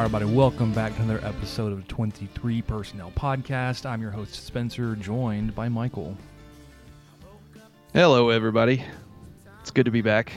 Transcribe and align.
All 0.00 0.06
right, 0.06 0.14
everybody, 0.14 0.34
welcome 0.34 0.72
back 0.72 0.96
to 0.96 1.02
another 1.02 1.22
episode 1.26 1.72
of 1.72 1.86
23 1.88 2.62
Personnel 2.62 3.12
Podcast. 3.14 3.84
I'm 3.84 4.00
your 4.00 4.12
host, 4.12 4.46
Spencer, 4.46 4.96
joined 4.96 5.54
by 5.54 5.68
Michael. 5.68 6.16
Hello, 7.92 8.30
everybody. 8.30 8.82
It's 9.70 9.74
good 9.76 9.84
to 9.84 9.92
be 9.92 10.02
back. 10.02 10.36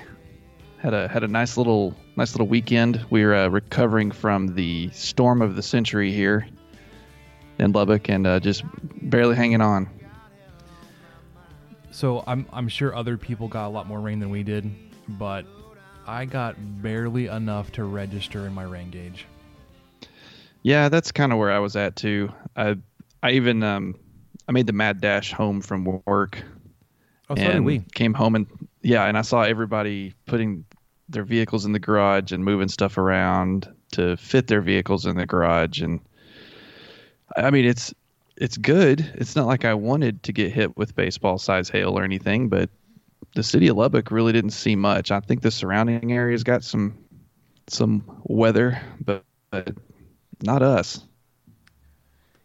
Had 0.78 0.94
a 0.94 1.08
had 1.08 1.24
a 1.24 1.28
nice 1.28 1.58
little 1.58 1.96
nice 2.16 2.36
little 2.36 2.46
weekend. 2.46 3.04
We 3.10 3.24
are 3.24 3.34
uh, 3.34 3.48
recovering 3.48 4.12
from 4.12 4.54
the 4.54 4.92
storm 4.92 5.42
of 5.42 5.56
the 5.56 5.64
century 5.64 6.12
here 6.12 6.48
in 7.58 7.72
Lubbock, 7.72 8.10
and 8.10 8.28
uh, 8.28 8.40
just 8.40 8.64
barely 9.02 9.36
hanging 9.36 9.60
on. 9.60 9.90
So 11.90 12.24
I'm 12.28 12.46
I'm 12.54 12.68
sure 12.68 12.96
other 12.96 13.18
people 13.18 13.48
got 13.48 13.66
a 13.66 13.70
lot 13.70 13.88
more 13.88 14.00
rain 14.00 14.20
than 14.20 14.30
we 14.30 14.44
did, 14.44 14.70
but 15.10 15.48
I 16.06 16.26
got 16.26 16.56
barely 16.84 17.26
enough 17.26 17.72
to 17.72 17.86
register 17.86 18.46
in 18.46 18.54
my 18.54 18.66
rain 18.66 18.92
gauge. 18.92 19.26
Yeah, 20.62 20.90
that's 20.90 21.12
kind 21.12 21.32
of 21.34 21.40
where 21.40 21.52
I 21.52 21.58
was 21.58 21.76
at 21.76 21.96
too. 21.96 22.32
I 22.56 22.76
I 23.24 23.32
even 23.32 23.64
um 23.64 23.96
I 24.48 24.52
made 24.52 24.68
the 24.68 24.74
mad 24.74 25.02
dash 25.02 25.34
home 25.34 25.60
from 25.60 26.04
work. 26.06 26.44
Oh, 27.32 27.36
so 27.36 27.42
did 27.42 27.56
and 27.56 27.66
we. 27.66 27.80
came 27.96 28.14
home 28.14 28.36
and 28.36 28.48
yeah, 28.84 29.06
and 29.06 29.18
I 29.18 29.22
saw 29.22 29.42
everybody 29.42 30.14
putting 30.26 30.66
their 31.10 31.24
vehicles 31.24 31.66
in 31.66 31.72
the 31.72 31.80
garage 31.80 32.32
and 32.32 32.46
moving 32.46 32.68
stuff 32.68 32.98
around 32.98 33.68
to 33.94 34.18
fit 34.18 34.48
their 34.48 34.62
vehicles 34.62 35.06
in 35.06 35.18
the 35.18 35.26
garage 35.26 35.82
and 35.82 36.00
I 37.36 37.52
mean 37.52 37.66
it's 37.66 37.94
it's 38.38 38.58
good. 38.58 39.12
It's 39.16 39.36
not 39.36 39.46
like 39.46 39.64
I 39.64 39.74
wanted 39.74 40.24
to 40.24 40.34
get 40.34 40.52
hit 40.52 40.76
with 40.76 40.96
baseball 40.96 41.38
size 41.38 41.70
hail 41.70 41.98
or 41.98 42.04
anything, 42.04 42.50
but 42.50 42.70
the 43.36 43.44
city 43.44 43.68
of 43.68 43.78
Lubbock 43.78 44.12
really 44.12 44.34
didn't 44.34 44.52
see 44.52 44.76
much. 44.76 45.12
I 45.12 45.20
think 45.20 45.42
the 45.42 45.52
surrounding 45.52 46.12
areas 46.12 46.44
got 46.44 46.64
some 46.64 46.98
some 47.68 48.04
weather, 48.24 48.82
but, 49.00 49.24
but 49.52 49.76
not 50.42 50.62
us. 50.62 51.04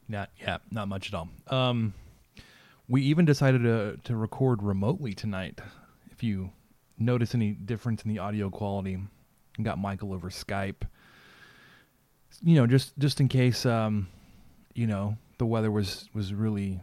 Not 0.08 0.30
yeah, 0.40 0.58
not 0.70 0.88
much 0.88 1.08
at 1.08 1.14
all. 1.14 1.28
Um, 1.48 1.94
we 2.88 3.02
even 3.02 3.24
decided 3.24 3.62
to 3.62 3.98
to 4.04 4.16
record 4.16 4.62
remotely 4.62 5.14
tonight. 5.14 5.60
If 6.18 6.24
you 6.24 6.50
notice 6.98 7.36
any 7.36 7.52
difference 7.52 8.02
in 8.02 8.12
the 8.12 8.18
audio 8.18 8.50
quality, 8.50 8.98
we 9.56 9.62
got 9.62 9.78
Michael 9.78 10.12
over 10.12 10.30
Skype. 10.30 10.82
You 12.42 12.56
know, 12.56 12.66
just 12.66 12.98
just 12.98 13.20
in 13.20 13.28
case, 13.28 13.64
um, 13.64 14.08
you 14.74 14.88
know, 14.88 15.16
the 15.38 15.46
weather 15.46 15.70
was 15.70 16.08
was 16.14 16.34
really 16.34 16.80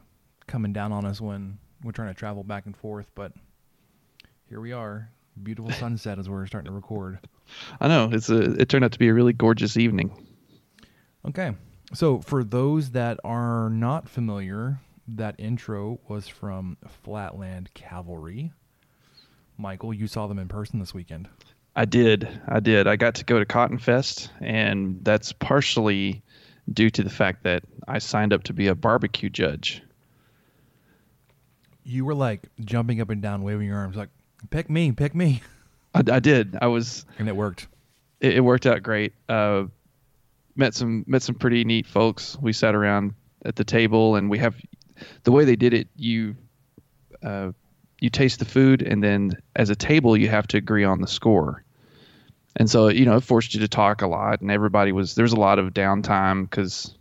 coming 0.48 0.72
down 0.72 0.94
on 0.94 1.04
us 1.04 1.20
when 1.20 1.58
we're 1.84 1.92
trying 1.92 2.08
to 2.08 2.14
travel 2.14 2.46
back 2.46 2.66
and 2.66 2.78
forth. 2.78 3.08
But 3.14 3.34
here 4.48 4.62
we 4.62 4.72
are, 4.72 5.10
beautiful 5.44 5.72
sunset 5.80 6.18
as 6.18 6.30
we're 6.30 6.46
starting 6.46 6.72
to 6.72 6.74
record. 6.74 7.20
I 7.82 7.90
know 7.90 8.10
it's 8.14 8.30
a. 8.30 8.54
It 8.54 8.70
turned 8.70 8.86
out 8.86 8.94
to 8.94 9.00
be 9.00 9.10
a 9.10 9.14
really 9.14 9.34
gorgeous 9.34 9.76
evening. 9.76 10.26
Okay. 11.28 11.54
So, 11.94 12.22
for 12.22 12.46
those 12.46 12.92
that 12.92 13.20
are 13.26 13.70
not 13.70 14.08
familiar, 14.08 14.80
that 15.10 15.36
intro 15.38 16.00
was 16.08 16.30
from 16.30 16.78
Flatland 17.04 17.74
Cavalry. 17.74 18.54
Michael, 19.58 19.94
you 19.94 20.08
saw 20.08 20.28
them 20.28 20.40
in 20.40 20.48
person 20.48 20.80
this 20.80 20.94
weekend. 20.94 21.28
I 21.76 21.86
did. 21.86 22.28
I 22.48 22.60
did. 22.60 22.88
I 22.88 22.96
got 22.96 23.16
to 23.16 23.26
go 23.26 23.40
to 23.40 23.46
Cotton 23.46 23.78
Fest, 23.78 24.32
and 24.40 25.00
that's 25.04 25.34
partially 25.34 26.24
due 26.72 26.90
to 26.90 27.04
the 27.04 27.10
fact 27.10 27.44
that 27.44 27.64
I 27.88 28.00
signed 28.00 28.34
up 28.34 28.44
to 28.44 28.54
be 28.54 28.68
a 28.68 28.76
barbecue 28.76 29.30
judge. 29.30 29.82
You 31.84 32.06
were 32.06 32.16
like 32.16 32.48
jumping 32.62 33.02
up 33.02 33.10
and 33.10 33.22
down, 33.22 33.44
waving 33.44 33.68
your 33.68 33.78
arms, 33.78 33.96
like, 33.96 34.10
pick 34.50 34.70
me, 34.70 34.92
pick 34.92 35.14
me. 35.14 35.42
I, 35.94 36.00
I 36.12 36.20
did. 36.20 36.58
I 36.62 36.68
was. 36.68 37.06
And 37.20 37.28
it 37.28 37.36
worked. 37.36 37.68
It, 38.20 38.36
it 38.36 38.42
worked 38.42 38.66
out 38.66 38.82
great. 38.82 39.14
Uh, 39.30 39.66
met 40.56 40.74
some 40.74 41.04
met 41.08 41.22
some 41.22 41.36
pretty 41.36 41.64
neat 41.64 41.86
folks. 41.86 42.38
We 42.42 42.54
sat 42.54 42.74
around 42.74 43.14
at 43.44 43.56
the 43.56 43.64
table, 43.64 44.16
and 44.16 44.30
we 44.30 44.40
have 44.40 44.56
the 45.24 45.32
way 45.32 45.46
they 45.46 45.56
did 45.56 45.74
it. 45.74 45.88
You 45.96 46.36
uh, 47.22 47.52
you 48.00 48.10
taste 48.10 48.40
the 48.40 48.46
food, 48.46 48.82
and 48.82 49.04
then 49.04 49.32
as 49.56 49.70
a 49.70 49.76
table, 49.76 50.18
you 50.18 50.30
have 50.30 50.48
to 50.48 50.58
agree 50.58 50.84
on 50.84 51.02
the 51.02 51.08
score. 51.08 51.64
And 52.58 52.70
so, 52.70 52.88
you 52.88 53.06
know, 53.06 53.18
it 53.18 53.24
forced 53.24 53.54
you 53.54 53.60
to 53.62 53.68
talk 53.68 54.02
a 54.02 54.08
lot, 54.08 54.42
and 54.42 54.52
everybody 54.52 54.92
was 54.92 55.16
there 55.16 55.24
was 55.24 55.34
a 55.34 55.40
lot 55.40 55.60
of 55.60 55.74
downtime 55.74 56.50
because 56.50 56.96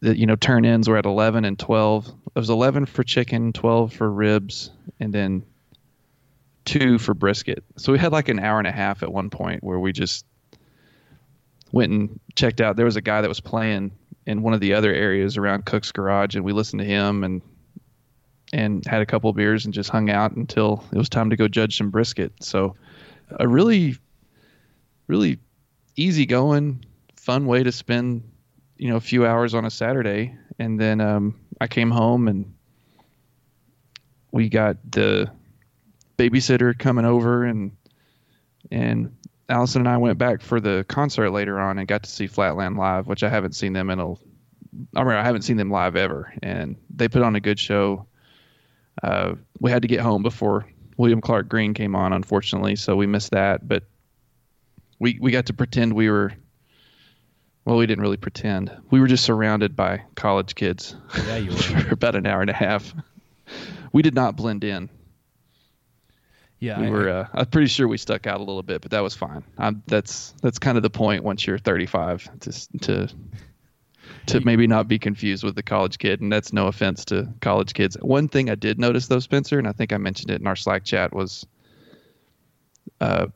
the 0.00 0.16
you 0.16 0.26
know 0.26 0.36
turn 0.36 0.64
ins 0.64 0.88
were 0.88 0.96
at 0.96 1.06
eleven 1.06 1.44
and 1.44 1.58
twelve. 1.58 2.06
It 2.06 2.38
was 2.38 2.50
eleven 2.50 2.86
for 2.86 3.02
chicken, 3.02 3.52
twelve 3.52 3.92
for 3.92 4.10
ribs, 4.10 4.70
and 5.00 5.12
then 5.12 5.44
two 6.64 6.98
for 6.98 7.14
brisket. 7.14 7.64
So 7.76 7.92
we 7.92 7.98
had 7.98 8.12
like 8.12 8.28
an 8.28 8.38
hour 8.38 8.58
and 8.58 8.68
a 8.68 8.72
half 8.72 9.02
at 9.02 9.12
one 9.12 9.30
point 9.30 9.64
where 9.64 9.78
we 9.78 9.92
just 9.92 10.26
went 11.72 11.92
and 11.92 12.20
checked 12.34 12.60
out. 12.60 12.76
There 12.76 12.84
was 12.84 12.96
a 12.96 13.00
guy 13.00 13.20
that 13.22 13.28
was 13.28 13.40
playing 13.40 13.92
in 14.26 14.42
one 14.42 14.54
of 14.54 14.60
the 14.60 14.74
other 14.74 14.92
areas 14.92 15.36
around 15.36 15.64
Cook's 15.64 15.92
Garage, 15.92 16.34
and 16.34 16.44
we 16.44 16.52
listened 16.52 16.80
to 16.80 16.86
him 16.86 17.24
and 17.24 17.40
and 18.52 18.84
had 18.86 19.02
a 19.02 19.06
couple 19.06 19.32
beers 19.32 19.64
and 19.64 19.74
just 19.74 19.90
hung 19.90 20.10
out 20.10 20.32
until 20.32 20.84
it 20.92 20.98
was 20.98 21.08
time 21.08 21.30
to 21.30 21.36
go 21.36 21.48
judge 21.48 21.76
some 21.76 21.90
brisket. 21.90 22.32
So 22.40 22.76
a 23.30 23.46
really, 23.46 23.96
really 25.06 25.38
easy 25.96 26.26
going, 26.26 26.84
fun 27.16 27.46
way 27.46 27.62
to 27.62 27.72
spend 27.72 28.22
you 28.78 28.90
know 28.90 28.96
a 28.96 29.00
few 29.00 29.26
hours 29.26 29.54
on 29.54 29.64
a 29.64 29.70
Saturday. 29.70 30.36
And 30.58 30.80
then 30.80 31.00
um, 31.00 31.38
I 31.60 31.66
came 31.66 31.90
home 31.90 32.28
and 32.28 32.54
we 34.32 34.48
got 34.48 34.76
the 34.90 35.30
babysitter 36.18 36.78
coming 36.78 37.04
over 37.04 37.44
and 37.44 37.76
and 38.70 39.16
Allison 39.48 39.82
and 39.82 39.88
I 39.88 39.96
went 39.96 40.18
back 40.18 40.42
for 40.42 40.60
the 40.60 40.84
concert 40.88 41.30
later 41.30 41.60
on 41.60 41.78
and 41.78 41.86
got 41.86 42.02
to 42.02 42.10
see 42.10 42.26
Flatland 42.26 42.76
live, 42.76 43.06
which 43.06 43.22
I 43.22 43.28
haven't 43.28 43.54
seen 43.54 43.72
them 43.72 43.90
in 43.90 44.00
a 44.00 44.12
I 44.94 45.04
mean 45.04 45.14
I 45.14 45.22
haven't 45.22 45.42
seen 45.42 45.56
them 45.56 45.70
live 45.70 45.96
ever, 45.96 46.32
and 46.42 46.76
they 46.94 47.08
put 47.08 47.22
on 47.22 47.36
a 47.36 47.40
good 47.40 47.58
show. 47.58 48.06
Uh, 49.02 49.34
we 49.60 49.70
had 49.70 49.82
to 49.82 49.88
get 49.88 50.00
home 50.00 50.22
before 50.22 50.66
William 50.96 51.20
Clark 51.20 51.48
Green 51.48 51.74
came 51.74 51.94
on, 51.94 52.12
unfortunately, 52.12 52.76
so 52.76 52.96
we 52.96 53.06
missed 53.06 53.32
that. 53.32 53.66
But 53.66 53.84
we 54.98 55.18
we 55.20 55.30
got 55.30 55.46
to 55.46 55.52
pretend 55.52 55.92
we 55.92 56.08
were. 56.10 56.32
Well, 57.64 57.76
we 57.78 57.86
didn't 57.86 58.02
really 58.02 58.16
pretend. 58.16 58.70
We 58.90 59.00
were 59.00 59.08
just 59.08 59.24
surrounded 59.24 59.74
by 59.74 60.02
college 60.14 60.54
kids. 60.54 60.94
Yeah, 61.26 61.36
you 61.38 61.50
were. 61.50 61.56
for 61.56 61.94
about 61.94 62.14
an 62.14 62.24
hour 62.26 62.40
and 62.40 62.50
a 62.50 62.54
half. 62.54 62.94
We 63.92 64.02
did 64.02 64.14
not 64.14 64.36
blend 64.36 64.62
in. 64.64 64.88
Yeah, 66.58 66.80
we 66.80 66.86
I- 66.86 66.90
were. 66.90 67.08
Uh, 67.08 67.26
I'm 67.34 67.46
pretty 67.46 67.66
sure 67.66 67.86
we 67.88 67.98
stuck 67.98 68.26
out 68.26 68.36
a 68.36 68.44
little 68.44 68.62
bit, 68.62 68.80
but 68.82 68.92
that 68.92 69.00
was 69.02 69.14
fine. 69.14 69.44
Um, 69.58 69.82
that's 69.86 70.32
that's 70.42 70.58
kind 70.58 70.76
of 70.76 70.82
the 70.82 70.90
point 70.90 71.22
once 71.24 71.46
you're 71.46 71.58
35 71.58 72.30
to 72.40 72.78
to 72.80 73.08
to 74.26 74.40
maybe 74.44 74.66
not 74.66 74.88
be 74.88 74.98
confused 74.98 75.44
with 75.44 75.54
the 75.54 75.62
college 75.62 75.98
kid, 75.98 76.20
and 76.20 76.32
that's 76.32 76.52
no 76.52 76.66
offense 76.66 77.04
to 77.06 77.28
college 77.40 77.74
kids. 77.74 77.96
One 78.00 78.28
thing 78.28 78.50
I 78.50 78.54
did 78.54 78.78
notice 78.78 79.06
though, 79.06 79.18
Spencer, 79.20 79.58
and 79.58 79.66
I 79.68 79.72
think 79.72 79.92
I 79.92 79.96
mentioned 79.98 80.30
it 80.30 80.40
in 80.40 80.46
our 80.46 80.56
Slack 80.56 80.84
chat 80.84 81.14
was, 81.14 81.46
uh, 83.00 83.26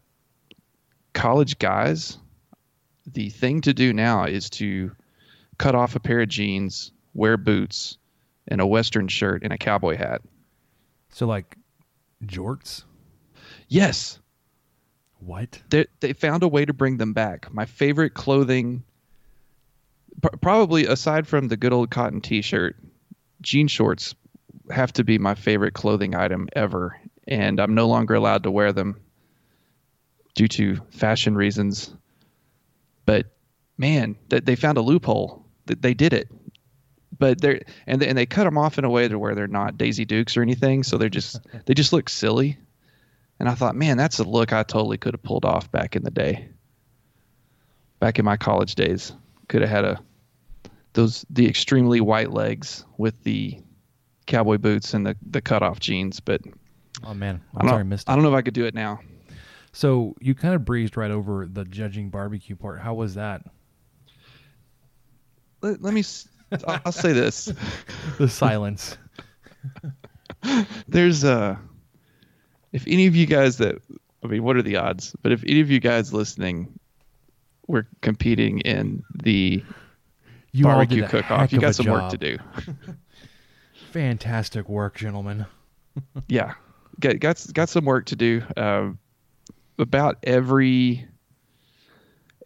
college 1.13 1.59
guys. 1.59 2.19
The 3.07 3.31
thing 3.31 3.61
to 3.63 3.75
do 3.75 3.93
now 3.93 4.25
is 4.25 4.49
to 4.51 4.93
cut 5.59 5.75
off 5.75 5.97
a 5.97 6.01
pair 6.01 6.21
of 6.21 6.29
jeans, 6.29 6.93
wear 7.15 7.37
boots, 7.37 7.99
and 8.49 8.61
a 8.61 8.67
western 8.67 9.09
shirt 9.09 9.43
and 9.43 9.53
a 9.53 9.59
cowboy 9.59 9.97
hat. 9.97 10.23
so 11.11 11.27
like 11.27 11.57
jorts. 12.25 12.85
Yes, 13.69 14.19
What? 15.19 15.63
they 15.71 15.87
they 16.01 16.13
found 16.13 16.43
a 16.43 16.49
way 16.49 16.65
to 16.65 16.73
bring 16.73 16.97
them 16.99 17.13
back. 17.13 17.53
My 17.53 17.65
favorite 17.67 18.15
clothing, 18.15 18.85
pr- 20.21 20.37
probably 20.41 20.87
aside 20.87 21.27
from 21.27 21.49
the 21.49 21.57
good 21.57 21.73
old 21.73 21.91
cotton 21.91 22.21
T-shirt, 22.21 22.77
jean 23.41 23.69
shorts 23.69 24.15
have 24.71 24.93
to 24.95 25.05
be 25.05 25.19
my 25.19 25.35
favorite 25.35 25.75
clothing 25.75 26.15
item 26.15 26.49
ever. 26.55 26.99
and 27.27 27.61
I'm 27.61 27.75
no 27.75 27.87
longer 27.87 28.15
allowed 28.15 28.43
to 28.45 28.51
wear 28.51 28.73
them 28.73 29.01
due 30.35 30.49
to 30.49 30.77
fashion 30.91 31.35
reasons. 31.35 31.95
But 33.05 33.27
man, 33.77 34.17
that 34.29 34.47
they 34.47 34.57
found 34.57 34.79
a 34.79 34.83
loophole. 34.83 35.45
That 35.67 35.83
they 35.83 35.95
did 35.95 36.13
it. 36.13 36.29
But 37.19 37.41
they're 37.41 37.61
and 37.87 38.01
they, 38.01 38.09
and 38.09 38.17
they 38.17 38.27
cut 38.27 38.45
them 38.45 38.59
off 38.59 38.79
in 38.79 38.85
a 38.85 38.91
way 38.91 39.07
to 39.07 39.19
where 39.19 39.35
they're 39.35 39.47
not 39.47 39.77
Daisy 39.77 40.05
Dukes 40.05 40.37
or 40.37 40.43
anything, 40.43 40.83
so 40.83 40.97
they're 40.97 41.09
just 41.09 41.41
they 41.67 41.75
just 41.75 41.93
look 41.93 42.09
silly. 42.09 42.59
And 43.39 43.49
I 43.49 43.55
thought, 43.55 43.75
man, 43.75 43.97
that's 43.97 44.19
a 44.19 44.25
look 44.25 44.53
I 44.53 44.63
totally 44.63 44.99
could 44.99 45.15
have 45.15 45.23
pulled 45.23 45.45
off 45.45 45.71
back 45.71 45.97
in 45.97 46.03
the 46.03 46.11
day. 46.11 46.49
Back 47.99 48.19
in 48.19 48.25
my 48.25 48.37
college 48.37 48.75
days, 48.75 49.13
could 49.49 49.63
have 49.63 49.71
had 49.71 49.85
a 49.85 50.01
those 50.93 51.25
the 51.31 51.49
extremely 51.49 52.01
white 52.01 52.33
legs 52.33 52.85
with 52.99 53.23
the 53.25 53.59
cowboy 54.27 54.59
boots 54.59 54.95
and 54.95 55.07
the 55.07 55.17
the 55.31 55.41
cut 55.41 55.63
off 55.63 55.81
jeans. 55.81 56.21
But 56.21 56.41
Oh 57.05 57.15
man, 57.15 57.41
I 57.55 57.61
I'm 57.61 57.67
don't, 57.67 57.71
sorry, 57.71 57.81
I 57.81 57.85
missed 57.85 58.09
it. 58.09 58.13
I 58.13 58.15
don't 58.15 58.25
know 58.25 58.31
if 58.31 58.37
I 58.37 58.43
could 58.43 58.55
do 58.55 58.67
it 58.67 58.75
now. 58.75 59.01
So 59.73 60.15
you 60.21 60.35
kind 60.35 60.55
of 60.55 60.65
breezed 60.65 60.97
right 60.97 61.11
over 61.11 61.47
the 61.47 61.65
judging 61.65 62.11
barbecue 62.11 62.57
part. 62.57 62.81
How 62.81 62.95
was 62.95 63.15
that? 63.15 63.43
Let, 65.63 65.81
let 65.83 65.95
me. 65.95 66.03
I'll, 66.67 66.81
I'll 66.87 66.93
say 66.93 67.13
this. 67.13 67.53
The 68.19 68.29
silence. 68.29 68.99
There's 70.89 71.25
uh 71.25 71.57
if 72.73 72.87
any 72.87 73.07
of 73.07 73.17
you 73.17 73.27
guys 73.27 73.57
that 73.59 73.77
I 74.23 74.27
mean, 74.27 74.43
what 74.43 74.57
are 74.57 74.63
the 74.63 74.77
odds? 74.77 75.15
But 75.23 75.33
if 75.33 75.43
any 75.45 75.61
of 75.61 75.71
you 75.71 75.81
guys 75.81 76.13
listening 76.13 76.79
were 77.67 77.87
competing 78.03 78.61
in 78.61 79.03
the 79.23 79.65
You 80.53 80.65
barbecue 80.65 81.07
cook 81.07 81.31
off, 81.31 81.53
you 81.53 81.61
got 81.61 81.75
some 81.75 81.87
work 81.87 82.11
to 82.11 82.19
do. 82.19 82.39
Fantastic 83.93 84.69
work, 84.69 84.97
gentlemen. 84.97 85.47
yeah, 86.29 86.55
got 86.99 87.19
got 87.19 87.45
got 87.53 87.69
some 87.69 87.85
work 87.85 88.07
to 88.07 88.17
do. 88.17 88.43
Um, 88.57 88.99
about 89.79 90.19
every 90.23 91.07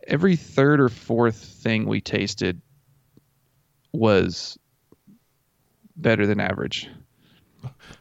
every 0.06 0.37
third 0.37 0.81
or 0.81 0.89
fourth 0.89 1.37
thing 1.37 1.87
we 1.87 2.01
tasted 2.01 2.61
was 3.93 4.59
better 5.97 6.27
than 6.27 6.41
average. 6.41 6.89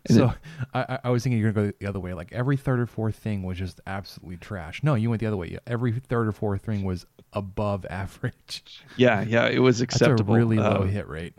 And 0.10 0.18
so 0.18 0.34
I, 0.74 0.82
I- 0.82 1.00
I 1.06 1.10
was 1.12 1.24
thinking 1.24 1.40
you're 1.40 1.52
gonna 1.52 1.68
go 1.72 1.74
the 1.80 1.88
other 1.88 2.00
way. 2.00 2.14
Like 2.14 2.32
every 2.34 2.58
third 2.58 2.80
or 2.80 2.86
fourth 2.86 3.16
thing 3.16 3.44
was 3.44 3.58
just 3.58 3.80
absolutely 3.88 4.38
trash. 4.38 4.84
No, 4.84 4.96
you 4.96 5.10
went 5.10 5.20
the 5.22 5.28
other 5.28 5.38
way. 5.38 5.58
Every 5.66 5.92
third 5.94 6.28
or 6.28 6.32
fourth 6.34 6.64
thing 6.64 6.84
was 6.84 7.06
above 7.32 7.86
average. 7.90 8.84
Yeah, 8.98 9.22
yeah, 9.22 9.48
it 9.48 9.60
was 9.60 9.80
That's 9.80 9.96
acceptable. 9.96 10.34
a 10.36 10.38
really 10.38 10.58
low 10.58 10.82
Um, 10.82 10.90
hit 10.90 11.08
rate. 11.08 11.34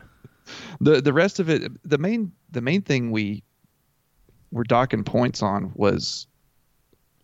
the 0.81 1.01
the 1.01 1.13
rest 1.13 1.41
of 1.41 1.49
it 1.51 1.71
the 1.89 1.99
main 1.99 2.33
the 2.51 2.61
main 2.61 2.83
thing 2.83 3.11
we 3.11 3.43
were 4.51 4.65
docking 4.65 5.03
points 5.05 5.43
on 5.43 5.73
was 5.75 6.27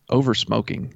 over 0.09 0.33
smoking 0.33 0.93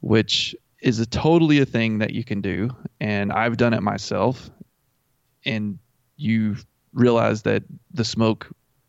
which 0.00 0.54
is 0.80 1.00
a 1.00 1.06
totally 1.06 1.58
a 1.60 1.64
thing 1.66 1.98
that 1.98 2.12
you 2.12 2.22
can 2.24 2.40
do 2.40 2.70
and 3.00 3.32
I've 3.32 3.56
done 3.56 3.74
it 3.74 3.82
myself 3.82 4.50
and 5.44 5.78
you 6.16 6.56
realize 6.92 7.42
that 7.42 7.62
the 7.92 8.04
smoke 8.04 8.48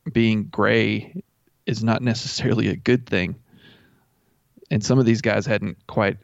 being 0.09 0.45
gray 0.45 1.21
is 1.65 1.83
not 1.83 2.01
necessarily 2.01 2.67
a 2.67 2.75
good 2.75 3.05
thing. 3.05 3.35
And 4.71 4.83
some 4.83 4.99
of 4.99 5.05
these 5.05 5.21
guys 5.21 5.45
hadn't 5.45 5.77
quite 5.87 6.17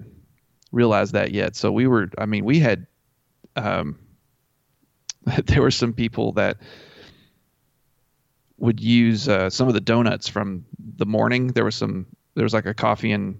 realized 0.72 1.14
that 1.14 1.32
yet. 1.32 1.56
So 1.56 1.72
we 1.72 1.88
were 1.88 2.10
I 2.18 2.26
mean 2.26 2.46
we 2.46 2.60
had 2.60 2.88
um 3.56 3.98
there 5.46 5.62
were 5.62 5.72
some 5.72 5.94
people 5.94 6.34
that 6.34 6.58
would 8.58 8.80
use 8.80 9.28
uh, 9.28 9.50
some 9.50 9.68
of 9.68 9.74
the 9.74 9.82
donuts 9.82 10.28
from 10.28 10.66
the 10.98 11.06
morning. 11.06 11.48
There 11.48 11.66
was 11.66 11.76
some 11.76 12.06
there 12.36 12.44
was 12.44 12.54
like 12.54 12.66
a 12.66 12.74
coffee 12.74 13.12
and 13.12 13.40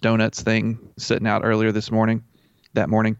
donuts 0.00 0.42
thing 0.42 0.78
sitting 0.98 1.26
out 1.26 1.42
earlier 1.44 1.72
this 1.72 1.90
morning, 1.90 2.22
that 2.74 2.88
morning, 2.88 3.16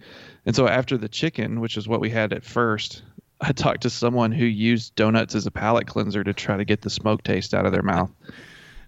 and 0.46 0.54
so 0.54 0.68
after 0.68 0.96
the 0.96 1.08
chicken, 1.08 1.60
which 1.60 1.76
is 1.76 1.88
what 1.88 2.00
we 2.00 2.10
had 2.10 2.32
at 2.32 2.44
first, 2.44 3.02
I 3.42 3.52
talked 3.52 3.82
to 3.82 3.90
someone 3.90 4.30
who 4.30 4.44
used 4.44 4.94
donuts 4.94 5.34
as 5.34 5.46
a 5.46 5.50
palate 5.50 5.88
cleanser 5.88 6.22
to 6.22 6.32
try 6.32 6.56
to 6.56 6.64
get 6.64 6.82
the 6.82 6.90
smoke 6.90 7.24
taste 7.24 7.52
out 7.54 7.66
of 7.66 7.72
their 7.72 7.82
mouth. 7.82 8.10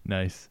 Nice. 0.07 0.49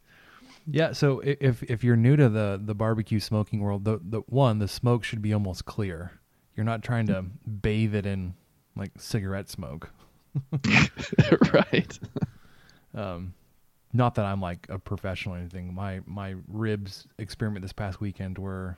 Yeah, 0.68 0.92
so 0.92 1.22
if 1.22 1.64
if 1.64 1.84
you're 1.84 1.96
new 1.96 2.16
to 2.16 2.30
the 2.30 2.62
the 2.64 2.76
barbecue 2.76 3.20
smoking 3.20 3.60
world, 3.62 3.86
the 3.86 4.00
the 4.02 4.22
one 4.28 4.60
the 4.60 4.68
smoke 4.68 5.04
should 5.04 5.22
be 5.22 5.34
almost 5.34 5.66
clear. 5.66 6.12
You're 6.56 6.66
not 6.66 6.84
trying 6.84 7.08
to 7.08 7.24
bathe 7.62 7.96
it 7.96 8.06
in 8.06 8.36
like 8.76 8.92
cigarette 8.98 9.50
smoke. 9.50 9.90
right. 11.54 12.00
Um, 12.94 13.34
not 13.92 14.16
that 14.16 14.26
I'm 14.26 14.42
like 14.42 14.68
a 14.70 14.80
professional 14.80 15.36
or 15.36 15.40
anything. 15.40 15.74
My 15.74 16.02
my 16.06 16.36
ribs 16.48 17.08
experiment 17.18 17.64
this 17.64 17.74
past 17.74 18.02
weekend 18.02 18.38
were 18.38 18.78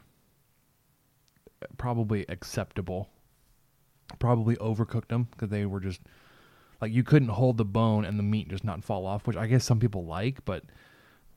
probably 1.77 2.25
acceptable. 2.29 3.09
Probably 4.19 4.55
overcooked 4.57 5.07
them 5.07 5.27
because 5.31 5.49
they 5.49 5.65
were 5.65 5.79
just 5.79 5.99
like 6.81 6.91
you 6.91 7.03
couldn't 7.03 7.29
hold 7.29 7.57
the 7.57 7.65
bone 7.65 8.05
and 8.05 8.19
the 8.19 8.23
meat 8.23 8.49
just 8.49 8.63
not 8.63 8.83
fall 8.83 9.05
off, 9.05 9.27
which 9.27 9.37
I 9.37 9.47
guess 9.47 9.63
some 9.63 9.79
people 9.79 10.05
like, 10.05 10.43
but 10.45 10.63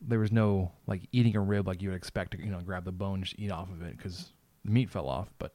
there 0.00 0.18
was 0.18 0.30
no 0.30 0.70
like 0.86 1.02
eating 1.12 1.36
a 1.36 1.40
rib 1.40 1.66
like 1.66 1.82
you 1.82 1.88
would 1.88 1.96
expect 1.96 2.32
to 2.32 2.38
you 2.38 2.50
know 2.50 2.60
grab 2.60 2.84
the 2.84 2.92
bone 2.92 3.22
just 3.22 3.38
eat 3.38 3.50
off 3.50 3.70
of 3.70 3.82
it 3.82 3.96
because 3.96 4.28
the 4.64 4.70
meat 4.70 4.90
fell 4.90 5.08
off. 5.08 5.28
But 5.38 5.54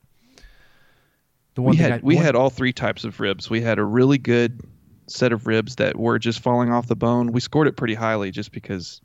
the 1.55 1.61
one 1.61 1.71
we 1.71 1.77
thing 1.77 1.91
had 1.91 1.93
I, 1.93 1.99
we 2.03 2.15
one- 2.15 2.23
had 2.23 2.35
all 2.35 2.49
three 2.49 2.73
types 2.73 3.03
of 3.03 3.19
ribs. 3.19 3.49
We 3.49 3.61
had 3.61 3.79
a 3.79 3.83
really 3.85 4.17
good 4.17 4.61
set 5.07 5.33
of 5.33 5.47
ribs 5.47 5.75
that 5.75 5.97
were 5.97 6.17
just 6.17 6.39
falling 6.39 6.71
off 6.71 6.87
the 6.87 6.95
bone. 6.95 7.31
We 7.31 7.41
scored 7.41 7.67
it 7.67 7.77
pretty 7.77 7.95
highly 7.95 8.31
just 8.31 8.51
because 8.51 9.01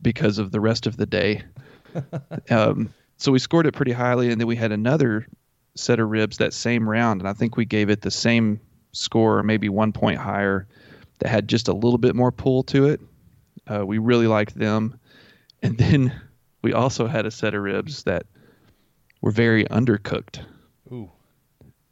because 0.00 0.38
of 0.38 0.52
the 0.52 0.60
rest 0.60 0.86
of 0.86 0.96
the 0.96 1.06
day. 1.06 1.42
um, 2.50 2.92
so 3.16 3.30
we 3.30 3.38
scored 3.38 3.66
it 3.66 3.72
pretty 3.72 3.92
highly, 3.92 4.30
and 4.30 4.40
then 4.40 4.48
we 4.48 4.56
had 4.56 4.72
another 4.72 5.26
set 5.74 6.00
of 6.00 6.10
ribs 6.10 6.38
that 6.38 6.52
same 6.52 6.88
round, 6.88 7.20
and 7.20 7.28
I 7.28 7.32
think 7.32 7.56
we 7.56 7.64
gave 7.64 7.90
it 7.90 8.02
the 8.02 8.10
same 8.10 8.60
score, 8.92 9.38
or 9.38 9.42
maybe 9.42 9.68
one 9.68 9.92
point 9.92 10.18
higher, 10.18 10.66
that 11.18 11.28
had 11.28 11.48
just 11.48 11.68
a 11.68 11.72
little 11.72 11.98
bit 11.98 12.14
more 12.14 12.32
pull 12.32 12.62
to 12.64 12.86
it. 12.86 13.00
Uh, 13.66 13.86
we 13.86 13.98
really 13.98 14.26
liked 14.26 14.58
them, 14.58 14.98
and 15.62 15.78
then 15.78 16.12
we 16.62 16.72
also 16.72 17.06
had 17.06 17.26
a 17.26 17.30
set 17.30 17.54
of 17.54 17.62
ribs 17.62 18.04
that 18.04 18.26
were 19.20 19.30
very 19.30 19.64
undercooked 19.66 20.44
Ooh. 20.90 21.10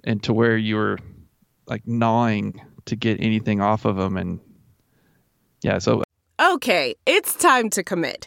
and 0.04 0.22
to 0.24 0.32
where 0.32 0.56
you 0.56 0.76
were 0.76 0.98
like 1.66 1.86
gnawing 1.86 2.60
to 2.86 2.96
get 2.96 3.20
anything 3.20 3.60
off 3.60 3.84
of 3.84 3.96
them 3.96 4.16
and 4.16 4.40
yeah 5.62 5.78
so 5.78 6.02
Okay, 6.40 6.94
it's 7.04 7.34
time 7.34 7.68
to 7.70 7.84
commit. 7.84 8.26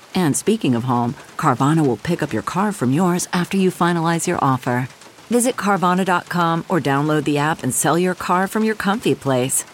And 0.15 0.35
speaking 0.35 0.75
of 0.75 0.85
home, 0.85 1.13
Carvana 1.37 1.85
will 1.85 1.97
pick 1.97 2.23
up 2.23 2.33
your 2.33 2.41
car 2.41 2.71
from 2.71 2.93
yours 2.93 3.27
after 3.33 3.57
you 3.57 3.69
finalize 3.69 4.27
your 4.27 4.39
offer. 4.41 4.87
Visit 5.29 5.55
Carvana.com 5.55 6.65
or 6.67 6.79
download 6.79 7.23
the 7.23 7.37
app 7.37 7.63
and 7.63 7.73
sell 7.73 7.97
your 7.97 8.15
car 8.15 8.47
from 8.47 8.63
your 8.63 8.75
comfy 8.75 9.15
place. 9.15 9.65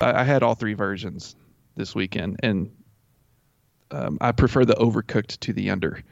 I, 0.00 0.20
I 0.20 0.24
had 0.24 0.42
all 0.42 0.54
three 0.54 0.74
versions 0.74 1.36
this 1.76 1.94
weekend 1.94 2.38
and 2.42 2.70
um, 3.92 4.18
i 4.20 4.30
prefer 4.30 4.64
the 4.64 4.74
overcooked 4.74 5.38
to 5.40 5.52
the 5.54 5.70
under 5.70 6.02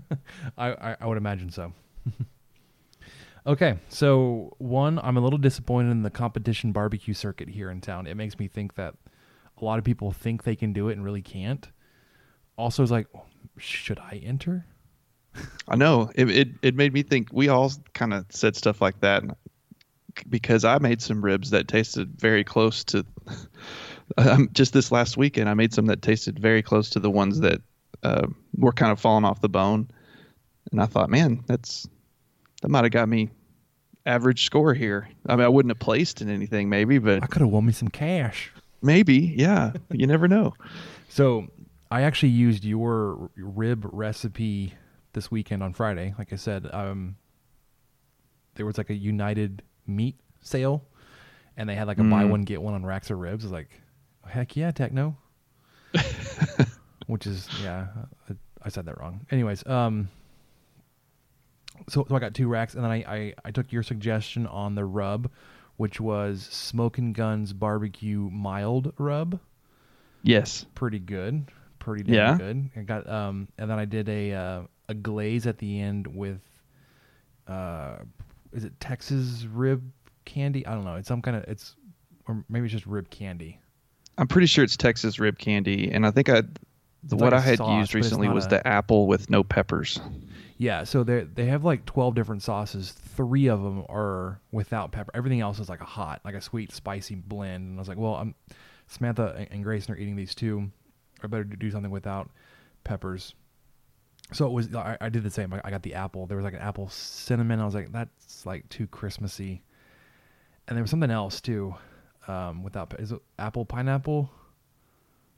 I, 0.58 0.72
I, 0.72 0.96
I 1.00 1.06
would 1.06 1.18
imagine 1.18 1.50
so. 1.50 1.72
okay, 3.46 3.78
so 3.88 4.54
one, 4.58 4.98
I'm 4.98 5.16
a 5.16 5.20
little 5.20 5.38
disappointed 5.38 5.90
in 5.90 6.02
the 6.02 6.10
competition 6.10 6.72
barbecue 6.72 7.14
circuit 7.14 7.48
here 7.48 7.70
in 7.70 7.80
town. 7.80 8.06
It 8.06 8.16
makes 8.16 8.38
me 8.38 8.48
think 8.48 8.74
that 8.74 8.94
a 9.62 9.64
lot 9.64 9.78
of 9.78 9.84
people 9.84 10.12
think 10.12 10.42
they 10.42 10.56
can 10.56 10.72
do 10.72 10.88
it 10.88 10.94
and 10.94 11.04
really 11.04 11.22
can't. 11.22 11.66
Also, 12.58 12.82
it's 12.82 12.92
like, 12.92 13.06
should 13.56 13.98
I 13.98 14.20
enter? 14.24 14.66
I 15.68 15.76
know 15.76 16.10
it, 16.14 16.28
it. 16.28 16.48
It 16.60 16.74
made 16.74 16.92
me 16.92 17.02
think. 17.02 17.28
We 17.32 17.48
all 17.48 17.72
kind 17.94 18.12
of 18.12 18.26
said 18.28 18.56
stuff 18.56 18.82
like 18.82 19.00
that 19.00 19.22
because 20.28 20.64
I 20.64 20.78
made 20.78 21.00
some 21.00 21.24
ribs 21.24 21.50
that 21.50 21.68
tasted 21.68 22.20
very 22.20 22.44
close 22.44 22.84
to. 22.84 23.06
Um, 24.18 24.50
just 24.52 24.74
this 24.74 24.92
last 24.92 25.16
weekend, 25.16 25.48
I 25.48 25.54
made 25.54 25.72
some 25.72 25.86
that 25.86 26.02
tasted 26.02 26.38
very 26.38 26.60
close 26.60 26.90
to 26.90 27.00
the 27.00 27.08
ones 27.08 27.40
that 27.40 27.62
uh, 28.02 28.26
were 28.54 28.72
kind 28.72 28.92
of 28.92 29.00
falling 29.00 29.24
off 29.24 29.40
the 29.40 29.48
bone, 29.48 29.88
and 30.70 30.82
I 30.82 30.86
thought, 30.86 31.08
man, 31.08 31.42
that's 31.46 31.88
that 32.60 32.68
might 32.68 32.84
have 32.84 32.90
got 32.90 33.08
me 33.08 33.30
average 34.04 34.44
score 34.44 34.74
here. 34.74 35.08
I 35.26 35.36
mean, 35.36 35.46
I 35.46 35.48
wouldn't 35.48 35.70
have 35.70 35.78
placed 35.78 36.20
in 36.20 36.28
anything, 36.28 36.68
maybe, 36.68 36.98
but 36.98 37.22
I 37.22 37.26
could 37.26 37.40
have 37.40 37.50
won 37.50 37.64
me 37.64 37.72
some 37.72 37.88
cash. 37.88 38.52
Maybe, 38.82 39.34
yeah. 39.36 39.72
You 39.90 40.06
never 40.06 40.28
know. 40.28 40.54
So 41.08 41.48
I 41.90 42.02
actually 42.02 42.30
used 42.30 42.64
your 42.64 43.30
rib 43.36 43.86
recipe 43.92 44.74
this 45.12 45.30
weekend 45.30 45.62
on 45.62 45.72
Friday. 45.72 46.14
Like 46.18 46.32
I 46.32 46.36
said, 46.36 46.68
um, 46.72 47.16
there 48.54 48.66
was 48.66 48.78
like 48.78 48.90
a 48.90 48.94
United 48.94 49.62
meat 49.86 50.16
sale, 50.40 50.84
and 51.56 51.68
they 51.68 51.74
had 51.74 51.86
like 51.86 51.98
a 51.98 52.04
buy 52.04 52.24
one 52.24 52.42
get 52.42 52.62
one 52.62 52.74
on 52.74 52.84
racks 52.84 53.10
of 53.10 53.18
ribs. 53.18 53.44
I 53.44 53.46
was 53.46 53.52
like, 53.52 53.70
heck 54.26 54.56
yeah, 54.56 54.70
Techno. 54.70 55.16
Which 57.06 57.26
is 57.26 57.48
yeah, 57.62 57.88
I, 58.30 58.34
I 58.62 58.68
said 58.68 58.86
that 58.86 58.98
wrong. 58.98 59.26
Anyways, 59.30 59.66
um, 59.66 60.08
so 61.88 62.06
so 62.08 62.14
I 62.14 62.18
got 62.18 62.34
two 62.34 62.48
racks, 62.48 62.74
and 62.74 62.84
then 62.84 62.90
I 62.90 63.04
I, 63.06 63.34
I 63.44 63.50
took 63.50 63.72
your 63.72 63.82
suggestion 63.82 64.46
on 64.46 64.74
the 64.74 64.84
rub, 64.84 65.30
which 65.82 66.00
was 66.00 66.42
Smoking 66.52 67.12
Guns 67.12 67.52
Barbecue 67.52 68.30
Mild 68.30 68.92
Rub 68.98 69.40
Yes. 70.22 70.64
pretty 70.76 71.00
good, 71.00 71.50
pretty 71.80 72.04
damn 72.04 72.14
Yeah. 72.14 72.38
good. 72.38 72.70
I 72.76 72.80
got 72.82 73.08
um, 73.10 73.48
and 73.58 73.68
then 73.68 73.80
I 73.80 73.84
did 73.84 74.08
a 74.08 74.32
uh, 74.32 74.62
a 74.88 74.94
glaze 74.94 75.48
at 75.48 75.58
the 75.58 75.80
end 75.80 76.06
with, 76.06 76.40
uh, 77.48 77.96
is 78.52 78.64
it 78.64 78.78
Texas 78.78 79.44
rib 79.52 79.82
candy? 80.24 80.64
I 80.64 80.74
don't 80.74 80.84
know. 80.84 80.94
It's 80.94 81.08
some 81.08 81.20
kind 81.20 81.36
of 81.36 81.42
it's, 81.44 81.74
or 82.28 82.44
maybe 82.48 82.66
it's 82.66 82.72
just 82.72 82.86
rib 82.86 83.10
candy. 83.10 83.58
I'm 84.18 84.28
pretty 84.28 84.46
sure 84.46 84.62
it's 84.62 84.76
Texas 84.76 85.18
rib 85.18 85.36
candy, 85.36 85.90
and 85.90 86.06
I 86.06 86.12
think 86.12 86.28
I, 86.28 86.42
the, 87.02 87.16
what 87.16 87.32
like 87.32 87.34
I 87.34 87.40
had 87.40 87.58
sauce, 87.58 87.78
used 87.80 87.94
recently 87.96 88.28
was 88.28 88.46
a- 88.46 88.50
the 88.50 88.66
apple 88.68 89.08
with 89.08 89.28
no 89.30 89.42
peppers. 89.42 89.98
Yeah, 90.62 90.84
so 90.84 91.02
they 91.02 91.22
they 91.24 91.46
have 91.46 91.64
like 91.64 91.84
twelve 91.86 92.14
different 92.14 92.42
sauces. 92.44 92.92
Three 92.92 93.48
of 93.48 93.60
them 93.62 93.84
are 93.88 94.40
without 94.52 94.92
pepper. 94.92 95.10
Everything 95.12 95.40
else 95.40 95.58
is 95.58 95.68
like 95.68 95.80
a 95.80 95.84
hot, 95.84 96.20
like 96.24 96.36
a 96.36 96.40
sweet, 96.40 96.70
spicy 96.70 97.16
blend. 97.16 97.70
And 97.70 97.78
I 97.78 97.80
was 97.80 97.88
like, 97.88 97.98
well, 97.98 98.14
I'm 98.14 98.36
Samantha 98.86 99.46
and- 99.50 99.64
Grayson 99.64 99.92
are 99.92 99.98
eating 99.98 100.14
these 100.14 100.36
too. 100.36 100.70
I 101.20 101.26
better 101.26 101.42
do 101.42 101.68
something 101.72 101.90
without 101.90 102.30
peppers. 102.84 103.34
So 104.32 104.46
it 104.46 104.52
was. 104.52 104.72
I, 104.72 104.96
I 105.00 105.08
did 105.08 105.24
the 105.24 105.30
same. 105.30 105.52
I, 105.52 105.60
I 105.64 105.70
got 105.70 105.82
the 105.82 105.94
apple. 105.94 106.26
There 106.26 106.36
was 106.36 106.44
like 106.44 106.54
an 106.54 106.60
apple 106.60 106.88
cinnamon. 106.90 107.58
I 107.58 107.64
was 107.64 107.74
like, 107.74 107.90
that's 107.90 108.46
like 108.46 108.68
too 108.68 108.86
Christmassy. 108.86 109.64
And 110.68 110.76
there 110.76 110.82
was 110.84 110.90
something 110.90 111.10
else 111.10 111.40
too, 111.40 111.74
um, 112.28 112.62
without 112.62 112.94
is 113.00 113.10
it 113.10 113.18
apple 113.36 113.64
pineapple? 113.64 114.30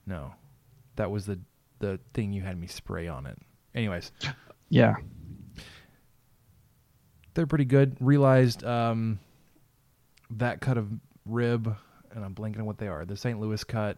No, 0.06 0.34
that 0.96 1.10
was 1.10 1.24
the 1.24 1.38
the 1.78 1.98
thing 2.12 2.34
you 2.34 2.42
had 2.42 2.60
me 2.60 2.66
spray 2.66 3.08
on 3.08 3.24
it. 3.24 3.38
Anyways, 3.74 4.12
Yeah. 4.68 4.96
They're 7.34 7.46
pretty 7.46 7.64
good. 7.64 7.96
Realized 8.00 8.64
um, 8.64 9.18
that 10.30 10.60
cut 10.60 10.78
of 10.78 10.88
rib, 11.26 11.74
and 12.14 12.24
I'm 12.24 12.34
blanking 12.34 12.58
on 12.58 12.64
what 12.66 12.78
they 12.78 12.88
are. 12.88 13.04
The 13.04 13.16
St. 13.16 13.38
Louis 13.40 13.62
cut 13.64 13.96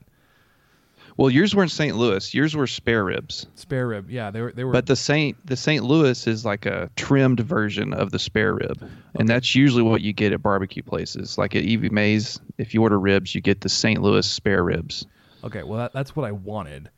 Well, 1.16 1.30
yours 1.30 1.54
were 1.54 1.62
in 1.62 1.68
St. 1.68 1.96
Louis. 1.96 2.32
Yours 2.34 2.54
were 2.56 2.66
spare 2.66 3.04
ribs, 3.04 3.46
spare 3.54 3.86
rib. 3.86 4.10
Yeah, 4.10 4.30
they 4.30 4.40
were. 4.40 4.52
They 4.52 4.64
were. 4.64 4.72
but 4.72 4.86
the 4.86 4.96
Saint 4.96 5.36
the 5.46 5.56
St. 5.56 5.84
Louis 5.84 6.26
is 6.26 6.44
like 6.44 6.66
a 6.66 6.90
trimmed 6.96 7.40
version 7.40 7.92
of 7.92 8.10
the 8.10 8.18
spare 8.18 8.54
rib, 8.54 8.88
and 9.14 9.28
that's 9.28 9.54
usually 9.54 9.82
what 9.82 10.00
you 10.00 10.12
get 10.12 10.32
at 10.32 10.42
barbecue 10.42 10.82
places. 10.82 11.36
Like 11.38 11.54
at 11.54 11.62
Evie 11.62 11.90
Mae's, 11.90 12.40
if 12.58 12.74
you 12.74 12.82
order 12.82 12.98
ribs, 12.98 13.34
you 13.34 13.40
get 13.40 13.60
the 13.60 13.68
St. 13.68 14.00
Louis 14.00 14.26
spare 14.26 14.64
ribs. 14.64 15.06
okay, 15.44 15.62
well 15.62 15.78
that, 15.78 15.92
that's 15.92 16.16
what 16.16 16.26
I 16.26 16.32
wanted. 16.32 16.90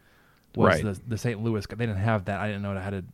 Was 0.56 0.74
Right. 0.74 0.84
the 0.84 1.00
the 1.08 1.18
St. 1.18 1.42
Louis? 1.42 1.66
cut. 1.66 1.78
They 1.78 1.86
didn't 1.86 2.00
have 2.00 2.24
that. 2.26 2.40
I 2.40 2.46
didn't 2.46 2.62
know 2.62 2.78
how 2.78 2.90
to 2.90 3.04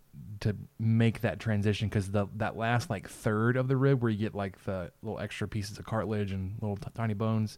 to 0.45 0.55
make 0.79 1.23
that 1.23 1.41
transition 1.41 1.89
because 1.89 2.11
the 2.11 2.27
that 2.37 2.55
last 2.55 2.91
like 2.91 3.09
third 3.09 3.57
of 3.57 3.67
the 3.67 3.77
rib 3.79 4.03
where 4.03 4.11
you 4.11 4.19
get 4.19 4.35
like 4.35 4.63
the 4.65 4.93
little 5.03 5.19
extra 5.19 5.49
pieces 5.49 5.79
of 5.79 5.87
cartilage 5.87 6.33
and 6.33 6.57
little 6.61 6.77
t- 6.77 6.91
tiny 6.95 7.15
bones. 7.15 7.57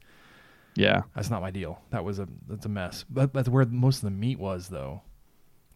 Yeah. 0.76 1.02
That's 1.16 1.28
not 1.28 1.42
my 1.42 1.50
deal. 1.50 1.82
That 1.90 2.04
was 2.04 2.20
a 2.20 2.28
that's 2.48 2.64
a 2.64 2.68
mess. 2.68 3.04
But 3.10 3.32
that's 3.32 3.48
where 3.48 3.66
most 3.66 3.96
of 3.96 4.02
the 4.02 4.10
meat 4.12 4.38
was 4.38 4.68
though. 4.68 5.02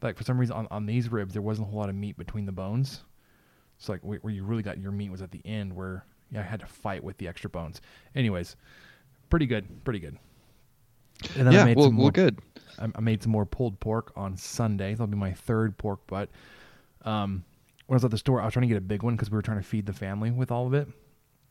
Like 0.00 0.16
for 0.16 0.22
some 0.22 0.38
reason 0.38 0.54
on, 0.54 0.68
on 0.70 0.86
these 0.86 1.10
ribs 1.10 1.32
there 1.32 1.42
wasn't 1.42 1.66
a 1.66 1.70
whole 1.72 1.80
lot 1.80 1.88
of 1.88 1.96
meat 1.96 2.16
between 2.16 2.46
the 2.46 2.52
bones. 2.52 3.02
It's 3.76 3.88
like 3.88 4.02
where, 4.02 4.18
where 4.20 4.32
you 4.32 4.44
really 4.44 4.62
got 4.62 4.78
your 4.78 4.92
meat 4.92 5.10
was 5.10 5.20
at 5.20 5.32
the 5.32 5.42
end 5.44 5.74
where 5.74 6.04
yeah, 6.30 6.40
I 6.40 6.44
had 6.44 6.60
to 6.60 6.66
fight 6.66 7.02
with 7.02 7.18
the 7.18 7.26
extra 7.26 7.50
bones. 7.50 7.80
Anyways, 8.14 8.54
pretty 9.30 9.46
good, 9.46 9.82
pretty 9.82 9.98
good. 9.98 10.16
And 11.36 11.46
then 11.46 11.48
I 11.48 11.58
yeah. 11.58 11.64
made 11.64 11.76
Well, 11.76 11.86
some 11.86 11.96
well, 11.96 12.04
more, 12.04 12.12
good. 12.12 12.38
I, 12.78 12.86
I 12.94 13.00
made 13.00 13.20
some 13.22 13.32
more 13.32 13.44
pulled 13.46 13.80
pork 13.80 14.12
on 14.14 14.36
Sunday. 14.36 14.92
That'll 14.92 15.08
be 15.08 15.16
my 15.16 15.32
third 15.32 15.76
pork 15.76 16.06
butt. 16.06 16.30
Um, 17.04 17.44
when 17.86 17.94
I 17.94 17.96
was 17.96 18.04
at 18.04 18.10
the 18.10 18.18
store, 18.18 18.40
I 18.40 18.44
was 18.44 18.52
trying 18.52 18.62
to 18.62 18.68
get 18.68 18.78
a 18.78 18.82
big 18.82 19.02
one 19.02 19.14
because 19.14 19.30
we 19.30 19.36
were 19.36 19.42
trying 19.42 19.58
to 19.58 19.66
feed 19.66 19.86
the 19.86 19.92
family 19.92 20.30
with 20.30 20.50
all 20.50 20.66
of 20.66 20.74
it. 20.74 20.88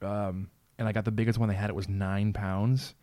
Um, 0.01 0.49
and 0.77 0.87
I 0.87 0.91
got 0.91 1.05
the 1.05 1.11
biggest 1.11 1.37
one 1.37 1.49
they 1.49 1.55
had. 1.55 1.69
It 1.69 1.75
was 1.75 1.89
nine 1.89 2.33
pounds. 2.33 2.95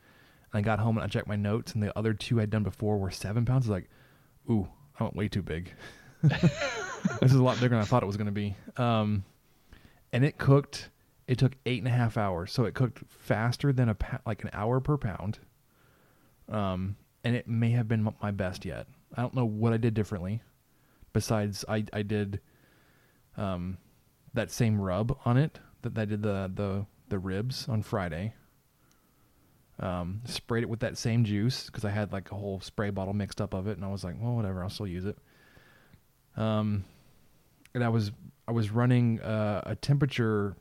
And 0.53 0.59
I 0.59 0.63
got 0.63 0.79
home 0.79 0.97
and 0.97 1.05
I 1.05 1.09
checked 1.09 1.29
my 1.29 1.37
notes, 1.37 1.75
and 1.75 1.83
the 1.83 1.97
other 1.99 2.15
two 2.15 2.41
I'd 2.41 2.51
done 2.51 2.63
before 2.63 2.99
were 2.99 3.11
seven 3.11 3.45
pounds. 3.45 3.67
I 3.67 3.73
was 3.73 3.83
like, 3.83 3.91
ooh, 4.51 4.69
I 4.99 5.05
went 5.05 5.17
way 5.17 5.29
too 5.29 5.43
big. 5.43 5.73
this 6.23 7.31
is 7.31 7.35
a 7.35 7.43
lot 7.43 7.57
bigger 7.57 7.71
than 7.71 7.81
I 7.81 7.85
thought 7.85 8.03
it 8.03 8.07
was 8.07 8.17
going 8.17 8.27
to 8.27 8.33
be. 8.33 8.57
Um, 8.77 9.25
and 10.13 10.25
it 10.25 10.39
cooked. 10.39 10.91
It 11.27 11.39
took 11.39 11.53
eight 11.67 11.81
and 11.81 11.89
a 11.89 11.91
half 11.91 12.17
hours, 12.17 12.53
so 12.53 12.65
it 12.65 12.75
cooked 12.75 13.03
faster 13.09 13.73
than 13.73 13.89
a 13.89 13.97
like 14.25 14.45
an 14.45 14.51
hour 14.53 14.81
per 14.81 14.97
pound. 14.97 15.41
Um, 16.49 16.97
and 17.25 17.35
it 17.35 17.49
may 17.49 17.71
have 17.71 17.89
been 17.89 18.15
my 18.23 18.31
best 18.31 18.65
yet. 18.65 18.87
I 19.15 19.23
don't 19.23 19.35
know 19.35 19.45
what 19.45 19.73
I 19.73 19.77
did 19.77 19.95
differently. 19.95 20.41
Besides, 21.17 21.65
I 21.67 21.83
I 21.95 22.03
did 22.03 22.41
um, 23.39 23.79
that 24.35 24.51
same 24.51 24.79
rub 24.79 25.17
on 25.25 25.39
it 25.39 25.59
that 25.81 25.97
I 25.97 26.05
did 26.05 26.21
the 26.21 26.53
the 26.55 26.85
the 27.09 27.19
ribs 27.19 27.71
on 27.71 27.81
Friday. 27.81 28.35
Um, 29.81 30.21
sprayed 30.27 30.63
it 30.65 30.69
with 30.69 30.81
that 30.81 30.99
same 30.99 31.25
juice 31.25 31.69
because 31.69 31.87
I 31.87 31.91
had 31.91 32.13
like 32.13 32.33
a 32.33 32.35
whole 32.35 32.61
spray 32.61 32.91
bottle 32.91 33.15
mixed 33.15 33.41
up 33.41 33.55
of 33.55 33.67
it, 33.67 33.79
and 33.79 33.85
I 33.87 33.89
was 33.89 34.05
like, 34.05 34.17
well, 34.21 34.35
whatever, 34.35 34.63
I'll 34.63 34.69
still 34.69 34.87
use 34.87 35.07
it. 35.07 35.17
Um, 36.37 36.85
and 37.73 37.83
I 37.83 37.89
was 37.89 38.13
I 38.47 38.53
was 38.53 38.71
running 38.71 39.19
uh, 39.23 39.63
a 39.65 39.75
temperature 39.75 40.55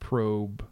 probe 0.00 0.66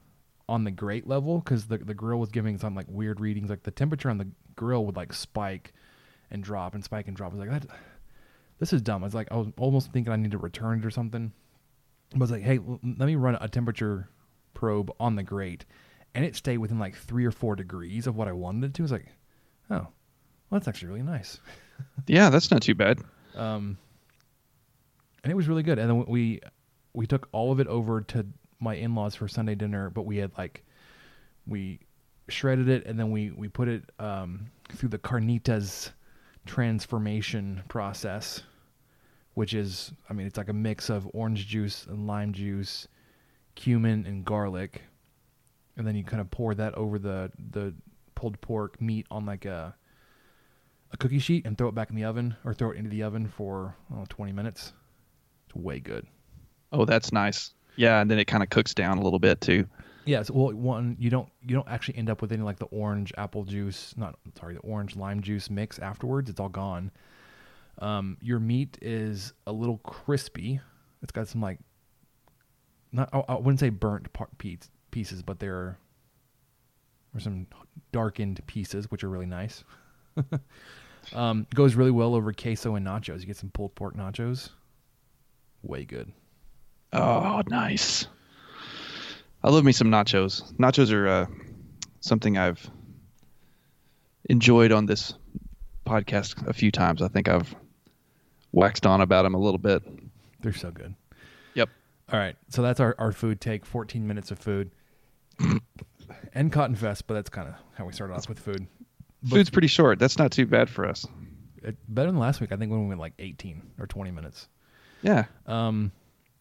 on 0.47 0.65
the 0.65 0.71
grate 0.71 1.07
level 1.07 1.39
because 1.39 1.69
the 1.69 1.79
the 1.79 1.95
grill 1.95 2.19
was 2.19 2.29
giving 2.29 2.59
some 2.59 2.75
like 2.75 2.87
weird 2.87 3.19
readings. 3.19 3.49
Like 3.49 3.63
the 3.63 3.71
temperature 3.71 4.11
on 4.11 4.19
the 4.19 4.29
grill 4.57 4.85
would 4.85 4.97
like 4.97 5.15
spike 5.15 5.73
and 6.31 6.45
drop 6.45 6.75
and 6.75 6.85
spike 6.85 7.09
and 7.09 7.17
drop. 7.17 7.33
I 7.33 7.37
was 7.37 7.49
like, 7.49 7.63
that, 7.63 7.75
this 8.63 8.73
is 8.73 8.81
dumb. 8.81 9.03
It's 9.03 9.13
like, 9.13 9.27
I 9.33 9.35
was 9.35 9.49
almost 9.59 9.91
thinking 9.91 10.13
I 10.13 10.15
need 10.15 10.31
to 10.31 10.39
return 10.39 10.79
it 10.79 10.87
or 10.87 10.91
something. 10.93 11.33
I 12.15 12.19
was 12.19 12.31
like, 12.31 12.45
hey, 12.45 12.59
l- 12.59 12.79
let 12.85 13.07
me 13.07 13.17
run 13.17 13.37
a 13.41 13.49
temperature 13.49 14.09
probe 14.55 14.93
on 15.01 15.17
the 15.17 15.25
grate, 15.25 15.65
and 16.15 16.25
it 16.25 16.37
stayed 16.37 16.59
within 16.59 16.79
like 16.79 16.95
three 16.95 17.25
or 17.25 17.33
four 17.33 17.57
degrees 17.57 18.07
of 18.07 18.15
what 18.15 18.29
I 18.29 18.33
wanted 18.33 18.67
it 18.67 18.75
to. 18.75 18.83
I 18.83 18.85
was 18.85 18.93
like, 18.93 19.09
oh, 19.69 19.75
well, 19.75 19.89
that's 20.53 20.69
actually 20.69 20.91
really 20.91 21.03
nice. 21.03 21.41
Yeah, 22.07 22.31
that's 22.31 22.53
not 22.53 22.63
too 22.63 22.77
bad. 22.77 23.01
Um, 23.35 23.77
and 25.25 25.33
it 25.33 25.35
was 25.35 25.49
really 25.49 25.65
good. 25.65 25.81
And 25.81 25.91
then 25.91 26.07
we 26.07 26.39
we 26.93 27.09
took 27.09 27.29
all 27.33 27.51
of 27.51 27.59
it 27.59 27.67
over 27.67 28.03
to 28.03 28.25
my 28.61 28.75
in 28.75 28.95
laws 28.95 29.17
for 29.17 29.27
Sunday 29.27 29.57
dinner, 29.57 29.91
but 29.91 30.03
we 30.03 30.19
had 30.19 30.31
like 30.39 30.63
we 31.45 31.81
shredded 32.29 32.69
it 32.69 32.87
and 32.87 32.97
then 33.01 33.11
we 33.11 33.33
we 33.33 33.49
put 33.49 33.67
it 33.67 33.83
um, 33.99 34.47
through 34.71 34.91
the 34.91 34.99
carnitas 34.99 35.91
transformation 36.47 37.63
process, 37.67 38.43
which 39.35 39.55
is 39.55 39.93
I 40.09 40.13
mean 40.13 40.27
it's 40.27 40.37
like 40.37 40.49
a 40.49 40.55
mix 40.55 40.91
of 40.91 41.09
orange 41.13 41.47
juice 41.47 41.87
and 41.87 42.07
lime 42.07 42.33
juice, 42.33 42.89
cumin 43.55 44.07
and 44.07 44.25
garlic, 44.25 44.83
and 45.77 45.87
then 45.87 45.97
you 45.97 46.05
kind 46.05 46.21
of 46.21 46.31
pour 46.31 46.55
that 46.55 46.75
over 46.75 46.99
the 46.99 47.31
the 47.51 47.75
pulled 48.15 48.41
pork 48.41 48.81
meat 48.81 49.07
on 49.11 49.27
like 49.27 49.45
a 49.45 49.75
a 50.93 50.97
cookie 50.97 51.19
sheet 51.19 51.47
and 51.47 51.57
throw 51.57 51.69
it 51.69 51.75
back 51.75 51.91
in 51.91 51.97
the 51.97 52.05
oven 52.05 52.37
or 52.45 52.53
throw 52.53 52.71
it 52.71 52.77
into 52.77 52.91
the 52.91 53.03
oven 53.03 53.27
for 53.27 53.75
I 53.91 53.97
know, 53.97 54.05
20 54.09 54.33
minutes. 54.33 54.73
It's 55.47 55.57
way 55.57 55.81
good. 55.81 56.07
Oh, 56.71 56.85
that's 56.85 57.13
nice. 57.13 57.55
Yeah, 57.77 58.01
and 58.01 58.11
then 58.11 58.19
it 58.19 58.27
kind 58.27 58.43
of 58.43 58.51
cooks 58.51 58.75
down 58.75 58.99
a 58.99 59.03
little 59.03 59.19
bit 59.19 59.41
too. 59.41 59.67
Yeah, 60.05 60.23
so 60.23 60.35
well, 60.35 60.53
one 60.53 60.97
you 60.99 61.11
don't 61.11 61.29
you 61.43 61.55
don't 61.55 61.69
actually 61.69 61.97
end 61.97 62.11
up 62.11 62.21
with 62.21 62.33
any 62.33 62.43
like 62.43 62.59
the 62.59 62.67
orange 62.67 63.13
apple 63.17 63.45
juice, 63.45 63.95
not 63.97 64.19
sorry, 64.39 64.55
the 64.55 64.61
orange 64.61 64.97
lime 64.97 65.21
juice 65.23 65.49
mix 65.49 65.79
afterwards. 65.79 66.29
It's 66.29 66.41
all 66.41 66.49
gone. 66.49 66.91
Um, 67.83 68.17
your 68.21 68.39
meat 68.39 68.79
is 68.81 69.33
a 69.47 69.53
little 69.53 69.79
crispy. 69.79 70.61
It's 71.03 71.11
got 71.11 71.27
some 71.27 71.41
like 71.41 71.59
not 72.93 73.09
I, 73.13 73.35
wouldn't 73.35 73.59
say 73.59 73.71
burnt 73.71 74.13
par- 74.13 74.29
piece, 74.39 74.71
pieces, 74.93 75.23
but 75.23 75.41
there 75.41 75.77
are 77.15 77.21
some 77.21 77.49
darkened 77.91 78.47
pieces 78.47 78.89
which 78.91 79.03
are 79.03 79.09
really 79.09 79.27
nice. 79.27 79.65
Um, 81.13 81.49
goes 81.53 81.75
really 81.75 81.91
well 81.91 82.15
over 82.15 82.33
queso 82.33 82.77
and 82.77 82.87
nachos. 82.87 83.19
You 83.19 83.27
get 83.27 83.37
some 83.37 83.51
pulled 83.51 83.75
pork 83.75 83.97
nachos. 83.97 84.51
Way 85.65 85.85
good. 85.85 86.13
Oh, 86.93 87.43
nice. 87.49 88.07
I 89.43 89.51
love 89.51 89.65
me 89.65 89.73
some 89.73 89.89
nachos. 89.89 90.53
Nachos 90.59 90.93
are 90.93 91.09
uh, 91.09 91.27
something 91.99 92.39
I've 92.39 92.71
enjoyed 94.31 94.71
on 94.71 94.87
this 94.87 95.15
podcast 95.85 96.47
a 96.47 96.53
few 96.53 96.71
times. 96.71 97.03
I 97.03 97.09
think 97.09 97.29
I've 97.29 97.53
waxed 98.53 98.87
on 98.87 99.01
about 99.01 99.23
them 99.23 99.35
a 99.35 99.39
little 99.39 99.59
bit. 99.59 99.83
They're 100.41 100.53
so 100.53 100.71
good. 100.71 100.95
Yep. 101.55 101.71
All 102.13 102.19
right. 102.19 102.37
So 102.49 102.63
that's 102.63 102.81
our, 102.81 102.95
our 102.99 103.13
food 103.13 103.41
take 103.41 103.65
14 103.65 104.07
minutes 104.07 104.31
of 104.31 104.39
food 104.39 104.71
and 106.35 106.53
Cotton 106.53 106.77
Fest, 106.77 107.07
but 107.07 107.15
that's 107.15 107.31
kind 107.31 107.49
of 107.49 107.55
how 107.75 107.85
we 107.85 107.93
started 107.93 108.15
off 108.15 108.29
with 108.29 108.39
food. 108.39 108.67
Food's 109.29 109.51
pretty 109.51 109.69
short. 109.69 109.99
That's 109.99 110.19
not 110.19 110.33
too 110.33 110.47
bad 110.47 110.69
for 110.69 110.87
us. 110.87 111.07
It, 111.63 111.77
better 111.89 112.11
than 112.11 112.19
last 112.19 112.41
week. 112.41 112.51
I 112.53 112.57
think 112.57 112.71
when 112.71 112.83
we 112.83 112.87
went 112.89 113.01
like 113.01 113.15
18 113.19 113.63
or 113.79 113.87
20 113.87 114.11
minutes. 114.11 114.49
Yeah. 115.03 115.25
Um, 115.47 115.93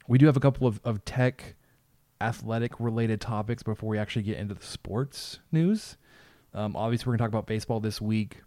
we 0.07 0.17
do 0.17 0.25
have 0.25 0.37
a 0.37 0.39
couple 0.39 0.67
of, 0.67 0.81
of 0.83 1.05
tech 1.05 1.55
athletic 2.19 2.79
related 2.79 3.21
topics 3.21 3.63
before 3.63 3.89
we 3.89 3.97
actually 3.97 4.23
get 4.23 4.37
into 4.37 4.53
the 4.53 4.65
sports 4.65 5.39
news. 5.51 5.97
Um, 6.53 6.75
obviously, 6.75 7.09
we're 7.09 7.17
going 7.17 7.19
to 7.19 7.23
talk 7.23 7.29
about 7.29 7.47
baseball 7.47 7.79
this 7.79 8.01
week. 8.01 8.41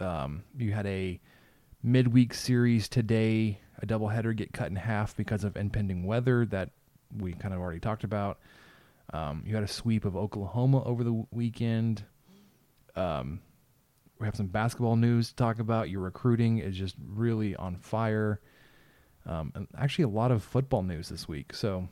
Um, 0.00 0.44
you 0.56 0.72
had 0.72 0.86
a 0.86 1.20
midweek 1.82 2.34
series 2.34 2.88
today, 2.88 3.60
a 3.80 3.86
doubleheader 3.86 4.34
get 4.36 4.52
cut 4.52 4.68
in 4.68 4.76
half 4.76 5.16
because 5.16 5.44
of 5.44 5.56
impending 5.56 6.04
weather 6.04 6.44
that 6.46 6.70
we 7.16 7.32
kind 7.32 7.54
of 7.54 7.60
already 7.60 7.80
talked 7.80 8.04
about. 8.04 8.38
Um, 9.12 9.42
you 9.46 9.54
had 9.54 9.64
a 9.64 9.68
sweep 9.68 10.04
of 10.04 10.16
Oklahoma 10.16 10.84
over 10.84 11.02
the 11.02 11.24
weekend. 11.30 12.04
Um, 12.94 13.40
we 14.18 14.26
have 14.26 14.36
some 14.36 14.46
basketball 14.46 14.96
news 14.96 15.30
to 15.30 15.36
talk 15.36 15.58
about. 15.58 15.90
Your 15.90 16.02
recruiting 16.02 16.58
is 16.58 16.76
just 16.76 16.94
really 17.04 17.56
on 17.56 17.76
fire. 17.76 18.40
Um, 19.26 19.52
and 19.54 19.66
actually, 19.76 20.04
a 20.04 20.08
lot 20.08 20.30
of 20.30 20.42
football 20.42 20.82
news 20.82 21.08
this 21.08 21.26
week. 21.26 21.54
So, 21.54 21.88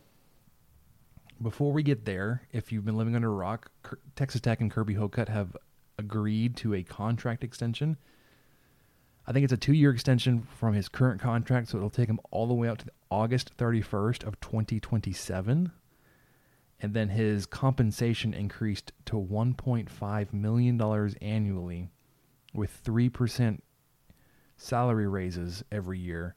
before 1.43 1.73
we 1.73 1.83
get 1.83 2.05
there, 2.05 2.43
if 2.53 2.73
you've 2.73 2.85
been 2.85 2.97
living 2.97 3.17
under 3.17 3.29
a 3.29 3.35
rock, 3.35 3.71
Texas 4.17 4.41
Tech 4.41 4.61
and 4.61 4.71
Kirby 4.71 4.95
Hocutt 4.95 5.29
have 5.29 5.57
agreed 5.99 6.57
to 6.57 6.75
a 6.75 6.83
contract 6.83 7.45
extension. 7.45 7.97
I 9.29 9.33
think 9.33 9.45
it's 9.45 9.53
a 9.53 9.59
two-year 9.59 9.91
extension 9.91 10.49
from 10.59 10.73
his 10.73 10.89
current 10.89 11.21
contract, 11.21 11.69
so 11.69 11.77
it'll 11.77 11.91
take 11.91 12.09
him 12.09 12.19
all 12.31 12.47
the 12.47 12.55
way 12.55 12.67
out 12.67 12.79
to 12.79 12.87
August 13.11 13.55
31st 13.59 14.25
of 14.25 14.41
2027. 14.41 15.71
And 16.81 16.95
then 16.95 17.11
his 17.11 17.45
compensation 17.45 18.33
increased 18.33 18.93
to 19.05 19.17
1.5 19.17 20.33
million 20.33 20.79
dollars 20.79 21.15
annually, 21.21 21.91
with 22.55 22.71
three 22.71 23.11
percent 23.11 23.63
salary 24.57 25.07
raises 25.07 25.63
every 25.71 25.99
year. 25.99 26.35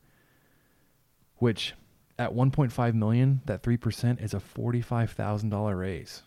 Which, 1.37 1.73
at 2.19 2.33
1.5 2.33 2.93
million, 2.93 3.41
that 3.45 3.63
three 3.63 3.77
percent 3.77 4.19
is 4.19 4.33
a 4.33 4.39
forty-five 4.41 5.11
thousand 5.11 5.49
dollar 5.49 5.77
raise. 5.77 6.23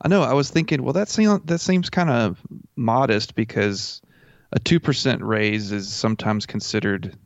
I 0.00 0.08
know. 0.08 0.22
I 0.22 0.32
was 0.32 0.50
thinking, 0.50 0.82
well, 0.82 0.94
that 0.94 1.08
seems 1.08 1.40
that 1.44 1.60
seems 1.60 1.88
kind 1.88 2.10
of 2.10 2.42
modest 2.74 3.36
because 3.36 4.00
a 4.52 4.58
two 4.58 4.80
percent 4.80 5.22
raise 5.22 5.72
is 5.72 5.92
sometimes 5.92 6.46
considered 6.46 7.16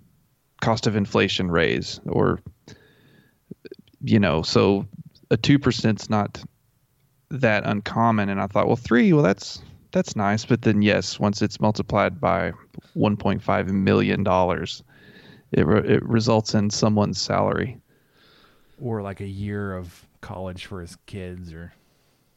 cost 0.61 0.87
of 0.87 0.97
inflation 0.97 1.51
raise, 1.51 2.01
or 2.07 2.41
you 4.03 4.19
know, 4.19 4.43
so 4.43 4.87
a 5.31 5.37
two 5.37 5.59
percent's 5.59 6.11
not 6.11 6.43
that 7.31 7.65
uncommon. 7.65 8.29
And 8.29 8.41
I 8.41 8.47
thought, 8.47 8.67
well, 8.67 8.77
three, 8.77 9.13
well, 9.13 9.23
that's 9.23 9.63
that's 9.93 10.17
nice. 10.17 10.45
But 10.45 10.63
then, 10.63 10.83
yes, 10.83 11.21
once 11.21 11.43
it's 11.43 11.61
multiplied 11.61 12.21
by 12.21 12.53
1.5 12.97 13.69
million 13.69 14.23
dollars, 14.23 14.83
it 15.53 15.67
re- 15.67 15.87
it 15.87 16.03
results 16.05 16.55
in 16.55 16.71
someone's 16.71 17.21
salary, 17.21 17.79
or 18.81 19.03
like 19.03 19.21
a 19.21 19.27
year 19.27 19.77
of 19.77 20.07
college 20.21 20.67
for 20.67 20.81
his 20.81 20.97
kids, 21.07 21.53
or 21.53 21.73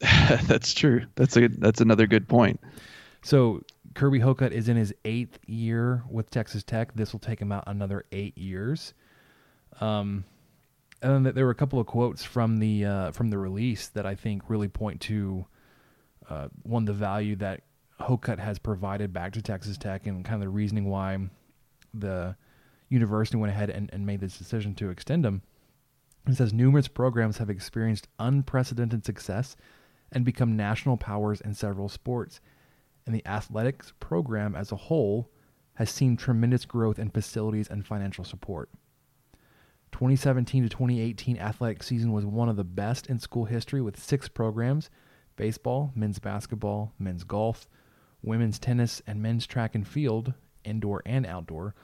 that's 0.00 0.74
true. 0.74 1.06
That's 1.14 1.36
a 1.36 1.48
that's 1.48 1.80
another 1.80 2.06
good 2.06 2.28
point. 2.28 2.60
So 3.22 3.62
Kirby 3.96 4.20
Hocutt 4.20 4.52
is 4.52 4.68
in 4.68 4.76
his 4.76 4.94
eighth 5.06 5.38
year 5.46 6.04
with 6.10 6.28
Texas 6.30 6.62
Tech. 6.62 6.94
This 6.94 7.14
will 7.14 7.20
take 7.20 7.40
him 7.40 7.50
out 7.50 7.64
another 7.66 8.04
eight 8.12 8.36
years. 8.36 8.92
Um, 9.80 10.24
and 11.00 11.24
then 11.24 11.34
there 11.34 11.46
were 11.46 11.50
a 11.50 11.56
couple 11.56 11.80
of 11.80 11.86
quotes 11.86 12.22
from 12.22 12.58
the 12.58 12.84
uh, 12.84 13.12
from 13.12 13.30
the 13.30 13.38
release 13.38 13.88
that 13.88 14.04
I 14.04 14.14
think 14.14 14.48
really 14.48 14.68
point 14.68 15.00
to 15.02 15.46
uh, 16.28 16.48
one 16.62 16.84
the 16.84 16.92
value 16.92 17.36
that 17.36 17.62
Hocutt 17.98 18.38
has 18.38 18.58
provided 18.58 19.14
back 19.14 19.32
to 19.32 19.42
Texas 19.42 19.78
Tech 19.78 20.06
and 20.06 20.24
kind 20.24 20.34
of 20.34 20.40
the 20.42 20.50
reasoning 20.50 20.90
why 20.90 21.18
the 21.94 22.36
university 22.90 23.38
went 23.38 23.52
ahead 23.52 23.70
and, 23.70 23.88
and 23.94 24.04
made 24.04 24.20
this 24.20 24.36
decision 24.36 24.74
to 24.74 24.90
extend 24.90 25.24
him. 25.24 25.40
It 26.26 26.34
says 26.34 26.52
numerous 26.52 26.88
programs 26.88 27.38
have 27.38 27.48
experienced 27.48 28.08
unprecedented 28.18 29.06
success 29.06 29.56
and 30.12 30.22
become 30.22 30.54
national 30.54 30.98
powers 30.98 31.40
in 31.40 31.54
several 31.54 31.88
sports. 31.88 32.40
And 33.06 33.14
the 33.14 33.26
athletics 33.26 33.92
program 34.00 34.54
as 34.54 34.72
a 34.72 34.76
whole 34.76 35.30
has 35.74 35.90
seen 35.90 36.16
tremendous 36.16 36.64
growth 36.64 36.98
in 36.98 37.10
facilities 37.10 37.68
and 37.68 37.86
financial 37.86 38.24
support. 38.24 38.68
2017 39.92 40.64
to 40.64 40.68
2018 40.68 41.38
athletic 41.38 41.82
season 41.82 42.12
was 42.12 42.26
one 42.26 42.48
of 42.48 42.56
the 42.56 42.64
best 42.64 43.06
in 43.06 43.18
school 43.18 43.44
history 43.44 43.80
with 43.80 43.98
six 43.98 44.28
programs 44.28 44.90
baseball, 45.36 45.92
men's 45.94 46.18
basketball, 46.18 46.92
men's 46.98 47.22
golf, 47.22 47.68
women's 48.22 48.58
tennis, 48.58 49.02
and 49.06 49.22
men's 49.22 49.46
track 49.46 49.74
and 49.74 49.86
field, 49.86 50.32
indoor 50.64 51.02
and 51.06 51.26
outdoor, 51.26 51.74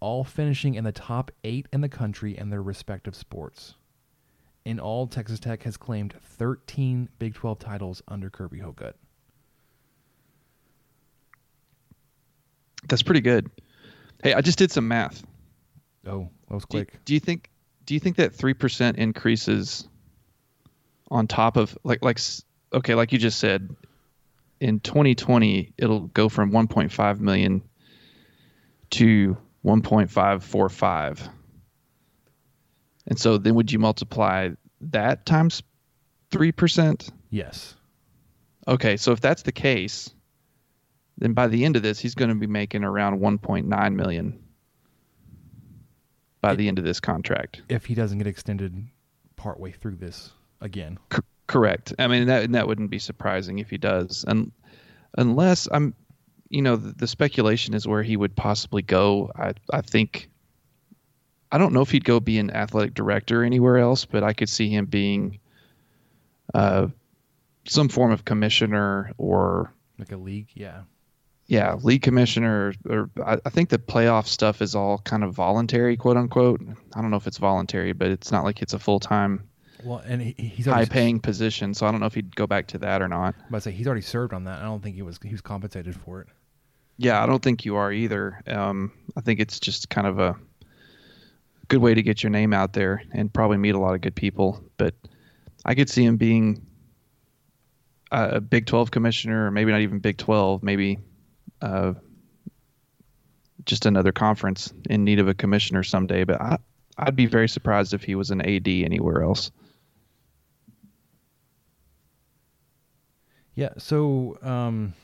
all 0.00 0.24
finishing 0.24 0.74
in 0.74 0.84
the 0.84 0.92
top 0.92 1.30
eight 1.44 1.68
in 1.72 1.80
the 1.80 1.88
country 1.88 2.36
in 2.36 2.50
their 2.50 2.62
respective 2.62 3.14
sports. 3.14 3.74
In 4.64 4.78
all, 4.78 5.06
Texas 5.06 5.40
Tech 5.40 5.64
has 5.64 5.76
claimed 5.76 6.14
13 6.22 7.08
Big 7.18 7.34
12 7.34 7.58
titles 7.58 8.02
under 8.06 8.30
Kirby 8.30 8.60
Hocutt. 8.60 8.96
That's 12.88 13.02
pretty 13.02 13.20
good. 13.20 13.50
Hey, 14.22 14.34
I 14.34 14.40
just 14.40 14.58
did 14.58 14.70
some 14.70 14.88
math. 14.88 15.24
Oh, 16.06 16.28
that 16.48 16.54
was 16.54 16.64
quick. 16.64 17.04
do 17.04 17.14
you 17.14 17.20
think 17.20 17.48
do 17.84 17.94
you 17.94 18.00
think 18.00 18.16
that 18.16 18.32
3% 18.32 18.96
increases 18.96 19.88
on 21.10 21.26
top 21.26 21.56
of 21.56 21.76
like 21.84 22.02
like 22.02 22.18
okay, 22.72 22.94
like 22.94 23.12
you 23.12 23.18
just 23.18 23.38
said 23.38 23.74
in 24.60 24.80
2020 24.80 25.74
it'll 25.78 26.06
go 26.08 26.28
from 26.28 26.52
1.5 26.52 27.20
million 27.20 27.62
to 28.90 29.36
1.545. 29.64 31.28
And 33.06 33.18
so 33.18 33.38
then 33.38 33.54
would 33.54 33.72
you 33.72 33.78
multiply 33.78 34.50
that 34.80 35.26
times 35.26 35.62
3%? 36.30 37.10
yes. 37.30 37.74
Okay, 38.68 38.96
so 38.96 39.10
if 39.10 39.20
that's 39.20 39.42
the 39.42 39.50
case, 39.50 40.14
then 41.22 41.34
by 41.34 41.46
the 41.46 41.64
end 41.64 41.76
of 41.76 41.82
this, 41.82 42.00
he's 42.00 42.16
going 42.16 42.30
to 42.30 42.34
be 42.34 42.48
making 42.48 42.82
around 42.82 43.20
1.9 43.20 43.94
million 43.94 44.42
by 46.40 46.56
the 46.56 46.66
end 46.66 46.80
of 46.80 46.84
this 46.84 46.98
contract. 46.98 47.62
If 47.68 47.86
he 47.86 47.94
doesn't 47.94 48.18
get 48.18 48.26
extended 48.26 48.88
partway 49.36 49.70
through 49.70 49.94
this 49.96 50.32
again. 50.60 50.98
C- 51.12 51.20
correct. 51.46 51.94
I 51.96 52.08
mean, 52.08 52.26
that 52.26 52.50
that 52.50 52.66
wouldn't 52.66 52.90
be 52.90 52.98
surprising 52.98 53.60
if 53.60 53.70
he 53.70 53.78
does, 53.78 54.24
and 54.26 54.50
unless 55.16 55.68
I'm, 55.70 55.94
you 56.48 56.60
know, 56.60 56.74
the, 56.74 56.92
the 56.92 57.06
speculation 57.06 57.74
is 57.74 57.86
where 57.86 58.02
he 58.02 58.16
would 58.16 58.34
possibly 58.34 58.82
go. 58.82 59.30
I 59.36 59.52
I 59.72 59.82
think. 59.82 60.28
I 61.52 61.58
don't 61.58 61.72
know 61.72 61.82
if 61.82 61.90
he'd 61.90 62.04
go 62.04 62.18
be 62.18 62.38
an 62.38 62.50
athletic 62.50 62.94
director 62.94 63.44
anywhere 63.44 63.78
else, 63.78 64.06
but 64.06 64.24
I 64.24 64.32
could 64.32 64.48
see 64.48 64.70
him 64.70 64.86
being, 64.86 65.38
uh, 66.54 66.88
some 67.68 67.90
form 67.90 68.10
of 68.10 68.24
commissioner 68.24 69.12
or 69.18 69.70
Like 69.98 70.12
a 70.12 70.16
league, 70.16 70.48
yeah. 70.54 70.84
Yeah, 71.52 71.74
league 71.82 72.00
commissioner, 72.00 72.72
or, 72.88 73.10
I, 73.26 73.36
I 73.44 73.50
think 73.50 73.68
the 73.68 73.76
playoff 73.76 74.26
stuff 74.26 74.62
is 74.62 74.74
all 74.74 74.96
kind 75.04 75.22
of 75.22 75.34
voluntary, 75.34 75.98
quote 75.98 76.16
unquote. 76.16 76.62
I 76.94 77.02
don't 77.02 77.10
know 77.10 77.18
if 77.18 77.26
it's 77.26 77.36
voluntary, 77.36 77.92
but 77.92 78.08
it's 78.08 78.32
not 78.32 78.44
like 78.44 78.62
it's 78.62 78.72
a 78.72 78.78
full 78.78 78.98
time, 78.98 79.46
Well, 79.84 79.98
and 79.98 80.22
he, 80.22 80.34
he's 80.38 80.64
high 80.64 80.86
paying 80.86 81.20
position. 81.20 81.74
So 81.74 81.86
I 81.86 81.90
don't 81.90 82.00
know 82.00 82.06
if 82.06 82.14
he'd 82.14 82.34
go 82.34 82.46
back 82.46 82.68
to 82.68 82.78
that 82.78 83.02
or 83.02 83.08
not. 83.08 83.34
But 83.50 83.58
I 83.58 83.60
say 83.60 83.70
he's 83.70 83.86
already 83.86 84.00
served 84.00 84.32
on 84.32 84.44
that. 84.44 84.60
I 84.60 84.62
don't 84.62 84.82
think 84.82 84.96
he 84.96 85.02
was 85.02 85.18
he 85.22 85.30
was 85.30 85.42
compensated 85.42 85.94
for 85.94 86.22
it. 86.22 86.28
Yeah, 86.96 87.22
I 87.22 87.26
don't 87.26 87.42
think 87.42 87.66
you 87.66 87.76
are 87.76 87.92
either. 87.92 88.40
Um, 88.46 88.90
I 89.14 89.20
think 89.20 89.38
it's 89.38 89.60
just 89.60 89.90
kind 89.90 90.06
of 90.06 90.18
a 90.18 90.34
good 91.68 91.82
way 91.82 91.92
to 91.92 92.02
get 92.02 92.22
your 92.22 92.30
name 92.30 92.54
out 92.54 92.72
there 92.72 93.02
and 93.12 93.30
probably 93.30 93.58
meet 93.58 93.74
a 93.74 93.78
lot 93.78 93.94
of 93.94 94.00
good 94.00 94.14
people. 94.14 94.64
But 94.78 94.94
I 95.66 95.74
could 95.74 95.90
see 95.90 96.02
him 96.06 96.16
being 96.16 96.66
a, 98.10 98.36
a 98.36 98.40
Big 98.40 98.64
12 98.64 98.90
commissioner, 98.90 99.48
or 99.48 99.50
maybe 99.50 99.70
not 99.70 99.82
even 99.82 99.98
Big 99.98 100.16
12, 100.16 100.62
maybe 100.62 100.98
uh, 101.62 101.94
just 103.64 103.86
another 103.86 104.12
conference 104.12 104.72
in 104.90 105.04
need 105.04 105.18
of 105.18 105.28
a 105.28 105.34
commissioner 105.34 105.82
someday. 105.82 106.24
But 106.24 106.40
I, 106.40 106.58
I'd 106.98 107.16
be 107.16 107.26
very 107.26 107.48
surprised 107.48 107.94
if 107.94 108.02
he 108.02 108.14
was 108.14 108.30
an 108.30 108.40
AD 108.42 108.68
anywhere 108.68 109.22
else. 109.22 109.50
Yeah. 113.54 113.70
So, 113.78 114.38
um, 114.42 114.94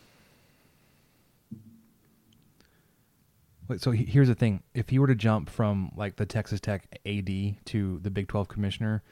Wait, 3.68 3.82
So 3.82 3.90
here's 3.90 4.28
the 4.28 4.34
thing: 4.34 4.62
if 4.74 4.88
he 4.88 4.98
were 4.98 5.06
to 5.06 5.14
jump 5.14 5.50
from 5.50 5.92
like 5.94 6.16
the 6.16 6.24
Texas 6.24 6.58
Tech 6.58 6.98
AD 7.04 7.56
to 7.66 7.98
the 8.00 8.10
Big 8.10 8.28
Twelve 8.28 8.48
commissioner, 8.48 9.02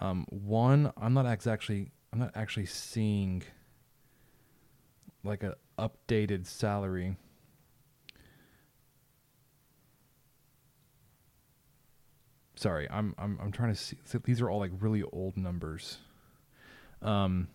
um, 0.00 0.24
one, 0.30 0.92
I'm 0.96 1.12
not 1.12 1.26
ex- 1.26 1.46
actually, 1.46 1.92
I'm 2.12 2.18
not 2.18 2.32
actually 2.34 2.66
seeing 2.66 3.42
like 5.24 5.42
a 5.42 5.56
updated 5.82 6.46
salary. 6.46 7.16
Sorry, 12.54 12.86
I'm 12.90 13.14
I'm 13.18 13.38
I'm 13.42 13.50
trying 13.50 13.74
to 13.74 13.78
see. 13.78 13.96
these 14.24 14.40
are 14.40 14.48
all 14.48 14.60
like 14.60 14.70
really 14.78 15.02
old 15.02 15.36
numbers. 15.36 15.98
Um. 17.00 17.48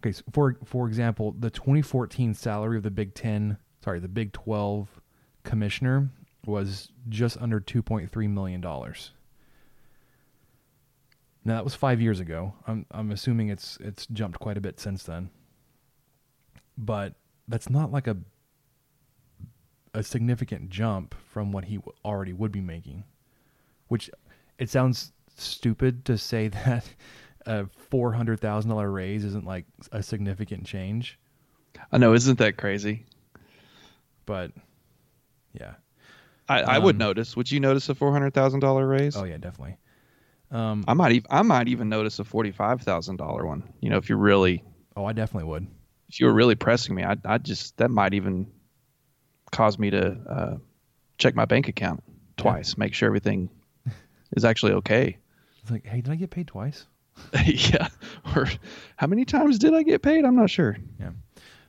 Okay, 0.00 0.12
so 0.12 0.22
for 0.32 0.56
for 0.64 0.86
example, 0.86 1.34
the 1.36 1.50
2014 1.50 2.34
salary 2.34 2.76
of 2.76 2.84
the 2.84 2.90
Big 2.90 3.14
Ten, 3.14 3.56
sorry, 3.82 3.98
the 3.98 4.08
Big 4.08 4.32
12 4.32 5.00
commissioner 5.42 6.10
was 6.44 6.92
just 7.08 7.36
under 7.38 7.60
2.3 7.60 8.30
million 8.30 8.60
dollars. 8.60 9.10
Now 11.44 11.54
that 11.54 11.64
was 11.64 11.74
five 11.74 12.00
years 12.00 12.20
ago. 12.20 12.54
I'm 12.66 12.86
I'm 12.90 13.10
assuming 13.10 13.48
it's 13.48 13.78
it's 13.80 14.06
jumped 14.06 14.38
quite 14.38 14.56
a 14.58 14.60
bit 14.60 14.78
since 14.78 15.02
then. 15.02 15.30
But 16.78 17.14
that's 17.48 17.70
not 17.70 17.90
like 17.92 18.06
a 18.06 18.16
a 19.94 20.02
significant 20.02 20.68
jump 20.68 21.14
from 21.30 21.52
what 21.52 21.64
he 21.64 21.76
w- 21.76 21.96
already 22.04 22.32
would 22.34 22.52
be 22.52 22.60
making. 22.60 23.04
Which 23.88 24.10
it 24.58 24.68
sounds 24.68 25.12
stupid 25.36 26.04
to 26.04 26.18
say 26.18 26.48
that 26.64 26.84
a 27.46 27.66
four 27.66 28.12
hundred 28.12 28.40
thousand 28.40 28.70
dollar 28.70 28.90
raise 28.90 29.24
isn't 29.24 29.46
like 29.46 29.64
a 29.92 30.02
significant 30.02 30.66
change, 30.66 31.18
I 31.92 31.98
know, 31.98 32.12
isn't 32.14 32.38
that 32.38 32.56
crazy? 32.56 33.06
but 34.26 34.50
yeah. 35.52 35.74
I, 36.48 36.60
I 36.62 36.78
would 36.78 36.94
Um, 36.96 36.98
notice. 36.98 37.36
Would 37.36 37.50
you 37.50 37.58
notice 37.60 37.88
a 37.88 37.94
four 37.94 38.12
hundred 38.12 38.34
thousand 38.34 38.60
dollar 38.60 38.86
raise? 38.86 39.16
Oh 39.16 39.24
yeah, 39.24 39.36
definitely. 39.38 39.78
Um, 40.50 40.84
I 40.86 40.94
might 40.94 41.12
even 41.12 41.26
I 41.30 41.42
might 41.42 41.68
even 41.68 41.88
notice 41.88 42.18
a 42.18 42.24
forty 42.24 42.52
five 42.52 42.82
thousand 42.82 43.16
dollar 43.16 43.44
one. 43.46 43.64
You 43.80 43.90
know, 43.90 43.96
if 43.96 44.08
you're 44.08 44.18
really 44.18 44.62
oh, 44.96 45.04
I 45.04 45.12
definitely 45.12 45.48
would. 45.48 45.66
If 46.08 46.20
you 46.20 46.26
were 46.26 46.32
really 46.32 46.54
pressing 46.54 46.94
me, 46.94 47.04
I 47.04 47.16
I 47.24 47.38
just 47.38 47.76
that 47.78 47.90
might 47.90 48.14
even 48.14 48.50
cause 49.50 49.78
me 49.78 49.90
to 49.90 50.16
uh, 50.28 50.56
check 51.18 51.34
my 51.34 51.44
bank 51.44 51.68
account 51.68 52.02
twice, 52.36 52.76
make 52.76 52.94
sure 52.94 53.06
everything 53.06 53.50
is 54.32 54.44
actually 54.44 54.72
okay. 54.72 55.16
It's 55.62 55.70
like, 55.70 55.86
hey, 55.86 56.00
did 56.00 56.12
I 56.12 56.16
get 56.16 56.30
paid 56.30 56.46
twice? 56.46 56.86
yeah. 57.44 57.88
Or 58.34 58.46
how 58.96 59.06
many 59.06 59.24
times 59.24 59.58
did 59.58 59.74
I 59.74 59.82
get 59.82 60.02
paid? 60.02 60.24
I'm 60.24 60.36
not 60.36 60.50
sure. 60.50 60.76
Yeah. 61.00 61.10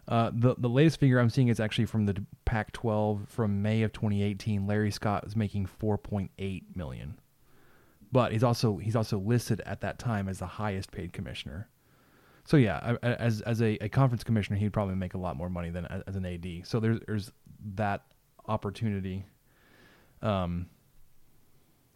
Uh, 0.08 0.32
the 0.34 0.56
the 0.58 0.70
latest 0.70 1.00
figure 1.00 1.20
I'm 1.20 1.30
seeing 1.30 1.50
is 1.50 1.60
actually 1.60 1.86
from 1.86 2.06
the 2.06 2.24
Pac-12 2.46 3.28
from 3.28 3.62
May 3.62 3.84
of 3.84 3.92
2018. 3.92 4.66
Larry 4.66 4.92
Scott 4.92 5.26
was 5.26 5.36
making 5.36 5.68
4.8 5.82 6.64
million, 6.76 7.20
but 8.12 8.32
he's 8.32 8.44
also 8.44 8.78
he's 8.78 8.96
also 8.96 9.18
listed 9.18 9.62
at 9.66 9.82
that 9.82 10.00
time 10.00 10.30
as 10.30 10.40
the 10.40 10.46
highest 10.46 10.92
paid 10.92 11.12
commissioner. 11.12 11.68
So 12.48 12.56
yeah, 12.56 12.96
as 13.04 13.42
as 13.42 13.62
a, 13.62 13.78
a 13.84 13.90
conference 13.90 14.24
commissioner, 14.24 14.58
he'd 14.58 14.72
probably 14.72 14.96
make 14.96 15.16
a 15.16 15.18
lot 15.18 15.36
more 15.36 15.50
money 15.50 15.70
than 15.70 15.86
as 15.86 16.16
an 16.16 16.26
AD. 16.26 16.66
So 16.66 16.80
there's 16.80 16.98
there's 17.06 17.30
that 17.76 18.06
opportunity, 18.48 19.26
um, 20.22 20.68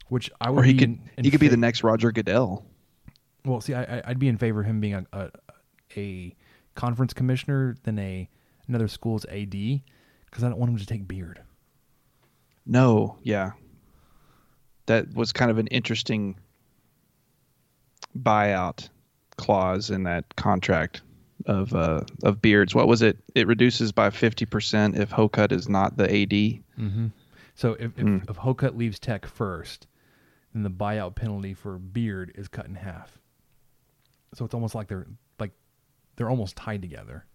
which 0.10 0.30
I 0.42 0.50
would 0.50 0.60
Or 0.60 0.64
he 0.64 0.74
could 0.74 1.00
he 1.22 1.32
could 1.32 1.40
be 1.40 1.48
the 1.48 1.56
next 1.56 1.86
Roger 1.86 2.12
Goodell. 2.12 2.66
well, 3.46 3.62
see, 3.62 3.74
I, 3.74 4.02
I'd 4.04 4.20
be 4.20 4.28
in 4.28 4.38
favor 4.38 4.60
of 4.60 4.66
him 4.66 4.82
being 4.82 4.96
a, 4.96 5.06
a, 5.14 5.32
a 5.96 6.36
conference 6.76 7.14
commissioner 7.14 7.78
than 7.84 7.98
a 7.98 8.28
another 8.68 8.90
school's 8.90 9.26
AD 9.28 9.52
because 9.52 10.44
I 10.44 10.50
don't 10.50 10.58
want 10.58 10.70
him 10.74 10.78
to 10.80 10.86
take 10.86 11.08
beard. 11.08 11.42
No, 12.66 13.18
yeah. 13.24 13.52
That 14.88 15.14
was 15.14 15.32
kind 15.32 15.50
of 15.50 15.60
an 15.60 15.68
interesting 15.68 16.36
buyout 18.20 18.90
clause 19.38 19.90
in 19.90 20.04
that 20.04 20.36
contract 20.36 21.02
of 21.46 21.74
uh, 21.74 22.02
of 22.24 22.42
Beards. 22.42 22.76
What 22.76 22.88
was 22.88 23.02
it? 23.02 23.18
It 23.36 23.48
reduces 23.48 23.92
by 23.92 24.10
fifty 24.10 24.46
percent 24.46 24.98
if 24.98 25.12
Hocutt 25.12 25.52
is 25.52 25.68
not 25.68 25.98
the 25.98 26.04
AD. 26.06 26.64
So 27.56 27.74
if 27.74 27.92
if, 27.98 28.06
Mm. 28.06 28.30
if 28.30 28.38
Hocutt 28.38 28.78
leaves 28.78 29.00
Tech 29.00 29.26
first, 29.26 29.88
then 30.54 30.64
the 30.64 30.70
buyout 30.70 31.16
penalty 31.16 31.54
for 31.54 31.78
Beard 31.78 32.32
is 32.36 32.48
cut 32.48 32.66
in 32.66 32.76
half. 32.76 33.18
So 34.34 34.46
it's 34.46 34.54
almost 34.54 34.76
like 34.76 34.88
they're 34.88 35.08
like 35.40 35.52
they're 36.16 36.30
almost 36.30 36.56
tied 36.56 36.82
together. 36.82 37.26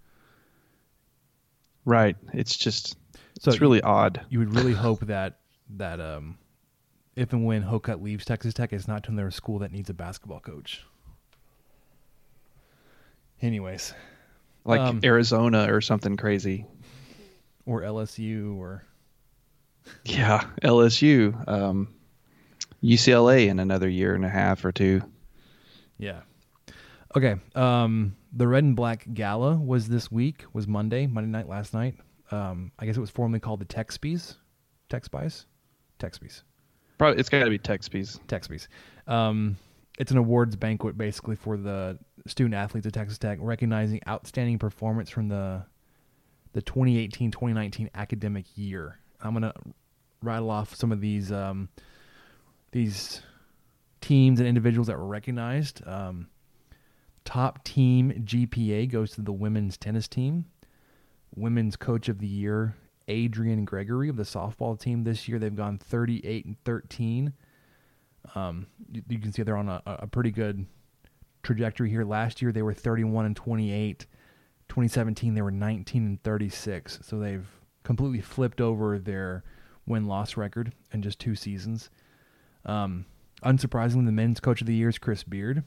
Right. 1.85 2.17
It's 2.33 2.57
just 2.57 2.97
So 3.41 3.51
it's 3.51 3.61
really 3.61 3.81
odd. 3.83 4.25
You 4.29 4.39
would 4.41 4.55
really 4.55 4.73
hope 4.73 5.01
that 5.07 5.39
that 5.77 6.01
um, 6.01 6.39
if 7.15 7.33
and 7.33 7.45
when 7.45 7.63
Hocutt 7.63 8.03
leaves 8.03 8.25
Texas 8.25 8.55
Tech, 8.55 8.73
it's 8.73 8.89
not 8.89 9.05
to 9.05 9.11
another 9.11 9.31
school 9.31 9.59
that 9.61 9.73
needs 9.73 9.91
a 9.91 9.95
basketball 9.95 10.41
coach. 10.41 10.85
Anyways, 13.43 13.95
Like 14.65 14.81
Um, 14.81 15.01
Arizona 15.05 15.73
or 15.73 15.81
something 15.81 16.17
crazy. 16.17 16.67
or 17.65 17.83
LSU 17.83 18.57
or 18.57 18.85
Yeah, 20.05 20.45
LSU, 20.63 21.47
um, 21.49 21.89
UCLA 22.83 23.49
in 23.49 23.59
another 23.61 23.89
year 23.89 24.15
and 24.15 24.25
a 24.25 24.29
half 24.29 24.65
or 24.65 24.73
two. 24.73 25.03
Yeah. 25.99 26.21
Okay. 27.17 27.37
Um, 27.55 28.17
the 28.33 28.47
Red 28.49 28.65
and 28.65 28.77
Black 28.77 29.07
Gala 29.15 29.55
was 29.57 29.89
this 29.89 30.11
week. 30.11 30.45
Was 30.53 30.67
Monday, 30.67 31.07
Monday 31.07 31.31
night, 31.31 31.49
last 31.49 31.73
night. 31.73 31.95
Um, 32.31 32.73
I 32.79 32.87
guess 32.87 32.97
it 32.97 33.01
was 33.01 33.11
formerly 33.11 33.41
called 33.41 33.61
the 33.61 33.65
Tech 33.65 33.93
Spies, 33.93 34.35
Tech 34.89 35.05
Spies, 35.05 35.47
Tech 36.01 36.15
Spies, 36.15 36.43
Probably 36.99 37.21
it's 37.21 37.29
got 37.29 37.45
to 37.45 37.51
be 37.51 37.59
Texpies. 37.59 38.19
Tech 38.27 38.43
Spies. 38.43 38.69
Um, 39.07 39.57
it's 39.99 40.11
an 40.11 40.17
awards 40.19 40.57
banquet 40.57 40.99
basically 40.99 41.37
for 41.37 41.57
the 41.57 41.99
student 42.31 42.55
athletes 42.55 42.87
at 42.87 42.93
Texas 42.93 43.19
Tech, 43.19 43.39
recognizing 43.41 44.01
outstanding 44.09 44.59
performance 44.59 45.11
from 45.11 45.29
the 45.29 45.65
the 46.53 46.63
2018-2019 46.63 47.91
academic 47.95 48.47
year. 48.55 48.99
I'm 49.21 49.35
gonna 49.35 49.53
rattle 50.23 50.51
off 50.51 50.75
some 50.75 50.93
of 50.93 51.01
these 51.01 51.31
um, 51.31 51.69
these 52.73 53.23
teams 54.01 54.41
and 54.41 54.49
individuals 54.49 54.87
that 54.87 54.99
were 54.99 55.07
recognized. 55.07 55.87
Um, 55.87 56.29
top 57.25 57.65
team 57.65 58.23
GPA 58.25 58.91
goes 58.91 59.13
to 59.13 59.23
the 59.23 59.33
women's 59.33 59.77
tennis 59.77 60.09
team. 60.09 60.47
Women's 61.35 61.77
coach 61.77 62.09
of 62.09 62.21
the 62.21 62.27
year, 62.27 62.77
Adrian 63.09 63.65
Gregory 63.65 64.09
of 64.09 64.17
the 64.17 64.23
softball 64.23 64.79
team 64.79 65.05
this 65.05 65.29
year. 65.29 65.39
They've 65.39 65.55
gone 65.55 65.79
38 65.79 66.45
and 66.47 66.57
13. 66.65 67.33
Um, 68.35 68.67
you, 68.91 69.03
you 69.09 69.19
can 69.19 69.33
see 69.33 69.43
they're 69.43 69.57
on 69.57 69.69
a, 69.69 69.83
a 69.87 70.07
pretty 70.07 70.31
good 70.31 70.67
trajectory 71.47 71.89
here. 71.89 72.05
Last 72.05 72.43
year 72.43 72.53
they 72.53 72.63
were 72.63 72.75
31 72.75 73.25
and 73.25 73.37
28. 73.37 74.07
2017 74.69 75.35
they 75.35 75.43
were 75.43 75.51
19 75.51 76.05
and 76.05 76.23
36. 76.23 76.99
So 77.03 77.19
they've 77.19 77.49
completely 77.85 78.21
flipped 78.21 78.61
over 78.61 78.99
their 78.99 79.45
win 79.87 80.07
loss 80.07 80.37
record 80.37 80.73
in 80.93 81.03
just 81.03 81.19
two 81.19 81.35
seasons. 81.35 81.89
Um, 82.65 83.07
unsurprisingly, 83.45 84.07
the 84.07 84.13
men's 84.13 84.41
coach 84.41 84.61
of 84.61 84.67
the 84.67 84.75
year 84.75 84.89
is 84.89 84.99
Chris 84.99 85.23
Beard. 85.23 85.63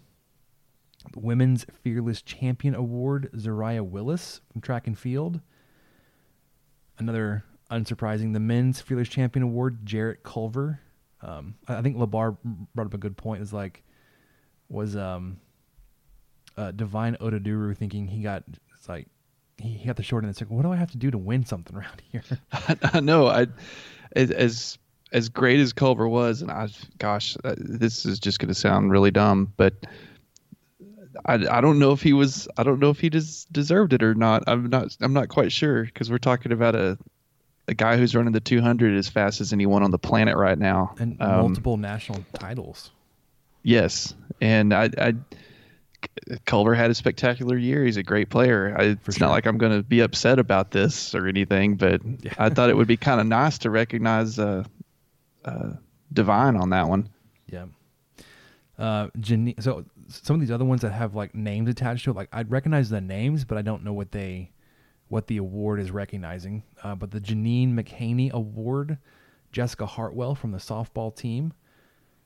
The 1.13 1.19
women's 1.19 1.65
Fearless 1.81 2.21
Champion 2.21 2.75
Award, 2.75 3.29
Zariah 3.33 3.87
Willis 3.87 4.41
from 4.51 4.59
track 4.59 4.85
and 4.85 4.99
field. 4.99 5.39
Another 6.97 7.45
unsurprising, 7.71 8.33
the 8.33 8.41
men's 8.41 8.81
Fearless 8.81 9.07
Champion 9.07 9.43
Award, 9.43 9.85
Jarrett 9.85 10.23
Culver. 10.23 10.81
Um, 11.21 11.55
I 11.69 11.81
think 11.81 11.95
Labar 11.95 12.37
brought 12.75 12.87
up 12.87 12.93
a 12.93 12.97
good 12.97 13.15
point. 13.15 13.41
Is 13.41 13.53
like, 13.53 13.83
was 14.67 14.97
um, 14.97 15.39
uh, 16.59 16.71
Divine 16.71 17.15
Oduduru 17.21 17.75
thinking 17.75 18.07
he 18.07 18.21
got 18.21 18.43
it's 18.75 18.87
like 18.89 19.07
he, 19.57 19.85
got 19.85 19.95
the 19.97 20.03
short 20.03 20.23
end 20.23 20.31
the 20.31 20.35
stick. 20.35 20.49
What 20.49 20.61
do 20.63 20.71
I 20.71 20.75
have 20.77 20.91
to 20.91 20.97
do 20.97 21.09
to 21.11 21.17
win 21.17 21.45
something 21.45 21.75
around 21.75 22.01
here? 22.11 22.23
I 22.93 22.99
know. 22.99 23.27
I 23.27 23.47
as- 24.15 24.31
as 24.31 24.77
as 25.11 25.27
great 25.29 25.59
as 25.59 25.73
Culver 25.73 26.07
was, 26.07 26.41
and 26.43 26.51
I, 26.51 26.67
gosh, 26.99 27.35
uh, 27.43 27.55
this 27.57 28.05
is 28.05 28.19
just 28.19 28.37
going 28.39 28.49
to 28.49 28.53
sound 28.53 28.91
really 28.91 29.09
dumb, 29.09 29.51
but 29.57 29.73
I, 31.25 31.33
I 31.33 31.61
don't 31.61 31.79
know 31.79 31.91
if 31.91 32.01
he 32.03 32.13
was. 32.13 32.47
I 32.57 32.63
don't 32.63 32.79
know 32.79 32.91
if 32.91 32.99
he 32.99 33.09
des- 33.09 33.45
deserved 33.51 33.93
it 33.93 34.03
or 34.03 34.13
not. 34.13 34.43
I'm 34.47 34.69
not. 34.69 34.95
I'm 35.01 35.13
not 35.13 35.29
quite 35.29 35.51
sure 35.51 35.83
because 35.83 36.11
we're 36.11 36.19
talking 36.19 36.51
about 36.51 36.75
a 36.75 36.97
a 37.67 37.73
guy 37.73 37.97
who's 37.97 38.15
running 38.15 38.33
the 38.33 38.39
200 38.39 38.95
as 38.97 39.09
fast 39.09 39.41
as 39.41 39.51
anyone 39.53 39.83
on 39.83 39.91
the 39.91 39.99
planet 39.99 40.35
right 40.37 40.57
now. 40.57 40.93
and 40.99 41.19
Um, 41.21 41.41
multiple 41.41 41.77
national 41.77 42.23
titles. 42.33 42.91
Yes, 43.63 44.13
and 44.41 44.73
I, 44.73 44.89
I 44.97 45.13
Culver 46.45 46.75
had 46.75 46.91
a 46.91 46.95
spectacular 46.95 47.57
year. 47.57 47.83
He's 47.83 47.97
a 47.97 48.03
great 48.03 48.29
player. 48.29 48.75
I, 48.77 48.83
it's 49.05 49.17
sure. 49.17 49.27
not 49.27 49.31
like 49.31 49.45
I'm 49.45 49.57
going 49.57 49.75
to 49.75 49.83
be 49.83 50.01
upset 50.01 50.39
about 50.39 50.71
this 50.71 51.15
or 51.15 51.27
anything, 51.27 51.75
but 51.75 52.01
I 52.37 52.49
thought 52.49 52.69
it 52.69 52.77
would 52.77 52.87
be 52.87 52.97
kind 52.97 53.19
of 53.19 53.27
nice 53.27 53.57
to 53.59 53.69
recognize 53.69 54.37
uh, 54.37 54.63
uh, 55.45 55.71
Divine 56.11 56.55
on 56.55 56.69
that 56.71 56.87
one. 56.87 57.09
Yeah. 57.47 57.65
Uh, 58.77 59.09
so 59.59 59.85
some 60.07 60.35
of 60.35 60.39
these 60.39 60.51
other 60.51 60.65
ones 60.65 60.81
that 60.81 60.91
have 60.91 61.15
like 61.15 61.35
names 61.35 61.69
attached 61.69 62.05
to 62.05 62.11
it, 62.11 62.15
like 62.15 62.29
I'd 62.31 62.49
recognize 62.49 62.89
the 62.89 63.01
names, 63.01 63.43
but 63.43 63.57
I 63.57 63.61
don't 63.61 63.83
know 63.83 63.93
what 63.93 64.11
they 64.11 64.51
what 65.09 65.27
the 65.27 65.37
award 65.37 65.79
is 65.79 65.91
recognizing. 65.91 66.63
Uh, 66.83 66.95
but 66.95 67.11
the 67.11 67.19
Jeannine 67.19 67.75
McHaney 67.75 68.31
Award, 68.31 68.97
Jessica 69.51 69.85
Hartwell 69.85 70.35
from 70.35 70.51
the 70.51 70.59
softball 70.59 71.13
team, 71.15 71.53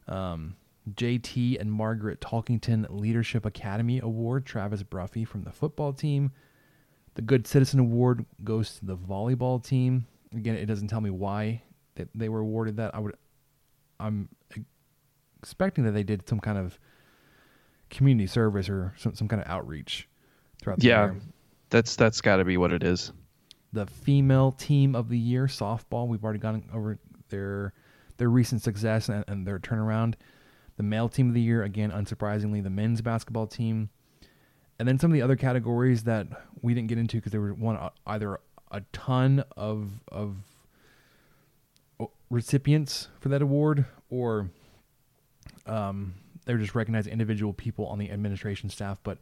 um, 0.08 0.56
JT 0.92 1.60
and 1.60 1.72
Margaret 1.72 2.20
Talkington 2.20 2.86
Leadership 2.90 3.46
Academy 3.46 4.00
Award, 4.00 4.46
Travis 4.46 4.84
Bruffy 4.84 5.26
from 5.26 5.44
the 5.44 5.52
football 5.52 5.94
team. 5.94 6.32
The 7.16 7.22
Good 7.22 7.48
Citizen 7.48 7.80
Award 7.80 8.26
goes 8.44 8.80
to 8.80 8.86
the 8.86 8.98
volleyball 8.98 9.64
team. 9.64 10.08
Again, 10.36 10.56
it 10.56 10.66
doesn't 10.66 10.88
tell 10.88 11.02
me 11.02 11.10
why 11.10 11.62
that 11.96 12.10
they 12.16 12.28
were 12.28 12.40
awarded 12.40 12.78
that. 12.78 12.94
I 12.96 13.00
would, 13.00 13.16
I'm 14.00 14.30
expecting 15.40 15.84
that 15.86 15.92
they 15.92 16.04
did 16.04 16.28
some 16.28 16.40
kind 16.40 16.58
of 16.58 16.80
community 17.90 18.28
service 18.28 18.68
or 18.68 18.94
some, 18.98 19.14
some 19.14 19.28
kind 19.28 19.42
of 19.42 19.48
outreach 19.48 20.10
throughout 20.62 20.80
the 20.80 20.88
year. 20.88 20.96
Yeah, 20.96 21.12
year. 21.12 21.22
that's 21.70 21.96
that's 21.96 22.20
got 22.20 22.38
to 22.38 22.46
be 22.46 22.58
what 22.58 22.74
it 22.74 22.84
is. 22.84 23.14
The 23.72 23.86
female 23.86 24.52
team 24.52 24.96
of 24.96 25.10
the 25.10 25.18
year, 25.18 25.46
softball, 25.46 26.08
we've 26.08 26.24
already 26.24 26.40
gone 26.40 26.64
over 26.74 26.98
their 27.30 27.74
their 28.18 28.30
recent 28.30 28.62
success 28.62 29.10
and, 29.10 29.24
and 29.28 29.46
their 29.46 29.60
turnaround. 29.60 30.16
The 30.78 30.84
male 30.84 31.10
team 31.10 31.28
of 31.28 31.34
the 31.34 31.42
year, 31.42 31.64
again, 31.64 31.92
unsurprisingly, 31.92 32.64
the 32.64 32.70
men's 32.70 33.02
basketball 33.02 33.48
team. 33.48 33.90
And 34.80 34.88
then 34.88 34.98
some 34.98 35.12
of 35.12 35.14
the 35.14 35.22
other 35.22 35.36
categories 35.36 36.04
that 36.04 36.28
we 36.62 36.74
didn't 36.74 36.88
get 36.88 36.98
into 36.98 37.18
because 37.18 37.32
there 37.32 37.42
were 37.42 37.54
one 37.54 37.78
uh, 37.78 37.92
either 38.08 38.40
a 38.72 38.82
ton 38.92 39.44
of 39.56 39.92
of 40.08 40.38
recipients 42.30 43.10
for 43.20 43.30
that 43.30 43.42
award 43.42 43.86
or 44.10 44.50
um, 45.68 46.16
they 46.46 46.54
were 46.54 46.60
just 46.60 46.76
recognizing 46.76 47.14
individual 47.14 47.54
people 47.54 47.86
on 47.88 48.00
the 48.00 48.12
administration 48.12 48.70
staff. 48.70 49.00
But 49.04 49.20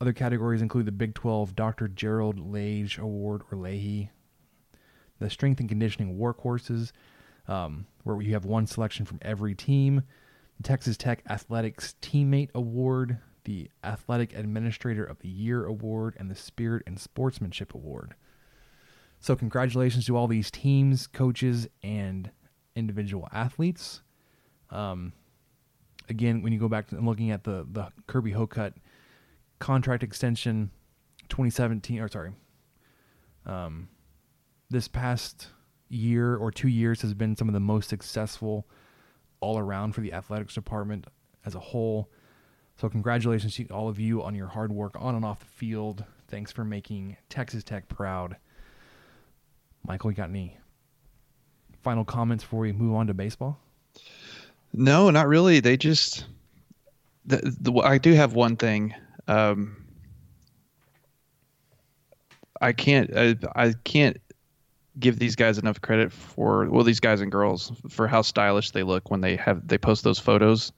other 0.00 0.12
categories 0.12 0.62
include 0.62 0.86
the 0.86 0.92
Big 0.92 1.14
12 1.14 1.54
Dr. 1.54 1.88
Gerald 1.88 2.38
Lage 2.38 2.98
Award 2.98 3.42
or 3.50 3.58
Leahy, 3.58 4.10
the 5.18 5.30
Strength 5.30 5.60
and 5.60 5.68
Conditioning 5.68 6.18
Workhorses, 6.18 6.92
um, 7.48 7.86
where 8.02 8.20
you 8.20 8.32
have 8.32 8.44
one 8.44 8.66
selection 8.66 9.06
from 9.06 9.18
every 9.22 9.54
team, 9.54 10.02
Texas 10.62 10.96
Tech 10.96 11.22
Athletics 11.28 11.94
Teammate 12.00 12.50
Award, 12.54 13.18
the 13.44 13.70
Athletic 13.84 14.36
Administrator 14.36 15.04
of 15.04 15.18
the 15.20 15.28
Year 15.28 15.64
Award, 15.66 16.16
and 16.18 16.30
the 16.30 16.34
Spirit 16.34 16.82
and 16.86 16.98
Sportsmanship 16.98 17.74
Award. 17.74 18.14
So, 19.20 19.36
congratulations 19.36 20.06
to 20.06 20.16
all 20.16 20.26
these 20.26 20.50
teams, 20.50 21.06
coaches, 21.06 21.68
and 21.82 22.30
individual 22.74 23.28
athletes. 23.32 24.02
Um, 24.70 25.12
again, 26.08 26.42
when 26.42 26.52
you 26.52 26.58
go 26.58 26.68
back 26.68 26.92
and 26.92 27.06
looking 27.06 27.30
at 27.30 27.44
the 27.44 27.66
the 27.70 27.88
Kirby 28.06 28.32
Hocutt 28.32 28.74
contract 29.58 30.02
extension, 30.02 30.70
2017 31.28 32.00
or 32.00 32.08
sorry, 32.08 32.32
um, 33.46 33.88
this 34.70 34.88
past 34.88 35.48
year 35.88 36.36
or 36.36 36.50
two 36.50 36.68
years 36.68 37.02
has 37.02 37.14
been 37.14 37.36
some 37.36 37.48
of 37.48 37.54
the 37.54 37.60
most 37.60 37.88
successful 37.88 38.66
all 39.40 39.58
around 39.58 39.92
for 39.92 40.00
the 40.00 40.12
athletics 40.12 40.54
department 40.54 41.06
as 41.44 41.54
a 41.54 41.60
whole. 41.60 42.08
So 42.76 42.88
congratulations 42.88 43.56
to 43.56 43.66
all 43.68 43.88
of 43.88 43.98
you 43.98 44.22
on 44.22 44.34
your 44.34 44.48
hard 44.48 44.72
work 44.72 44.96
on 44.98 45.14
and 45.14 45.24
off 45.24 45.40
the 45.40 45.46
field. 45.46 46.04
Thanks 46.28 46.52
for 46.52 46.64
making 46.64 47.16
Texas 47.28 47.64
Tech 47.64 47.88
proud. 47.88 48.36
Michael, 49.86 50.10
you 50.10 50.16
got 50.16 50.28
any 50.28 50.58
final 51.82 52.04
comments 52.04 52.42
before 52.42 52.60
we 52.60 52.72
move 52.72 52.94
on 52.94 53.06
to 53.06 53.14
baseball? 53.14 53.58
No, 54.72 55.10
not 55.10 55.28
really. 55.28 55.60
They 55.60 55.76
just. 55.76 56.26
The, 57.24 57.56
the, 57.60 57.72
I 57.80 57.98
do 57.98 58.12
have 58.12 58.34
one 58.34 58.56
thing. 58.56 58.94
Um, 59.28 59.84
I 62.60 62.72
can't. 62.72 63.16
I, 63.16 63.36
I 63.54 63.74
can't 63.84 64.20
give 64.98 65.18
these 65.18 65.36
guys 65.36 65.58
enough 65.58 65.80
credit 65.80 66.12
for 66.12 66.68
well, 66.70 66.84
these 66.84 67.00
guys 67.00 67.20
and 67.20 67.30
girls 67.30 67.72
for 67.88 68.06
how 68.06 68.22
stylish 68.22 68.70
they 68.70 68.82
look 68.82 69.10
when 69.10 69.20
they 69.20 69.36
have 69.36 69.66
they 69.66 69.78
post 69.78 70.04
those 70.04 70.18
photos 70.18 70.72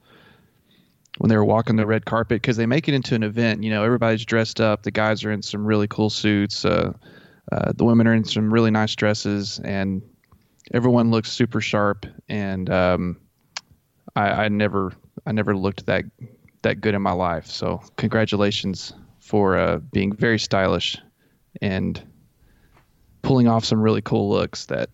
when 1.19 1.29
they 1.29 1.37
were 1.37 1.45
walking 1.45 1.77
the 1.77 1.87
red 1.87 2.05
carpet 2.05 2.41
because 2.41 2.57
they 2.57 2.67
make 2.67 2.89
it 2.89 2.95
into 2.95 3.15
an 3.15 3.23
event. 3.23 3.63
You 3.63 3.71
know, 3.71 3.85
everybody's 3.85 4.25
dressed 4.25 4.61
up. 4.61 4.83
The 4.83 4.91
guys 4.91 5.25
are 5.25 5.33
in 5.33 5.43
some 5.43 5.65
really 5.65 5.89
cool 5.89 6.11
suits. 6.11 6.65
Uh, 6.65 6.93
uh, 7.51 7.73
the 7.75 7.85
women 7.85 8.07
are 8.07 8.15
in 8.15 8.25
some 8.25 8.53
really 8.53 8.71
nice 8.71 8.95
dresses, 8.95 9.59
and 9.65 10.03
everyone 10.73 11.11
looks 11.11 11.33
super 11.33 11.61
sharp. 11.61 12.07
And 12.29 12.71
um, 12.71 13.21
I, 14.15 14.45
I 14.45 14.49
never, 14.49 14.93
I 15.27 15.33
never 15.33 15.57
looked 15.57 15.87
that 15.87 16.05
that 16.63 16.81
good 16.81 16.95
in 16.95 17.03
my 17.03 17.13
life. 17.13 17.47
So 17.47 17.81
congratulations 17.97 18.93
for 19.21 19.57
uh, 19.57 19.79
being 19.79 20.13
very 20.13 20.39
stylish 20.39 20.99
and 21.61 22.03
pulling 23.23 23.49
off 23.49 23.65
some 23.65 23.81
really 23.81 24.03
cool 24.03 24.29
looks 24.31 24.67
that 24.67 24.91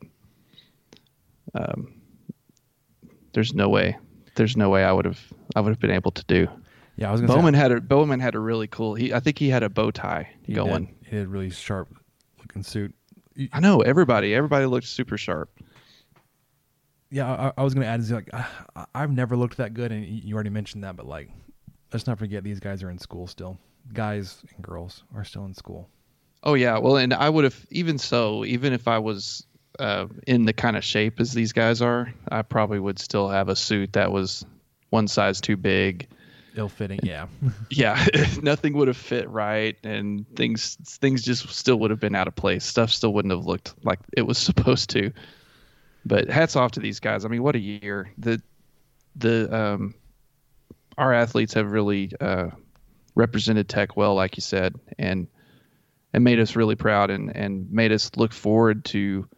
um, 1.55 1.93
there's 3.33 3.55
no 3.55 3.69
way, 3.69 3.97
there's 4.35 4.57
no 4.57 4.71
way 4.71 4.85
I 4.85 4.93
would 4.93 5.05
have, 5.05 5.21
I 5.55 5.61
would 5.61 5.71
have 5.71 5.81
been 5.81 5.91
able 5.91 6.11
to 6.13 6.25
do. 6.25 6.49
Yeah, 6.97 7.09
I 7.09 7.13
was 7.13 7.21
gonna 7.21 7.33
Bowman 7.33 7.55
say 7.55 7.61
had 7.61 7.73
a 7.73 7.81
Bowman 7.81 8.21
had 8.21 8.35
a 8.35 8.39
really 8.39 8.69
cool. 8.69 8.95
He 8.95 9.13
I 9.13 9.21
think 9.21 9.39
he 9.39 9.49
had 9.49 9.63
a 9.63 9.69
bow 9.69 9.91
tie 9.91 10.31
he 10.43 10.53
going. 10.53 10.87
Did, 10.87 11.11
he 11.11 11.17
had 11.17 11.27
a 11.27 11.29
really 11.29 11.51
sharp 11.51 11.89
looking 12.41 12.63
suit. 12.63 12.95
I 13.53 13.61
know 13.61 13.81
everybody. 13.81 14.35
Everybody 14.35 14.67
looked 14.67 14.87
super 14.87 15.19
sharp. 15.19 15.51
Yeah, 17.11 17.33
I, 17.57 17.61
I 17.61 17.65
was 17.65 17.75
gonna 17.75 17.87
add 17.87 18.01
is 18.01 18.13
like 18.13 18.33
I, 18.33 18.47
I've 18.95 19.11
never 19.11 19.37
looked 19.37 19.57
that 19.57 19.75
good, 19.75 19.91
and 19.91 20.07
you 20.07 20.35
already 20.35 20.51
mentioned 20.51 20.85
that, 20.85 20.95
but 20.95 21.07
like, 21.07 21.31
let's 21.93 22.07
not 22.07 22.19
forget 22.19 22.45
these 22.45 22.61
guys 22.61 22.83
are 22.83 22.91
in 22.91 22.99
school 22.99 23.27
still. 23.27 23.59
Guys 23.93 24.45
and 24.55 24.65
girls 24.65 25.03
are 25.15 25.25
still 25.25 25.45
in 25.47 25.55
school. 25.55 25.89
Oh 26.44 26.54
yeah. 26.54 26.78
Well, 26.78 26.96
and 26.96 27.12
I 27.12 27.28
would 27.28 27.44
have 27.44 27.66
even 27.70 27.98
so, 27.98 28.44
even 28.44 28.72
if 28.72 28.87
I 28.87 28.98
was 28.98 29.46
uh, 29.78 30.07
in 30.26 30.44
the 30.44 30.52
kind 30.52 30.76
of 30.76 30.85
shape 30.85 31.18
as 31.18 31.33
these 31.33 31.52
guys 31.52 31.80
are, 31.83 32.12
I 32.30 32.42
probably 32.42 32.78
would 32.78 32.98
still 32.98 33.28
have 33.28 33.48
a 33.48 33.57
suit 33.57 33.94
that 33.94 34.12
was 34.12 34.44
one 34.90 35.09
size 35.09 35.40
too 35.40 35.57
big. 35.57 36.07
Ill 36.57 36.68
fitting, 36.68 37.00
yeah. 37.02 37.26
Yeah, 37.70 38.07
nothing 38.42 38.74
would 38.74 38.88
have 38.88 38.96
fit 38.96 39.28
right, 39.28 39.76
and 39.83 40.24
things 40.37 40.76
things 41.00 41.22
just 41.22 41.48
still 41.48 41.76
would 41.80 41.90
have 41.90 41.98
been 41.98 42.14
out 42.14 42.28
of 42.28 42.37
place. 42.37 42.64
Stuff 42.64 42.90
still 42.90 43.12
wouldn't 43.12 43.33
have 43.33 43.46
looked 43.46 43.74
like 43.83 43.98
it 44.16 44.22
was 44.22 44.38
supposed 44.50 44.90
to. 44.90 45.12
But 46.07 46.28
hats 46.28 46.54
off 46.54 46.72
to 46.72 46.80
these 46.80 47.00
guys. 47.00 47.24
I 47.24 47.28
mean, 47.28 47.42
what 47.42 47.57
a 47.57 47.59
year! 47.59 48.12
The 48.18 48.40
the 49.16 49.52
um, 49.52 49.94
our 50.98 51.12
athletes 51.12 51.54
have 51.54 51.72
really 51.72 52.12
uh, 52.20 52.50
represented 53.14 53.68
Tech 53.68 53.96
well, 53.96 54.14
like 54.14 54.37
you 54.37 54.42
said, 54.42 54.74
and 54.98 55.26
and 56.14 56.24
made 56.24 56.40
us 56.40 56.57
really 56.57 56.77
proud 56.77 57.11
and 57.11 57.35
and 57.37 57.70
made 57.70 57.92
us 57.92 58.11
look 58.16 58.33
forward 58.33 58.85
to. 58.87 59.29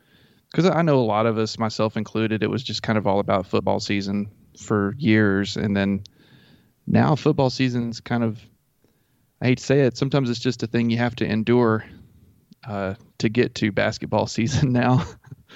Because 0.53 0.71
I 0.71 0.83
know 0.83 1.01
a 1.01 1.03
lot 1.05 1.27
of 1.27 1.37
us, 1.39 1.59
myself 1.59 1.97
included, 1.97 2.43
it 2.43 2.49
was 2.51 2.63
just 2.63 2.83
kind 2.83 2.97
of 2.97 3.07
all 3.07 3.19
about 3.19 3.47
football 3.47 3.81
season 3.81 4.31
for 4.59 4.95
years, 4.97 5.57
and 5.57 5.77
then 5.77 6.05
now 6.87 7.17
football 7.17 7.51
season's 7.51 8.01
kind 8.01 8.23
of 8.23 8.41
I 9.41 9.47
hate 9.47 9.59
to 9.59 9.65
say 9.65 9.81
it, 9.81 9.97
sometimes 9.99 10.31
it's 10.31 10.39
just 10.41 10.63
a 10.63 10.67
thing 10.67 10.89
you 10.89 10.99
have 10.99 11.17
to 11.17 11.27
endure 11.27 11.85
uh, 12.67 12.95
to 13.19 13.29
get 13.29 13.55
to 13.57 13.73
basketball 13.73 14.27
season 14.39 14.73
now. 14.73 15.05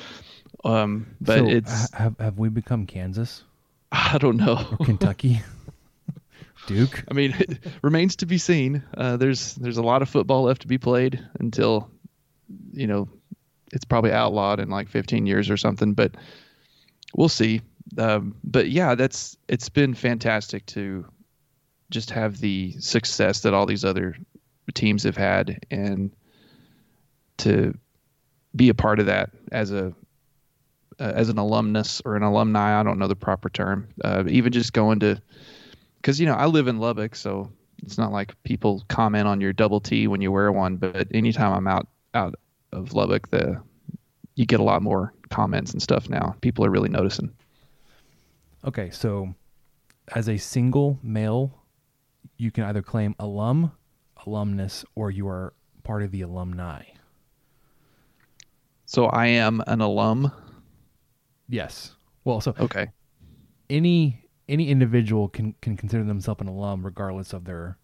um, 0.65 1.15
but 1.21 1.39
So, 1.39 1.49
it's 1.49 1.91
ha- 1.93 1.99
have 1.99 2.19
have 2.19 2.39
we 2.39 2.49
become 2.49 2.87
Kansas 2.87 3.45
I 3.93 4.19
don't 4.19 4.37
know. 4.37 4.67
or 4.79 4.85
Kentucky, 4.87 5.41
Duke? 6.71 7.05
I 7.11 7.15
mean, 7.15 7.35
it 7.39 7.59
remains 7.83 8.17
to 8.17 8.27
be 8.27 8.39
seen. 8.39 8.85
Uh, 8.97 9.17
there's 9.17 9.57
there's 9.57 9.77
a 9.77 9.83
lot 9.83 10.03
of 10.03 10.09
football 10.09 10.45
left 10.45 10.63
to 10.63 10.69
be 10.69 10.79
played 10.79 11.21
until 11.41 11.91
you 12.73 12.87
know 12.87 13.09
it's 13.73 13.85
probably 13.85 14.13
outlawed 14.13 14.61
in 14.61 14.69
like 14.69 14.89
15 14.89 15.27
years 15.27 15.51
or 15.51 15.57
something. 15.57 15.95
But 15.95 16.17
we'll 17.15 17.29
see. 17.29 17.63
Um, 17.99 18.37
but 18.45 18.71
yeah, 18.71 18.95
that's 18.95 19.37
it's 19.49 19.69
been 19.69 19.95
fantastic 19.95 20.65
to 20.67 21.07
just 21.91 22.11
have 22.11 22.39
the 22.39 22.73
success 22.79 23.41
that 23.41 23.53
all 23.53 23.67
these 23.67 23.85
other 23.85 24.17
teams 24.75 25.03
have 25.03 25.17
had 25.17 25.67
and 25.73 26.13
to 27.39 27.77
be 28.55 28.69
a 28.69 28.75
part 28.75 29.01
of 29.01 29.07
that 29.07 29.31
as 29.51 29.73
a 29.73 29.93
uh, 31.01 31.13
as 31.15 31.31
an 31.31 31.39
alumnus 31.39 32.01
or 32.05 32.15
an 32.15 32.23
alumni. 32.23 32.79
I 32.79 32.85
don't 32.85 32.99
know 32.99 33.09
the 33.09 33.17
proper 33.17 33.49
term. 33.49 33.89
Uh, 34.05 34.23
even 34.29 34.53
just 34.53 34.73
going 34.73 35.01
to 35.01 35.21
because 36.01 36.19
you 36.21 36.27
know 36.27 36.35
I 36.35 36.47
live 36.47 36.69
in 36.69 36.79
Lubbock, 36.79 37.15
so 37.15 37.51
it's 37.83 37.99
not 37.99 38.13
like 38.13 38.41
people 38.43 38.85
comment 38.89 39.27
on 39.27 39.41
your 39.41 39.53
double 39.53 39.81
T 39.81 40.07
when 40.07 40.21
you 40.21 40.33
wear 40.33 40.51
one. 40.53 40.77
But 40.77 41.09
anytime 41.13 41.53
I'm 41.53 41.67
out 41.67 41.89
out 42.15 42.35
of 42.73 42.93
Lubbock, 42.95 43.31
the 43.31 43.61
you 44.37 44.47
get 44.47 44.61
a 44.61 44.65
lot 44.65 44.83
more 44.83 45.13
comments 45.31 45.73
and 45.73 45.83
stuff 45.83 46.09
now. 46.09 46.35
People 46.41 46.65
are 46.65 46.71
really 46.71 46.89
noticing. 46.89 47.33
Okay, 48.65 48.91
so 48.91 49.35
as 50.15 50.29
a 50.29 50.37
single 50.37 50.99
male, 51.03 51.63
you 52.37 52.51
can 52.51 52.65
either 52.65 52.83
claim 52.83 53.15
alum, 53.19 53.73
alumnus, 54.27 54.85
or 54.95 55.11
you 55.11 55.29
are 55.29 55.53
part 55.83 56.03
of 56.03 56.11
the 56.11 56.23
alumni. 56.23 56.83
So 58.87 59.07
I 59.07 59.27
am 59.27 59.63
an 59.67 59.81
alum. 59.81 60.33
Yes. 61.49 61.95
Well, 62.25 62.41
so 62.41 62.55
Okay. 62.59 62.89
any 63.69 64.25
any 64.51 64.69
individual 64.69 65.29
can 65.29 65.55
can 65.63 65.77
consider 65.77 66.05
themselves 66.05 66.41
an 66.41 66.49
alum 66.49 66.85
regardless 66.85 67.33
of 67.33 67.45
their 67.45 67.79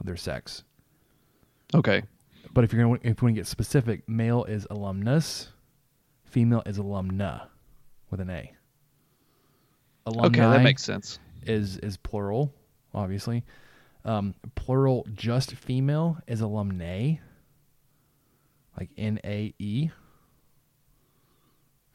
of 0.00 0.06
their 0.06 0.16
sex. 0.16 0.64
Okay. 1.74 2.02
But 2.52 2.64
if 2.64 2.72
you're 2.72 2.82
going 2.82 3.00
if 3.02 3.20
you 3.20 3.26
want 3.26 3.34
to 3.34 3.40
get 3.40 3.46
specific, 3.46 4.08
male 4.08 4.44
is 4.44 4.66
alumnus, 4.70 5.48
female 6.24 6.62
is 6.64 6.78
alumna 6.78 7.48
with 8.10 8.20
an 8.20 8.30
A. 8.30 8.52
Alumni 10.06 10.26
Okay, 10.28 10.40
that 10.40 10.62
makes 10.62 10.84
sense. 10.84 11.18
is 11.42 11.78
is 11.78 11.96
plural, 11.96 12.54
obviously. 12.94 13.44
Um, 14.04 14.34
plural 14.54 15.04
just 15.14 15.52
female 15.56 16.16
is 16.28 16.40
alumnae, 16.40 17.18
like 18.78 18.90
N 18.96 19.18
A 19.24 19.52
E. 19.58 19.90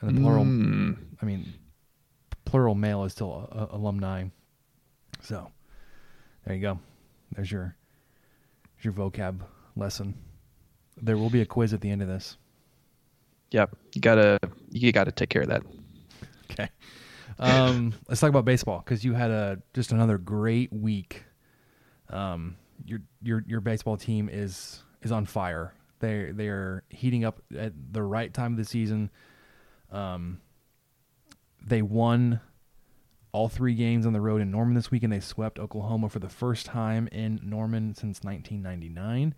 And 0.01 0.17
the 0.17 0.21
plural, 0.21 0.43
Hmm. 0.43 0.93
I 1.21 1.25
mean, 1.25 1.53
plural 2.51 2.75
male 2.75 3.05
is 3.05 3.13
still 3.13 3.49
a, 3.49 3.59
a- 3.59 3.77
alumni. 3.77 4.25
So, 5.21 5.49
there 6.45 6.53
you 6.53 6.61
go. 6.61 6.79
There's 7.33 7.49
your 7.49 7.77
there's 8.75 8.83
your 8.85 8.93
vocab 8.93 9.39
lesson. 9.77 10.15
There 11.01 11.17
will 11.17 11.29
be 11.29 11.39
a 11.39 11.45
quiz 11.45 11.73
at 11.73 11.79
the 11.79 11.89
end 11.89 12.01
of 12.01 12.09
this. 12.09 12.35
Yep, 13.51 13.77
you 13.95 14.01
gotta 14.01 14.37
you 14.69 14.91
gotta 14.91 15.13
take 15.13 15.29
care 15.29 15.43
of 15.43 15.47
that. 15.47 15.63
Okay. 16.51 16.67
Um, 17.39 17.93
let's 18.09 18.19
talk 18.19 18.29
about 18.29 18.43
baseball 18.43 18.81
because 18.83 19.05
you 19.05 19.13
had 19.13 19.31
a 19.31 19.61
just 19.73 19.93
another 19.93 20.17
great 20.17 20.73
week. 20.73 21.23
Um, 22.09 22.57
your 22.85 22.99
your 23.23 23.45
your 23.47 23.61
baseball 23.61 23.95
team 23.95 24.29
is 24.29 24.83
is 25.03 25.13
on 25.13 25.25
fire. 25.25 25.73
They 25.99 26.31
they 26.33 26.47
are 26.47 26.83
heating 26.89 27.23
up 27.23 27.41
at 27.57 27.71
the 27.93 28.03
right 28.03 28.33
time 28.33 28.51
of 28.51 28.57
the 28.57 28.65
season. 28.65 29.09
Um, 29.89 30.41
they 31.65 31.81
won 31.81 32.41
all 33.31 33.47
three 33.47 33.75
games 33.75 34.05
on 34.05 34.13
the 34.13 34.21
road 34.21 34.41
in 34.41 34.51
Norman 34.51 34.75
this 34.75 34.91
week, 34.91 35.03
and 35.03 35.13
they 35.13 35.19
swept 35.19 35.59
Oklahoma 35.59 36.09
for 36.09 36.19
the 36.19 36.29
first 36.29 36.65
time 36.65 37.07
in 37.11 37.39
Norman 37.43 37.95
since 37.95 38.21
1999. 38.23 39.35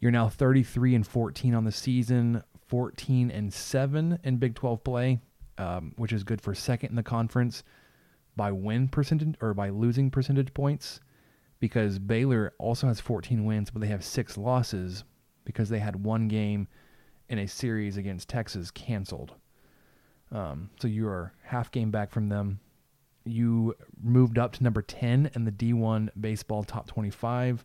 You're 0.00 0.10
now 0.10 0.28
33 0.28 0.94
and 0.94 1.06
14 1.06 1.54
on 1.54 1.64
the 1.64 1.72
season, 1.72 2.42
14 2.66 3.30
and 3.30 3.52
7 3.52 4.18
in 4.22 4.36
Big 4.36 4.54
12 4.54 4.84
play, 4.84 5.20
um, 5.56 5.94
which 5.96 6.12
is 6.12 6.24
good 6.24 6.40
for 6.40 6.54
second 6.54 6.90
in 6.90 6.96
the 6.96 7.02
conference 7.02 7.62
by 8.36 8.52
win 8.52 8.88
percentage 8.88 9.34
or 9.40 9.54
by 9.54 9.70
losing 9.70 10.10
percentage 10.10 10.52
points 10.52 11.00
because 11.58 11.98
Baylor 11.98 12.52
also 12.58 12.86
has 12.86 13.00
14 13.00 13.44
wins, 13.44 13.70
but 13.70 13.80
they 13.80 13.88
have 13.88 14.04
six 14.04 14.36
losses 14.36 15.04
because 15.44 15.68
they 15.68 15.78
had 15.78 16.04
one 16.04 16.28
game 16.28 16.68
in 17.28 17.38
a 17.38 17.48
series 17.48 17.96
against 17.96 18.28
Texas 18.28 18.70
canceled. 18.70 19.34
Um, 20.36 20.68
so 20.78 20.86
you 20.86 21.08
are 21.08 21.32
half 21.44 21.70
game 21.70 21.90
back 21.90 22.10
from 22.10 22.28
them. 22.28 22.60
You 23.24 23.74
moved 24.02 24.38
up 24.38 24.52
to 24.52 24.62
number 24.62 24.82
10 24.82 25.30
in 25.34 25.44
the 25.46 25.50
D1 25.50 26.10
baseball 26.20 26.62
top 26.62 26.86
25 26.88 27.64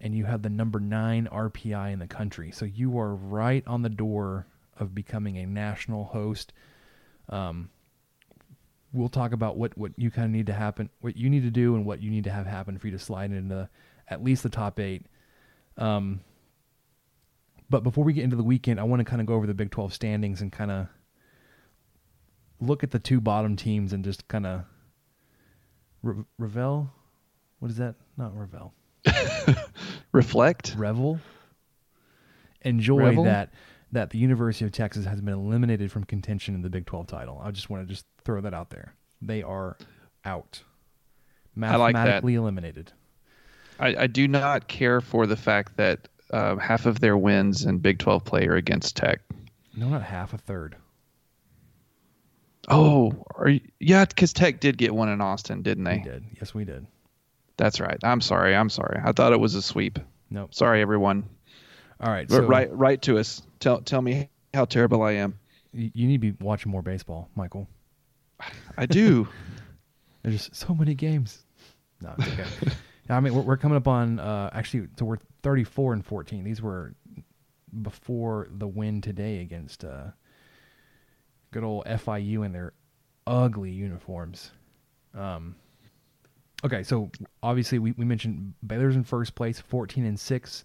and 0.00 0.14
you 0.14 0.24
have 0.24 0.42
the 0.42 0.48
number 0.48 0.78
nine 0.78 1.28
RPI 1.30 1.92
in 1.92 1.98
the 1.98 2.06
country. 2.06 2.52
So 2.52 2.64
you 2.64 2.96
are 3.00 3.12
right 3.12 3.64
on 3.66 3.82
the 3.82 3.88
door 3.88 4.46
of 4.78 4.94
becoming 4.94 5.36
a 5.38 5.46
national 5.46 6.04
host. 6.04 6.52
Um, 7.28 7.70
we'll 8.92 9.08
talk 9.08 9.32
about 9.32 9.56
what, 9.56 9.76
what 9.76 9.90
you 9.96 10.12
kind 10.12 10.26
of 10.26 10.30
need 10.30 10.46
to 10.46 10.52
happen, 10.52 10.90
what 11.00 11.16
you 11.16 11.28
need 11.28 11.42
to 11.42 11.50
do, 11.50 11.74
and 11.74 11.84
what 11.84 12.00
you 12.00 12.10
need 12.10 12.24
to 12.24 12.30
have 12.30 12.46
happen 12.46 12.78
for 12.78 12.86
you 12.86 12.92
to 12.92 13.00
slide 13.00 13.32
into 13.32 13.68
at 14.08 14.22
least 14.22 14.44
the 14.44 14.48
top 14.48 14.78
eight. 14.78 15.06
Um, 15.76 16.20
but 17.68 17.82
before 17.82 18.04
we 18.04 18.12
get 18.12 18.22
into 18.22 18.36
the 18.36 18.44
weekend, 18.44 18.78
I 18.78 18.84
want 18.84 19.00
to 19.00 19.04
kind 19.04 19.20
of 19.20 19.26
go 19.26 19.34
over 19.34 19.48
the 19.48 19.54
Big 19.54 19.72
12 19.72 19.92
standings 19.92 20.40
and 20.40 20.52
kind 20.52 20.70
of 20.70 20.86
look 22.60 22.82
at 22.82 22.90
the 22.90 22.98
two 22.98 23.20
bottom 23.20 23.56
teams 23.56 23.92
and 23.92 24.04
just 24.04 24.28
kind 24.28 24.46
of 24.46 24.64
Re- 26.02 26.24
revel. 26.38 26.90
What 27.58 27.70
is 27.70 27.76
that? 27.76 27.94
Not 28.16 28.36
revel. 28.36 28.72
Reflect. 30.12 30.74
revel 30.76 31.20
enjoy 32.62 32.98
Revel? 32.98 33.24
that 33.24 33.52
that 33.92 34.10
the 34.10 34.18
University 34.18 34.64
of 34.64 34.70
Texas 34.70 35.04
has 35.04 35.20
been 35.20 35.34
eliminated 35.34 35.90
from 35.90 36.04
contention 36.04 36.54
in 36.54 36.62
the 36.62 36.70
Big 36.70 36.86
12 36.86 37.08
title. 37.08 37.40
I 37.42 37.50
just 37.50 37.68
want 37.70 37.86
to 37.86 37.92
just 37.92 38.06
throw 38.24 38.40
that 38.40 38.54
out 38.54 38.70
there. 38.70 38.94
They 39.20 39.42
are 39.42 39.76
out. 40.24 40.62
I 41.60 41.74
like 41.74 41.94
that. 41.94 41.98
Mathematically 41.98 42.36
eliminated. 42.36 42.92
I, 43.80 43.96
I 44.02 44.06
do 44.06 44.28
not 44.28 44.68
care 44.68 45.00
for 45.00 45.26
the 45.26 45.36
fact 45.36 45.76
that 45.76 46.06
uh, 46.30 46.54
half 46.56 46.86
of 46.86 47.00
their 47.00 47.16
wins 47.16 47.64
in 47.64 47.78
Big 47.78 47.98
12 47.98 48.24
play 48.24 48.46
are 48.46 48.54
against 48.54 48.96
Tech. 48.96 49.22
No, 49.76 49.88
not 49.88 50.02
half, 50.02 50.34
a 50.34 50.38
third. 50.38 50.76
Oh, 52.68 53.24
are 53.34 53.48
you, 53.48 53.60
yeah, 53.78 54.04
because 54.04 54.32
Tech 54.32 54.60
did 54.60 54.76
get 54.76 54.94
one 54.94 55.08
in 55.08 55.20
Austin, 55.20 55.62
didn't 55.62 55.84
We 55.84 55.90
they? 55.90 55.98
did. 56.00 56.24
Yes, 56.38 56.54
we 56.54 56.64
did. 56.64 56.86
That's 57.56 57.80
right. 57.80 57.98
I'm 58.02 58.20
sorry. 58.20 58.54
I'm 58.54 58.70
sorry. 58.70 59.00
I 59.04 59.12
thought 59.12 59.32
it 59.32 59.40
was 59.40 59.54
a 59.54 59.62
sweep. 59.62 59.98
Nope. 60.30 60.54
Sorry, 60.54 60.80
everyone. 60.80 61.28
All 62.00 62.10
right. 62.10 62.28
But 62.28 62.36
So 62.36 62.42
write 62.46 62.74
write 62.76 63.02
to 63.02 63.18
us. 63.18 63.42
Tell 63.60 63.80
tell 63.80 64.00
me 64.00 64.28
how 64.54 64.64
terrible 64.64 65.02
I 65.02 65.12
am. 65.12 65.38
you 65.72 66.06
need 66.08 66.20
to 66.22 66.32
be 66.32 66.44
watching 66.44 66.70
more 66.72 66.82
baseball, 66.82 67.28
Michael. 67.34 67.68
I 68.76 68.86
do. 68.86 69.28
There's 70.22 70.36
just 70.48 70.54
so 70.56 70.74
many 70.74 70.94
games. 70.94 71.44
No, 72.00 72.14
it's 72.18 72.28
okay. 72.28 72.72
I 73.10 73.20
mean, 73.20 73.34
we're, 73.34 73.42
we're 73.42 73.56
coming 73.56 73.76
up 73.76 73.88
on 73.88 74.20
uh, 74.20 74.50
actually, 74.52 74.86
so 74.98 75.04
we're 75.04 75.18
34 75.42 75.94
and 75.94 76.06
14. 76.06 76.44
These 76.44 76.62
were 76.62 76.94
before 77.82 78.48
the 78.50 78.66
win 78.68 79.00
today 79.00 79.40
against 79.40 79.84
uh, 79.84 80.04
good 81.50 81.64
old 81.64 81.84
FIU 81.86 82.44
in 82.44 82.52
their 82.52 82.72
ugly 83.26 83.70
uniforms. 83.70 84.52
Um, 85.14 85.56
okay, 86.64 86.82
so 86.82 87.10
obviously 87.42 87.78
we, 87.78 87.92
we 87.92 88.04
mentioned 88.04 88.54
Baylor's 88.66 88.96
in 88.96 89.04
first 89.04 89.34
place, 89.34 89.60
14 89.60 90.04
and 90.04 90.18
six. 90.18 90.64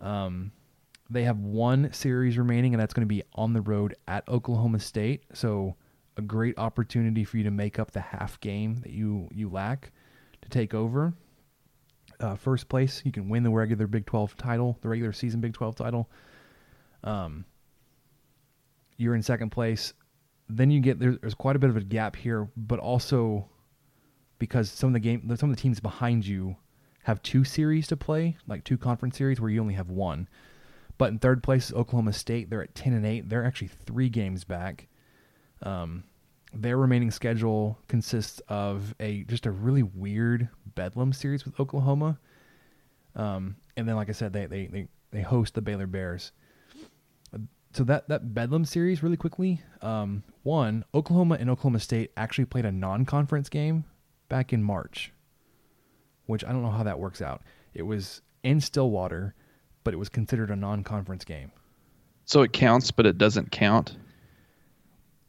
Um, 0.00 0.52
they 1.10 1.24
have 1.24 1.38
one 1.38 1.92
series 1.92 2.38
remaining, 2.38 2.74
and 2.74 2.80
that's 2.80 2.94
going 2.94 3.06
to 3.06 3.14
be 3.14 3.22
on 3.34 3.52
the 3.52 3.60
road 3.60 3.94
at 4.08 4.26
Oklahoma 4.28 4.80
State. 4.80 5.24
So 5.32 5.76
a 6.16 6.22
great 6.22 6.58
opportunity 6.58 7.24
for 7.24 7.36
you 7.36 7.44
to 7.44 7.50
make 7.50 7.78
up 7.78 7.90
the 7.90 8.00
half 8.00 8.40
game 8.40 8.76
that 8.76 8.92
you 8.92 9.28
you 9.32 9.48
lack 9.48 9.92
to 10.42 10.48
take 10.48 10.74
over. 10.74 11.12
Uh, 12.20 12.36
first 12.36 12.68
place, 12.68 13.02
you 13.04 13.12
can 13.12 13.28
win 13.28 13.42
the 13.42 13.50
regular 13.50 13.86
Big 13.86 14.06
12 14.06 14.36
title, 14.36 14.78
the 14.80 14.88
regular 14.88 15.12
season 15.12 15.40
Big 15.40 15.52
12 15.54 15.76
title. 15.76 16.10
Um, 17.04 17.44
you're 18.96 19.14
in 19.14 19.22
second 19.22 19.50
place. 19.50 19.92
Then 20.48 20.70
you 20.70 20.80
get 20.80 20.98
there, 20.98 21.16
there's 21.20 21.34
quite 21.34 21.56
a 21.56 21.58
bit 21.58 21.70
of 21.70 21.76
a 21.76 21.82
gap 21.82 22.16
here, 22.16 22.48
but 22.56 22.78
also 22.78 23.48
because 24.38 24.70
some 24.70 24.88
of 24.88 24.94
the 24.94 25.00
game, 25.00 25.22
some 25.36 25.50
of 25.50 25.56
the 25.56 25.62
teams 25.62 25.80
behind 25.80 26.26
you 26.26 26.56
have 27.04 27.22
two 27.22 27.44
series 27.44 27.86
to 27.88 27.96
play, 27.96 28.36
like 28.46 28.64
two 28.64 28.78
conference 28.78 29.16
series 29.16 29.40
where 29.40 29.50
you 29.50 29.60
only 29.60 29.74
have 29.74 29.90
one. 29.90 30.28
But 30.98 31.10
in 31.10 31.18
third 31.18 31.42
place 31.42 31.66
is 31.66 31.72
Oklahoma 31.72 32.12
State. 32.12 32.50
They're 32.50 32.62
at 32.62 32.74
10 32.74 32.92
and 32.92 33.06
8. 33.06 33.28
They're 33.28 33.44
actually 33.44 33.68
three 33.68 34.08
games 34.08 34.44
back. 34.44 34.88
Um, 35.62 36.04
their 36.54 36.76
remaining 36.76 37.10
schedule 37.10 37.78
consists 37.88 38.40
of 38.48 38.94
a 39.00 39.24
just 39.24 39.46
a 39.46 39.50
really 39.50 39.82
weird 39.82 40.48
Bedlam 40.74 41.12
series 41.12 41.44
with 41.44 41.58
Oklahoma. 41.58 42.18
Um, 43.16 43.56
and 43.76 43.88
then, 43.88 43.96
like 43.96 44.08
I 44.08 44.12
said, 44.12 44.32
they, 44.32 44.46
they, 44.46 44.66
they, 44.66 44.88
they 45.10 45.22
host 45.22 45.54
the 45.54 45.62
Baylor 45.62 45.86
Bears. 45.86 46.32
So 47.74 47.84
that, 47.84 48.08
that 48.08 48.34
Bedlam 48.34 48.64
series, 48.66 49.02
really 49.02 49.16
quickly, 49.16 49.62
um, 49.80 50.22
one, 50.42 50.84
Oklahoma 50.94 51.36
and 51.40 51.48
Oklahoma 51.48 51.80
State 51.80 52.10
actually 52.16 52.44
played 52.44 52.66
a 52.66 52.72
non-conference 52.72 53.48
game 53.48 53.84
back 54.28 54.52
in 54.52 54.62
March, 54.62 55.10
which 56.26 56.44
I 56.44 56.52
don't 56.52 56.62
know 56.62 56.70
how 56.70 56.82
that 56.82 56.98
works 56.98 57.22
out. 57.22 57.40
It 57.72 57.82
was 57.82 58.20
in 58.42 58.60
Stillwater, 58.60 59.34
but 59.84 59.94
it 59.94 59.96
was 59.96 60.08
considered 60.10 60.50
a 60.50 60.56
non-conference 60.56 61.24
game. 61.24 61.50
so 62.26 62.42
it 62.42 62.52
counts, 62.52 62.90
but 62.90 63.06
it 63.06 63.16
doesn't 63.16 63.50
count. 63.50 63.96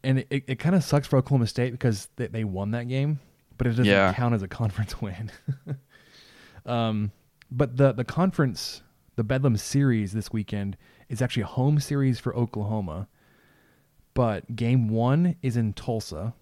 and 0.04 0.20
it, 0.20 0.28
it, 0.30 0.44
it 0.48 0.56
kind 0.60 0.76
of 0.76 0.84
sucks 0.84 1.08
for 1.08 1.16
Oklahoma 1.18 1.48
State 1.48 1.72
because 1.72 2.10
they, 2.18 2.28
they 2.28 2.44
won 2.44 2.72
that 2.72 2.90
game, 2.90 3.20
but 3.58 3.68
it 3.68 3.72
doesn't 3.72 3.86
Yeah. 3.86 4.14
count 4.14 4.36
as 4.36 4.44
a 4.44 4.48
conference 4.50 5.02
win. 5.02 5.32
um, 6.66 7.12
but 7.52 7.78
the 7.78 7.94
the 7.94 8.04
conference, 8.04 8.82
the 9.16 9.24
Bedlam 9.24 9.56
series 9.58 10.12
this 10.12 10.32
weekend 10.34 10.76
is 11.10 11.22
actually 11.22 11.44
a 11.44 11.48
home 11.48 11.80
series 11.80 12.20
for 12.20 12.36
Oklahoma. 12.36 13.08
But 14.14 14.56
game 14.56 14.90
one 14.90 15.36
is 15.42 15.58
in 15.58 15.74
Tulsa, 15.74 16.34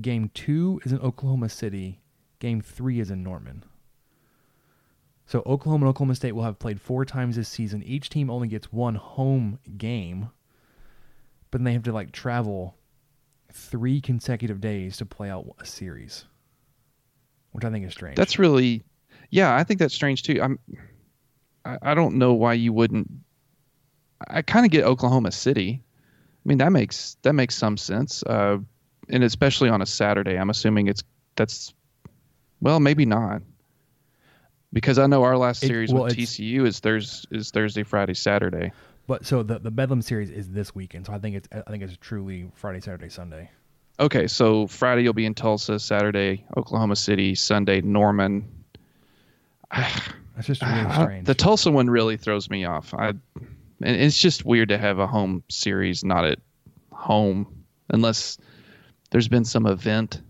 game 0.00 0.30
two 0.34 0.80
is 0.84 0.92
in 0.92 1.00
Oklahoma 1.00 1.48
City, 1.48 2.00
game 2.38 2.60
three 2.60 3.00
is 3.00 3.10
in 3.10 3.22
Norman. 3.24 3.64
So 5.26 5.42
Oklahoma 5.46 5.86
and 5.86 5.90
Oklahoma 5.90 6.14
State 6.14 6.32
will 6.32 6.44
have 6.44 6.58
played 6.58 6.80
four 6.80 7.04
times 7.04 7.36
this 7.36 7.48
season. 7.48 7.82
Each 7.82 8.08
team 8.08 8.30
only 8.30 8.48
gets 8.48 8.72
one 8.72 8.94
home 8.94 9.58
game 9.76 10.30
but 11.52 11.58
then 11.58 11.64
they 11.64 11.74
have 11.74 11.84
to 11.84 11.92
like 11.92 12.10
travel 12.10 12.74
three 13.52 14.00
consecutive 14.00 14.60
days 14.60 14.96
to 14.96 15.06
play 15.06 15.30
out 15.30 15.46
a 15.60 15.66
series, 15.66 16.24
which 17.52 17.64
I 17.64 17.70
think 17.70 17.86
is 17.86 17.92
strange. 17.92 18.16
That's 18.16 18.38
really, 18.38 18.82
yeah. 19.30 19.54
I 19.54 19.62
think 19.62 19.78
that's 19.78 19.94
strange 19.94 20.24
too. 20.24 20.40
I'm. 20.42 20.58
I, 21.64 21.78
I 21.82 21.94
don't 21.94 22.16
know 22.16 22.32
why 22.32 22.54
you 22.54 22.72
wouldn't. 22.72 23.08
I 24.28 24.42
kind 24.42 24.64
of 24.66 24.72
get 24.72 24.84
Oklahoma 24.84 25.32
City. 25.32 25.82
I 25.84 26.48
mean 26.48 26.58
that 26.58 26.72
makes 26.72 27.16
that 27.22 27.34
makes 27.34 27.54
some 27.56 27.76
sense. 27.76 28.22
Uh, 28.24 28.58
and 29.08 29.22
especially 29.24 29.68
on 29.68 29.82
a 29.82 29.86
Saturday, 29.86 30.36
I'm 30.36 30.50
assuming 30.50 30.86
it's 30.88 31.02
that's. 31.36 31.72
Well, 32.60 32.78
maybe 32.80 33.04
not. 33.04 33.42
Because 34.72 34.98
I 34.98 35.06
know 35.06 35.22
our 35.24 35.36
last 35.36 35.62
It- 35.64 35.66
series 35.66 35.92
well, 35.92 36.04
with 36.04 36.16
TCU 36.16 36.64
is 36.66 36.80
Thurs 36.80 37.26
is 37.30 37.50
Thursday, 37.50 37.82
Friday, 37.82 38.14
Saturday. 38.14 38.72
But 39.06 39.26
so 39.26 39.42
the 39.42 39.58
the 39.58 39.70
Bedlam 39.70 40.00
series 40.02 40.30
is 40.30 40.50
this 40.50 40.74
weekend, 40.74 41.06
so 41.06 41.12
I 41.12 41.18
think 41.18 41.36
it's 41.36 41.48
I 41.52 41.68
think 41.70 41.82
it's 41.82 41.96
truly 42.00 42.50
Friday, 42.54 42.80
Saturday, 42.80 43.08
Sunday. 43.08 43.50
Okay, 44.00 44.26
so 44.26 44.66
Friday 44.68 45.02
you'll 45.02 45.12
be 45.12 45.26
in 45.26 45.34
Tulsa, 45.34 45.78
Saturday 45.78 46.44
Oklahoma 46.56 46.96
City, 46.96 47.34
Sunday 47.34 47.80
Norman. 47.82 48.48
That's 49.72 50.46
just 50.46 50.62
really 50.62 50.92
strange. 50.92 51.26
the 51.26 51.34
Tulsa 51.34 51.70
one 51.70 51.90
really 51.90 52.16
throws 52.16 52.48
me 52.48 52.64
off. 52.64 52.94
I 52.94 53.12
and 53.84 54.00
it's 54.00 54.18
just 54.18 54.44
weird 54.44 54.68
to 54.70 54.78
have 54.78 54.98
a 54.98 55.06
home 55.06 55.42
series 55.48 56.04
not 56.04 56.24
at 56.24 56.38
home 56.90 57.64
unless 57.90 58.38
there's 59.10 59.28
been 59.28 59.44
some 59.44 59.66
event, 59.66 60.22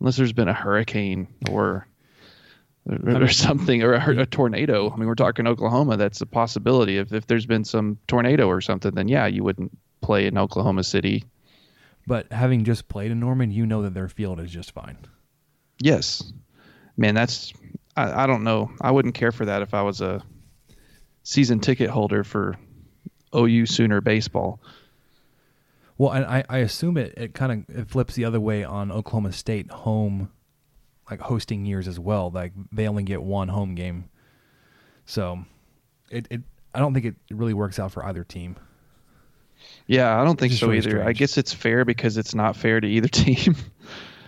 unless 0.00 0.16
there's 0.16 0.32
been 0.32 0.48
a 0.48 0.54
hurricane 0.54 1.26
or 1.50 1.86
or, 3.06 3.28
something 3.28 3.82
or 3.82 3.94
a, 3.94 4.20
a 4.20 4.26
tornado. 4.26 4.90
I 4.90 4.96
mean, 4.96 5.08
we're 5.08 5.14
talking 5.14 5.46
Oklahoma. 5.46 5.96
That's 5.96 6.20
a 6.20 6.26
possibility. 6.26 6.98
If 6.98 7.12
if 7.12 7.26
there's 7.26 7.46
been 7.46 7.64
some 7.64 7.98
tornado 8.06 8.46
or 8.46 8.60
something, 8.60 8.94
then 8.94 9.08
yeah, 9.08 9.26
you 9.26 9.44
wouldn't 9.44 9.76
play 10.00 10.26
in 10.26 10.38
Oklahoma 10.38 10.84
City. 10.84 11.24
but 12.06 12.32
having 12.32 12.64
just 12.64 12.88
played 12.88 13.10
in 13.10 13.20
Norman, 13.20 13.50
you 13.50 13.66
know 13.66 13.82
that 13.82 13.94
their 13.94 14.08
field 14.08 14.40
is 14.40 14.50
just 14.50 14.72
fine. 14.72 14.96
Yes, 15.80 16.32
man, 16.96 17.14
that's 17.14 17.52
I, 17.96 18.24
I 18.24 18.26
don't 18.26 18.44
know. 18.44 18.70
I 18.80 18.90
wouldn't 18.90 19.14
care 19.14 19.32
for 19.32 19.44
that 19.46 19.62
if 19.62 19.74
I 19.74 19.82
was 19.82 20.00
a 20.00 20.22
season 21.24 21.60
ticket 21.60 21.90
holder 21.90 22.24
for 22.24 22.56
OU 23.34 23.66
Sooner 23.66 24.00
baseball. 24.00 24.60
Well, 25.96 26.12
and 26.12 26.24
I, 26.24 26.44
I 26.48 26.58
assume 26.58 26.96
it, 26.96 27.14
it 27.16 27.34
kind 27.34 27.66
of 27.68 27.76
it 27.76 27.88
flips 27.88 28.14
the 28.14 28.24
other 28.24 28.40
way 28.40 28.62
on 28.62 28.92
Oklahoma 28.92 29.32
State 29.32 29.70
home, 29.70 30.30
like 31.10 31.20
hosting 31.20 31.66
years 31.66 31.88
as 31.88 31.98
well. 31.98 32.30
Like 32.30 32.52
they 32.70 32.86
only 32.86 33.02
get 33.02 33.22
one 33.22 33.48
home 33.48 33.74
game, 33.74 34.08
so 35.06 35.44
it, 36.10 36.28
it 36.30 36.42
I 36.72 36.78
don't 36.78 36.94
think 36.94 37.06
it 37.06 37.16
really 37.30 37.54
works 37.54 37.78
out 37.80 37.90
for 37.90 38.04
either 38.04 38.22
team. 38.22 38.56
Yeah, 39.88 40.20
I 40.20 40.24
don't 40.24 40.38
think 40.38 40.52
so 40.52 40.68
really 40.68 40.78
either. 40.78 41.02
I 41.02 41.12
guess 41.12 41.36
it's 41.36 41.52
fair 41.52 41.84
because 41.84 42.16
it's 42.16 42.34
not 42.34 42.54
fair 42.54 42.80
to 42.80 42.86
either 42.86 43.08
team. 43.08 43.56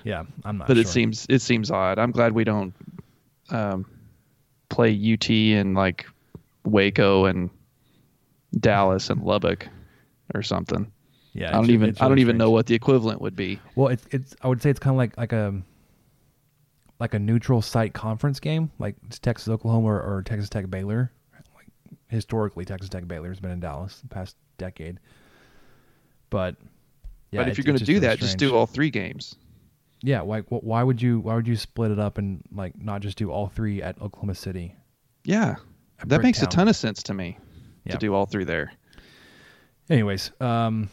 Yeah, 0.03 0.25
I'm 0.45 0.59
not. 0.59 0.67
but 0.67 0.77
it 0.77 0.89
seems 0.89 1.27
it 1.29 1.41
seems 1.41 1.71
odd. 1.71 2.01
I'm 2.01 2.11
glad 2.11 2.33
we 2.33 2.43
don't 2.43 2.75
um, 3.51 3.87
play 4.69 4.91
UT 4.91 5.31
and 5.31 5.75
like 5.75 6.07
Waco 6.65 7.27
and 7.27 7.51
Dallas 8.59 9.11
and 9.11 9.23
Lubbock 9.23 9.69
or 10.35 10.43
something. 10.43 10.91
Yeah, 11.33 11.51
I 11.51 11.53
don't 11.53 11.65
it's- 11.65 11.75
even 11.75 11.89
it's 11.91 12.01
I 12.01 12.05
don't 12.05 12.13
really 12.13 12.23
even 12.23 12.39
know 12.39 12.51
what 12.51 12.67
the 12.67 12.75
equivalent 12.75 13.21
would 13.21 13.37
be. 13.37 13.61
Well, 13.77 13.89
it's 13.89 14.07
it's 14.11 14.35
I 14.43 14.49
would 14.49 14.61
say 14.61 14.71
it's 14.71 14.81
kind 14.81 14.95
of 14.95 14.99
like 14.99 15.17
like 15.17 15.33
a 15.33 15.63
like 16.99 17.15
a 17.15 17.19
neutral 17.19 17.63
site 17.63 17.95
conference 17.95 18.41
game, 18.41 18.71
like 18.79 18.97
it's 19.07 19.19
Texas 19.19 19.49
Oklahoma 19.49 19.87
or, 19.89 20.03
or 20.03 20.23
Texas 20.23 20.49
Tech 20.51 20.69
Baylor. 20.69 21.13
Like 21.55 21.67
historically, 22.09 22.65
Texas 22.65 22.89
Tech 22.89 23.07
Baylor 23.07 23.29
has 23.29 23.41
been 23.41 23.53
in 23.53 23.61
Dallas 23.61 24.01
the 24.01 24.09
past 24.09 24.37
decade. 24.59 24.99
But 26.31 26.57
yeah, 27.31 27.41
but 27.43 27.49
if 27.49 27.59
you're 27.59 27.65
going 27.65 27.79
to 27.79 27.85
do 27.85 27.95
really 27.95 28.07
that, 28.07 28.19
just 28.19 28.39
do 28.39 28.55
all 28.55 28.67
three 28.67 28.91
games. 28.91 29.37
Yeah, 30.03 30.23
like 30.23 30.47
wh- 30.49 30.65
why 30.65 30.83
would 30.83 31.01
you 31.01 31.21
why 31.21 31.35
would 31.35 31.47
you 31.47 31.57
split 31.57 31.91
it 31.91 31.99
up 31.99 32.19
and 32.19 32.43
like 32.53 32.81
not 32.81 33.03
just 33.03 33.17
do 33.19 33.31
all 33.31 33.49
three 33.49 33.83
at 33.83 34.01
Oklahoma 34.01 34.35
City? 34.35 34.75
Yeah, 35.25 35.57
At 36.01 36.09
that 36.09 36.23
makes 36.23 36.43
a 36.43 36.47
ton 36.47 36.67
of 36.69 36.75
sense 36.77 37.03
to 37.05 37.15
me 37.15 37.39
Yeah. 37.85 37.93
to 37.93 37.99
do 37.99 38.15
all 38.15 38.27
three 38.27 38.45
there. 38.45 38.73
Anyways, 39.89 40.31
um, 40.41 40.91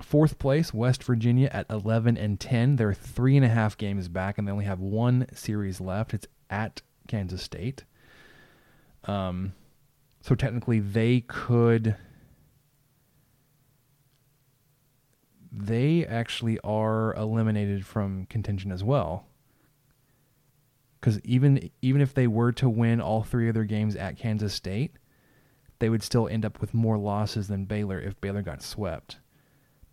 fourth 0.00 0.38
place, 0.38 0.72
West 0.72 1.02
Virginia 1.02 1.50
at 1.52 1.66
11 1.70 2.16
and 2.16 2.38
10. 2.38 2.76
They're 2.76 2.94
three 2.94 3.36
and 3.36 3.44
a 3.44 3.48
half 3.48 3.76
games 3.76 4.08
back, 4.08 4.38
and 4.38 4.46
they 4.46 4.52
only 4.52 4.64
have 4.66 4.80
one 4.80 5.26
series 5.34 5.80
left. 5.80 6.14
It's 6.14 6.26
at 6.50 6.82
Kansas 7.08 7.42
State. 7.42 7.84
Um, 9.04 9.52
so 10.20 10.34
technically, 10.34 10.80
they 10.80 11.20
could. 11.26 11.96
They 15.52 16.04
actually 16.04 16.58
are 16.60 17.14
eliminated 17.14 17.86
from 17.86 18.26
contention 18.26 18.70
as 18.70 18.84
well. 18.84 19.26
Because 21.00 21.20
even 21.20 21.70
even 21.80 22.00
if 22.00 22.12
they 22.14 22.26
were 22.26 22.52
to 22.52 22.68
win 22.68 23.00
all 23.00 23.22
three 23.22 23.48
of 23.48 23.54
their 23.54 23.64
games 23.64 23.94
at 23.96 24.18
Kansas 24.18 24.52
State, 24.52 24.96
they 25.78 25.88
would 25.88 26.02
still 26.02 26.28
end 26.28 26.44
up 26.44 26.60
with 26.60 26.72
more 26.74 26.96
losses 26.98 27.48
than 27.48 27.64
Baylor 27.64 28.00
if 28.00 28.20
Baylor 28.20 28.42
got 28.42 28.62
swept. 28.62 29.18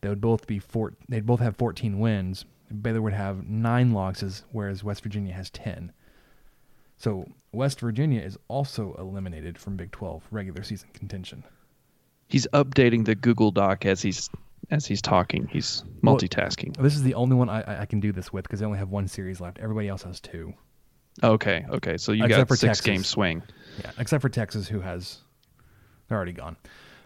They 0.01 0.09
would 0.09 0.21
both 0.21 0.47
be 0.47 0.59
four. 0.59 0.93
They'd 1.09 1.25
both 1.25 1.39
have 1.39 1.55
14 1.57 1.99
wins. 1.99 2.45
Baylor 2.81 3.01
would 3.01 3.13
have 3.13 3.47
nine 3.47 3.91
losses, 3.93 4.43
whereas 4.51 4.83
West 4.83 5.03
Virginia 5.03 5.33
has 5.33 5.49
10. 5.51 5.91
So 6.97 7.27
West 7.51 7.79
Virginia 7.79 8.21
is 8.21 8.37
also 8.47 8.95
eliminated 8.97 9.57
from 9.57 9.75
Big 9.75 9.91
12 9.91 10.23
regular 10.31 10.63
season 10.63 10.89
contention. 10.93 11.43
He's 12.29 12.47
updating 12.53 13.05
the 13.05 13.15
Google 13.15 13.51
Doc 13.51 13.85
as 13.85 14.01
he's 14.01 14.29
as 14.71 14.85
he's 14.85 15.01
talking. 15.01 15.47
He's 15.47 15.83
Well, 16.01 16.15
multitasking. 16.15 16.77
This 16.81 16.95
is 16.95 17.03
the 17.03 17.13
only 17.15 17.35
one 17.35 17.49
I, 17.49 17.61
I- 17.61 17.81
I 17.81 17.85
can 17.85 17.99
do 17.99 18.11
this 18.13 18.31
with 18.31 18.43
because 18.43 18.59
they 18.61 18.65
only 18.65 18.79
have 18.79 18.89
one 18.89 19.07
series 19.07 19.41
left. 19.41 19.59
Everybody 19.59 19.89
else 19.89 20.03
has 20.03 20.19
two. 20.21 20.53
Okay, 21.21 21.65
okay. 21.69 21.97
So 21.97 22.11
you 22.11 22.23
Except 22.23 22.39
got 22.39 22.47
for 22.47 22.55
six 22.55 22.69
Texas. 22.79 22.85
game 22.85 23.03
swing. 23.03 23.43
Yeah, 23.79 23.91
except 23.99 24.21
for 24.21 24.29
Texas, 24.29 24.67
who 24.67 24.79
has 24.79 25.19
they're 26.13 26.17
already 26.17 26.31
gone. 26.31 26.55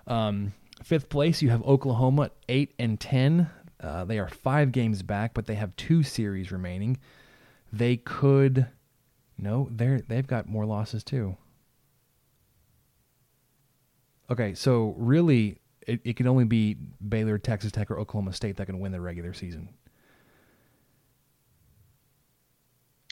Um, 0.05 0.53
fifth 0.83 1.07
place, 1.07 1.41
you 1.41 1.49
have 1.49 1.63
Oklahoma, 1.63 2.23
at 2.23 2.33
eight 2.49 2.73
and 2.77 2.99
ten. 2.99 3.49
Uh, 3.79 4.03
they 4.03 4.19
are 4.19 4.27
five 4.27 4.71
games 4.73 5.01
back, 5.01 5.33
but 5.33 5.45
they 5.45 5.55
have 5.55 5.75
two 5.77 6.03
series 6.03 6.51
remaining. 6.51 6.97
They 7.71 7.97
could, 7.97 8.67
no, 9.37 9.69
they're 9.71 10.01
they've 10.01 10.27
got 10.27 10.47
more 10.47 10.65
losses 10.65 11.03
too. 11.03 11.37
Okay, 14.29 14.53
so 14.55 14.93
really, 14.97 15.57
it, 15.87 16.01
it 16.03 16.15
can 16.17 16.27
only 16.27 16.43
be 16.43 16.75
Baylor, 17.07 17.37
Texas 17.37 17.71
Tech, 17.71 17.89
or 17.89 17.97
Oklahoma 17.97 18.33
State 18.33 18.57
that 18.57 18.65
can 18.65 18.79
win 18.79 18.91
the 18.91 18.99
regular 18.99 19.33
season. 19.33 19.69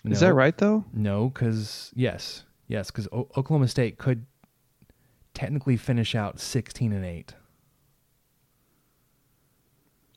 Is 0.03 0.19
that 0.19 0.33
right 0.33 0.57
though? 0.57 0.83
No, 0.93 1.29
because 1.29 1.91
yes, 1.95 2.43
yes, 2.67 2.91
because 2.91 3.07
o- 3.11 3.29
Oklahoma 3.37 3.67
State 3.67 3.97
could 3.97 4.25
technically 5.35 5.77
finish 5.77 6.15
out 6.15 6.39
sixteen 6.39 6.91
and 6.91 7.05
eight. 7.05 7.35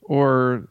Or 0.03 0.66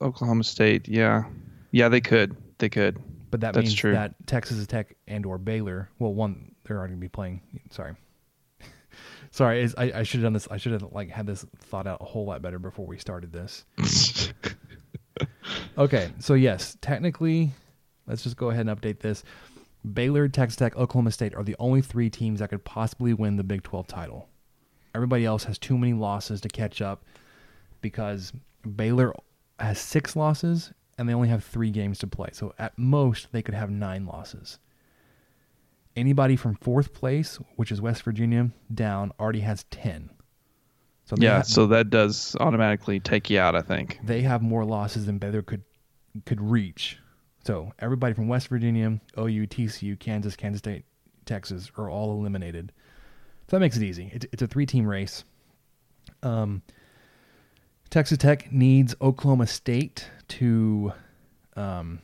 Oklahoma 0.00 0.42
State? 0.42 0.88
Yeah, 0.88 1.24
yeah. 1.70 1.88
They 1.88 2.00
could. 2.00 2.36
They 2.58 2.68
could. 2.68 2.98
But 3.30 3.42
that 3.42 3.54
That's 3.54 3.66
means 3.66 3.74
true. 3.74 3.92
that 3.92 4.14
Texas 4.26 4.66
Tech 4.66 4.96
and 5.06 5.24
or 5.24 5.38
Baylor, 5.38 5.88
well, 6.00 6.12
one 6.12 6.52
they're 6.64 6.78
already 6.78 6.92
gonna 6.92 7.00
be 7.00 7.08
playing. 7.08 7.40
Sorry, 7.70 7.94
sorry. 9.30 9.62
Is, 9.62 9.74
I, 9.78 9.92
I 9.94 10.02
should 10.02 10.18
have 10.18 10.24
done 10.24 10.32
this. 10.32 10.48
I 10.50 10.56
should 10.56 10.72
have 10.72 10.82
like 10.92 11.10
had 11.10 11.26
this 11.26 11.46
thought 11.58 11.86
out 11.86 11.98
a 12.00 12.04
whole 12.04 12.26
lot 12.26 12.42
better 12.42 12.58
before 12.58 12.86
we 12.86 12.98
started 12.98 13.32
this. 13.32 13.64
okay, 15.78 16.10
so 16.18 16.34
yes, 16.34 16.76
technically, 16.80 17.52
let's 18.06 18.24
just 18.24 18.36
go 18.36 18.50
ahead 18.50 18.66
and 18.66 18.80
update 18.80 18.98
this. 18.98 19.22
Baylor, 19.84 20.28
Texas 20.28 20.56
Tech, 20.56 20.76
Oklahoma 20.76 21.10
State 21.10 21.34
are 21.34 21.42
the 21.42 21.56
only 21.58 21.80
three 21.80 22.10
teams 22.10 22.40
that 22.40 22.50
could 22.50 22.64
possibly 22.64 23.14
win 23.14 23.36
the 23.36 23.44
Big 23.44 23.62
12 23.62 23.86
title. 23.86 24.28
Everybody 24.94 25.24
else 25.24 25.44
has 25.44 25.58
too 25.58 25.78
many 25.78 25.92
losses 25.92 26.40
to 26.42 26.48
catch 26.48 26.82
up 26.82 27.04
because 27.80 28.32
Baylor 28.76 29.14
has 29.58 29.78
six 29.78 30.16
losses 30.16 30.72
and 30.98 31.08
they 31.08 31.14
only 31.14 31.28
have 31.28 31.42
three 31.44 31.70
games 31.70 31.98
to 32.00 32.06
play. 32.06 32.28
So 32.32 32.52
at 32.58 32.76
most, 32.76 33.28
they 33.32 33.40
could 33.42 33.54
have 33.54 33.70
nine 33.70 34.04
losses. 34.04 34.58
Anybody 35.96 36.36
from 36.36 36.54
fourth 36.56 36.92
place, 36.92 37.38
which 37.56 37.72
is 37.72 37.80
West 37.80 38.02
Virginia, 38.02 38.50
down 38.72 39.12
already 39.18 39.40
has 39.40 39.64
10. 39.70 40.10
So 41.04 41.16
Yeah. 41.18 41.36
have- 41.38 41.46
So 41.46 41.66
that 41.68 41.90
does 41.90 42.36
automatically 42.38 43.00
take 43.00 43.30
you 43.30 43.38
out. 43.40 43.56
I 43.56 43.62
think. 43.62 43.98
they 44.04 44.22
have 44.22 44.42
more 44.42 44.64
losses 44.64 45.06
than 45.06 45.18
Baylor 45.18 45.42
could 45.42 45.62
could 46.26 46.40
reach. 46.40 46.98
So 47.44 47.72
everybody 47.78 48.14
from 48.14 48.28
West 48.28 48.48
Virginia, 48.48 49.00
OU, 49.18 49.46
TCU, 49.46 49.98
Kansas, 49.98 50.36
Kansas 50.36 50.58
State, 50.58 50.84
Texas 51.24 51.70
are 51.76 51.88
all 51.88 52.12
eliminated. 52.12 52.72
So 53.48 53.56
that 53.56 53.60
makes 53.60 53.76
it 53.76 53.82
easy. 53.82 54.10
It's, 54.12 54.26
it's 54.32 54.42
a 54.42 54.46
three 54.46 54.66
team 54.66 54.86
race. 54.86 55.24
Um, 56.22 56.62
Texas 57.88 58.18
Tech 58.18 58.52
needs 58.52 58.94
Oklahoma 59.00 59.46
State 59.46 60.08
to 60.28 60.92
um, 61.56 62.00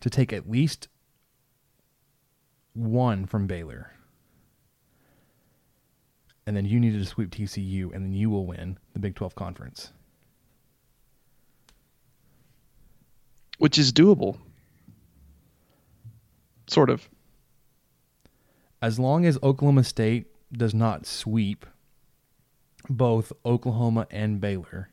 to 0.00 0.10
take 0.10 0.32
at 0.32 0.50
least 0.50 0.88
one 2.74 3.24
from 3.24 3.46
Baylor. 3.46 3.90
And 6.46 6.54
then 6.54 6.66
you 6.66 6.78
need 6.78 6.92
to 6.92 7.04
sweep 7.06 7.30
TCU, 7.30 7.94
and 7.94 8.04
then 8.04 8.12
you 8.12 8.28
will 8.28 8.46
win 8.46 8.78
the 8.92 8.98
Big 8.98 9.14
12 9.14 9.34
conference. 9.34 9.92
Which 13.64 13.78
is 13.78 13.94
doable. 13.94 14.36
Sort 16.66 16.90
of. 16.90 17.08
as 18.82 18.98
long 18.98 19.24
as 19.24 19.38
Oklahoma 19.42 19.84
State 19.84 20.26
does 20.52 20.74
not 20.74 21.06
sweep 21.06 21.64
both 22.90 23.32
Oklahoma 23.46 24.06
and 24.10 24.38
Baylor, 24.38 24.90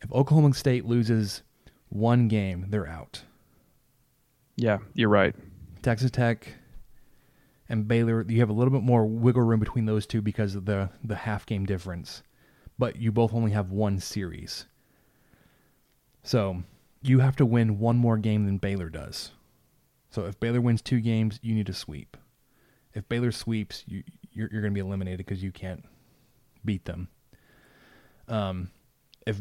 if 0.00 0.12
Oklahoma 0.12 0.54
State 0.54 0.84
loses 0.84 1.42
one 1.88 2.28
game, 2.28 2.66
they're 2.68 2.86
out. 2.86 3.22
Yeah, 4.54 4.78
you're 4.94 5.08
right. 5.08 5.34
Texas 5.82 6.12
Tech 6.12 6.46
and 7.68 7.88
Baylor, 7.88 8.24
you 8.28 8.38
have 8.38 8.48
a 8.48 8.52
little 8.52 8.72
bit 8.72 8.84
more 8.84 9.04
wiggle 9.04 9.42
room 9.42 9.58
between 9.58 9.86
those 9.86 10.06
two 10.06 10.22
because 10.22 10.54
of 10.54 10.66
the 10.66 10.90
the 11.02 11.16
half 11.16 11.44
game 11.44 11.66
difference. 11.66 12.22
But 12.78 12.94
you 12.94 13.10
both 13.10 13.34
only 13.34 13.50
have 13.50 13.72
one 13.72 13.98
series. 13.98 14.66
So 16.22 16.62
you 17.08 17.20
have 17.20 17.36
to 17.36 17.46
win 17.46 17.78
one 17.78 17.96
more 17.96 18.16
game 18.16 18.46
than 18.46 18.58
Baylor 18.58 18.88
does. 18.88 19.32
So 20.10 20.24
if 20.24 20.38
Baylor 20.40 20.60
wins 20.60 20.82
two 20.82 21.00
games, 21.00 21.38
you 21.42 21.54
need 21.54 21.66
to 21.66 21.72
sweep. 21.74 22.16
If 22.94 23.08
Baylor 23.08 23.32
sweeps, 23.32 23.84
you 23.86 24.02
you're, 24.32 24.48
you're 24.52 24.60
going 24.60 24.72
to 24.72 24.74
be 24.74 24.86
eliminated 24.86 25.18
because 25.18 25.42
you 25.42 25.52
can't 25.52 25.84
beat 26.64 26.84
them. 26.84 27.08
Um, 28.28 28.70
if 29.26 29.40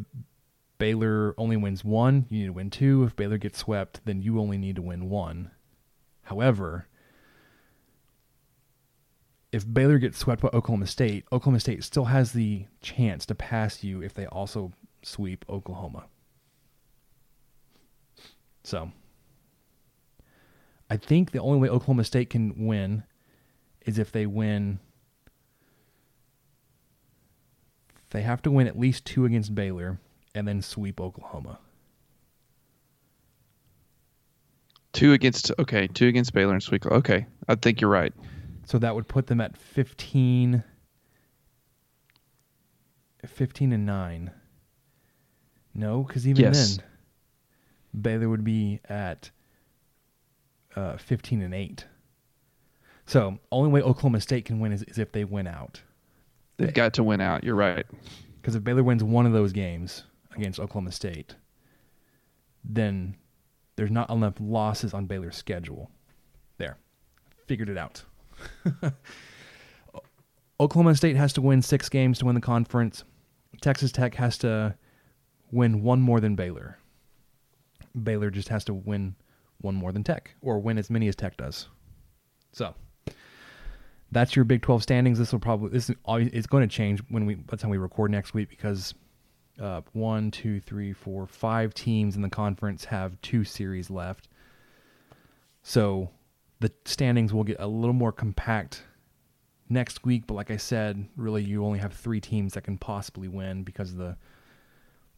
Baylor 0.78 1.34
only 1.38 1.58
wins 1.58 1.84
one, 1.84 2.26
you 2.30 2.40
need 2.40 2.46
to 2.48 2.54
win 2.54 2.70
two. 2.70 3.04
If 3.04 3.16
Baylor 3.16 3.38
gets 3.38 3.60
swept, 3.60 4.02
then 4.06 4.22
you 4.22 4.40
only 4.40 4.58
need 4.58 4.76
to 4.78 4.82
win 4.82 5.10
one. 5.10 5.52
However, 6.24 6.88
if 9.52 9.72
Baylor 9.72 10.00
gets 10.00 10.18
swept 10.18 10.42
by 10.42 10.50
Oklahoma 10.50 10.88
State, 10.88 11.26
Oklahoma 11.32 11.60
State 11.60 11.84
still 11.84 12.06
has 12.06 12.34
the 12.34 12.66
chance 12.82 13.26
to 13.28 13.36
pass 13.36 13.84
you 13.84 14.02
if 14.02 14.14
they 14.14 14.26
also 14.26 14.74
sweep 15.02 15.46
Oklahoma. 15.50 16.06
So, 18.66 18.92
I 20.90 20.98
think 20.98 21.32
the 21.32 21.40
only 21.40 21.60
way 21.60 21.70
Oklahoma 21.70 22.04
State 22.04 22.32
can 22.32 22.66
win 22.66 23.04
is 23.86 24.00
if 24.00 24.12
they 24.12 24.26
win. 24.26 24.80
They 28.10 28.24
have 28.24 28.42
to 28.44 28.52
win 28.52 28.66
at 28.66 28.80
least 28.80 29.06
two 29.06 29.26
against 29.26 29.54
Baylor 29.54 30.00
and 30.34 30.48
then 30.48 30.62
sweep 30.64 31.00
Oklahoma. 31.00 31.60
Two 34.94 35.14
against 35.14 35.52
okay, 35.60 35.88
two 35.88 36.08
against 36.08 36.34
Baylor 36.34 36.54
and 36.54 36.64
sweep. 36.64 36.86
Okay, 36.88 37.28
I 37.48 37.56
think 37.56 37.82
you're 37.82 37.90
right. 37.90 38.14
So 38.66 38.80
that 38.80 38.96
would 38.96 39.08
put 39.08 39.28
them 39.28 39.42
at 39.42 39.56
15, 39.58 40.64
15 43.28 43.74
and 43.74 43.86
9. 43.86 44.32
No, 45.76 46.02
because 46.04 46.28
even 46.28 46.42
Yes. 46.42 46.78
then, 46.78 46.86
Baylor 48.02 48.30
would 48.30 48.44
be 48.44 48.80
at 48.90 49.32
uh, 50.76 50.98
15 50.98 51.42
and 51.42 51.54
8. 51.54 51.86
So 53.06 53.40
only 53.52 53.70
way 53.70 53.82
Oklahoma 53.82 54.22
State 54.22 54.46
can 54.46 54.60
win 54.60 54.72
is, 54.72 54.84
is 54.84 54.98
if 54.98 55.12
they 55.12 55.24
win 55.24 55.48
out. 55.48 55.82
They've 56.58 56.74
got 56.74 56.94
to 56.96 57.04
win 57.04 57.22
out. 57.22 57.44
You're 57.44 57.56
right. 57.56 57.86
Because 58.42 58.56
if 58.56 58.64
Baylor 58.64 58.84
wins 58.84 59.04
one 59.04 59.26
of 59.26 59.34
those 59.34 59.52
games 59.52 60.04
against 60.36 60.60
Oklahoma 60.60 60.92
State, 60.92 61.36
then 62.64 63.16
there's 63.76 63.92
not 63.92 64.10
enough 64.10 64.36
losses 64.40 64.94
on 64.94 65.06
Baylor's 65.06 65.36
schedule. 65.36 65.92
There. 66.58 66.78
Figured 67.48 67.70
it 67.70 67.78
out. 67.78 68.04
Oklahoma 70.60 70.96
State 70.96 71.16
has 71.18 71.34
to 71.34 71.42
win 71.42 71.62
six 71.62 71.90
games 71.90 72.20
to 72.20 72.26
win 72.26 72.36
the 72.36 72.42
conference. 72.42 73.04
Texas 73.62 73.92
Tech 73.92 74.16
has 74.16 74.38
to 74.40 74.76
win 75.52 75.84
one 75.84 76.02
more 76.02 76.20
than 76.20 76.36
Baylor. 76.36 76.78
Baylor 78.04 78.30
just 78.30 78.50
has 78.50 78.64
to 78.66 78.74
win 78.74 79.16
one 79.62 79.76
more 79.76 79.92
than 79.92 80.04
Tech, 80.04 80.36
or 80.42 80.60
win 80.60 80.78
as 80.78 80.90
many 80.90 81.08
as 81.08 81.16
Tech 81.16 81.38
does. 81.38 81.68
So 82.52 82.74
that's 84.12 84.36
your 84.36 84.46
Big 84.46 84.62
12 84.62 84.84
standings. 84.84 85.20
This 85.20 85.32
will 85.32 85.40
probably 85.40 85.70
this 85.70 85.90
is 85.90 85.96
it's 86.08 86.48
going 86.48 86.68
to 86.68 86.74
change 86.74 87.02
when 87.10 87.26
we 87.26 87.36
by 87.36 87.52
the 87.52 87.58
time 87.58 87.72
we 87.72 87.78
record 87.78 88.12
next 88.12 88.34
week 88.34 88.50
because 88.50 88.94
uh, 89.60 89.82
one, 89.94 90.32
two, 90.32 90.60
three, 90.60 90.94
four, 90.94 91.26
five 91.26 91.74
teams 91.74 92.16
in 92.16 92.22
the 92.22 92.30
conference 92.30 92.86
have 92.86 93.20
two 93.22 93.44
series 93.44 93.90
left. 93.90 94.28
So 95.64 96.10
the 96.60 96.72
standings 96.86 97.34
will 97.34 97.44
get 97.44 97.58
a 97.60 97.68
little 97.68 97.94
more 97.94 98.12
compact 98.12 98.84
next 99.70 100.04
week. 100.06 100.28
But 100.28 100.36
like 100.36 100.52
I 100.52 100.58
said, 100.58 101.08
really 101.16 101.44
you 101.44 101.66
only 101.66 101.80
have 101.80 101.94
three 101.94 102.22
teams 102.22 102.54
that 102.54 102.64
can 102.64 102.78
possibly 102.78 103.28
win 103.28 103.64
because 103.64 103.92
of 103.92 103.98
the 103.98 104.18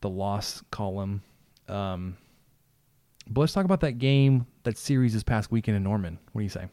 the 0.01 0.09
loss 0.09 0.63
column. 0.69 1.23
Um, 1.67 2.17
but 3.29 3.41
let's 3.41 3.53
talk 3.53 3.65
about 3.65 3.81
that 3.81 3.93
game, 3.99 4.45
that 4.63 4.77
series 4.77 5.13
this 5.13 5.23
past 5.23 5.51
weekend 5.51 5.77
in 5.77 5.83
Norman. 5.83 6.17
What 6.31 6.39
do 6.39 6.43
you 6.43 6.49
say? 6.49 6.67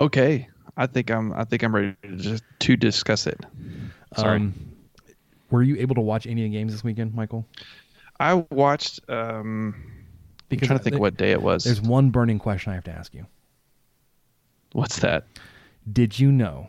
Okay, 0.00 0.48
I 0.76 0.86
think 0.86 1.10
I'm. 1.10 1.32
I 1.32 1.44
think 1.44 1.62
I'm 1.62 1.74
ready 1.74 1.94
to 2.02 2.16
just 2.16 2.44
to 2.60 2.76
discuss 2.76 3.26
it. 3.26 3.38
Sorry, 4.16 4.36
Um, 4.36 4.54
were 5.50 5.62
you 5.62 5.76
able 5.76 5.94
to 5.94 6.00
watch 6.00 6.26
any 6.26 6.42
of 6.44 6.50
the 6.50 6.56
games 6.56 6.72
this 6.72 6.82
weekend, 6.84 7.14
Michael? 7.14 7.46
I 8.18 8.34
watched. 8.50 9.00
Um, 9.08 9.74
I'm 10.50 10.58
trying 10.58 10.78
to 10.78 10.82
think 10.82 10.94
there- 10.94 11.00
what 11.00 11.16
day 11.16 11.32
it 11.32 11.42
was. 11.42 11.64
There's 11.64 11.80
one 11.82 12.10
burning 12.10 12.38
question 12.38 12.72
I 12.72 12.74
have 12.76 12.84
to 12.84 12.92
ask 12.92 13.14
you. 13.14 13.26
What's 14.72 14.98
that? 15.00 15.26
Did 15.90 16.18
you 16.18 16.32
know 16.32 16.68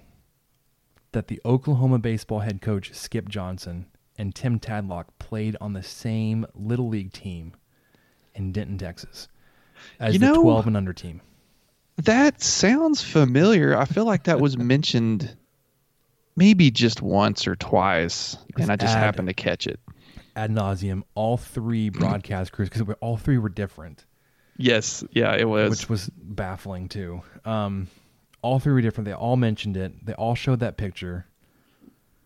that 1.12 1.28
the 1.28 1.42
Oklahoma 1.46 2.00
baseball 2.00 2.40
head 2.40 2.62
coach 2.62 2.94
Skip 2.94 3.30
Johnson 3.30 3.88
and 4.18 4.36
Tim 4.36 4.60
Tadlock 4.60 5.06
played 5.20 5.56
on 5.62 5.74
the 5.74 5.84
same 5.84 6.46
little 6.54 6.88
league 6.90 7.12
team 7.14 7.54
in 8.38 8.52
Denton, 8.54 8.78
Texas, 8.78 9.28
as 10.00 10.14
You 10.14 10.20
the 10.20 10.28
know- 10.28 10.42
12 10.42 10.68
and 10.68 10.78
under 10.78 10.94
team? 10.94 11.22
That 12.04 12.42
sounds 12.44 13.02
familiar. 13.02 13.76
I 13.76 13.86
feel 13.86 14.06
like 14.06 14.24
that 14.26 14.40
was 14.40 14.56
mentioned 14.58 15.36
maybe 16.36 16.70
just 16.70 17.02
once 17.02 17.48
or 17.48 17.56
twice, 17.56 18.38
and 18.60 18.72
I 18.72 18.76
just 18.76 18.96
ad- 18.96 19.04
happened 19.04 19.28
to 19.30 19.34
catch 19.34 19.66
it. 19.66 19.80
Ad 20.36 20.52
nauseum, 20.52 21.02
all 21.16 21.38
three 21.38 21.90
broadcast 21.90 22.52
crews 22.52 22.70
because 22.70 22.96
all 23.02 23.18
three 23.18 23.40
were 23.40 23.50
different. 23.50 24.06
Yes, 24.58 25.04
yeah, 25.12 25.36
it 25.36 25.46
was. 25.50 25.70
which 25.72 25.90
was 25.90 26.10
baffling 26.16 26.88
too. 26.90 27.22
Um, 27.46 27.88
all 28.44 28.60
three 28.60 28.74
were 28.74 28.82
different. 28.82 29.06
They 29.06 29.14
all 29.14 29.36
mentioned 29.36 29.76
it. 29.78 30.06
They 30.06 30.14
all 30.14 30.36
showed 30.36 30.60
that 30.60 30.78
picture, 30.78 31.26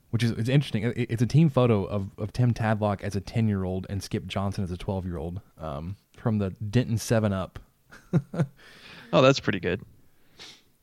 which 0.09 0.23
is 0.23 0.31
it's 0.31 0.49
interesting. 0.49 0.83
It, 0.83 0.97
it's 0.97 1.21
a 1.21 1.25
team 1.27 1.49
photo 1.49 1.85
of, 1.85 2.09
of 2.17 2.33
Tim 2.33 2.53
Tadlock 2.53 3.01
as 3.03 3.15
a 3.15 3.21
ten 3.21 3.47
year 3.47 3.63
old 3.63 3.87
and 3.89 4.03
Skip 4.03 4.27
Johnson 4.27 4.65
as 4.65 4.71
a 4.71 4.77
twelve 4.77 5.05
year 5.05 5.17
old 5.17 5.39
um, 5.57 5.95
from 6.21 6.37
the 6.37 6.51
Denton 6.51 6.97
Seven 6.97 7.33
Up. 7.33 7.59
oh, 9.13 9.21
that's 9.21 9.39
pretty 9.39 9.59
good. 9.59 9.81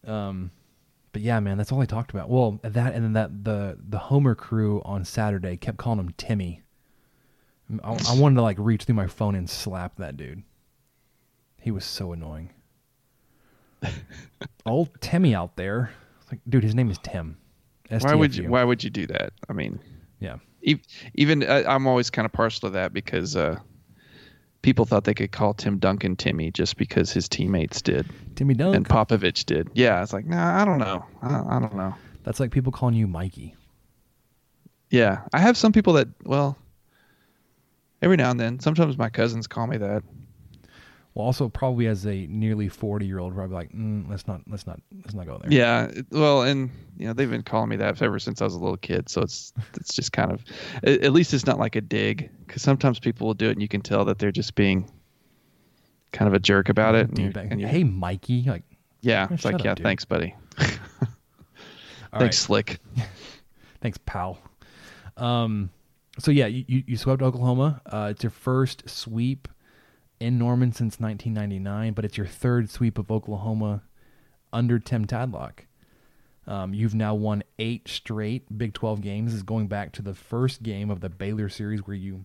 Um, 0.06 0.50
but 1.12 1.22
yeah, 1.22 1.40
man, 1.40 1.56
that's 1.58 1.72
all 1.72 1.80
I 1.80 1.86
talked 1.86 2.10
about. 2.10 2.28
Well, 2.28 2.60
that 2.62 2.94
and 2.94 3.04
then 3.04 3.12
that 3.14 3.44
the 3.44 3.78
the 3.88 3.98
Homer 3.98 4.34
crew 4.34 4.82
on 4.84 5.04
Saturday 5.04 5.56
kept 5.56 5.78
calling 5.78 5.98
him 5.98 6.14
Timmy. 6.16 6.62
I, 7.82 7.92
I 8.08 8.14
wanted 8.16 8.36
to 8.36 8.42
like 8.42 8.56
reach 8.58 8.84
through 8.84 8.94
my 8.94 9.06
phone 9.06 9.34
and 9.34 9.48
slap 9.48 9.96
that 9.96 10.16
dude. 10.16 10.42
He 11.60 11.70
was 11.70 11.84
so 11.84 12.12
annoying. 12.12 12.50
Old 14.66 14.90
Timmy 15.00 15.34
out 15.34 15.56
there, 15.56 15.92
like, 16.30 16.40
dude, 16.48 16.62
his 16.64 16.74
name 16.74 16.90
is 16.90 16.98
Tim. 17.02 17.36
Why 18.00 18.14
would 18.14 18.36
you? 18.36 18.48
Why 18.50 18.64
would 18.64 18.84
you 18.84 18.90
do 18.90 19.06
that? 19.08 19.32
I 19.48 19.52
mean, 19.52 19.80
Yeah, 20.20 20.36
ev- 20.66 20.80
even 21.14 21.42
uh, 21.42 21.64
I'm 21.66 21.86
always 21.86 22.10
kind 22.10 22.26
of 22.26 22.32
partial 22.32 22.68
to 22.68 22.74
that 22.74 22.92
because 22.92 23.34
uh, 23.34 23.58
people 24.68 24.84
thought 24.84 25.04
they 25.04 25.14
could 25.14 25.32
call 25.32 25.54
Tim 25.54 25.78
Duncan 25.78 26.14
Timmy 26.14 26.50
just 26.50 26.76
because 26.76 27.10
his 27.10 27.26
teammates 27.26 27.80
did 27.80 28.06
Timmy 28.34 28.52
Dunk. 28.52 28.76
and 28.76 28.86
Popovich 28.86 29.46
did. 29.46 29.70
Yeah, 29.72 30.02
it's 30.02 30.12
like, 30.12 30.26
nah, 30.26 30.60
I 30.60 30.66
don't 30.66 30.76
know. 30.76 31.06
I, 31.22 31.56
I 31.56 31.58
don't 31.58 31.74
know. 31.74 31.94
That's 32.24 32.38
like 32.38 32.50
people 32.50 32.70
calling 32.70 32.94
you 32.94 33.06
Mikey. 33.06 33.56
Yeah, 34.90 35.22
I 35.32 35.38
have 35.38 35.56
some 35.56 35.72
people 35.72 35.94
that 35.94 36.08
well, 36.22 36.58
every 38.02 38.18
now 38.18 38.30
and 38.30 38.38
then. 38.38 38.60
Sometimes 38.60 38.98
my 38.98 39.08
cousins 39.08 39.46
call 39.46 39.66
me 39.66 39.78
that. 39.78 40.02
Well, 41.18 41.26
also 41.26 41.48
probably 41.48 41.88
as 41.88 42.06
a 42.06 42.28
nearly 42.28 42.68
forty 42.68 43.04
year 43.04 43.18
old, 43.18 43.34
probably 43.34 43.56
like, 43.56 43.72
mm, 43.72 44.08
let's 44.08 44.28
not, 44.28 44.40
let's 44.48 44.68
not, 44.68 44.80
let's 45.02 45.14
not 45.14 45.26
go 45.26 45.36
there. 45.42 45.52
Yeah, 45.52 45.90
well, 46.12 46.42
and 46.42 46.70
you 46.96 47.08
know 47.08 47.12
they've 47.12 47.28
been 47.28 47.42
calling 47.42 47.68
me 47.70 47.74
that 47.74 48.00
ever 48.00 48.20
since 48.20 48.40
I 48.40 48.44
was 48.44 48.54
a 48.54 48.58
little 48.60 48.76
kid. 48.76 49.08
So 49.08 49.22
it's 49.22 49.52
it's 49.74 49.92
just 49.92 50.12
kind 50.12 50.30
of, 50.30 50.44
at 50.84 51.12
least 51.12 51.34
it's 51.34 51.44
not 51.44 51.58
like 51.58 51.74
a 51.74 51.80
dig 51.80 52.30
because 52.46 52.62
sometimes 52.62 53.00
people 53.00 53.26
will 53.26 53.34
do 53.34 53.48
it 53.48 53.52
and 53.52 53.60
you 53.60 53.66
can 53.66 53.80
tell 53.80 54.04
that 54.04 54.20
they're 54.20 54.30
just 54.30 54.54
being 54.54 54.88
kind 56.12 56.28
of 56.28 56.34
a 56.34 56.38
jerk 56.38 56.68
about 56.68 56.94
it. 56.94 57.08
And 57.08 57.18
you- 57.18 57.32
and 57.34 57.60
you- 57.60 57.66
hey, 57.66 57.82
Mikey, 57.82 58.42
like, 58.46 58.62
yeah, 59.00 59.26
it's 59.32 59.44
like 59.44 59.56
up, 59.56 59.64
yeah, 59.64 59.74
dude. 59.74 59.82
thanks, 59.84 60.04
buddy. 60.04 60.36
thanks, 60.56 60.78
right. 62.12 62.32
Slick. 62.34 62.78
Thanks, 63.80 63.98
pal. 64.06 64.38
Um, 65.16 65.70
so 66.20 66.30
yeah, 66.30 66.46
you, 66.46 66.64
you, 66.68 66.82
you 66.86 66.96
swept 66.96 67.22
Oklahoma. 67.22 67.80
Uh, 67.86 68.08
it's 68.12 68.22
your 68.22 68.30
first 68.30 68.88
sweep 68.88 69.48
in 70.20 70.38
Norman 70.38 70.72
since 70.72 70.98
1999, 70.98 71.92
but 71.92 72.04
it's 72.04 72.16
your 72.16 72.26
third 72.26 72.70
sweep 72.70 72.98
of 72.98 73.10
Oklahoma 73.10 73.82
under 74.52 74.78
Tim 74.78 75.06
Tadlock. 75.06 75.66
Um, 76.46 76.72
you've 76.72 76.94
now 76.94 77.14
won 77.14 77.42
eight 77.58 77.88
straight 77.88 78.56
Big 78.56 78.72
12 78.72 79.02
games. 79.02 79.32
This 79.32 79.38
is 79.38 79.42
going 79.42 79.68
back 79.68 79.92
to 79.92 80.02
the 80.02 80.14
first 80.14 80.62
game 80.62 80.90
of 80.90 81.00
the 81.00 81.10
Baylor 81.10 81.48
series 81.48 81.86
where 81.86 81.96
you 81.96 82.24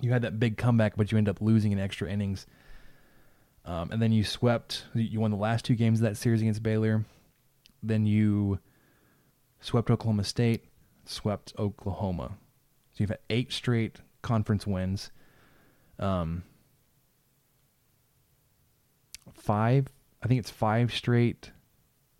you 0.00 0.12
had 0.12 0.22
that 0.22 0.40
big 0.40 0.56
comeback, 0.56 0.96
but 0.96 1.12
you 1.12 1.18
end 1.18 1.28
up 1.28 1.40
losing 1.40 1.72
in 1.72 1.78
extra 1.78 2.10
innings. 2.10 2.46
Um, 3.64 3.90
and 3.90 4.02
then 4.02 4.12
you 4.12 4.24
swept. 4.24 4.84
You 4.92 5.20
won 5.20 5.30
the 5.30 5.36
last 5.36 5.64
two 5.64 5.74
games 5.74 6.00
of 6.00 6.04
that 6.04 6.16
series 6.16 6.42
against 6.42 6.62
Baylor. 6.62 7.04
Then 7.82 8.04
you 8.04 8.58
swept 9.60 9.90
Oklahoma 9.90 10.24
State, 10.24 10.64
swept 11.06 11.54
Oklahoma. 11.58 12.36
So 12.92 12.96
you've 12.98 13.10
had 13.10 13.20
eight 13.30 13.52
straight 13.52 14.00
conference 14.20 14.66
wins. 14.66 15.10
Um, 15.98 16.42
five, 19.44 19.86
I 20.22 20.26
think 20.26 20.40
it's 20.40 20.50
five 20.50 20.92
straight 20.92 21.50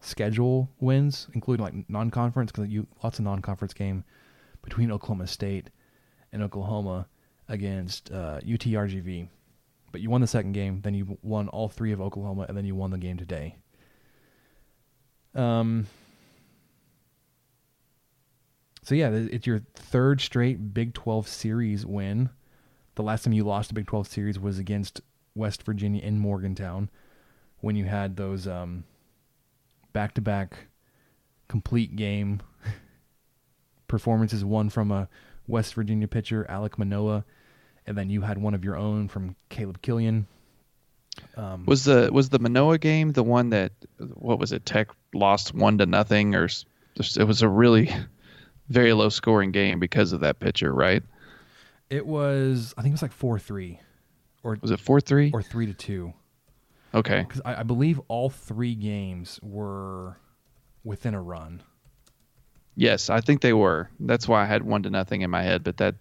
schedule 0.01 0.71
wins, 0.79 1.29
including 1.33 1.65
like 1.65 1.91
non-conference, 1.91 2.53
because 2.53 2.69
you 2.69 2.87
lots 3.03 3.19
of 3.19 3.25
non-conference 3.25 3.75
game 3.75 4.05
between 4.63 4.93
Oklahoma 4.93 5.27
State 5.27 5.71
and 6.33 6.43
Oklahoma 6.43 7.09
against 7.49 8.11
uh, 8.11 8.41
UTRGV. 8.41 9.29
But 9.91 10.01
you 10.01 10.11
won 10.11 10.21
the 10.21 10.27
second 10.27 10.53
game, 10.53 10.81
then 10.83 10.95
you 10.95 11.19
won 11.23 11.49
all 11.49 11.69
three 11.69 11.93
of 11.93 12.01
Oklahoma, 12.01 12.47
and 12.49 12.57
then 12.57 12.65
you 12.65 12.75
won 12.75 12.91
the 12.91 12.99
game 12.99 13.17
today. 13.17 13.57
Um. 15.35 15.87
So 18.83 18.95
yeah, 18.95 19.09
it's 19.09 19.47
your 19.47 19.63
third 19.75 20.21
straight 20.21 20.75
Big 20.75 20.93
12 20.93 21.27
series 21.27 21.87
win. 21.87 22.29
The 22.97 23.03
last 23.03 23.25
time 23.25 23.33
you 23.33 23.43
lost 23.43 23.71
a 23.71 23.75
Big 23.75 23.87
12 23.87 24.07
series 24.07 24.39
was 24.39 24.59
against 24.59 25.01
West 25.35 25.63
Virginia 25.63 26.03
in 26.03 26.19
Morgantown 26.19 26.91
when 27.65 27.77
you 27.77 27.85
had 27.85 28.17
those 28.17 28.47
um, 28.47 28.85
back-to-back 29.93 30.57
complete 31.49 31.97
game 31.97 32.41
performances 33.89 34.45
one 34.45 34.69
from 34.69 34.91
a 34.91 35.09
West 35.47 35.75
Virginia 35.75 36.07
pitcher, 36.07 36.47
Alec 36.49 36.79
Manoah, 36.79 37.25
and 37.87 37.97
then 37.97 38.11
you 38.11 38.21
had 38.21 38.39
one 38.39 38.55
of 38.55 38.65
your 38.65 38.77
own 38.77 39.09
from 39.09 39.35
Caleb 39.49 39.81
Kilian. 39.83 40.27
Um, 41.37 41.65
was 41.67 41.85
the 41.85 42.11
was 42.13 42.29
the 42.29 42.41
Manoah 42.41 42.79
game 42.79 43.13
the 43.13 43.23
one 43.23 43.51
that 43.51 43.73
what 44.15 44.39
was 44.39 44.53
it? 44.53 44.67
Tech 44.67 44.89
lost 45.15 45.55
one 45.55 45.79
to 45.79 45.87
nothing, 45.87 46.35
or 46.35 46.49
it 46.97 47.25
was 47.25 47.43
a 47.43 47.49
really 47.49 47.89
very 48.69 48.93
low 48.93 49.09
scoring 49.11 49.53
game 49.53 49.79
because 49.79 50.13
of 50.13 50.21
that 50.21 50.41
pitcher, 50.41 50.73
right? 50.73 51.03
It 51.89 52.05
was. 52.05 52.75
I 52.77 52.83
think 52.83 52.93
it 52.93 52.95
was 52.95 53.03
like 53.03 53.13
four 53.13 53.39
three, 53.39 53.79
or 54.43 54.59
was 54.61 54.73
it 54.73 54.81
four 54.81 55.01
three 55.01 55.31
or 55.33 55.43
three 55.43 55.67
to 55.67 55.75
two? 55.75 56.13
Okay, 56.95 57.25
because 57.27 57.43
I, 57.45 57.57
I 57.57 57.63
believe 57.65 58.01
all 58.07 58.31
three 58.31 58.77
games 58.77 59.41
were 59.43 60.17
within 60.85 61.15
a 61.15 61.21
run. 61.21 61.63
Yes, 62.77 63.11
I 63.11 63.21
think 63.21 63.41
they 63.41 63.53
were. 63.53 63.91
That's 63.99 64.29
why 64.29 64.43
I 64.43 64.47
had 64.47 64.63
one 64.63 64.85
to 64.85 64.91
nothing 64.91 65.23
in 65.23 65.31
my 65.31 65.43
head, 65.43 65.65
but 65.65 65.77
that 65.79 65.97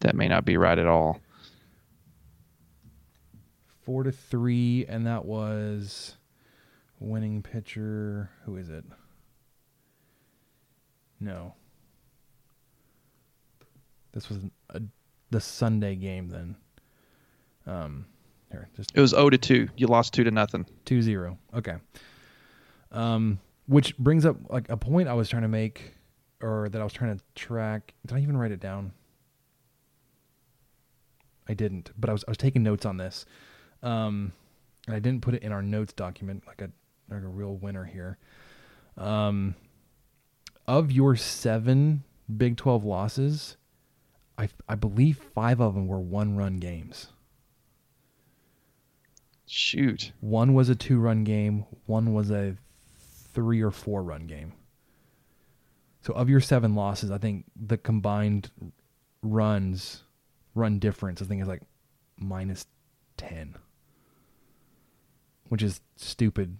that 0.00 0.14
may 0.14 0.28
not 0.28 0.44
be 0.44 0.56
right 0.56 0.78
at 0.78 0.86
all. 0.86 1.20
Four 3.82 4.04
to 4.04 4.12
three, 4.12 4.84
and 4.86 5.06
that 5.06 5.24
was 5.24 6.16
winning 7.00 7.42
pitcher. 7.42 8.30
Who 8.44 8.56
is 8.56 8.68
it? 8.68 8.84
No. 11.20 11.54
This 14.12 14.28
was 14.28 14.38
a, 14.70 14.82
the 15.30 15.40
Sunday 15.40 15.94
game 15.94 16.28
then. 16.28 16.56
Um, 17.66 18.06
here, 18.50 18.68
just 18.76 18.92
it 18.94 19.00
was 19.00 19.10
0 19.10 19.30
to 19.30 19.38
2. 19.38 19.68
You 19.76 19.86
lost 19.86 20.14
2 20.14 20.24
to 20.24 20.30
nothing. 20.30 20.66
2-0. 20.86 21.36
Okay. 21.54 21.76
Um, 22.90 23.38
which 23.66 23.96
brings 23.98 24.24
up 24.24 24.36
like 24.48 24.68
a 24.70 24.76
point 24.76 25.08
I 25.08 25.14
was 25.14 25.28
trying 25.28 25.42
to 25.42 25.48
make 25.48 25.94
or 26.40 26.68
that 26.70 26.80
I 26.80 26.84
was 26.84 26.92
trying 26.92 27.16
to 27.16 27.24
track. 27.34 27.94
Did 28.06 28.16
I 28.16 28.20
even 28.20 28.36
write 28.36 28.52
it 28.52 28.60
down? 28.60 28.92
I 31.48 31.54
didn't, 31.54 31.90
but 31.98 32.10
I 32.10 32.12
was 32.12 32.24
I 32.28 32.30
was 32.30 32.38
taking 32.38 32.62
notes 32.62 32.84
on 32.84 32.96
this. 32.96 33.24
Um, 33.82 34.32
and 34.86 34.94
I 34.94 34.98
didn't 34.98 35.22
put 35.22 35.34
it 35.34 35.42
in 35.42 35.52
our 35.52 35.62
notes 35.62 35.92
document 35.92 36.44
like 36.46 36.60
a 36.60 36.70
like 37.10 37.22
a 37.22 37.28
real 37.28 37.56
winner 37.56 37.84
here. 37.84 38.18
Um, 38.96 39.54
of 40.66 40.92
your 40.92 41.16
seven 41.16 42.04
Big 42.36 42.58
12 42.58 42.84
losses, 42.84 43.56
I, 44.36 44.50
I 44.68 44.74
believe 44.74 45.18
five 45.34 45.60
of 45.60 45.74
them 45.74 45.86
were 45.86 46.00
one 46.00 46.36
run 46.36 46.58
games. 46.58 47.08
Shoot. 49.48 50.12
One 50.20 50.54
was 50.54 50.68
a 50.68 50.74
two 50.74 50.98
run 50.98 51.24
game, 51.24 51.64
one 51.86 52.12
was 52.12 52.30
a 52.30 52.56
three 53.32 53.62
or 53.62 53.70
four 53.70 54.02
run 54.02 54.26
game. 54.26 54.52
So 56.02 56.12
of 56.12 56.28
your 56.28 56.40
seven 56.40 56.74
losses, 56.74 57.10
I 57.10 57.18
think 57.18 57.44
the 57.56 57.76
combined 57.76 58.50
runs, 59.22 60.04
run 60.54 60.78
difference, 60.78 61.20
I 61.22 61.24
think 61.24 61.42
is 61.42 61.48
like 61.48 61.62
minus 62.18 62.66
10, 63.16 63.56
which 65.48 65.62
is 65.62 65.80
stupid 65.96 66.58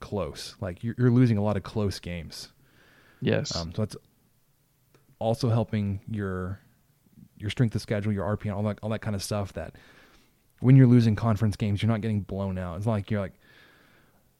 close. 0.00 0.56
Like 0.60 0.82
you're, 0.82 0.94
you're 0.98 1.10
losing 1.10 1.36
a 1.36 1.42
lot 1.42 1.56
of 1.56 1.62
close 1.62 1.98
games. 1.98 2.48
Yes. 3.20 3.54
Um, 3.54 3.72
so 3.74 3.82
that's 3.82 3.96
also 5.18 5.48
helping 5.50 6.00
your 6.08 6.60
your 7.38 7.50
strength 7.50 7.74
of 7.74 7.80
schedule, 7.80 8.12
your 8.12 8.36
RPM, 8.36 8.54
all 8.54 8.62
that 8.64 8.78
all 8.82 8.90
that 8.90 9.00
kind 9.00 9.14
of 9.14 9.22
stuff. 9.22 9.52
That 9.52 9.74
when 10.60 10.76
you're 10.76 10.86
losing 10.86 11.16
conference 11.16 11.56
games, 11.56 11.82
you're 11.82 11.90
not 11.90 12.00
getting 12.00 12.20
blown 12.20 12.58
out. 12.58 12.76
It's 12.76 12.86
like 12.86 13.10
you're 13.10 13.20
like, 13.20 13.34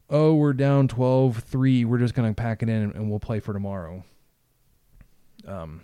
oh, 0.08 0.34
we're 0.34 0.52
down 0.52 0.88
12-3. 0.88 1.84
We're 1.86 1.98
just 1.98 2.14
gonna 2.14 2.34
pack 2.34 2.62
it 2.62 2.68
in 2.68 2.92
and, 2.92 3.10
we'll 3.10 3.20
play 3.20 3.40
for 3.40 3.52
tomorrow. 3.52 4.04
Um, 5.46 5.82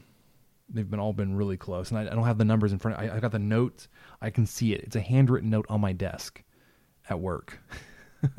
they've 0.68 0.88
been 0.88 1.00
all 1.00 1.12
been 1.12 1.34
really 1.34 1.56
close, 1.56 1.90
and 1.90 1.98
I, 1.98 2.02
I 2.02 2.14
don't 2.14 2.24
have 2.24 2.38
the 2.38 2.44
numbers 2.44 2.72
in 2.72 2.78
front. 2.78 2.98
I, 2.98 3.16
I 3.16 3.20
got 3.20 3.32
the 3.32 3.38
notes. 3.38 3.88
I 4.20 4.30
can 4.30 4.46
see 4.46 4.72
it. 4.72 4.82
It's 4.82 4.96
a 4.96 5.00
handwritten 5.00 5.50
note 5.50 5.66
on 5.68 5.80
my 5.80 5.92
desk 5.92 6.42
at 7.08 7.18
work. 7.18 7.58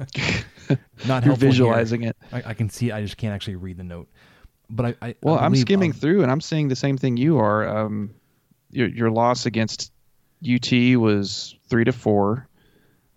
not 1.07 1.25
You're 1.25 1.35
visualizing 1.35 2.01
here. 2.01 2.09
it. 2.09 2.17
I, 2.31 2.49
I, 2.51 2.53
can 2.53 2.69
see. 2.69 2.89
It, 2.89 2.93
I 2.93 3.01
just 3.01 3.17
can't 3.17 3.33
actually 3.33 3.55
read 3.55 3.77
the 3.77 3.83
note 3.83 4.09
but 4.69 4.85
I, 4.85 4.95
I 5.01 5.15
well, 5.21 5.37
I 5.37 5.45
am 5.45 5.55
skimming 5.55 5.91
um, 5.91 5.97
through 5.97 6.23
and 6.23 6.31
I'm 6.31 6.41
seeing 6.41 6.67
the 6.67 6.75
same 6.75 6.97
thing 6.97 7.17
you 7.17 7.37
are. 7.37 7.67
Um, 7.67 8.13
your 8.71 8.87
your 8.87 9.11
loss 9.11 9.45
against 9.45 9.91
UT 10.43 10.71
was 10.97 11.56
three 11.67 11.83
to 11.83 11.91
four. 11.91 12.47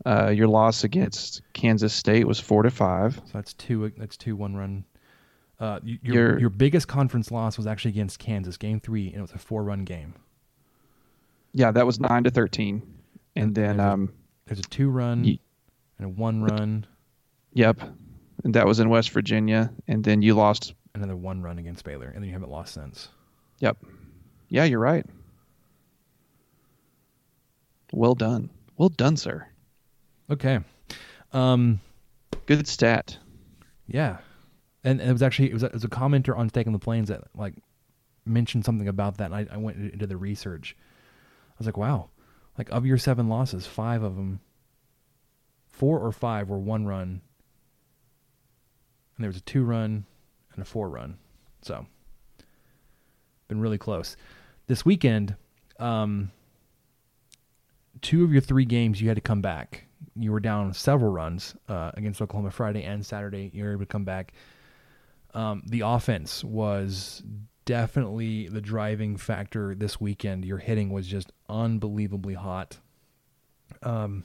Uh, 0.07 0.29
your 0.31 0.49
loss 0.49 0.83
against 0.85 1.43
Kansas 1.53 1.93
State 1.93 2.27
was 2.27 2.41
four 2.41 2.63
to 2.63 2.71
five. 2.71 3.17
So 3.17 3.31
that's 3.35 3.53
two. 3.55 3.93
That's 3.97 4.17
two 4.17 4.35
one 4.37 4.57
run. 4.57 4.85
Uh, 5.59 5.79
your 5.83 5.99
your, 6.03 6.41
your 6.41 6.51
biggest 6.51 6.89
conference 6.89 7.31
loss 7.31 7.59
was 7.59 7.67
actually 7.67 7.91
against 7.91 8.19
Kansas, 8.19 8.57
game 8.57 8.81
three, 8.81 9.09
and 9.09 9.17
it 9.17 9.21
was 9.21 9.33
a 9.33 9.39
four 9.39 9.63
run 9.63 9.85
game. 9.85 10.15
Yeah, 11.53 11.71
that 11.73 11.85
was 11.85 12.01
nine 12.01 12.25
to 12.25 12.31
thirteen, 12.31 12.83
and, 13.37 13.47
and 13.47 13.55
then 13.55 13.77
there's 13.77 13.93
um, 13.93 14.05
a, 14.05 14.49
there's 14.49 14.59
a 14.61 14.63
two 14.63 14.89
run 14.89 15.23
y- 15.25 15.39
and 15.99 16.07
a 16.07 16.09
one 16.09 16.43
run. 16.43 16.87
Yep, 17.53 17.81
and 18.45 18.55
that 18.55 18.67
was 18.67 18.81
in 18.81 18.89
West 18.89 19.11
Virginia, 19.11 19.71
and 19.87 20.03
then 20.03 20.23
you 20.23 20.35
lost 20.35 20.73
another 20.95 21.17
one 21.17 21.43
run 21.43 21.59
against 21.59 21.85
Baylor, 21.85 22.07
and 22.07 22.17
then 22.17 22.25
you 22.25 22.33
haven't 22.33 22.51
lost 22.51 22.73
since. 22.73 23.09
Yep. 23.59 23.77
Yeah, 24.49 24.65
you're 24.65 24.81
right. 24.81 25.05
Well 27.93 28.15
done. 28.15 28.51
Well 28.77 28.89
done, 28.89 29.17
sir. 29.17 29.47
Okay. 30.31 30.61
Um, 31.33 31.81
Good 32.47 32.67
stat. 32.67 33.19
Yeah. 33.87 34.19
And, 34.83 35.01
and 35.01 35.11
it 35.11 35.13
was 35.13 35.23
actually 35.23 35.51
it 35.51 35.55
was, 35.55 35.63
a, 35.63 35.67
it 35.67 35.75
was 35.75 35.85
a 35.85 35.89
commenter 35.89 36.37
on 36.37 36.49
Stake 36.49 36.71
the 36.71 36.79
Plains 36.79 37.09
that 37.09 37.25
like 37.35 37.55
mentioned 38.25 38.65
something 38.65 38.89
about 38.89 39.19
that, 39.19 39.33
and 39.33 39.35
I, 39.35 39.47
I 39.53 39.57
went 39.57 39.77
into 39.93 40.07
the 40.07 40.17
research. 40.17 40.77
I 41.51 41.55
was 41.59 41.67
like, 41.67 41.77
wow, 41.77 42.09
like 42.57 42.71
of 42.71 42.87
your 42.87 42.99
seven 42.99 43.29
losses, 43.29 43.67
five 43.67 44.03
of 44.03 44.17
them, 44.17 44.41
four 45.69 45.99
or 45.99 46.13
five 46.13 46.49
were 46.49 46.59
one 46.59 46.87
run, 46.87 47.21
and 49.17 49.25
there 49.25 49.29
was 49.29 49.37
a 49.37 49.43
two 49.43 49.65
run, 49.65 50.05
and 50.53 50.63
a 50.63 50.65
four 50.65 50.89
run. 50.89 51.19
So, 51.63 51.87
been 53.49 53.61
really 53.61 53.79
close. 53.79 54.17
This 54.67 54.85
weekend, 54.85 55.37
um, 55.79 56.31
two 58.03 58.25
of 58.25 58.33
your 58.33 58.41
three 58.41 58.65
games 58.65 59.01
you 59.01 59.09
had 59.09 59.17
to 59.17 59.21
come 59.23 59.43
back. 59.43 59.87
You 60.17 60.33
were 60.33 60.41
down 60.41 60.73
several 60.75 61.13
runs 61.13 61.55
uh, 61.69 61.93
against 61.95 62.21
Oklahoma 62.21 62.51
Friday 62.51 62.83
and 62.83 63.05
Saturday. 63.05 63.51
You 63.53 63.65
were 63.65 63.73
able 63.73 63.81
to 63.81 63.87
come 63.87 64.05
back. 64.05 64.33
Um, 65.35 65.63
the 65.67 65.83
offense 65.83 66.43
was 66.43 67.23
definitely 67.65 68.49
the 68.49 68.61
driving 68.61 69.17
factor 69.17 69.75
this 69.75 70.01
weekend. 70.01 70.45
Your 70.45 70.59
hitting 70.59 70.91
was 70.91 71.07
just 71.07 71.33
unbelievably 71.49 72.35
hot. 72.35 72.79
Um, 73.83 74.25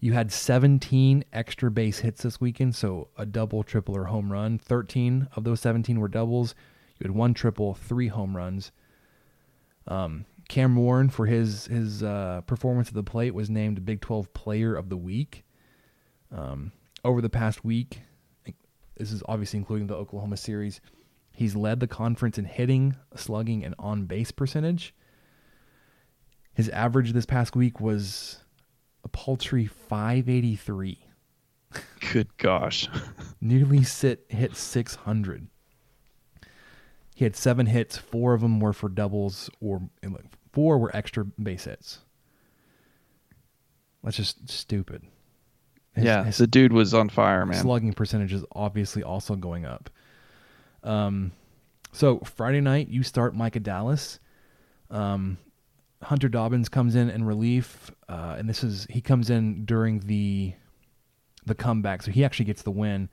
you 0.00 0.12
had 0.12 0.30
17 0.30 1.24
extra 1.32 1.70
base 1.70 2.00
hits 2.00 2.22
this 2.22 2.40
weekend, 2.40 2.76
so 2.76 3.08
a 3.16 3.26
double, 3.26 3.62
triple, 3.62 3.96
or 3.96 4.04
home 4.04 4.30
run. 4.30 4.58
13 4.58 5.28
of 5.34 5.44
those 5.44 5.60
17 5.60 5.98
were 5.98 6.08
doubles. 6.08 6.54
You 6.98 7.04
had 7.04 7.16
one 7.16 7.34
triple, 7.34 7.74
three 7.74 8.08
home 8.08 8.36
runs. 8.36 8.70
Um, 9.86 10.26
Cam 10.48 10.76
Warren, 10.76 11.10
for 11.10 11.26
his 11.26 11.66
his 11.66 12.02
uh, 12.02 12.40
performance 12.46 12.88
at 12.88 12.94
the 12.94 13.02
plate, 13.02 13.34
was 13.34 13.50
named 13.50 13.84
Big 13.84 14.00
12 14.00 14.32
Player 14.32 14.74
of 14.74 14.88
the 14.88 14.96
Week. 14.96 15.44
Um, 16.32 16.72
over 17.04 17.20
the 17.20 17.30
past 17.30 17.64
week, 17.64 18.00
this 18.96 19.12
is 19.12 19.22
obviously 19.28 19.58
including 19.58 19.86
the 19.86 19.94
Oklahoma 19.94 20.36
series, 20.36 20.80
he's 21.32 21.54
led 21.54 21.80
the 21.80 21.86
conference 21.86 22.36
in 22.36 22.44
hitting, 22.44 22.96
slugging, 23.14 23.64
and 23.64 23.74
on 23.78 24.06
base 24.06 24.32
percentage. 24.32 24.94
His 26.52 26.68
average 26.70 27.12
this 27.12 27.26
past 27.26 27.54
week 27.54 27.80
was 27.80 28.38
a 29.04 29.08
paltry 29.08 29.66
583. 29.66 30.98
Good 32.12 32.36
gosh. 32.36 32.88
Nearly 33.40 33.84
sit 33.84 34.24
hit 34.28 34.56
600. 34.56 35.46
He 37.14 37.24
had 37.24 37.36
seven 37.36 37.66
hits. 37.66 37.96
Four 37.96 38.34
of 38.34 38.40
them 38.40 38.58
were 38.60 38.72
for 38.72 38.88
doubles, 38.88 39.50
or 39.60 39.88
four 40.58 40.76
were 40.78 40.90
extra 40.92 41.24
base 41.24 41.66
hits. 41.66 42.00
That's 44.02 44.16
just 44.16 44.50
stupid. 44.50 45.04
His, 45.92 46.04
yeah, 46.04 46.24
his 46.24 46.38
the 46.38 46.48
dude 46.48 46.72
was 46.72 46.94
on 46.94 47.10
fire, 47.10 47.46
man. 47.46 47.62
slugging 47.62 47.92
percentage 47.92 48.32
is 48.32 48.44
obviously 48.50 49.04
also 49.04 49.36
going 49.36 49.64
up. 49.64 49.88
Um, 50.82 51.30
so 51.92 52.18
Friday 52.18 52.60
night 52.60 52.88
you 52.88 53.04
start 53.04 53.36
Micah 53.36 53.60
Dallas. 53.60 54.18
Um, 54.90 55.38
Hunter 56.02 56.28
Dobbins 56.28 56.68
comes 56.68 56.96
in 56.96 57.08
in 57.08 57.22
relief, 57.22 57.92
uh, 58.08 58.34
and 58.36 58.48
this 58.48 58.64
is 58.64 58.84
he 58.90 59.00
comes 59.00 59.30
in 59.30 59.64
during 59.64 60.00
the 60.00 60.54
the 61.46 61.54
comeback, 61.54 62.02
so 62.02 62.10
he 62.10 62.24
actually 62.24 62.46
gets 62.46 62.62
the 62.62 62.72
win. 62.72 63.08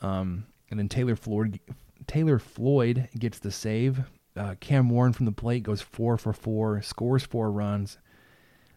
Um, 0.00 0.46
and 0.70 0.78
then 0.78 0.88
Taylor 0.88 1.16
Floyd 1.16 1.58
Taylor 2.06 2.38
Floyd 2.38 3.08
gets 3.18 3.40
the 3.40 3.50
save. 3.50 4.04
Uh, 4.36 4.54
Cam 4.60 4.90
Warren 4.90 5.12
from 5.12 5.26
the 5.26 5.32
plate 5.32 5.62
goes 5.62 5.80
four 5.80 6.18
for 6.18 6.32
four, 6.32 6.82
scores 6.82 7.24
four 7.24 7.50
runs, 7.50 7.98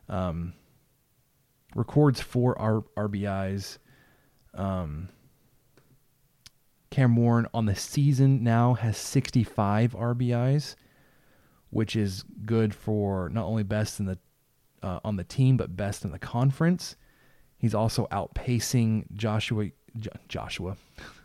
um, 0.08 0.54
records 1.76 2.22
four 2.22 2.58
R- 2.58 2.84
RBIs. 2.96 3.78
Um, 4.54 5.10
Cam 6.90 7.16
Warren 7.16 7.46
on 7.54 7.66
the 7.66 7.76
season 7.76 8.44
now 8.44 8.74
has 8.74 8.98
65 8.98 9.94
RBIs, 9.94 10.76
which 11.70 11.96
is 11.96 12.24
good 12.46 12.74
for 12.74 13.30
not 13.30 13.46
only 13.46 13.64
best 13.64 14.00
in 14.00 14.06
the 14.06 14.18
uh, 14.82 15.00
on 15.04 15.18
the 15.18 15.24
team 15.24 15.58
but 15.58 15.76
best 15.76 16.04
in 16.06 16.12
the 16.12 16.20
conference. 16.20 16.96
He's 17.58 17.76
also 17.76 18.08
outpacing 18.12 19.12
Joshua 19.14 19.70
J- 19.98 20.10
Joshua 20.28 20.78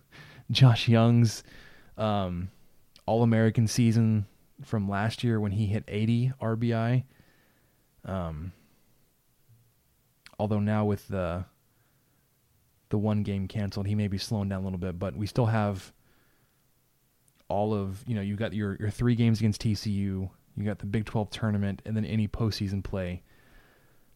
Josh 0.50 0.88
Young's 0.88 1.44
um, 1.96 2.50
All 3.06 3.22
American 3.22 3.66
season 3.66 4.26
from 4.62 4.88
last 4.88 5.24
year 5.24 5.40
when 5.40 5.52
he 5.52 5.66
hit 5.66 5.84
80 5.86 6.32
RBI. 6.40 7.04
Um, 8.04 8.52
although 10.38 10.60
now 10.60 10.84
with 10.84 11.08
the 11.08 11.44
the 12.90 12.98
one 12.98 13.22
game 13.22 13.48
canceled, 13.48 13.86
he 13.86 13.94
may 13.94 14.08
be 14.08 14.18
slowing 14.18 14.48
down 14.48 14.60
a 14.60 14.64
little 14.64 14.78
bit, 14.78 14.98
but 14.98 15.16
we 15.16 15.26
still 15.26 15.46
have 15.46 15.92
all 17.48 17.74
of 17.74 18.02
you 18.06 18.14
know 18.14 18.20
you 18.20 18.36
got 18.36 18.52
your 18.52 18.76
your 18.78 18.90
three 18.90 19.14
games 19.14 19.40
against 19.40 19.62
TCU, 19.62 20.28
you 20.56 20.64
got 20.64 20.78
the 20.78 20.86
Big 20.86 21.04
12 21.04 21.30
tournament, 21.30 21.82
and 21.84 21.96
then 21.96 22.04
any 22.04 22.28
postseason 22.28 22.82
play. 22.82 23.22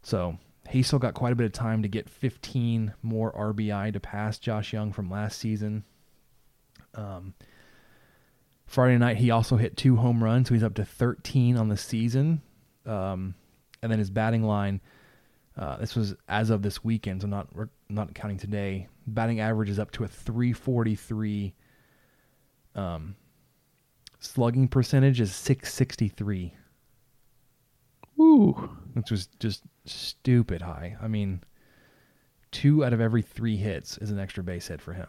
So 0.02 0.38
he 0.68 0.82
still 0.82 0.98
got 0.98 1.14
quite 1.14 1.32
a 1.32 1.36
bit 1.36 1.46
of 1.46 1.52
time 1.52 1.82
to 1.82 1.88
get 1.88 2.08
15 2.08 2.94
more 3.02 3.32
RBI 3.32 3.92
to 3.92 4.00
pass 4.00 4.38
Josh 4.38 4.72
Young 4.72 4.92
from 4.92 5.10
last 5.10 5.38
season. 5.38 5.84
Um, 6.94 7.34
Friday 8.68 8.98
night, 8.98 9.16
he 9.16 9.30
also 9.30 9.56
hit 9.56 9.78
two 9.78 9.96
home 9.96 10.22
runs, 10.22 10.46
so 10.48 10.54
he's 10.54 10.62
up 10.62 10.74
to 10.74 10.84
13 10.84 11.56
on 11.56 11.68
the 11.68 11.76
season. 11.76 12.42
Um, 12.84 13.34
and 13.82 13.90
then 13.90 13.98
his 13.98 14.10
batting 14.10 14.42
line, 14.42 14.82
uh, 15.56 15.78
this 15.78 15.96
was 15.96 16.14
as 16.28 16.50
of 16.50 16.60
this 16.60 16.84
weekend, 16.84 17.22
so 17.22 17.28
not 17.28 17.48
not 17.88 18.14
counting 18.14 18.36
today. 18.36 18.88
Batting 19.06 19.40
average 19.40 19.70
is 19.70 19.78
up 19.78 19.90
to 19.92 20.04
a 20.04 20.08
343. 20.08 21.54
Um, 22.74 23.16
slugging 24.20 24.68
percentage 24.68 25.18
is 25.18 25.34
663, 25.34 26.54
Ooh, 28.20 28.52
which 28.92 29.10
was 29.10 29.28
just 29.40 29.62
stupid 29.86 30.60
high. 30.60 30.94
I 31.00 31.08
mean, 31.08 31.42
two 32.52 32.84
out 32.84 32.92
of 32.92 33.00
every 33.00 33.22
three 33.22 33.56
hits 33.56 33.96
is 33.96 34.10
an 34.10 34.18
extra 34.18 34.44
base 34.44 34.68
hit 34.68 34.82
for 34.82 34.92
him 34.92 35.08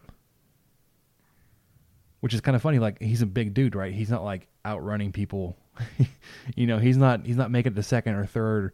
which 2.22 2.34
is 2.34 2.42
kind 2.42 2.56
of 2.56 2.62
funny. 2.62 2.80
Like 2.80 3.02
he's 3.02 3.22
a 3.22 3.26
big 3.26 3.54
dude, 3.54 3.76
right? 3.76 3.94
He's 3.94 4.10
not 4.10 4.24
like 4.24 4.48
outrunning 4.66 5.12
people. 5.12 5.58
you 6.56 6.68
know, 6.68 6.78
he's 6.78 6.98
not 6.98 7.26
he's 7.26 7.38
not 7.38 7.52
making 7.52 7.74
it 7.74 7.76
to 7.76 7.84
second 7.84 8.16
or 8.16 8.26
third 8.26 8.74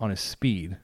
on 0.00 0.10
his 0.10 0.20
speed. 0.20 0.76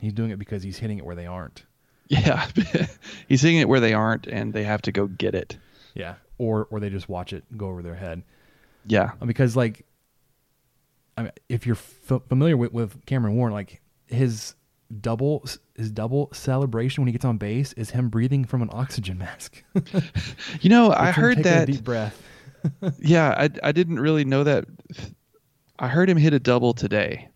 He's 0.00 0.12
doing 0.12 0.30
it 0.30 0.38
because 0.38 0.62
he's 0.62 0.78
hitting 0.78 0.98
it 0.98 1.04
where 1.04 1.16
they 1.16 1.26
aren't. 1.26 1.64
yeah, 2.08 2.46
he's 3.28 3.40
hitting 3.42 3.58
it 3.58 3.68
where 3.68 3.80
they 3.80 3.94
aren't, 3.94 4.26
and 4.26 4.52
they 4.52 4.64
have 4.64 4.82
to 4.82 4.92
go 4.92 5.06
get 5.06 5.34
it. 5.34 5.56
Yeah, 5.94 6.14
or 6.38 6.66
or 6.70 6.80
they 6.80 6.90
just 6.90 7.08
watch 7.08 7.32
it 7.32 7.44
go 7.56 7.68
over 7.68 7.82
their 7.82 7.94
head. 7.94 8.22
Yeah, 8.86 9.12
Uh, 9.22 9.24
Because 9.26 9.56
like, 9.56 9.86
I 11.16 11.22
mean, 11.22 11.32
if 11.48 11.66
you're 11.66 11.76
f- 11.76 12.20
familiar 12.28 12.56
with 12.56 12.72
with 12.72 13.04
Cameron 13.06 13.36
Warren, 13.36 13.54
like 13.54 13.80
his 14.06 14.54
double 15.00 15.44
his 15.74 15.90
double 15.90 16.30
celebration 16.32 17.02
when 17.02 17.08
he 17.08 17.12
gets 17.12 17.24
on 17.24 17.38
base 17.38 17.72
is 17.74 17.90
him 17.90 18.08
breathing 18.08 18.44
from 18.44 18.62
an 18.62 18.70
oxygen 18.72 19.18
mask. 19.18 19.62
you 20.60 20.70
know, 20.70 20.92
I 20.92 21.10
heard 21.10 21.42
that. 21.44 21.66
deep 21.66 21.84
breath. 21.84 22.20
Yeah, 22.98 23.28
I 23.36 23.50
I 23.62 23.72
didn't 23.72 24.00
really 24.00 24.24
know 24.24 24.42
that. 24.44 24.64
I 25.78 25.88
heard 25.88 26.08
him 26.08 26.16
hit 26.16 26.32
a 26.32 26.38
double 26.38 26.72
today. 26.72 27.28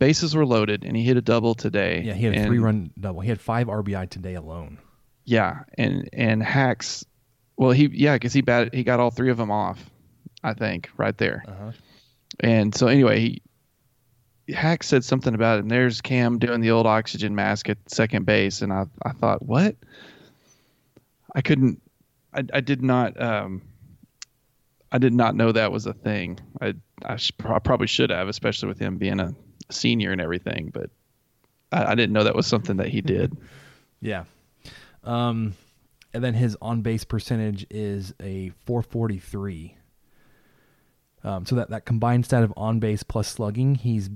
Bases 0.00 0.34
were 0.34 0.44
loaded, 0.44 0.84
and 0.84 0.96
he 0.96 1.04
hit 1.04 1.16
a 1.16 1.22
double 1.22 1.54
today. 1.54 2.02
Yeah, 2.04 2.14
he 2.14 2.24
had 2.24 2.36
a 2.36 2.46
three 2.46 2.58
run 2.58 2.90
double. 2.98 3.20
He 3.20 3.28
had 3.28 3.40
five 3.40 3.68
RBI 3.68 4.10
today 4.10 4.34
alone. 4.34 4.78
Yeah, 5.24 5.60
and 5.78 6.08
and 6.12 6.42
Hacks, 6.42 7.04
well, 7.56 7.70
he 7.70 7.88
yeah, 7.92 8.14
because 8.16 8.32
he 8.32 8.40
batted, 8.40 8.74
he 8.74 8.82
got 8.82 8.98
all 8.98 9.12
three 9.12 9.30
of 9.30 9.36
them 9.36 9.52
off, 9.52 9.78
I 10.42 10.54
think, 10.54 10.90
right 10.96 11.16
there. 11.16 11.44
Uh-huh. 11.46 11.70
And 12.40 12.74
so 12.74 12.88
anyway, 12.88 13.20
he 13.20 13.42
Hacks 14.54 14.88
said 14.88 15.04
something 15.04 15.34
about 15.34 15.58
it, 15.58 15.62
and 15.62 15.70
there's 15.70 16.00
Cam 16.00 16.38
doing 16.38 16.60
the 16.60 16.70
old 16.70 16.86
oxygen 16.86 17.34
mask 17.34 17.68
at 17.68 17.78
second 17.86 18.26
base, 18.26 18.62
and 18.62 18.72
I 18.72 18.86
I 19.04 19.12
thought 19.12 19.42
what? 19.42 19.76
I 21.34 21.40
couldn't, 21.42 21.80
I 22.34 22.44
I 22.52 22.60
did 22.60 22.82
not 22.82 23.20
um. 23.20 23.62
I 24.92 24.98
did 24.98 25.14
not 25.14 25.36
know 25.36 25.52
that 25.52 25.70
was 25.70 25.86
a 25.86 25.92
thing. 25.92 26.40
I 26.60 26.74
I, 27.04 27.16
sh- 27.16 27.32
I 27.44 27.60
probably 27.60 27.86
should 27.86 28.10
have, 28.10 28.28
especially 28.28 28.68
with 28.68 28.80
him 28.80 28.98
being 28.98 29.20
a 29.20 29.34
senior 29.70 30.10
and 30.10 30.20
everything. 30.20 30.70
But 30.74 30.90
I, 31.70 31.92
I 31.92 31.94
didn't 31.94 32.12
know 32.12 32.24
that 32.24 32.34
was 32.34 32.46
something 32.46 32.76
that 32.78 32.88
he 32.88 33.00
did. 33.00 33.36
Yeah. 34.02 34.24
Um, 35.04 35.52
and 36.14 36.24
then 36.24 36.32
his 36.32 36.56
on 36.62 36.80
base 36.80 37.04
percentage 37.04 37.66
is 37.68 38.14
a 38.18 38.50
443. 38.64 39.76
Um, 41.22 41.44
so 41.44 41.56
that, 41.56 41.68
that 41.68 41.84
combined 41.84 42.24
stat 42.24 42.42
of 42.42 42.52
on 42.56 42.80
base 42.80 43.02
plus 43.02 43.28
slugging, 43.28 43.74
he's 43.74 44.08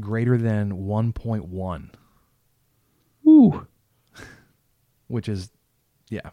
greater 0.00 0.36
than 0.36 0.72
1.1, 0.72 1.90
Ooh. 3.26 3.66
which 5.08 5.28
is, 5.28 5.50
yeah, 6.08 6.30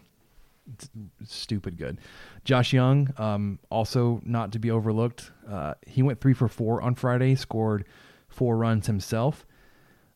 it's 0.73 0.89
stupid 1.25 1.77
good. 1.77 1.99
Josh 2.43 2.73
Young, 2.73 3.13
um, 3.17 3.59
also 3.69 4.21
not 4.23 4.51
to 4.53 4.59
be 4.59 4.71
overlooked. 4.71 5.31
Uh, 5.47 5.73
he 5.85 6.03
went 6.03 6.21
three 6.21 6.33
for 6.33 6.47
four 6.47 6.81
on 6.81 6.95
Friday, 6.95 7.35
scored 7.35 7.85
four 8.27 8.57
runs 8.57 8.87
himself. 8.87 9.45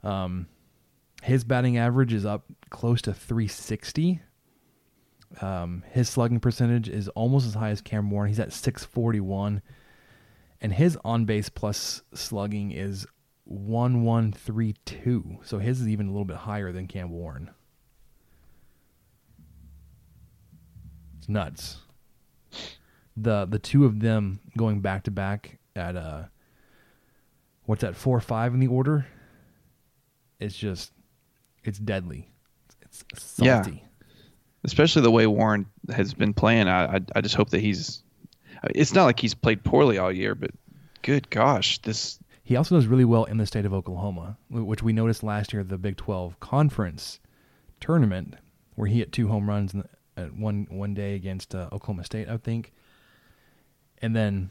Um, 0.03 0.47
his 1.23 1.43
batting 1.43 1.77
average 1.77 2.13
is 2.13 2.25
up 2.25 2.45
close 2.69 3.01
to 3.03 3.13
360. 3.13 4.21
Um, 5.41 5.83
his 5.91 6.09
slugging 6.09 6.39
percentage 6.39 6.89
is 6.89 7.07
almost 7.09 7.47
as 7.47 7.53
high 7.53 7.69
as 7.69 7.81
Cam 7.81 8.11
Warren. 8.11 8.27
He's 8.27 8.39
at 8.39 8.53
641. 8.53 9.61
And 10.61 10.73
his 10.73 10.97
on 11.03 11.25
base 11.25 11.49
plus 11.49 12.03
slugging 12.13 12.71
is 12.71 13.05
1132. 13.45 15.39
So 15.43 15.59
his 15.59 15.81
is 15.81 15.87
even 15.87 16.07
a 16.07 16.11
little 16.11 16.25
bit 16.25 16.37
higher 16.37 16.71
than 16.71 16.87
Cam 16.87 17.09
Warren. 17.11 17.49
It's 21.17 21.29
nuts. 21.29 21.77
The 23.15 23.45
the 23.45 23.59
two 23.59 23.85
of 23.85 23.99
them 23.99 24.39
going 24.57 24.81
back 24.81 25.03
to 25.03 25.11
back 25.11 25.59
at 25.75 25.95
uh 25.95 26.23
what's 27.65 27.81
that, 27.81 27.95
four 27.95 28.17
or 28.17 28.21
five 28.21 28.53
in 28.53 28.59
the 28.59 28.67
order? 28.67 29.05
It's 30.39 30.55
just 30.55 30.91
it's 31.63 31.79
deadly. 31.79 32.29
It's, 32.81 33.05
it's 33.13 33.39
Yeah. 33.39 33.63
especially 34.63 35.03
the 35.03 35.11
way 35.11 35.27
Warren 35.27 35.65
has 35.89 36.13
been 36.13 36.33
playing. 36.33 36.67
I 36.67 36.95
I, 36.97 36.99
I 37.15 37.21
just 37.21 37.35
hope 37.35 37.49
that 37.51 37.61
he's. 37.61 38.03
It's 38.73 38.93
not 38.93 39.05
like 39.05 39.19
he's 39.19 39.33
played 39.33 39.63
poorly 39.63 39.97
all 39.97 40.11
year, 40.11 40.35
but 40.35 40.51
good 41.01 41.29
gosh, 41.29 41.79
this 41.79 42.17
He 42.43 42.57
also 42.57 42.75
does 42.75 42.87
really 42.87 43.05
well 43.05 43.23
in 43.23 43.37
the 43.37 43.45
state 43.45 43.65
of 43.65 43.73
Oklahoma, 43.73 44.37
which 44.49 44.83
we 44.83 44.91
noticed 44.91 45.23
last 45.23 45.53
year 45.53 45.61
at 45.61 45.69
the 45.69 45.77
Big 45.77 45.95
12 45.95 46.39
conference 46.41 47.19
tournament, 47.79 48.35
where 48.75 48.87
he 48.87 48.99
hit 48.99 49.13
two 49.13 49.29
home 49.29 49.47
runs 49.47 49.73
in 49.73 49.79
the, 49.79 50.21
at 50.21 50.33
one 50.35 50.67
one 50.69 50.93
day 50.93 51.15
against 51.15 51.55
uh, 51.55 51.69
Oklahoma 51.71 52.03
State, 52.03 52.27
I 52.27 52.37
think. 52.37 52.73
And 54.01 54.13
then 54.13 54.49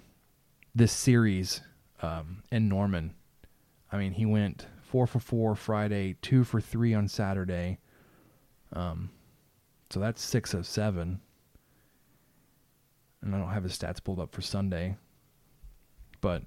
this 0.75 0.93
series 0.93 1.61
um, 2.01 2.43
in 2.51 2.69
Norman, 2.69 3.13
I 3.93 3.99
mean, 3.99 4.13
he 4.13 4.25
went 4.25 4.67
four 4.81 5.07
for 5.07 5.21
four 5.21 5.55
Friday, 5.55 6.17
two 6.23 6.45
for 6.45 6.61
three 6.63 6.95
on 6.95 7.09
Saturday. 7.09 7.79
Um, 8.73 9.11
so 9.91 10.01
that's 10.01 10.23
six 10.23 10.55
of 10.55 10.67
seven. 10.67 11.21
And 13.21 13.35
I 13.35 13.39
don't 13.39 13.51
have 13.51 13.65
his 13.65 13.77
stats 13.77 14.03
pulled 14.03 14.19
up 14.19 14.35
for 14.35 14.41
Sunday, 14.41 14.97
but 16.23 16.43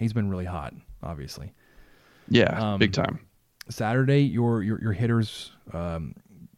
he's 0.00 0.12
been 0.12 0.28
really 0.28 0.44
hot, 0.46 0.74
obviously. 1.02 1.52
yeah, 2.28 2.72
Um, 2.72 2.78
big 2.80 2.92
time. 2.92 3.20
Saturday, 3.68 4.22
your 4.22 4.62
your 4.64 4.80
your 4.80 4.92
hitters, 4.92 5.52
um, 5.72 6.14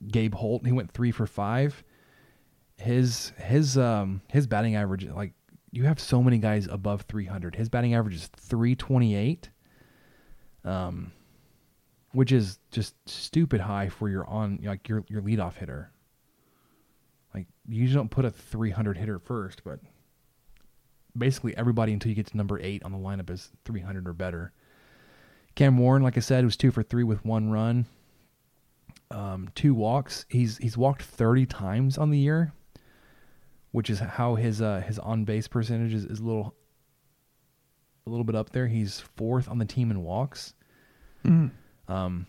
Gabe 0.08 0.32
Holt, 0.34 0.64
he 0.64 0.72
went 0.72 0.90
three 0.92 1.10
for 1.10 1.26
five. 1.26 1.84
His 2.78 3.32
his 3.36 3.76
um 3.76 4.22
his 4.28 4.46
batting 4.46 4.76
average, 4.76 5.06
like 5.06 5.34
you 5.70 5.84
have 5.84 6.00
so 6.00 6.22
many 6.22 6.38
guys 6.38 6.66
above 6.70 7.02
three 7.02 7.26
hundred. 7.26 7.54
His 7.54 7.68
batting 7.68 7.94
average 7.94 8.14
is 8.14 8.28
three 8.28 8.74
twenty 8.74 9.14
eight. 9.14 9.50
Um, 10.64 11.12
which 12.12 12.30
is 12.30 12.58
just 12.70 12.94
stupid 13.08 13.60
high 13.60 13.88
for 13.88 14.08
your 14.08 14.26
on 14.28 14.58
like 14.62 14.88
your 14.88 15.04
your 15.08 15.20
leadoff 15.22 15.54
hitter. 15.56 15.90
Like 17.34 17.46
you 17.66 17.80
usually 17.80 17.96
don't 17.96 18.10
put 18.10 18.24
a 18.26 18.30
300 18.30 18.98
hitter 18.98 19.18
first, 19.18 19.64
but 19.64 19.80
basically 21.16 21.56
everybody 21.56 21.92
until 21.92 22.10
you 22.10 22.14
get 22.14 22.26
to 22.28 22.36
number 22.36 22.58
eight 22.60 22.82
on 22.84 22.92
the 22.92 22.98
lineup 22.98 23.30
is 23.30 23.50
300 23.64 24.08
or 24.08 24.12
better. 24.12 24.52
Cam 25.54 25.76
Warren, 25.76 26.02
like 26.02 26.16
I 26.16 26.20
said, 26.20 26.44
was 26.44 26.56
two 26.56 26.70
for 26.70 26.82
three 26.82 27.04
with 27.04 27.24
one 27.24 27.50
run, 27.50 27.86
um, 29.10 29.50
two 29.54 29.74
walks. 29.74 30.24
He's 30.28 30.56
he's 30.58 30.78
walked 30.78 31.02
30 31.02 31.46
times 31.46 31.98
on 31.98 32.10
the 32.10 32.18
year, 32.18 32.52
which 33.70 33.90
is 33.90 33.98
how 33.98 34.34
his 34.36 34.62
uh, 34.62 34.80
his 34.86 34.98
on 34.98 35.24
base 35.24 35.48
percentage 35.48 35.92
is, 35.92 36.04
is 36.06 36.20
a 36.20 36.24
little 36.24 36.54
a 38.06 38.10
little 38.10 38.24
bit 38.24 38.34
up 38.34 38.50
there. 38.50 38.66
He's 38.66 39.00
fourth 39.00 39.48
on 39.48 39.58
the 39.58 39.66
team 39.66 39.90
in 39.90 40.02
walks. 40.02 40.54
Um, 41.88 42.26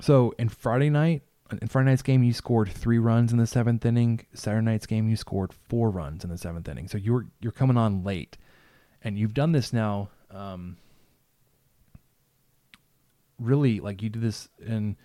so 0.00 0.34
in 0.38 0.48
Friday 0.48 0.90
night, 0.90 1.22
in 1.50 1.68
Friday 1.68 1.90
night's 1.90 2.02
game, 2.02 2.22
you 2.22 2.32
scored 2.32 2.70
three 2.70 2.98
runs 2.98 3.32
in 3.32 3.38
the 3.38 3.46
seventh 3.46 3.84
inning. 3.84 4.20
Saturday 4.34 4.64
night's 4.64 4.86
game, 4.86 5.08
you 5.08 5.16
scored 5.16 5.52
four 5.68 5.90
runs 5.90 6.24
in 6.24 6.30
the 6.30 6.38
seventh 6.38 6.68
inning. 6.68 6.88
So 6.88 6.98
you're 6.98 7.26
you're 7.40 7.52
coming 7.52 7.76
on 7.76 8.04
late, 8.04 8.36
and 9.02 9.18
you've 9.18 9.34
done 9.34 9.52
this 9.52 9.72
now. 9.72 10.10
Um, 10.30 10.76
really, 13.38 13.80
like 13.80 14.02
you 14.02 14.08
did 14.08 14.22
this 14.22 14.48
in 14.64 14.96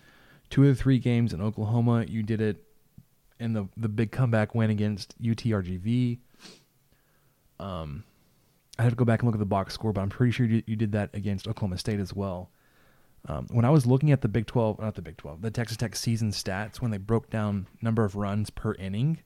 two 0.50 0.62
of 0.62 0.76
the 0.76 0.82
three 0.82 0.98
games 0.98 1.32
in 1.32 1.40
Oklahoma. 1.40 2.04
You 2.08 2.22
did 2.22 2.40
it 2.40 2.62
in 3.40 3.52
the 3.52 3.68
the 3.76 3.88
big 3.88 4.10
comeback 4.12 4.54
win 4.54 4.70
against 4.70 5.20
UTRGV. 5.22 6.18
Um, 7.58 8.04
I 8.78 8.82
have 8.82 8.92
to 8.92 8.96
go 8.96 9.04
back 9.04 9.20
and 9.20 9.28
look 9.28 9.36
at 9.36 9.38
the 9.38 9.46
box 9.46 9.74
score, 9.74 9.92
but 9.92 10.00
I'm 10.00 10.10
pretty 10.10 10.32
sure 10.32 10.46
you, 10.46 10.62
you 10.66 10.76
did 10.76 10.92
that 10.92 11.10
against 11.14 11.46
Oklahoma 11.46 11.78
State 11.78 12.00
as 12.00 12.12
well. 12.12 12.50
Um, 13.26 13.46
when 13.50 13.64
I 13.64 13.70
was 13.70 13.86
looking 13.86 14.12
at 14.12 14.20
the 14.20 14.28
Big 14.28 14.46
12, 14.46 14.80
not 14.80 14.94
the 14.94 15.02
Big 15.02 15.16
12, 15.16 15.40
the 15.40 15.50
Texas 15.50 15.78
Tech 15.78 15.96
season 15.96 16.30
stats, 16.30 16.80
when 16.80 16.90
they 16.90 16.98
broke 16.98 17.30
down 17.30 17.66
number 17.80 18.04
of 18.04 18.16
runs 18.16 18.50
per 18.50 18.74
inning, 18.74 19.20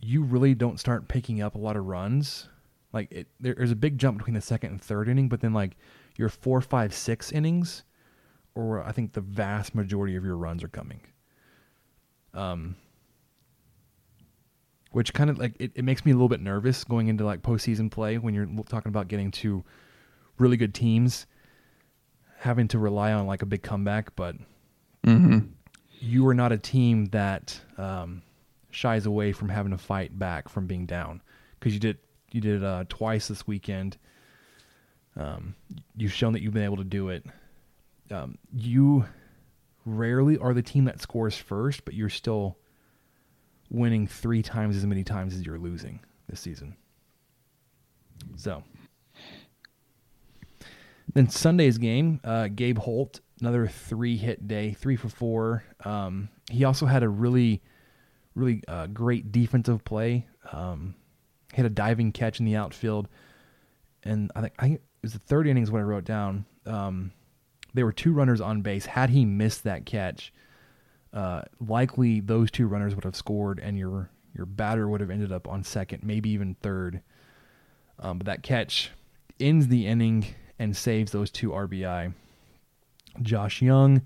you 0.00 0.22
really 0.22 0.54
don't 0.54 0.80
start 0.80 1.08
picking 1.08 1.40
up 1.40 1.54
a 1.54 1.58
lot 1.58 1.76
of 1.76 1.86
runs. 1.86 2.48
Like 2.92 3.12
it, 3.12 3.28
there's 3.38 3.70
a 3.70 3.76
big 3.76 3.98
jump 3.98 4.18
between 4.18 4.34
the 4.34 4.40
second 4.40 4.70
and 4.70 4.82
third 4.82 5.08
inning, 5.08 5.28
but 5.28 5.40
then 5.40 5.52
like 5.52 5.76
your 6.16 6.28
four, 6.28 6.60
five, 6.60 6.92
six 6.92 7.30
innings, 7.30 7.84
or 8.54 8.82
I 8.82 8.92
think 8.92 9.12
the 9.12 9.20
vast 9.20 9.74
majority 9.74 10.16
of 10.16 10.24
your 10.24 10.36
runs 10.36 10.64
are 10.64 10.68
coming. 10.68 11.00
Um, 12.34 12.76
which 14.90 15.12
kind 15.12 15.30
of 15.30 15.38
like 15.38 15.54
it, 15.58 15.72
it 15.74 15.84
makes 15.84 16.04
me 16.04 16.12
a 16.12 16.14
little 16.14 16.28
bit 16.28 16.40
nervous 16.40 16.82
going 16.84 17.08
into 17.08 17.24
like 17.24 17.42
postseason 17.42 17.90
play 17.90 18.18
when 18.18 18.34
you're 18.34 18.48
talking 18.68 18.88
about 18.88 19.08
getting 19.08 19.30
to 19.30 19.62
really 20.38 20.56
good 20.56 20.74
teams 20.74 21.26
having 22.46 22.68
to 22.68 22.78
rely 22.78 23.12
on 23.12 23.26
like 23.26 23.42
a 23.42 23.46
big 23.46 23.62
comeback, 23.62 24.14
but 24.14 24.36
you 26.00 26.26
are 26.28 26.34
not 26.34 26.52
a 26.52 26.58
team 26.58 27.06
that 27.06 27.60
um, 27.76 28.22
shies 28.70 29.04
away 29.04 29.32
from 29.32 29.48
having 29.48 29.72
to 29.72 29.78
fight 29.78 30.16
back 30.16 30.48
from 30.48 30.66
being 30.66 30.86
down 30.86 31.20
because 31.58 31.74
you 31.74 31.80
did 31.80 31.98
you 32.30 32.40
did 32.40 32.62
uh, 32.62 32.84
twice 32.88 33.28
this 33.28 33.46
weekend. 33.46 33.98
Um, 35.16 35.54
you've 35.96 36.12
shown 36.12 36.34
that 36.34 36.42
you've 36.42 36.54
been 36.54 36.64
able 36.64 36.76
to 36.76 36.84
do 36.84 37.08
it. 37.08 37.24
Um, 38.10 38.38
you 38.52 39.06
rarely 39.84 40.38
are 40.38 40.54
the 40.54 40.62
team 40.62 40.84
that 40.84 41.00
scores 41.00 41.36
first, 41.36 41.84
but 41.84 41.94
you're 41.94 42.08
still 42.08 42.58
winning 43.70 44.06
three 44.06 44.42
times 44.42 44.76
as 44.76 44.86
many 44.86 45.02
times 45.02 45.34
as 45.34 45.44
you're 45.44 45.58
losing 45.58 46.00
this 46.28 46.40
season. 46.40 46.76
So 48.36 48.62
then 51.16 51.28
Sunday's 51.30 51.78
game, 51.78 52.20
uh, 52.24 52.48
Gabe 52.48 52.78
Holt, 52.78 53.20
another 53.40 53.66
three 53.66 54.16
hit 54.16 54.46
day, 54.46 54.74
three 54.74 54.96
for 54.96 55.08
four. 55.08 55.64
Um, 55.84 56.28
he 56.50 56.64
also 56.64 56.84
had 56.84 57.02
a 57.02 57.08
really, 57.08 57.62
really 58.34 58.62
uh, 58.68 58.86
great 58.88 59.32
defensive 59.32 59.82
play. 59.84 60.26
Um, 60.52 60.94
hit 61.54 61.64
a 61.64 61.70
diving 61.70 62.12
catch 62.12 62.38
in 62.38 62.44
the 62.44 62.56
outfield, 62.56 63.08
and 64.02 64.30
I 64.36 64.42
think 64.42 64.54
I 64.58 64.62
think 64.62 64.74
it 64.76 64.82
was 65.02 65.14
the 65.14 65.18
third 65.20 65.46
innings 65.46 65.70
when 65.70 65.80
I 65.80 65.86
wrote 65.86 66.04
down. 66.04 66.44
Um, 66.66 67.12
there 67.72 67.86
were 67.86 67.92
two 67.92 68.12
runners 68.12 68.40
on 68.40 68.60
base. 68.60 68.84
Had 68.84 69.10
he 69.10 69.24
missed 69.24 69.64
that 69.64 69.86
catch, 69.86 70.32
uh, 71.14 71.42
likely 71.60 72.20
those 72.20 72.50
two 72.50 72.66
runners 72.66 72.94
would 72.94 73.04
have 73.04 73.16
scored, 73.16 73.58
and 73.58 73.78
your 73.78 74.10
your 74.34 74.46
batter 74.46 74.86
would 74.86 75.00
have 75.00 75.10
ended 75.10 75.32
up 75.32 75.48
on 75.48 75.64
second, 75.64 76.02
maybe 76.04 76.28
even 76.30 76.56
third. 76.62 77.00
Um, 77.98 78.18
but 78.18 78.26
that 78.26 78.42
catch 78.42 78.90
ends 79.40 79.68
the 79.68 79.86
inning 79.86 80.26
and 80.58 80.76
saves 80.76 81.12
those 81.12 81.30
two 81.30 81.50
RBI. 81.50 82.12
Josh 83.22 83.62
Young 83.62 84.02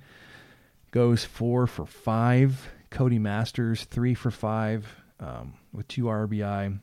goes 0.91 1.25
four 1.25 1.67
for 1.67 1.87
five. 1.87 2.71
Cody 2.91 3.19
Masters 3.19 3.85
three 3.85 4.15
for 4.15 4.31
five 4.31 4.87
um, 5.21 5.55
with 5.73 5.87
two 5.89 6.05
RBI. 6.05 6.81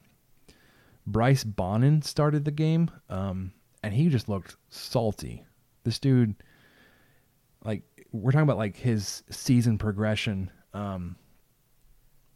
Bryce 1.05 1.43
Bonin 1.43 2.01
started 2.01 2.45
the 2.45 2.51
game, 2.51 2.91
um, 3.09 3.53
and 3.83 3.93
he 3.93 4.09
just 4.09 4.27
looked 4.27 4.57
salty. 4.69 5.45
This 5.83 5.99
dude, 5.99 6.35
like, 7.63 7.83
we're 8.11 8.31
talking 8.31 8.43
about 8.43 8.57
like 8.57 8.75
his 8.75 9.23
season 9.29 9.77
progression. 9.77 10.51
Um, 10.73 11.15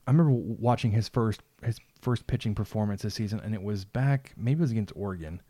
I 0.07 0.11
remember 0.11 0.31
watching 0.31 0.91
his 0.91 1.07
first 1.09 1.41
his 1.63 1.79
first 2.01 2.27
pitching 2.27 2.55
performance 2.55 3.01
this 3.01 3.13
season, 3.13 3.39
and 3.41 3.53
it 3.53 3.61
was 3.61 3.85
back 3.85 4.33
maybe 4.35 4.59
it 4.59 4.61
was 4.61 4.71
against 4.71 4.93
Oregon. 4.95 5.41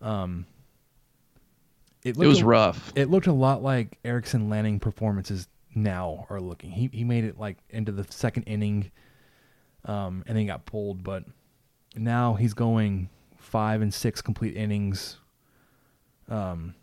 Um, 0.00 0.46
It 2.02 2.16
was 2.16 2.40
a- 2.40 2.46
rough. 2.46 2.92
It 2.96 3.10
looked 3.10 3.26
a 3.26 3.32
lot 3.32 3.62
like 3.62 3.98
Erickson 4.04 4.48
Lanning 4.48 4.80
performances 4.80 5.48
now 5.74 6.26
are 6.30 6.40
looking. 6.40 6.70
He 6.70 6.88
he 6.92 7.04
made 7.04 7.24
it 7.24 7.38
like 7.38 7.58
into 7.68 7.92
the 7.92 8.04
second 8.10 8.44
inning, 8.44 8.90
um, 9.84 10.24
and 10.26 10.36
then 10.36 10.42
he 10.42 10.46
got 10.46 10.66
pulled. 10.66 11.02
But 11.04 11.24
now 11.94 12.34
he's 12.34 12.54
going 12.54 13.08
five 13.38 13.82
and 13.82 13.92
six 13.92 14.22
complete 14.22 14.56
innings, 14.56 15.18
um, 16.28 16.74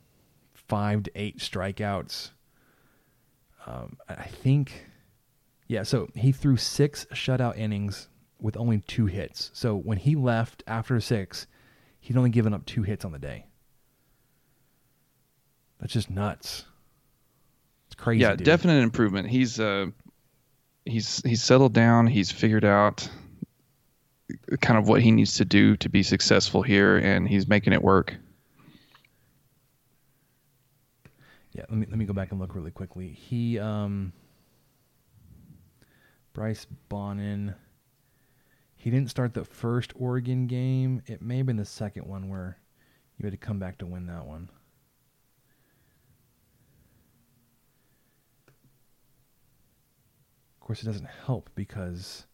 five 0.53 1.03
to 1.03 1.11
eight 1.15 1.39
strikeouts. 1.39 2.31
Um, 3.65 3.97
I 4.07 4.23
think, 4.23 4.85
yeah. 5.67 5.83
So 5.83 6.09
he 6.15 6.31
threw 6.31 6.55
six 6.55 7.05
shutout 7.13 7.57
innings 7.57 8.07
with 8.39 8.55
only 8.55 8.79
two 8.87 9.07
hits. 9.07 9.49
So 9.53 9.75
when 9.75 9.97
he 9.97 10.15
left 10.15 10.63
after 10.67 10.99
six, 11.01 11.47
he'd 11.99 12.15
only 12.15 12.29
given 12.29 12.53
up 12.53 12.65
two 12.65 12.83
hits 12.83 13.03
on 13.03 13.11
the 13.11 13.19
day. 13.19 13.46
That's 15.79 15.93
just 15.93 16.09
nuts. 16.09 16.65
It's 17.87 17.95
crazy. 17.95 18.21
yeah, 18.21 18.35
dude. 18.35 18.45
definite 18.45 18.81
improvement. 18.81 19.29
He's 19.29 19.59
uh, 19.59 19.87
he's 20.85 21.21
he's 21.23 21.43
settled 21.43 21.73
down. 21.73 22.07
He's 22.07 22.31
figured 22.31 22.65
out 22.65 23.07
kind 24.61 24.77
of 24.77 24.87
what 24.87 25.01
he 25.01 25.11
needs 25.11 25.35
to 25.35 25.45
do 25.45 25.77
to 25.77 25.89
be 25.89 26.03
successful 26.03 26.61
here, 26.61 26.97
and 26.97 27.27
he's 27.27 27.47
making 27.47 27.73
it 27.73 27.81
work. 27.81 28.15
Yeah, 31.53 31.63
let 31.69 31.77
me 31.77 31.87
let 31.89 31.97
me 31.97 32.05
go 32.05 32.13
back 32.13 32.31
and 32.31 32.39
look 32.39 32.55
really 32.55 32.71
quickly. 32.71 33.09
He 33.09 33.59
um 33.59 34.13
Bryce 36.33 36.67
Bonin 36.89 37.55
he 38.87 38.91
didn't 38.91 39.09
start 39.09 39.33
the 39.33 39.43
first 39.43 39.91
Oregon 39.95 40.47
game. 40.47 41.01
It 41.07 41.21
may 41.21 41.37
have 41.37 41.45
been 41.45 41.57
the 41.57 41.65
second 41.65 42.05
one 42.05 42.29
where 42.29 42.57
you 43.17 43.25
had 43.25 43.31
to 43.31 43.37
come 43.37 43.59
back 43.59 43.79
to 43.79 43.85
win 43.85 44.05
that 44.05 44.25
one. 44.25 44.49
Course, 50.67 50.83
it 50.83 50.85
doesn't 50.85 51.07
help 51.25 51.49
because 51.55 52.25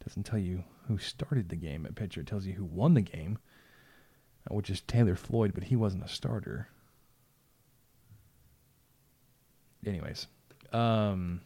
it 0.00 0.08
doesn't 0.08 0.22
tell 0.22 0.38
you 0.38 0.64
who 0.88 0.96
started 0.96 1.50
the 1.50 1.56
game 1.56 1.84
at 1.84 1.94
pitcher. 1.94 2.22
It 2.22 2.26
tells 2.26 2.46
you 2.46 2.54
who 2.54 2.64
won 2.64 2.94
the 2.94 3.02
game, 3.02 3.38
uh, 4.50 4.54
which 4.54 4.70
is 4.70 4.80
Taylor 4.80 5.14
Floyd, 5.14 5.52
but 5.54 5.64
he 5.64 5.76
wasn't 5.76 6.04
a 6.04 6.08
starter. 6.08 6.68
Anyways, 9.84 10.26
um, 10.72 11.42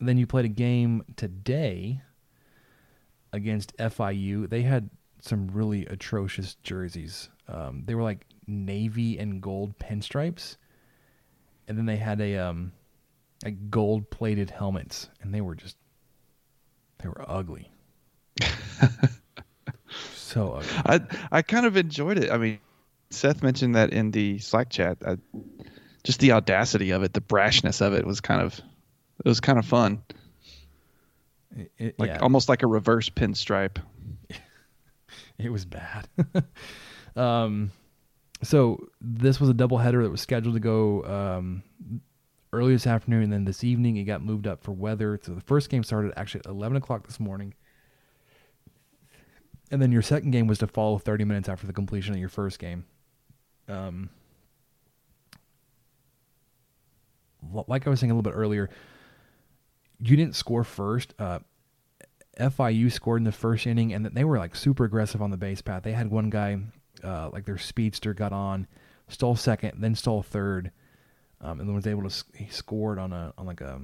then 0.00 0.16
you 0.16 0.26
played 0.26 0.46
a 0.46 0.48
game 0.48 1.04
today 1.16 2.00
against 3.34 3.76
FIU. 3.76 4.48
They 4.48 4.62
had 4.62 4.88
some 5.20 5.48
really 5.48 5.84
atrocious 5.84 6.54
jerseys. 6.62 7.28
Um, 7.46 7.82
they 7.84 7.94
were 7.94 8.02
like 8.02 8.24
navy 8.46 9.18
and 9.18 9.42
gold 9.42 9.78
pinstripes, 9.78 10.56
and 11.68 11.76
then 11.76 11.84
they 11.84 11.96
had 11.96 12.22
a 12.22 12.38
um, 12.38 12.72
like 13.44 13.70
gold 13.70 14.10
plated 14.10 14.50
helmets, 14.50 15.08
and 15.22 15.34
they 15.34 15.40
were 15.40 15.54
just 15.54 15.76
they 16.98 17.08
were 17.08 17.24
ugly. 17.26 17.70
so 20.14 20.52
ugly. 20.52 20.68
I 20.86 21.00
I 21.38 21.42
kind 21.42 21.66
of 21.66 21.76
enjoyed 21.76 22.18
it. 22.18 22.30
I 22.30 22.38
mean, 22.38 22.58
Seth 23.10 23.42
mentioned 23.42 23.74
that 23.74 23.92
in 23.92 24.10
the 24.10 24.38
Slack 24.38 24.70
chat. 24.70 24.98
I, 25.06 25.16
just 26.04 26.20
the 26.20 26.32
audacity 26.32 26.90
of 26.92 27.02
it, 27.02 27.12
the 27.12 27.20
brashness 27.20 27.80
of 27.84 27.92
it 27.92 28.06
was 28.06 28.20
kind 28.20 28.40
of 28.40 28.58
it 29.24 29.28
was 29.28 29.40
kind 29.40 29.58
of 29.58 29.66
fun. 29.66 30.02
It- 31.56 31.72
it- 31.78 31.98
Like 31.98 32.08
yeah. 32.10 32.18
almost 32.20 32.48
like 32.48 32.62
a 32.62 32.66
reverse 32.66 33.08
pinstripe. 33.10 33.78
It 35.38 35.50
was 35.50 35.64
bad. 35.64 36.06
um, 37.16 37.72
so 38.42 38.88
this 39.00 39.40
was 39.40 39.48
a 39.48 39.54
doubleheader 39.54 40.02
that 40.02 40.10
was 40.10 40.20
scheduled 40.20 40.52
to 40.52 40.60
go 40.60 41.02
um, 41.04 41.62
early 42.52 42.72
this 42.72 42.86
afternoon, 42.86 43.24
and 43.24 43.32
then 43.32 43.44
this 43.44 43.64
evening 43.64 43.96
it 43.96 44.04
got 44.04 44.22
moved 44.22 44.46
up 44.46 44.62
for 44.62 44.72
weather. 44.72 45.18
So 45.22 45.34
the 45.34 45.40
first 45.40 45.70
game 45.70 45.84
started 45.84 46.12
actually 46.16 46.40
at 46.40 46.46
11 46.46 46.76
o'clock 46.76 47.06
this 47.06 47.20
morning. 47.20 47.54
And 49.70 49.80
then 49.80 49.92
your 49.92 50.02
second 50.02 50.32
game 50.32 50.46
was 50.46 50.58
to 50.58 50.66
follow 50.66 50.98
30 50.98 51.24
minutes 51.24 51.48
after 51.48 51.66
the 51.66 51.72
completion 51.72 52.12
of 52.12 52.20
your 52.20 52.28
first 52.28 52.58
game. 52.58 52.84
Um, 53.68 54.10
like 57.66 57.86
I 57.86 57.90
was 57.90 58.00
saying 58.00 58.10
a 58.10 58.14
little 58.14 58.28
bit 58.28 58.36
earlier, 58.36 58.68
you 60.00 60.16
didn't 60.16 60.34
score 60.34 60.64
first. 60.64 61.14
Uh, 61.18 61.38
FIU 62.38 62.90
scored 62.90 63.20
in 63.20 63.24
the 63.24 63.32
first 63.32 63.66
inning, 63.66 63.92
and 63.92 64.04
they 64.06 64.24
were 64.24 64.38
like 64.38 64.56
super 64.56 64.84
aggressive 64.84 65.22
on 65.22 65.30
the 65.30 65.36
base 65.36 65.62
path. 65.62 65.82
They 65.82 65.92
had 65.92 66.10
one 66.10 66.30
guy, 66.30 66.58
uh, 67.04 67.30
like 67.32 67.44
their 67.44 67.58
speedster, 67.58 68.14
got 68.14 68.32
on, 68.32 68.66
stole 69.08 69.36
second, 69.36 69.80
then 69.80 69.94
stole 69.94 70.22
third, 70.22 70.72
um, 71.40 71.60
and 71.60 71.68
then 71.68 71.74
was 71.74 71.86
able 71.86 72.08
to 72.08 72.24
he 72.34 72.48
scored 72.50 72.98
on 72.98 73.12
a 73.12 73.32
on 73.38 73.46
like 73.46 73.60
a 73.60 73.80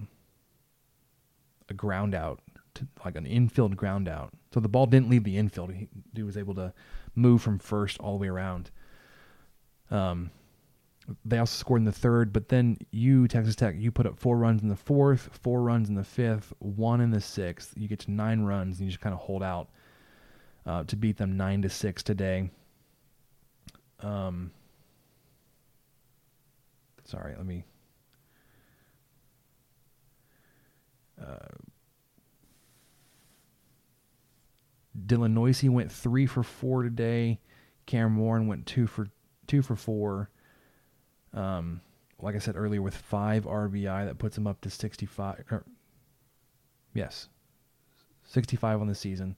a 1.68 1.74
ground 1.74 2.14
out, 2.14 2.40
to, 2.74 2.86
like 3.04 3.16
an 3.16 3.26
infield 3.26 3.76
ground 3.76 4.08
out. 4.08 4.32
So 4.54 4.60
the 4.60 4.68
ball 4.68 4.86
didn't 4.86 5.10
leave 5.10 5.24
the 5.24 5.36
infield. 5.36 5.72
He, 5.72 5.88
he 6.14 6.22
was 6.22 6.36
able 6.36 6.54
to 6.54 6.72
move 7.14 7.42
from 7.42 7.58
first 7.58 7.98
all 7.98 8.16
the 8.16 8.22
way 8.22 8.28
around. 8.28 8.70
Um, 9.90 10.30
they 11.24 11.38
also 11.38 11.58
scored 11.58 11.80
in 11.80 11.84
the 11.84 11.92
third, 11.92 12.32
but 12.32 12.48
then 12.48 12.78
you, 12.90 13.28
Texas 13.28 13.54
Tech, 13.54 13.76
you 13.78 13.92
put 13.92 14.06
up 14.06 14.18
four 14.18 14.36
runs 14.36 14.62
in 14.62 14.68
the 14.68 14.76
fourth, 14.76 15.28
four 15.40 15.62
runs 15.62 15.88
in 15.88 15.94
the 15.94 16.04
fifth, 16.04 16.52
one 16.58 17.00
in 17.00 17.10
the 17.10 17.20
sixth. 17.20 17.72
You 17.76 17.86
get 17.86 18.00
to 18.00 18.10
nine 18.10 18.42
runs, 18.42 18.78
and 18.78 18.86
you 18.86 18.90
just 18.90 19.00
kind 19.00 19.14
of 19.14 19.20
hold 19.20 19.42
out 19.42 19.68
uh, 20.66 20.84
to 20.84 20.96
beat 20.96 21.16
them 21.16 21.36
nine 21.36 21.62
to 21.62 21.68
six 21.68 22.02
today. 22.02 22.50
Um, 24.00 24.50
sorry, 27.06 27.34
let 27.36 27.46
me. 27.46 27.64
Uh, 31.20 31.56
Dylan 35.06 35.32
Neuse 35.32 35.64
went 35.64 35.90
three 35.90 36.26
for 36.26 36.42
four 36.42 36.82
today. 36.82 37.40
Cameron 37.86 38.16
Warren 38.16 38.46
went 38.46 38.66
two 38.66 38.86
for 38.86 39.08
two 39.46 39.62
for 39.62 39.76
four. 39.76 40.30
Um, 41.32 41.80
like 42.20 42.34
I 42.34 42.38
said 42.38 42.56
earlier, 42.56 42.82
with 42.82 42.96
five 42.96 43.44
RBI, 43.44 44.06
that 44.06 44.18
puts 44.18 44.36
him 44.36 44.46
up 44.46 44.60
to 44.62 44.70
65. 44.70 45.44
Or, 45.50 45.64
yes, 46.94 47.28
65 48.24 48.80
on 48.80 48.86
the 48.86 48.94
season. 48.94 49.36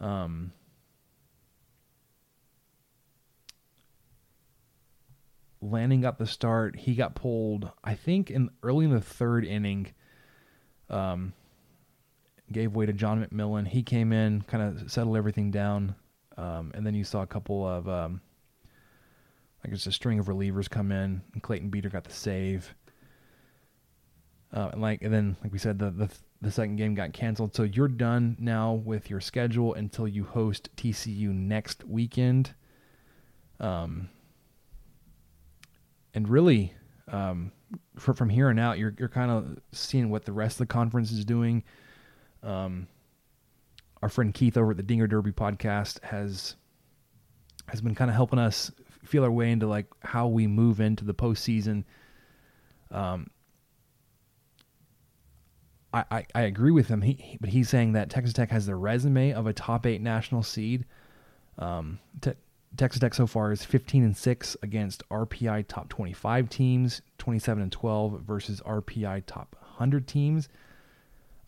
Um, 0.00 0.52
Lanning 5.62 6.00
got 6.00 6.18
the 6.18 6.26
start. 6.26 6.76
He 6.76 6.94
got 6.94 7.14
pulled, 7.14 7.70
I 7.84 7.94
think, 7.94 8.30
in 8.30 8.50
early 8.62 8.84
in 8.84 8.90
the 8.90 9.00
third 9.00 9.44
inning. 9.44 9.92
Um, 10.90 11.32
gave 12.50 12.74
way 12.74 12.84
to 12.84 12.92
John 12.92 13.24
McMillon. 13.24 13.66
He 13.66 13.82
came 13.82 14.12
in, 14.12 14.42
kind 14.42 14.62
of 14.62 14.90
settled 14.90 15.16
everything 15.16 15.50
down, 15.50 15.94
um, 16.36 16.72
and 16.74 16.84
then 16.84 16.94
you 16.94 17.04
saw 17.04 17.22
a 17.22 17.26
couple 17.26 17.66
of 17.66 17.88
um, 17.88 18.20
I 19.64 19.68
guess 19.68 19.86
a 19.86 19.92
string 19.92 20.18
of 20.18 20.26
relievers 20.26 20.68
come 20.68 20.90
in, 20.90 21.22
and 21.32 21.42
Clayton 21.42 21.70
Beeter 21.70 21.88
got 21.88 22.04
the 22.04 22.12
save. 22.12 22.74
Uh, 24.52 24.70
and 24.72 24.82
like, 24.82 25.02
and 25.02 25.14
then 25.14 25.36
like 25.42 25.52
we 25.52 25.58
said, 25.58 25.78
the 25.78 25.90
the 25.90 26.10
the 26.40 26.50
second 26.50 26.76
game 26.76 26.94
got 26.94 27.12
canceled, 27.12 27.54
so 27.54 27.62
you're 27.62 27.88
done 27.88 28.36
now 28.40 28.72
with 28.72 29.08
your 29.08 29.20
schedule 29.20 29.74
until 29.74 30.08
you 30.08 30.24
host 30.24 30.68
TCU 30.76 31.28
next 31.28 31.84
weekend. 31.84 32.54
Um, 33.60 34.08
and 36.14 36.28
really, 36.28 36.74
um, 37.08 37.52
for, 37.96 38.14
from 38.14 38.28
here 38.28 38.48
on 38.48 38.58
out, 38.58 38.78
you're 38.78 38.94
you're 38.98 39.08
kind 39.08 39.30
of 39.30 39.58
seeing 39.72 40.10
what 40.10 40.24
the 40.24 40.32
rest 40.32 40.54
of 40.54 40.68
the 40.68 40.72
conference 40.72 41.10
is 41.10 41.24
doing. 41.24 41.62
Um, 42.42 42.88
our 44.02 44.08
friend 44.08 44.34
Keith 44.34 44.56
over 44.56 44.72
at 44.72 44.76
the 44.76 44.82
Dinger 44.82 45.06
Derby 45.06 45.32
podcast 45.32 46.02
has 46.02 46.56
has 47.68 47.80
been 47.80 47.94
kind 47.94 48.10
of 48.10 48.16
helping 48.16 48.38
us 48.38 48.70
feel 49.04 49.24
our 49.24 49.30
way 49.30 49.50
into 49.50 49.66
like 49.66 49.86
how 50.00 50.26
we 50.26 50.46
move 50.46 50.80
into 50.80 51.04
the 51.04 51.14
postseason. 51.14 51.84
Um, 52.90 53.30
I, 55.92 56.04
I, 56.10 56.26
I 56.34 56.42
agree 56.42 56.70
with 56.70 56.88
him. 56.88 57.02
He, 57.02 57.14
he, 57.14 57.38
but 57.40 57.50
he's 57.50 57.68
saying 57.68 57.92
that 57.92 58.10
Texas 58.10 58.32
Tech 58.32 58.50
has 58.50 58.66
the 58.66 58.76
resume 58.76 59.32
of 59.32 59.46
a 59.46 59.52
top 59.52 59.86
eight 59.86 60.00
national 60.00 60.42
seed. 60.42 60.84
Um, 61.58 61.98
te- 62.20 62.32
Texas 62.76 63.00
Tech 63.00 63.14
so 63.14 63.26
far 63.26 63.52
is 63.52 63.64
15 63.64 64.02
and 64.02 64.16
six 64.16 64.56
against 64.62 65.06
RPI 65.10 65.66
top 65.68 65.88
25 65.88 66.48
teams, 66.48 67.02
27 67.18 67.62
and 67.62 67.72
12 67.72 68.22
versus 68.22 68.60
RPI 68.62 69.24
top 69.26 69.56
100 69.60 70.06
teams. 70.06 70.48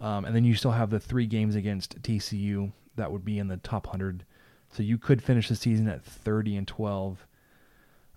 Um, 0.01 0.25
and 0.25 0.37
then 0.37 0.45
you 0.45 0.55
still 0.55 0.73
have 0.73 0.91
the 0.91 1.01
three 1.01 1.27
games 1.27 1.55
against 1.55 2.01
TCU 2.03 2.73
that 2.97 3.11
would 3.11 3.25
be 3.25 3.39
in 3.39 3.49
the 3.49 3.57
top 3.57 3.87
100. 3.87 4.25
So 4.71 4.83
you 4.83 4.99
could 4.99 5.23
finish 5.23 5.49
the 5.49 5.57
season 5.57 5.89
at 5.89 6.05
30 6.05 6.57
and 6.57 6.69
12. 6.69 7.27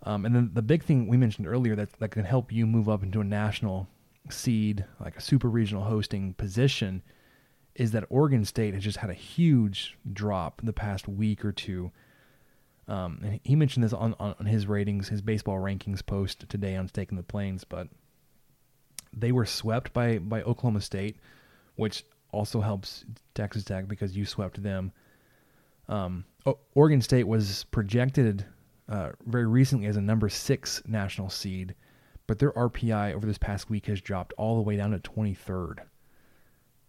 Um, 0.03 0.25
and 0.25 0.35
then 0.35 0.51
the 0.53 0.61
big 0.61 0.83
thing 0.83 1.07
we 1.07 1.17
mentioned 1.17 1.47
earlier 1.47 1.75
that, 1.75 1.93
that 1.99 2.11
can 2.11 2.25
help 2.25 2.51
you 2.51 2.65
move 2.65 2.89
up 2.89 3.03
into 3.03 3.21
a 3.21 3.23
national 3.23 3.87
seed, 4.29 4.85
like 4.99 5.17
a 5.17 5.21
super 5.21 5.49
regional 5.49 5.83
hosting 5.83 6.33
position, 6.33 7.03
is 7.75 7.91
that 7.91 8.05
Oregon 8.09 8.43
State 8.43 8.73
has 8.73 8.83
just 8.83 8.97
had 8.97 9.09
a 9.09 9.15
huge 9.15 9.97
drop 10.11 10.59
in 10.59 10.65
the 10.65 10.73
past 10.73 11.07
week 11.07 11.45
or 11.45 11.51
two. 11.51 11.91
Um, 12.87 13.19
and 13.23 13.39
he 13.43 13.55
mentioned 13.55 13.83
this 13.83 13.93
on, 13.93 14.15
on, 14.19 14.45
his 14.45 14.65
ratings, 14.65 15.09
his 15.09 15.21
baseball 15.21 15.57
rankings 15.57 16.05
post 16.05 16.47
today 16.47 16.75
on 16.75 16.87
Staking 16.87 17.17
the 17.17 17.23
Plains, 17.23 17.63
but 17.65 17.89
they 19.11 19.31
were 19.31 19.45
swept 19.45 19.91
by, 19.91 20.19
by 20.19 20.41
Oklahoma 20.43 20.79
State, 20.79 21.17
which 21.75 22.05
also 22.31 22.61
helps 22.61 23.03
Texas 23.33 23.63
Tech 23.63 23.87
because 23.87 24.15
you 24.15 24.25
swept 24.25 24.61
them. 24.63 24.91
Um, 25.89 26.25
Oregon 26.75 27.01
State 27.01 27.27
was 27.27 27.65
projected 27.71 28.45
uh, 28.89 29.09
very 29.25 29.45
recently 29.45 29.87
as 29.87 29.97
a 29.97 30.01
number 30.01 30.29
six 30.29 30.81
national 30.87 31.29
seed, 31.29 31.75
but 32.25 32.39
their 32.39 32.51
RPI 32.53 33.13
over 33.13 33.27
this 33.27 33.37
past 33.37 33.69
week 33.69 33.87
has 33.87 33.99
dropped 34.01 34.33
all 34.37 34.55
the 34.55 34.61
way 34.61 34.77
down 34.77 34.91
to 34.91 34.99
23rd. 34.99 35.79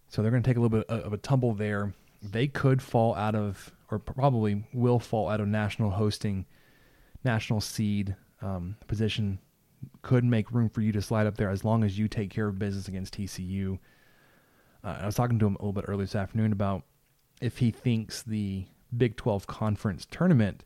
So 0.08 0.22
they're 0.22 0.30
going 0.30 0.42
to 0.42 0.48
take 0.48 0.56
a 0.56 0.60
little 0.60 0.78
bit 0.78 0.88
of 0.88 1.12
a 1.12 1.18
tumble 1.18 1.54
there. 1.54 1.92
They 2.22 2.48
could 2.48 2.82
fall 2.82 3.14
out 3.14 3.34
of, 3.34 3.72
or 3.90 3.98
probably 3.98 4.64
will 4.72 4.98
fall 4.98 5.28
out 5.28 5.40
of 5.40 5.48
national 5.48 5.90
hosting, 5.90 6.46
national 7.24 7.60
seed 7.60 8.16
um, 8.42 8.76
position. 8.86 9.38
Could 10.02 10.24
make 10.24 10.50
room 10.50 10.68
for 10.68 10.80
you 10.80 10.92
to 10.92 11.02
slide 11.02 11.26
up 11.26 11.36
there 11.36 11.50
as 11.50 11.64
long 11.64 11.84
as 11.84 11.98
you 11.98 12.08
take 12.08 12.30
care 12.30 12.48
of 12.48 12.58
business 12.58 12.88
against 12.88 13.16
TCU. 13.16 13.78
Uh, 14.82 14.98
I 15.02 15.06
was 15.06 15.14
talking 15.14 15.38
to 15.38 15.46
him 15.46 15.56
a 15.56 15.62
little 15.62 15.72
bit 15.72 15.84
earlier 15.86 16.04
this 16.04 16.16
afternoon 16.16 16.52
about 16.52 16.82
if 17.40 17.58
he 17.58 17.70
thinks 17.70 18.22
the 18.22 18.66
Big 18.96 19.16
12 19.16 19.46
conference 19.46 20.06
tournament 20.10 20.64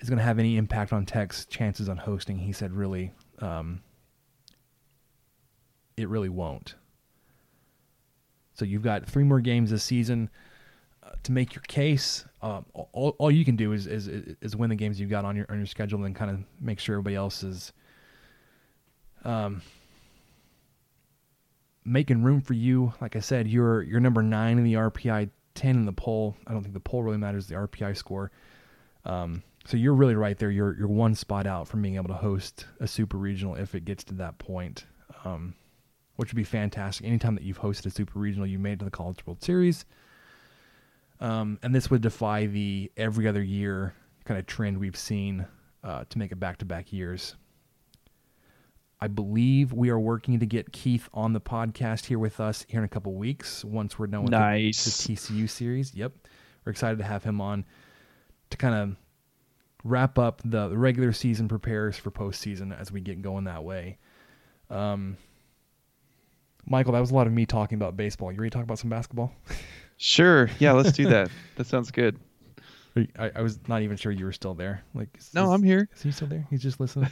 is 0.00 0.08
going 0.08 0.18
to 0.18 0.24
have 0.24 0.38
any 0.38 0.56
impact 0.56 0.92
on 0.92 1.06
Tech's 1.06 1.46
chances 1.46 1.88
on 1.88 1.96
hosting. 1.96 2.38
He 2.38 2.52
said, 2.52 2.72
really, 2.72 3.12
um, 3.40 3.82
it 5.96 6.08
really 6.08 6.28
won't. 6.28 6.74
So 8.54 8.64
you've 8.64 8.82
got 8.82 9.06
three 9.06 9.24
more 9.24 9.40
games 9.40 9.70
this 9.70 9.84
season 9.84 10.30
to 11.22 11.32
make 11.32 11.54
your 11.54 11.62
case. 11.62 12.24
Uh, 12.42 12.62
all, 12.92 13.16
all 13.18 13.30
you 13.30 13.44
can 13.44 13.56
do 13.56 13.72
is, 13.72 13.86
is 13.86 14.08
is 14.08 14.56
win 14.56 14.70
the 14.70 14.76
games 14.76 15.00
you've 15.00 15.10
got 15.10 15.24
on 15.24 15.36
your 15.36 15.46
on 15.50 15.58
your 15.58 15.66
schedule, 15.66 16.04
and 16.04 16.14
kind 16.14 16.30
of 16.30 16.40
make 16.60 16.78
sure 16.78 16.94
everybody 16.94 17.16
else 17.16 17.42
is 17.42 17.72
um, 19.24 19.62
making 21.84 22.22
room 22.22 22.40
for 22.40 22.54
you. 22.54 22.92
Like 23.00 23.16
I 23.16 23.20
said, 23.20 23.48
you're 23.48 23.82
you're 23.82 24.00
number 24.00 24.22
nine 24.22 24.58
in 24.58 24.64
the 24.64 24.74
RPI, 24.74 25.30
ten 25.54 25.76
in 25.76 25.86
the 25.86 25.92
poll. 25.92 26.36
I 26.46 26.52
don't 26.52 26.62
think 26.62 26.74
the 26.74 26.80
poll 26.80 27.02
really 27.02 27.18
matters. 27.18 27.46
The 27.46 27.54
RPI 27.54 27.96
score. 27.96 28.30
Um, 29.04 29.42
so 29.66 29.76
you're 29.76 29.94
really 29.94 30.14
right 30.14 30.38
there. 30.38 30.50
You're 30.50 30.76
you're 30.76 30.88
one 30.88 31.14
spot 31.14 31.46
out 31.46 31.66
from 31.68 31.82
being 31.82 31.96
able 31.96 32.08
to 32.08 32.14
host 32.14 32.66
a 32.80 32.86
super 32.86 33.16
regional 33.16 33.56
if 33.56 33.74
it 33.74 33.84
gets 33.84 34.04
to 34.04 34.14
that 34.14 34.38
point, 34.38 34.86
um, 35.24 35.54
which 36.16 36.32
would 36.32 36.36
be 36.36 36.44
fantastic. 36.44 37.06
Anytime 37.06 37.34
that 37.34 37.44
you've 37.44 37.60
hosted 37.60 37.86
a 37.86 37.90
super 37.90 38.18
regional, 38.18 38.46
you 38.46 38.58
made 38.58 38.74
it 38.74 38.78
to 38.80 38.84
the 38.84 38.90
College 38.90 39.26
World 39.26 39.42
Series, 39.42 39.84
um, 41.20 41.58
and 41.62 41.74
this 41.74 41.90
would 41.90 42.02
defy 42.02 42.46
the 42.46 42.90
every 42.96 43.26
other 43.26 43.42
year 43.42 43.94
kind 44.24 44.38
of 44.38 44.46
trend 44.46 44.78
we've 44.78 44.96
seen 44.96 45.46
uh, 45.84 46.04
to 46.08 46.18
make 46.18 46.32
it 46.32 46.40
back 46.40 46.58
to 46.58 46.64
back 46.64 46.92
years. 46.92 47.36
I 49.00 49.08
believe 49.08 49.72
we 49.72 49.90
are 49.90 49.98
working 49.98 50.40
to 50.40 50.46
get 50.46 50.72
Keith 50.72 51.08
on 51.12 51.32
the 51.32 51.40
podcast 51.40 52.06
here 52.06 52.18
with 52.18 52.40
us 52.40 52.64
here 52.68 52.80
in 52.80 52.84
a 52.84 52.88
couple 52.88 53.14
weeks 53.14 53.64
once 53.64 53.98
we're 53.98 54.06
done 54.06 54.22
with 54.22 54.30
nice. 54.30 54.84
the, 54.84 55.12
the 55.12 55.14
TCU 55.14 55.50
series. 55.50 55.94
Yep, 55.94 56.12
we're 56.64 56.72
excited 56.72 56.98
to 56.98 57.04
have 57.04 57.22
him 57.22 57.40
on 57.40 57.66
to 58.50 58.56
kind 58.56 58.74
of 58.74 58.96
wrap 59.84 60.18
up 60.18 60.40
the, 60.44 60.68
the 60.68 60.78
regular 60.78 61.12
season, 61.12 61.46
prepares 61.46 61.96
for 61.96 62.10
postseason 62.10 62.78
as 62.78 62.90
we 62.90 63.00
get 63.00 63.22
going 63.22 63.44
that 63.44 63.64
way. 63.64 63.98
Um, 64.70 65.16
Michael, 66.64 66.92
that 66.94 67.00
was 67.00 67.10
a 67.10 67.14
lot 67.14 67.26
of 67.26 67.32
me 67.32 67.46
talking 67.46 67.76
about 67.76 67.96
baseball. 67.96 68.32
You 68.32 68.40
ready 68.40 68.50
to 68.50 68.54
talk 68.56 68.64
about 68.64 68.78
some 68.78 68.90
basketball? 68.90 69.32
Sure. 69.96 70.48
Yeah, 70.58 70.72
let's 70.72 70.92
do 70.92 71.08
that. 71.08 71.30
that 71.56 71.66
sounds 71.66 71.90
good. 71.90 72.18
I, 73.18 73.30
I 73.36 73.42
was 73.42 73.58
not 73.68 73.82
even 73.82 73.96
sure 73.96 74.10
you 74.12 74.24
were 74.24 74.32
still 74.32 74.54
there. 74.54 74.82
Like, 74.94 75.08
is, 75.18 75.32
No, 75.34 75.44
is- 75.44 75.50
I'm 75.50 75.62
here. 75.62 75.88
Is 75.94 76.02
he 76.02 76.10
still 76.12 76.28
there? 76.28 76.46
He's 76.50 76.62
just 76.62 76.80
listening. 76.80 77.10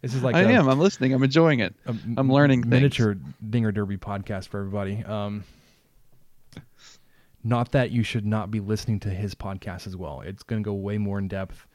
This 0.00 0.14
is 0.14 0.22
like 0.22 0.34
I 0.36 0.42
a- 0.42 0.48
am. 0.48 0.68
I'm 0.68 0.78
listening. 0.78 1.12
I'm 1.12 1.22
enjoying 1.22 1.60
it. 1.60 1.74
I'm 1.86 2.30
learning 2.32 2.62
things. 2.62 2.70
miniature 2.70 3.16
Dinger 3.50 3.70
Derby 3.72 3.96
podcast 3.98 4.48
for 4.48 4.60
everybody. 4.60 5.04
Um, 5.04 5.44
not 7.42 7.72
that 7.72 7.90
you 7.90 8.02
should 8.02 8.24
not 8.24 8.50
be 8.50 8.60
listening 8.60 9.00
to 9.00 9.10
his 9.10 9.34
podcast 9.34 9.86
as 9.86 9.96
well. 9.96 10.22
It's 10.22 10.42
going 10.42 10.62
to 10.62 10.66
go 10.66 10.72
way 10.74 10.96
more 10.98 11.18
in 11.18 11.28
depth. 11.28 11.66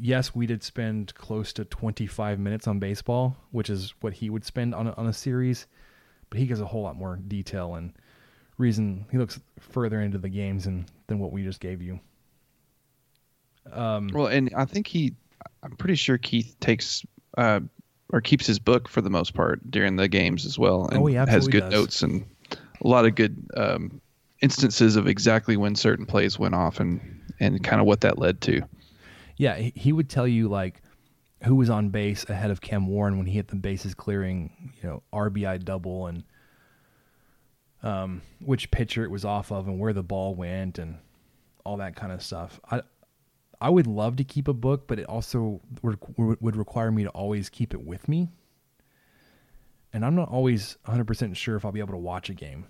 Yes, 0.00 0.34
we 0.34 0.46
did 0.46 0.62
spend 0.62 1.14
close 1.14 1.52
to 1.52 1.64
25 1.64 2.38
minutes 2.40 2.66
on 2.66 2.78
baseball, 2.78 3.36
which 3.50 3.70
is 3.70 3.94
what 4.00 4.14
he 4.14 4.30
would 4.30 4.44
spend 4.44 4.74
on 4.74 4.88
a, 4.88 4.92
on 4.94 5.06
a 5.06 5.12
series, 5.12 5.66
but 6.30 6.38
he 6.40 6.46
gives 6.46 6.60
a 6.60 6.66
whole 6.66 6.82
lot 6.82 6.96
more 6.96 7.16
detail 7.28 7.74
and 7.74 7.92
reason. 8.58 9.06
He 9.10 9.18
looks 9.18 9.40
further 9.60 10.00
into 10.00 10.18
the 10.18 10.28
games 10.28 10.64
than 10.64 10.86
than 11.06 11.18
what 11.18 11.32
we 11.32 11.42
just 11.44 11.60
gave 11.60 11.82
you. 11.82 12.00
Um, 13.70 14.08
Well, 14.12 14.26
and 14.26 14.52
I 14.56 14.64
think 14.64 14.86
he, 14.86 15.12
I'm 15.62 15.76
pretty 15.76 15.94
sure 15.94 16.18
Keith 16.18 16.56
takes 16.60 17.04
uh, 17.38 17.60
or 18.12 18.20
keeps 18.20 18.46
his 18.46 18.58
book 18.58 18.88
for 18.88 19.00
the 19.00 19.10
most 19.10 19.34
part 19.34 19.60
during 19.70 19.96
the 19.96 20.08
games 20.08 20.44
as 20.46 20.58
well, 20.58 20.86
and 20.88 20.98
Oh, 21.02 21.06
he 21.06 21.14
has 21.14 21.48
good 21.48 21.60
does. 21.60 21.72
notes 21.72 22.02
and 22.02 22.26
a 22.50 22.88
lot 22.88 23.06
of 23.06 23.14
good 23.14 23.36
um, 23.56 24.00
instances 24.40 24.96
of 24.96 25.06
exactly 25.06 25.56
when 25.56 25.74
certain 25.76 26.04
plays 26.06 26.38
went 26.38 26.54
off 26.54 26.80
and 26.80 27.00
and 27.40 27.62
kind 27.64 27.80
of 27.80 27.86
what 27.86 28.02
that 28.02 28.18
led 28.18 28.40
to. 28.42 28.62
Yeah, 29.36 29.56
he, 29.56 29.72
he 29.74 29.92
would 29.92 30.08
tell 30.10 30.28
you 30.28 30.48
like 30.48 30.82
who 31.44 31.54
was 31.56 31.70
on 31.70 31.88
base 31.88 32.28
ahead 32.28 32.50
of 32.50 32.60
Cam 32.60 32.86
Warren 32.86 33.16
when 33.18 33.26
he 33.26 33.34
hit 33.34 33.48
the 33.48 33.56
bases 33.56 33.94
clearing, 33.94 34.72
you 34.80 34.88
know, 34.88 35.02
RBI 35.12 35.64
double 35.64 36.06
and 36.06 36.22
um, 37.82 38.22
which 38.40 38.70
pitcher 38.70 39.04
it 39.04 39.10
was 39.10 39.24
off 39.24 39.50
of 39.50 39.66
and 39.66 39.78
where 39.78 39.92
the 39.92 40.02
ball 40.02 40.34
went 40.34 40.78
and 40.78 40.98
all 41.64 41.76
that 41.78 41.96
kind 41.96 42.12
of 42.12 42.22
stuff. 42.22 42.60
I 42.70 42.82
I 43.62 43.70
would 43.70 43.86
love 43.86 44.16
to 44.16 44.24
keep 44.24 44.48
a 44.48 44.52
book, 44.52 44.88
but 44.88 44.98
it 44.98 45.06
also 45.06 45.60
would, 45.82 45.96
would 46.18 46.56
require 46.56 46.90
me 46.90 47.04
to 47.04 47.10
always 47.10 47.48
keep 47.48 47.72
it 47.72 47.80
with 47.80 48.08
me. 48.08 48.28
And 49.92 50.04
I'm 50.04 50.16
not 50.16 50.30
always 50.30 50.76
100% 50.84 51.36
sure 51.36 51.54
if 51.54 51.64
I'll 51.64 51.70
be 51.70 51.78
able 51.78 51.92
to 51.92 51.98
watch 51.98 52.28
a 52.28 52.34
game. 52.34 52.66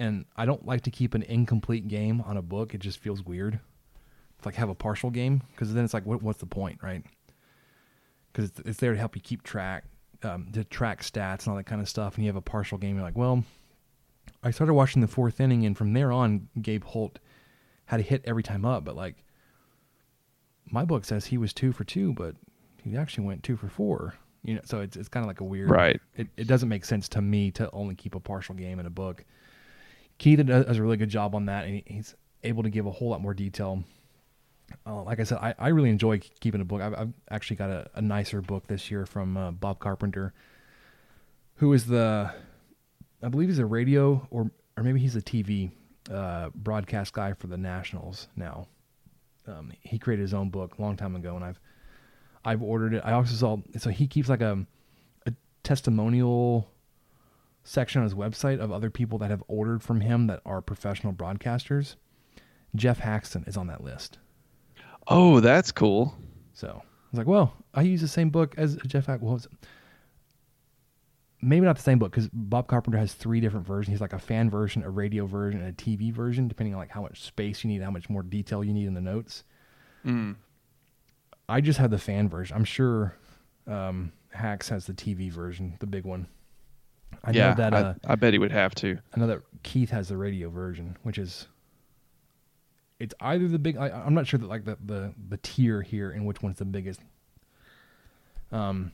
And 0.00 0.24
I 0.36 0.44
don't 0.44 0.66
like 0.66 0.80
to 0.82 0.90
keep 0.90 1.14
an 1.14 1.22
incomplete 1.22 1.86
game 1.86 2.22
on 2.22 2.36
a 2.36 2.42
book. 2.42 2.74
It 2.74 2.78
just 2.78 2.98
feels 2.98 3.22
weird 3.24 3.60
It's 4.36 4.44
like 4.46 4.56
have 4.56 4.68
a 4.68 4.74
partial 4.74 5.10
game 5.10 5.42
because 5.52 5.72
then 5.72 5.84
it's 5.84 5.94
like, 5.94 6.04
what, 6.04 6.24
what's 6.24 6.40
the 6.40 6.46
point, 6.46 6.80
right? 6.82 7.04
Because 8.32 8.50
it's, 8.50 8.60
it's 8.60 8.80
there 8.80 8.94
to 8.94 8.98
help 8.98 9.14
you 9.14 9.22
keep 9.22 9.44
track, 9.44 9.84
um, 10.24 10.48
to 10.54 10.64
track 10.64 11.02
stats 11.02 11.44
and 11.44 11.50
all 11.50 11.56
that 11.56 11.66
kind 11.66 11.80
of 11.80 11.88
stuff. 11.88 12.16
And 12.16 12.24
you 12.24 12.28
have 12.28 12.36
a 12.36 12.42
partial 12.42 12.78
game. 12.78 12.96
You're 12.96 13.04
like, 13.04 13.16
well, 13.16 13.44
I 14.46 14.52
started 14.52 14.74
watching 14.74 15.02
the 15.02 15.08
fourth 15.08 15.40
inning, 15.40 15.66
and 15.66 15.76
from 15.76 15.92
there 15.92 16.12
on, 16.12 16.48
Gabe 16.62 16.84
Holt 16.84 17.18
had 17.86 17.98
a 17.98 18.04
hit 18.04 18.22
every 18.24 18.44
time 18.44 18.64
up. 18.64 18.84
But 18.84 18.94
like, 18.94 19.24
my 20.70 20.84
book 20.84 21.04
says 21.04 21.26
he 21.26 21.36
was 21.36 21.52
two 21.52 21.72
for 21.72 21.82
two, 21.82 22.12
but 22.12 22.36
he 22.84 22.96
actually 22.96 23.24
went 23.24 23.42
two 23.42 23.56
for 23.56 23.68
four. 23.68 24.14
You 24.44 24.54
know, 24.54 24.60
so 24.64 24.80
it's 24.80 24.96
it's 24.96 25.08
kind 25.08 25.24
of 25.24 25.28
like 25.28 25.40
a 25.40 25.44
weird. 25.44 25.68
Right. 25.68 26.00
It 26.14 26.28
it 26.36 26.46
doesn't 26.46 26.68
make 26.68 26.84
sense 26.84 27.08
to 27.10 27.20
me 27.20 27.50
to 27.52 27.68
only 27.72 27.96
keep 27.96 28.14
a 28.14 28.20
partial 28.20 28.54
game 28.54 28.78
in 28.78 28.86
a 28.86 28.90
book. 28.90 29.24
Keith 30.18 30.46
does 30.46 30.78
a 30.78 30.82
really 30.82 30.96
good 30.96 31.10
job 31.10 31.34
on 31.34 31.46
that, 31.46 31.66
and 31.66 31.82
he's 31.84 32.14
able 32.44 32.62
to 32.62 32.70
give 32.70 32.86
a 32.86 32.90
whole 32.92 33.08
lot 33.08 33.20
more 33.20 33.34
detail. 33.34 33.82
Uh, 34.86 35.02
like 35.02 35.18
I 35.18 35.24
said, 35.24 35.38
I, 35.38 35.54
I 35.58 35.68
really 35.68 35.90
enjoy 35.90 36.20
keeping 36.38 36.60
a 36.60 36.64
book. 36.64 36.80
I've, 36.80 36.94
I've 36.94 37.12
actually 37.32 37.56
got 37.56 37.70
a, 37.70 37.90
a 37.96 38.00
nicer 38.00 38.40
book 38.40 38.68
this 38.68 38.92
year 38.92 39.06
from 39.06 39.36
uh, 39.36 39.50
Bob 39.50 39.80
Carpenter, 39.80 40.32
who 41.56 41.72
is 41.72 41.86
the, 41.86 42.32
I 43.22 43.28
believe 43.28 43.48
he's 43.48 43.58
a 43.58 43.66
radio 43.66 44.26
or 44.30 44.50
or 44.76 44.82
maybe 44.82 45.00
he's 45.00 45.16
a 45.16 45.22
TV 45.22 45.70
uh, 46.12 46.50
broadcast 46.54 47.12
guy 47.12 47.32
for 47.32 47.46
the 47.46 47.56
Nationals 47.56 48.28
now. 48.36 48.68
Um, 49.46 49.72
he 49.80 49.98
created 49.98 50.22
his 50.22 50.34
own 50.34 50.50
book 50.50 50.78
a 50.78 50.82
long 50.82 50.96
time 50.96 51.16
ago, 51.16 51.34
and 51.36 51.44
I've 51.44 51.60
I've 52.44 52.62
ordered 52.62 52.94
it. 52.94 53.02
I 53.04 53.12
also 53.12 53.34
saw 53.34 53.56
so 53.78 53.90
he 53.90 54.06
keeps 54.06 54.28
like 54.28 54.40
a 54.42 54.66
a 55.26 55.32
testimonial 55.62 56.70
section 57.64 58.00
on 58.00 58.04
his 58.04 58.14
website 58.14 58.60
of 58.60 58.70
other 58.70 58.90
people 58.90 59.18
that 59.18 59.30
have 59.30 59.42
ordered 59.48 59.82
from 59.82 60.00
him 60.00 60.26
that 60.28 60.40
are 60.44 60.60
professional 60.60 61.12
broadcasters. 61.12 61.96
Geoff 62.74 62.98
Haxton 62.98 63.44
is 63.46 63.56
on 63.56 63.66
that 63.68 63.82
list. 63.82 64.18
Oh, 65.08 65.40
that's 65.40 65.72
cool. 65.72 66.14
So 66.52 66.68
I 66.82 67.08
was 67.10 67.18
like, 67.18 67.26
well, 67.26 67.54
I 67.74 67.82
use 67.82 68.00
the 68.00 68.08
same 68.08 68.30
book 68.30 68.54
as 68.56 68.76
Jeff. 68.86 69.08
Well, 69.08 69.36
it's- 69.36 69.48
maybe 71.46 71.64
not 71.64 71.76
the 71.76 71.82
same 71.82 71.98
book 71.98 72.10
because 72.10 72.28
Bob 72.32 72.66
Carpenter 72.66 72.98
has 72.98 73.14
three 73.14 73.40
different 73.40 73.66
versions. 73.66 73.94
He's 73.94 74.00
like 74.00 74.12
a 74.12 74.18
fan 74.18 74.50
version, 74.50 74.82
a 74.82 74.90
radio 74.90 75.26
version, 75.26 75.60
and 75.60 75.68
a 75.68 75.72
TV 75.72 76.12
version, 76.12 76.48
depending 76.48 76.74
on 76.74 76.80
like 76.80 76.90
how 76.90 77.02
much 77.02 77.22
space 77.22 77.62
you 77.62 77.68
need, 77.68 77.82
how 77.82 77.90
much 77.90 78.10
more 78.10 78.22
detail 78.22 78.64
you 78.64 78.74
need 78.74 78.86
in 78.86 78.94
the 78.94 79.00
notes. 79.00 79.44
I 81.48 81.60
just 81.60 81.78
have 81.78 81.90
the 81.90 81.98
fan 81.98 82.28
version. 82.28 82.56
I'm 82.56 82.64
sure 82.64 83.16
um, 83.68 84.12
Hacks 84.30 84.68
has 84.68 84.86
the 84.86 84.92
TV 84.92 85.30
version, 85.30 85.76
the 85.78 85.86
big 85.86 86.04
one. 86.04 86.26
I 87.22 87.30
yeah, 87.30 87.50
know 87.50 87.54
that. 87.54 87.74
I, 87.74 87.80
Uh, 87.80 87.94
I 88.06 88.14
bet 88.16 88.32
he 88.32 88.38
would 88.40 88.50
have 88.50 88.74
to. 88.76 88.98
I 89.14 89.20
know 89.20 89.28
that 89.28 89.40
Keith 89.62 89.90
has 89.90 90.08
the 90.08 90.16
radio 90.16 90.50
version, 90.50 90.96
which 91.04 91.18
is 91.18 91.46
it's 92.98 93.14
either 93.20 93.46
the 93.46 93.58
big. 93.58 93.76
I, 93.76 93.90
I'm 93.90 94.14
not 94.14 94.26
sure 94.26 94.38
that 94.38 94.48
like 94.48 94.64
the, 94.64 94.76
the 94.84 95.14
the 95.28 95.36
tier 95.38 95.82
here 95.82 96.10
and 96.10 96.26
which 96.26 96.42
one's 96.42 96.58
the 96.58 96.64
biggest. 96.64 97.00
Um, 98.50 98.92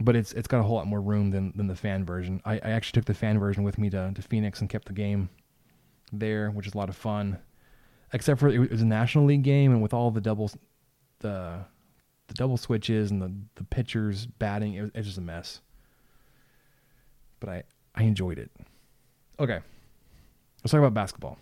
but 0.00 0.14
it's 0.14 0.32
it's 0.32 0.48
got 0.48 0.60
a 0.60 0.62
whole 0.62 0.76
lot 0.76 0.86
more 0.86 1.00
room 1.00 1.30
than 1.30 1.52
than 1.56 1.66
the 1.66 1.76
fan 1.76 2.04
version. 2.04 2.40
I, 2.44 2.54
I 2.54 2.70
actually 2.70 3.00
took 3.00 3.06
the 3.06 3.14
fan 3.14 3.38
version 3.38 3.64
with 3.64 3.78
me 3.78 3.90
to 3.90 4.12
to 4.14 4.22
Phoenix 4.22 4.60
and 4.60 4.70
kept 4.70 4.86
the 4.86 4.92
game 4.92 5.28
there, 6.12 6.50
which 6.50 6.66
is 6.66 6.74
a 6.74 6.78
lot 6.78 6.88
of 6.88 6.96
fun. 6.96 7.38
Except 8.12 8.40
for 8.40 8.48
it 8.48 8.70
was 8.70 8.80
a 8.80 8.86
National 8.86 9.24
League 9.24 9.42
game, 9.42 9.72
and 9.72 9.82
with 9.82 9.92
all 9.92 10.10
the 10.10 10.20
doubles, 10.20 10.56
the 11.18 11.58
the 12.28 12.34
double 12.34 12.56
switches 12.56 13.10
and 13.10 13.20
the 13.20 13.32
the 13.56 13.64
pitchers 13.64 14.26
batting, 14.26 14.74
it 14.74 14.82
was, 14.82 14.90
it 14.94 14.98
was 14.98 15.06
just 15.06 15.18
a 15.18 15.22
mess. 15.22 15.60
But 17.40 17.48
I 17.48 17.62
I 17.94 18.04
enjoyed 18.04 18.38
it. 18.38 18.50
Okay, 19.40 19.58
let's 20.62 20.70
talk 20.70 20.78
about 20.78 20.94
basketball. 20.94 21.38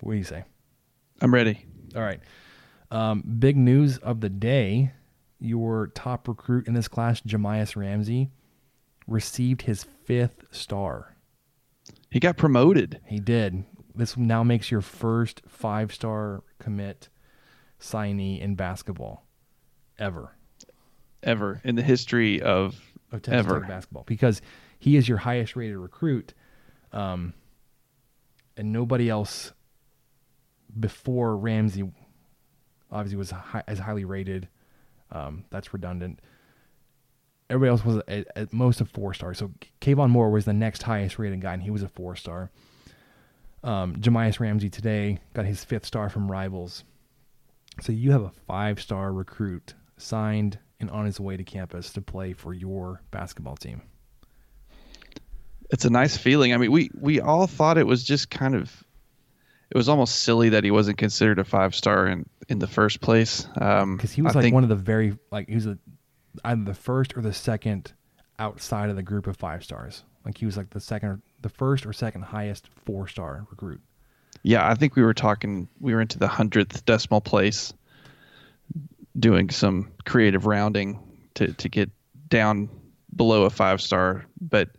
What 0.00 0.12
do 0.12 0.18
you 0.18 0.24
say? 0.24 0.44
I'm 1.20 1.34
ready. 1.34 1.64
All 1.94 2.02
right. 2.02 2.20
Um, 2.90 3.22
big 3.38 3.56
news 3.56 3.98
of 3.98 4.20
the 4.20 4.28
day: 4.28 4.92
your 5.40 5.88
top 5.88 6.28
recruit 6.28 6.68
in 6.68 6.74
this 6.74 6.88
class, 6.88 7.20
Jahmi'us 7.22 7.74
Ramsey, 7.76 8.30
received 9.06 9.62
his 9.62 9.84
fifth 10.04 10.44
star. 10.50 11.16
He 12.10 12.20
got 12.20 12.36
promoted. 12.36 13.00
He 13.06 13.18
did. 13.18 13.64
This 13.94 14.16
now 14.16 14.44
makes 14.44 14.70
your 14.70 14.80
first 14.80 15.42
five-star 15.48 16.42
commit 16.58 17.08
signee 17.80 18.40
in 18.40 18.54
basketball 18.54 19.26
ever 19.98 20.36
ever 21.22 21.60
in 21.64 21.74
the 21.74 21.82
history 21.82 22.40
of, 22.40 22.80
of 23.12 23.22
Texas 23.22 23.46
ever. 23.46 23.60
Tech 23.60 23.68
basketball 23.68 24.04
because 24.06 24.40
he 24.78 24.96
is 24.96 25.08
your 25.08 25.18
highest-rated 25.18 25.76
recruit, 25.76 26.34
um, 26.92 27.34
and 28.56 28.72
nobody 28.72 29.08
else 29.08 29.52
before 30.78 31.36
Ramsey 31.36 31.90
obviously 32.90 33.18
was 33.18 33.30
high, 33.30 33.62
as 33.66 33.78
highly 33.78 34.04
rated. 34.04 34.48
Um, 35.12 35.44
that's 35.50 35.72
redundant. 35.72 36.20
Everybody 37.48 37.70
else 37.70 37.84
was 37.84 38.02
at, 38.06 38.26
at 38.36 38.52
most 38.52 38.80
a 38.80 38.84
four 38.84 39.12
star. 39.14 39.34
So 39.34 39.50
Kayvon 39.80 40.10
Moore 40.10 40.30
was 40.30 40.44
the 40.44 40.52
next 40.52 40.82
highest 40.82 41.18
rated 41.18 41.40
guy, 41.40 41.54
and 41.54 41.62
he 41.62 41.70
was 41.70 41.82
a 41.82 41.88
four 41.88 42.16
star. 42.16 42.50
Um, 43.62 43.96
Jahmi'us 43.96 44.40
Ramsey 44.40 44.70
today 44.70 45.18
got 45.34 45.44
his 45.44 45.64
fifth 45.64 45.84
star 45.84 46.08
from 46.08 46.30
Rivals. 46.30 46.84
So 47.80 47.92
you 47.92 48.12
have 48.12 48.22
a 48.22 48.32
five 48.46 48.80
star 48.80 49.12
recruit 49.12 49.74
signed 49.96 50.58
and 50.80 50.90
on 50.90 51.04
his 51.04 51.20
way 51.20 51.36
to 51.36 51.44
campus 51.44 51.92
to 51.92 52.00
play 52.00 52.32
for 52.32 52.54
your 52.54 53.02
basketball 53.10 53.56
team. 53.56 53.82
It's 55.70 55.84
a 55.84 55.90
nice 55.90 56.16
feeling. 56.16 56.52
I 56.52 56.56
mean, 56.56 56.72
we 56.72 56.90
we 56.98 57.20
all 57.20 57.46
thought 57.46 57.78
it 57.78 57.86
was 57.86 58.02
just 58.02 58.30
kind 58.30 58.54
of 58.54 58.82
it 59.70 59.76
was 59.76 59.88
almost 59.88 60.16
silly 60.22 60.48
that 60.50 60.64
he 60.64 60.70
wasn't 60.70 60.98
considered 60.98 61.38
a 61.38 61.44
five 61.44 61.74
star 61.74 62.06
in 62.06 62.28
in 62.48 62.58
the 62.58 62.66
first 62.66 63.00
place. 63.00 63.46
Um, 63.60 63.96
because 63.96 64.12
he 64.12 64.22
was 64.22 64.34
I 64.34 64.38
like 64.38 64.42
think- 64.44 64.54
one 64.54 64.62
of 64.64 64.68
the 64.68 64.76
very 64.76 65.16
like 65.30 65.48
he 65.48 65.54
was 65.54 65.66
a, 65.66 65.78
either 66.44 66.64
the 66.64 66.74
first 66.74 67.16
or 67.16 67.20
the 67.22 67.32
second 67.32 67.92
outside 68.38 68.90
of 68.90 68.96
the 68.96 69.02
group 69.02 69.26
of 69.26 69.36
five 69.36 69.62
stars. 69.62 70.04
Like 70.24 70.36
he 70.38 70.46
was 70.46 70.56
like 70.56 70.70
the 70.70 70.80
second, 70.80 71.08
or 71.08 71.20
the 71.40 71.48
first 71.48 71.86
or 71.86 71.92
second 71.92 72.22
highest 72.22 72.68
four 72.84 73.08
star 73.08 73.46
recruit. 73.50 73.80
Yeah, 74.42 74.68
I 74.68 74.74
think 74.74 74.96
we 74.96 75.02
were 75.02 75.14
talking. 75.14 75.68
We 75.80 75.94
were 75.94 76.00
into 76.00 76.18
the 76.18 76.28
hundredth 76.28 76.84
decimal 76.84 77.20
place, 77.20 77.72
doing 79.18 79.50
some 79.50 79.90
creative 80.04 80.46
rounding 80.46 80.98
to 81.34 81.52
to 81.54 81.68
get 81.68 81.90
down 82.28 82.68
below 83.14 83.44
a 83.44 83.50
five 83.50 83.80
star. 83.80 84.26
But 84.40 84.70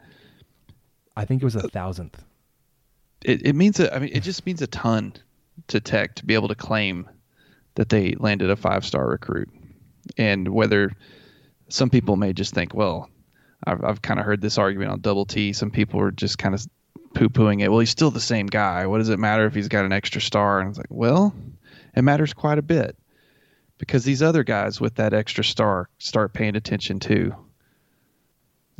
I 1.15 1.25
think 1.25 1.41
it 1.41 1.45
was 1.45 1.55
a 1.55 1.67
thousandth. 1.69 2.23
It, 3.23 3.45
it 3.45 3.55
means 3.55 3.79
a, 3.79 3.93
I 3.93 3.99
mean, 3.99 4.11
it 4.13 4.23
just 4.23 4.45
means 4.45 4.61
a 4.61 4.67
ton 4.67 5.13
to 5.67 5.79
Tech 5.79 6.15
to 6.15 6.25
be 6.25 6.33
able 6.33 6.47
to 6.47 6.55
claim 6.55 7.09
that 7.75 7.89
they 7.89 8.15
landed 8.17 8.49
a 8.49 8.55
five 8.55 8.85
star 8.85 9.07
recruit. 9.07 9.49
And 10.17 10.47
whether 10.49 10.91
some 11.69 11.89
people 11.89 12.15
may 12.15 12.33
just 12.33 12.53
think, 12.53 12.73
well, 12.73 13.09
I've, 13.65 13.83
I've 13.83 14.01
kind 14.01 14.19
of 14.19 14.25
heard 14.25 14.41
this 14.41 14.57
argument 14.57 14.91
on 14.91 15.01
double 15.01 15.25
T. 15.25 15.53
Some 15.53 15.71
people 15.71 15.99
are 16.01 16.11
just 16.11 16.37
kind 16.37 16.55
of 16.55 16.65
poo 17.13 17.29
pooing 17.29 17.61
it. 17.61 17.69
Well, 17.69 17.79
he's 17.79 17.89
still 17.89 18.11
the 18.11 18.19
same 18.19 18.47
guy. 18.47 18.87
What 18.87 18.97
does 18.97 19.09
it 19.09 19.19
matter 19.19 19.45
if 19.45 19.53
he's 19.53 19.67
got 19.67 19.85
an 19.85 19.91
extra 19.91 20.21
star? 20.21 20.59
And 20.59 20.69
it's 20.69 20.77
like, 20.77 20.87
well, 20.89 21.33
it 21.95 22.01
matters 22.01 22.33
quite 22.33 22.57
a 22.57 22.63
bit 22.63 22.97
because 23.77 24.03
these 24.03 24.21
other 24.21 24.43
guys 24.43 24.81
with 24.81 24.95
that 24.95 25.13
extra 25.13 25.43
star 25.43 25.89
start 25.99 26.33
paying 26.33 26.55
attention 26.55 26.99
too 26.99 27.35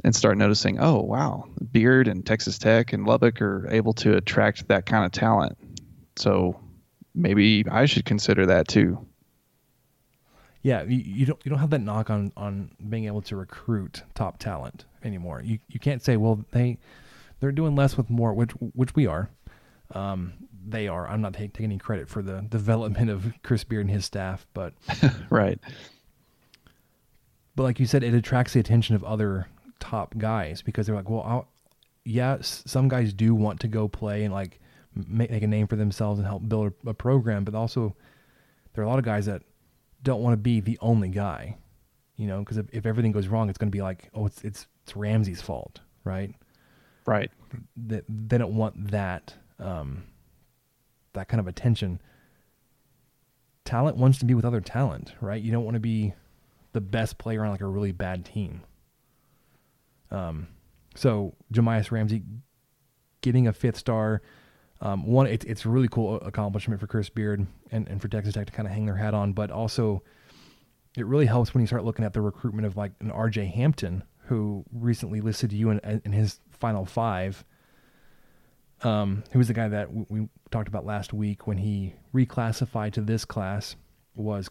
and 0.04 0.16
start 0.16 0.38
noticing, 0.38 0.80
oh 0.80 1.00
wow, 1.00 1.46
Beard 1.72 2.08
and 2.08 2.26
Texas 2.26 2.58
Tech 2.58 2.94
and 2.94 3.06
Lubbock 3.06 3.42
are 3.42 3.68
able 3.70 3.94
to 3.94 4.16
attract 4.18 4.68
that 4.68 4.86
kind 4.86 5.06
of 5.06 5.12
talent. 5.12 5.58
So 6.16 6.60
maybe 7.14 7.66
I 7.70 7.86
should 7.86 8.06
consider 8.06 8.46
that 8.48 8.68
too. 8.68 9.06
Yeah, 10.64 10.84
you, 10.84 10.98
you 10.98 11.26
don't 11.26 11.40
you 11.44 11.50
don't 11.50 11.60
have 11.60 11.72
that 11.72 11.82
knock 11.82 12.10
on 12.10 12.32
on 12.38 12.72
being 12.90 13.06
able 13.06 13.22
to 13.24 13.36
recruit 13.36 14.04
top 14.14 14.38
talent 14.38 14.86
anymore. 15.04 15.42
You 15.44 15.60
you 15.68 15.80
can't 15.80 16.04
say, 16.04 16.18
well, 16.18 16.44
they 16.52 16.78
they're 17.40 17.52
doing 17.52 17.76
less 17.76 17.98
with 17.98 18.10
more, 18.10 18.34
which 18.34 18.52
which 18.52 18.96
we 18.96 19.08
are. 19.08 19.30
Um, 19.94 20.34
they 20.66 20.88
are. 20.88 21.08
I'm 21.08 21.22
not 21.22 21.34
taking 21.34 21.66
any 21.66 21.78
credit 21.78 22.08
for 22.08 22.22
the 22.22 22.42
development 22.42 23.10
of 23.10 23.34
Chris 23.44 23.64
Beard 23.64 23.86
and 23.88 23.90
his 23.90 24.06
staff, 24.06 24.46
but 24.54 24.74
right. 25.30 25.60
But 27.56 27.64
like 27.64 27.80
you 27.80 27.86
said, 27.86 28.04
it 28.04 28.14
attracts 28.14 28.54
the 28.54 28.60
attention 28.60 28.96
of 28.96 29.04
other 29.04 29.48
top 29.82 30.18
guys 30.18 30.62
because 30.62 30.86
they're 30.86 30.96
like, 30.96 31.10
well, 31.10 31.24
I'll, 31.26 31.48
yeah, 32.06 32.38
some 32.42 32.88
guys 32.88 33.14
do 33.14 33.36
want 33.36 33.60
to 33.60 33.68
go 33.68 33.90
play 33.90 34.24
and 34.24 34.34
like 34.34 34.62
make, 34.96 35.30
make 35.30 35.44
a 35.44 35.48
name 35.48 35.68
for 35.68 35.76
themselves 35.76 36.20
and 36.20 36.28
help 36.28 36.48
build 36.48 36.74
a, 36.86 36.92
a 36.92 36.94
program, 36.94 37.44
but 37.44 37.54
also 37.54 37.94
there 38.74 38.84
are 38.84 38.88
a 38.88 38.90
lot 38.90 39.00
of 39.00 39.06
guys 39.06 39.26
that 39.26 39.42
don't 40.04 40.22
want 40.22 40.34
to 40.34 40.38
be 40.38 40.62
the 40.62 40.78
only 40.82 41.10
guy, 41.10 41.58
you 42.16 42.28
know, 42.28 42.40
because 42.40 42.58
if, 42.58 42.68
if 42.72 42.86
everything 42.86 43.12
goes 43.12 43.28
wrong, 43.28 43.50
it's 43.50 43.58
going 43.58 43.70
to 43.70 43.76
be 43.76 43.82
like, 43.82 44.10
oh, 44.14 44.26
it's 44.26 44.44
it's 44.44 44.68
it's 44.84 44.96
Ramsey's 44.96 45.42
fault, 45.42 45.80
right? 46.04 46.34
Right. 47.06 47.32
They, 47.76 48.02
they 48.08 48.38
don't 48.38 48.56
want 48.56 48.92
that 48.92 49.36
um, 49.60 50.04
that 51.14 51.28
kind 51.28 51.40
of 51.40 51.48
attention. 51.48 52.02
Talent 53.66 53.98
wants 53.98 54.18
to 54.20 54.26
be 54.26 54.34
with 54.34 54.46
other 54.46 54.62
talent, 54.62 55.14
right? 55.22 55.42
You 55.42 55.52
don't 55.52 55.66
want 55.66 55.76
to 55.76 55.82
be 55.82 56.14
the 56.74 56.82
best 56.82 57.18
player 57.18 57.44
on 57.44 57.52
like 57.52 57.62
a 57.62 57.68
really 57.68 57.92
bad 57.92 58.26
team. 58.26 58.62
Um, 60.12 60.48
so 60.96 61.36
Jahmi'us 61.54 61.92
Ramsey 61.92 62.24
getting 63.22 63.48
a 63.48 63.54
fifth 63.54 63.78
star. 63.78 64.22
Um, 64.82 65.06
one, 65.06 65.28
it's 65.28 65.46
it's 65.46 65.66
a 65.66 65.70
really 65.70 65.88
cool 65.88 66.20
accomplishment 66.22 66.82
for 66.82 66.88
Chris 66.88 67.10
Beard 67.10 67.46
and, 67.72 67.88
and 67.88 68.02
for 68.02 68.08
Texas 68.08 68.34
Tech 68.34 68.48
to 68.48 68.54
kind 68.54 68.68
of 68.68 68.74
hang 68.74 68.86
their 68.86 68.96
hat 68.96 69.14
on, 69.14 69.34
but 69.34 69.52
also 69.52 70.04
it 70.98 71.06
really 71.06 71.26
helps 71.26 71.54
when 71.54 71.62
you 71.62 71.68
start 71.68 71.86
looking 71.86 72.04
at 72.04 72.14
the 72.14 72.22
recruitment 72.22 72.66
of 72.66 72.76
like 72.76 72.92
an 73.00 73.12
R.J. 73.12 73.46
Hampton, 73.46 74.04
who 74.26 74.66
recently 74.74 75.22
listed 75.22 75.54
you 75.54 75.70
in, 75.70 76.02
in 76.04 76.12
his 76.12 76.40
final 76.50 76.86
five. 76.86 77.46
Um, 78.84 79.24
who 79.32 79.38
was 79.38 79.48
the 79.48 79.54
guy 79.54 79.68
that 79.68 79.90
we 80.10 80.28
talked 80.50 80.68
about 80.68 80.88
last 80.88 81.14
week 81.14 81.46
when 81.46 81.60
he 81.60 81.94
reclassified 82.16 82.94
to 82.94 83.02
this 83.02 83.26
class 83.26 83.76
was 84.16 84.50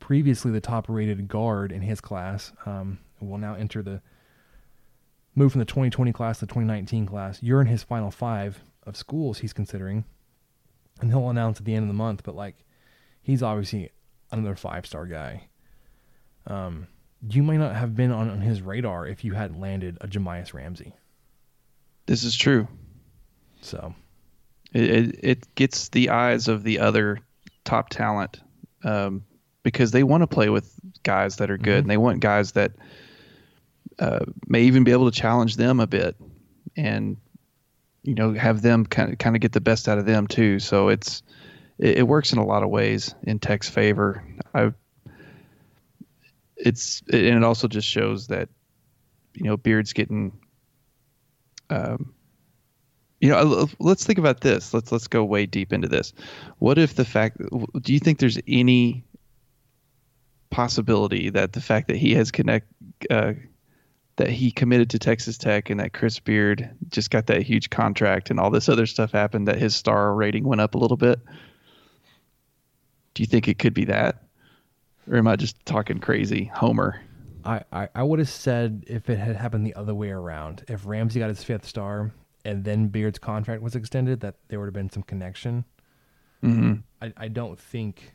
previously 0.00 0.50
the 0.50 0.62
top 0.62 0.88
rated 0.88 1.28
guard 1.28 1.70
in 1.70 1.82
his 1.82 2.00
class. 2.00 2.52
Um, 2.64 2.98
will 3.20 3.38
now 3.38 3.54
enter 3.54 3.82
the 3.82 4.00
move 5.34 5.52
from 5.52 5.58
the 5.58 5.64
2020 5.64 6.12
class 6.12 6.38
to 6.38 6.46
the 6.46 6.50
2019 6.50 7.06
class. 7.06 7.42
You're 7.42 7.60
in 7.60 7.66
his 7.66 7.82
final 7.82 8.10
five 8.10 8.60
of 8.84 8.96
schools 8.96 9.38
he's 9.38 9.52
considering, 9.52 10.04
and 11.00 11.10
he'll 11.10 11.30
announce 11.30 11.58
at 11.58 11.64
the 11.64 11.74
end 11.74 11.84
of 11.84 11.88
the 11.88 11.94
month. 11.94 12.22
But 12.24 12.36
like, 12.36 12.64
he's 13.22 13.42
obviously 13.42 13.90
another 14.30 14.56
five 14.56 14.86
star 14.86 15.06
guy. 15.06 15.48
Um, 16.46 16.86
you 17.28 17.42
might 17.42 17.56
not 17.56 17.74
have 17.74 17.96
been 17.96 18.10
on, 18.10 18.30
on 18.30 18.40
his 18.40 18.60
radar 18.60 19.06
if 19.06 19.24
you 19.24 19.32
hadn't 19.32 19.58
landed 19.58 19.98
a 20.00 20.08
Jahmi'us 20.08 20.52
Ramsey. 20.52 20.94
This 22.06 22.22
is 22.22 22.36
true. 22.36 22.68
So, 23.62 23.94
it 24.74 24.82
it, 24.82 25.20
it 25.22 25.54
gets 25.54 25.88
the 25.88 26.10
eyes 26.10 26.48
of 26.48 26.64
the 26.64 26.80
other 26.80 27.18
top 27.64 27.88
talent, 27.88 28.40
um, 28.84 29.24
because 29.62 29.90
they 29.90 30.02
want 30.02 30.20
to 30.20 30.26
play 30.26 30.50
with 30.50 30.74
guys 31.02 31.36
that 31.36 31.50
are 31.50 31.56
good, 31.56 31.70
mm-hmm. 31.70 31.78
and 31.78 31.90
they 31.90 31.96
want 31.96 32.20
guys 32.20 32.52
that 32.52 32.72
uh, 33.98 34.24
may 34.46 34.62
even 34.62 34.84
be 34.84 34.92
able 34.92 35.10
to 35.10 35.16
challenge 35.16 35.56
them 35.56 35.80
a 35.80 35.86
bit, 35.86 36.16
and 36.76 37.16
you 38.02 38.14
know 38.14 38.32
have 38.32 38.62
them 38.62 38.86
kind 38.86 39.12
of 39.12 39.18
kind 39.18 39.36
of 39.36 39.40
get 39.40 39.52
the 39.52 39.60
best 39.60 39.88
out 39.88 39.98
of 39.98 40.06
them 40.06 40.26
too. 40.26 40.58
So 40.58 40.88
it's 40.88 41.22
it, 41.78 41.98
it 41.98 42.08
works 42.08 42.32
in 42.32 42.38
a 42.38 42.44
lot 42.44 42.62
of 42.62 42.70
ways 42.70 43.14
in 43.22 43.38
Tech's 43.38 43.68
favor. 43.68 44.24
I 44.54 44.72
it's 46.56 47.02
and 47.12 47.22
it 47.22 47.44
also 47.44 47.68
just 47.68 47.88
shows 47.88 48.28
that 48.28 48.48
you 49.34 49.44
know 49.44 49.56
Beard's 49.56 49.92
getting 49.92 50.32
um 51.70 52.14
you 53.20 53.30
know 53.30 53.68
let's 53.78 54.04
think 54.04 54.18
about 54.18 54.40
this 54.40 54.74
let's 54.74 54.92
let's 54.92 55.08
go 55.08 55.24
way 55.24 55.46
deep 55.46 55.72
into 55.72 55.88
this 55.88 56.12
what 56.58 56.78
if 56.78 56.94
the 56.94 57.04
fact 57.04 57.38
do 57.80 57.92
you 57.92 57.98
think 57.98 58.18
there's 58.18 58.38
any 58.46 59.04
possibility 60.50 61.30
that 61.30 61.52
the 61.52 61.60
fact 61.60 61.88
that 61.88 61.96
he 61.96 62.14
has 62.14 62.30
connect 62.30 62.66
uh, 63.10 63.32
that 64.16 64.30
he 64.30 64.50
committed 64.50 64.90
to 64.90 64.98
Texas 64.98 65.36
Tech 65.36 65.70
and 65.70 65.80
that 65.80 65.92
Chris 65.92 66.20
Beard 66.20 66.70
just 66.88 67.10
got 67.10 67.26
that 67.26 67.42
huge 67.42 67.70
contract 67.70 68.30
and 68.30 68.38
all 68.38 68.50
this 68.50 68.68
other 68.68 68.86
stuff 68.86 69.10
happened 69.12 69.48
that 69.48 69.58
his 69.58 69.74
star 69.74 70.14
rating 70.14 70.44
went 70.44 70.60
up 70.60 70.74
a 70.74 70.78
little 70.78 70.96
bit. 70.96 71.20
Do 73.14 73.22
you 73.22 73.26
think 73.26 73.48
it 73.48 73.58
could 73.58 73.74
be 73.74 73.84
that? 73.86 74.22
Or 75.10 75.16
am 75.16 75.28
I 75.28 75.36
just 75.36 75.64
talking 75.66 75.98
crazy, 75.98 76.44
Homer? 76.54 77.00
I, 77.44 77.62
I, 77.72 77.88
I 77.94 78.02
would 78.02 78.18
have 78.20 78.28
said 78.28 78.84
if 78.86 79.10
it 79.10 79.18
had 79.18 79.36
happened 79.36 79.66
the 79.66 79.74
other 79.74 79.94
way 79.94 80.10
around, 80.10 80.64
if 80.68 80.86
Ramsey 80.86 81.20
got 81.20 81.28
his 81.28 81.44
fifth 81.44 81.66
star 81.66 82.12
and 82.44 82.64
then 82.64 82.88
Beard's 82.88 83.18
contract 83.18 83.62
was 83.62 83.74
extended, 83.74 84.20
that 84.20 84.36
there 84.48 84.60
would 84.60 84.66
have 84.66 84.74
been 84.74 84.90
some 84.90 85.02
connection. 85.02 85.64
Mm-hmm. 86.42 86.74
I, 87.02 87.12
I 87.16 87.28
don't 87.28 87.58
think. 87.58 88.14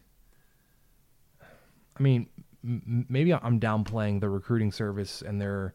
I 1.41 2.01
mean, 2.01 2.27
m- 2.63 3.05
maybe 3.09 3.33
I'm 3.33 3.59
downplaying 3.59 4.21
the 4.21 4.29
recruiting 4.29 4.71
service 4.71 5.21
and 5.21 5.39
their 5.39 5.73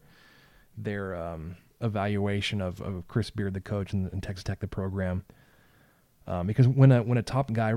their 0.77 1.15
um, 1.15 1.55
evaluation 1.81 2.61
of, 2.61 2.81
of 2.81 3.07
Chris 3.07 3.29
Beard, 3.29 3.53
the 3.53 3.61
coach, 3.61 3.93
and, 3.93 4.11
and 4.11 4.21
Texas 4.21 4.43
Tech, 4.43 4.59
the 4.59 4.67
program. 4.67 5.23
Um, 6.27 6.47
because 6.47 6.67
when 6.67 6.91
a 6.91 7.03
when 7.03 7.17
a 7.17 7.23
top 7.23 7.53
guy, 7.53 7.73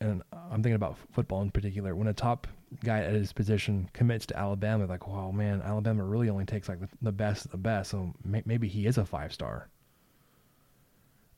and 0.00 0.22
I'm 0.32 0.62
thinking 0.62 0.74
about 0.74 0.96
football 1.12 1.42
in 1.42 1.50
particular, 1.50 1.94
when 1.94 2.08
a 2.08 2.14
top 2.14 2.46
guy 2.84 3.00
at 3.00 3.12
his 3.12 3.32
position 3.32 3.88
commits 3.92 4.26
to 4.26 4.38
Alabama, 4.38 4.86
like, 4.86 5.06
wow, 5.06 5.30
man, 5.30 5.62
Alabama 5.62 6.02
really 6.04 6.28
only 6.28 6.44
takes 6.44 6.68
like 6.68 6.80
the, 6.80 6.88
the 7.02 7.12
best 7.12 7.44
of 7.44 7.50
the 7.50 7.58
best, 7.58 7.90
so 7.90 8.12
may, 8.24 8.42
maybe 8.46 8.68
he 8.68 8.86
is 8.86 8.98
a 8.98 9.04
five 9.04 9.32
star. 9.32 9.68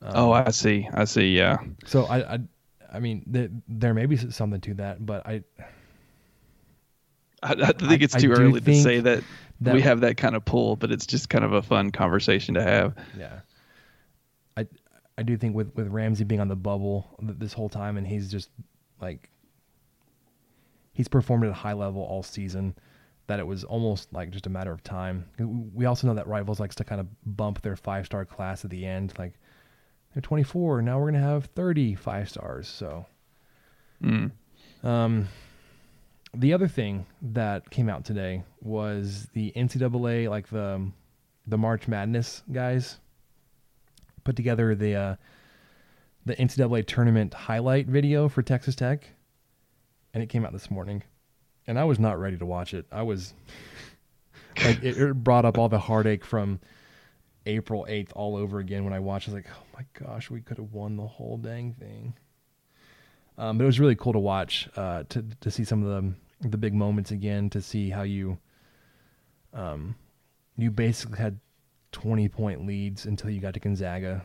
Um, 0.00 0.12
oh, 0.14 0.32
I 0.32 0.50
see. 0.50 0.88
I 0.92 1.04
see. 1.04 1.36
Yeah. 1.36 1.58
So 1.84 2.04
I, 2.04 2.34
I, 2.34 2.38
I 2.92 3.00
mean, 3.00 3.24
th- 3.32 3.50
there 3.68 3.94
may 3.94 4.06
be 4.06 4.16
something 4.16 4.60
to 4.60 4.74
that, 4.74 5.04
but 5.04 5.26
I, 5.26 5.42
I, 7.42 7.52
I 7.52 7.72
think 7.72 8.02
it's 8.02 8.14
too 8.14 8.30
early 8.30 8.60
to 8.60 8.82
say 8.82 9.00
that 9.00 9.24
that 9.60 9.74
we 9.74 9.80
have 9.82 10.00
that 10.00 10.16
kind 10.16 10.36
of 10.36 10.44
pull, 10.44 10.76
but 10.76 10.90
it's 10.90 11.06
just 11.06 11.28
kind 11.28 11.44
of 11.44 11.52
a 11.52 11.62
fun 11.62 11.90
conversation 11.90 12.54
to 12.54 12.62
have. 12.62 12.94
Yeah. 13.16 13.40
I 14.56 14.66
I 15.16 15.22
do 15.22 15.36
think 15.36 15.54
with 15.54 15.74
with 15.74 15.88
Ramsey 15.88 16.24
being 16.24 16.40
on 16.40 16.48
the 16.48 16.56
bubble 16.56 17.08
this 17.20 17.52
whole 17.52 17.68
time 17.68 17.96
and 17.96 18.06
he's 18.06 18.30
just 18.30 18.50
like 19.00 19.30
he's 20.92 21.08
performed 21.08 21.44
at 21.44 21.50
a 21.50 21.54
high 21.54 21.72
level 21.72 22.02
all 22.02 22.22
season 22.22 22.74
that 23.26 23.38
it 23.38 23.46
was 23.46 23.62
almost 23.64 24.12
like 24.12 24.30
just 24.30 24.46
a 24.46 24.50
matter 24.50 24.72
of 24.72 24.82
time. 24.82 25.26
We 25.74 25.84
also 25.84 26.06
know 26.06 26.14
that 26.14 26.26
rivals 26.26 26.60
likes 26.60 26.76
to 26.76 26.84
kind 26.84 27.00
of 27.00 27.08
bump 27.24 27.60
their 27.62 27.76
five 27.76 28.06
star 28.06 28.24
class 28.24 28.64
at 28.64 28.70
the 28.70 28.86
end 28.86 29.12
like 29.18 29.34
they're 30.14 30.22
24 30.22 30.82
now 30.82 30.98
we're 30.98 31.10
going 31.10 31.14
to 31.14 31.20
have 31.20 31.46
30 31.46 31.94
five 31.94 32.28
stars 32.28 32.66
so 32.66 33.06
mm. 34.02 34.30
um 34.82 35.28
the 36.34 36.52
other 36.52 36.68
thing 36.68 37.06
that 37.22 37.70
came 37.70 37.88
out 37.88 38.04
today 38.04 38.44
was 38.60 39.28
the 39.32 39.52
NCAA, 39.56 40.28
like 40.28 40.48
the 40.48 40.90
the 41.46 41.58
March 41.58 41.88
Madness 41.88 42.42
guys, 42.52 42.98
put 44.24 44.36
together 44.36 44.74
the 44.74 44.94
uh, 44.94 45.16
the 46.26 46.36
NCAA 46.36 46.86
tournament 46.86 47.32
highlight 47.32 47.86
video 47.86 48.28
for 48.28 48.42
Texas 48.42 48.74
Tech, 48.74 49.08
and 50.12 50.22
it 50.22 50.28
came 50.28 50.44
out 50.44 50.52
this 50.52 50.70
morning, 50.70 51.02
and 51.66 51.78
I 51.78 51.84
was 51.84 51.98
not 51.98 52.18
ready 52.18 52.36
to 52.36 52.46
watch 52.46 52.74
it. 52.74 52.86
I 52.92 53.02
was 53.02 53.32
like, 54.64 54.82
it, 54.82 54.98
it 54.98 55.14
brought 55.14 55.44
up 55.44 55.56
all 55.56 55.68
the 55.68 55.78
heartache 55.78 56.24
from 56.24 56.60
April 57.46 57.86
eighth 57.88 58.12
all 58.14 58.36
over 58.36 58.58
again 58.58 58.84
when 58.84 58.92
I 58.92 58.98
watched. 58.98 59.28
I 59.28 59.32
was 59.32 59.44
like, 59.44 59.50
oh 59.50 59.64
my 59.74 60.06
gosh, 60.06 60.30
we 60.30 60.40
could 60.40 60.58
have 60.58 60.72
won 60.72 60.96
the 60.96 61.06
whole 61.06 61.38
dang 61.38 61.72
thing. 61.72 62.14
Um, 63.38 63.56
but 63.56 63.64
it 63.64 63.66
was 63.66 63.78
really 63.78 63.94
cool 63.94 64.12
to 64.12 64.18
watch 64.18 64.68
uh, 64.76 65.04
to 65.10 65.24
to 65.40 65.50
see 65.50 65.64
some 65.64 65.84
of 65.84 65.88
the 66.42 66.48
the 66.48 66.58
big 66.58 66.74
moments 66.74 67.12
again. 67.12 67.48
To 67.50 67.62
see 67.62 67.88
how 67.88 68.02
you 68.02 68.36
um, 69.54 69.94
you 70.56 70.72
basically 70.72 71.18
had 71.18 71.38
twenty 71.92 72.28
point 72.28 72.66
leads 72.66 73.06
until 73.06 73.30
you 73.30 73.40
got 73.40 73.54
to 73.54 73.60
Gonzaga. 73.60 74.24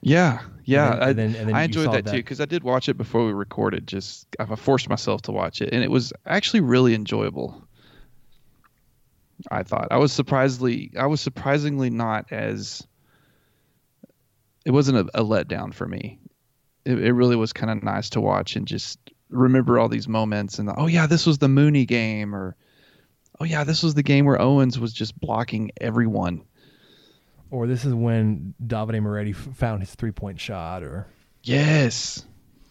Yeah, 0.00 0.40
yeah. 0.64 0.92
And 0.92 1.00
then, 1.00 1.02
I, 1.02 1.08
and 1.10 1.18
then, 1.18 1.40
and 1.40 1.48
then 1.48 1.56
I 1.56 1.62
enjoyed 1.62 1.92
that, 1.92 2.04
that, 2.04 2.10
too 2.10 2.18
because 2.18 2.40
I 2.40 2.44
did 2.44 2.62
watch 2.62 2.88
it 2.88 2.96
before 2.96 3.26
we 3.26 3.32
recorded. 3.32 3.86
Just 3.86 4.26
I 4.38 4.54
forced 4.54 4.88
myself 4.88 5.22
to 5.22 5.32
watch 5.32 5.60
it, 5.60 5.72
and 5.72 5.82
it 5.82 5.90
was 5.90 6.12
actually 6.26 6.60
really 6.60 6.94
enjoyable. 6.94 7.66
I 9.50 9.64
thought 9.64 9.88
I 9.90 9.98
was 9.98 10.12
surprisingly 10.12 10.92
I 10.96 11.06
was 11.06 11.20
surprisingly 11.20 11.90
not 11.90 12.30
as 12.30 12.86
it 14.64 14.70
wasn't 14.70 14.98
a, 14.98 15.20
a 15.20 15.24
letdown 15.24 15.74
for 15.74 15.88
me 15.88 16.20
it, 16.84 16.98
it 16.98 17.12
really 17.12 17.36
was 17.36 17.52
kind 17.52 17.70
of 17.70 17.82
nice 17.82 18.10
to 18.10 18.20
watch 18.20 18.56
and 18.56 18.66
just 18.66 18.98
remember 19.30 19.78
all 19.78 19.88
these 19.88 20.08
moments 20.08 20.58
and 20.58 20.70
oh 20.76 20.86
yeah, 20.86 21.06
this 21.06 21.26
was 21.26 21.38
the 21.38 21.48
Mooney 21.48 21.86
game 21.86 22.34
or 22.34 22.56
oh 23.40 23.44
yeah, 23.44 23.64
this 23.64 23.82
was 23.82 23.94
the 23.94 24.02
game 24.02 24.24
where 24.24 24.40
Owens 24.40 24.78
was 24.78 24.92
just 24.92 25.18
blocking 25.18 25.70
everyone. 25.80 26.44
Or 27.50 27.66
this 27.66 27.84
is 27.84 27.92
when 27.92 28.54
Davide 28.66 29.02
Moretti 29.02 29.30
f- 29.30 29.48
found 29.54 29.82
his 29.82 29.94
three 29.94 30.12
point 30.12 30.40
shot. 30.40 30.82
Or 30.82 31.06
Yes, 31.42 32.24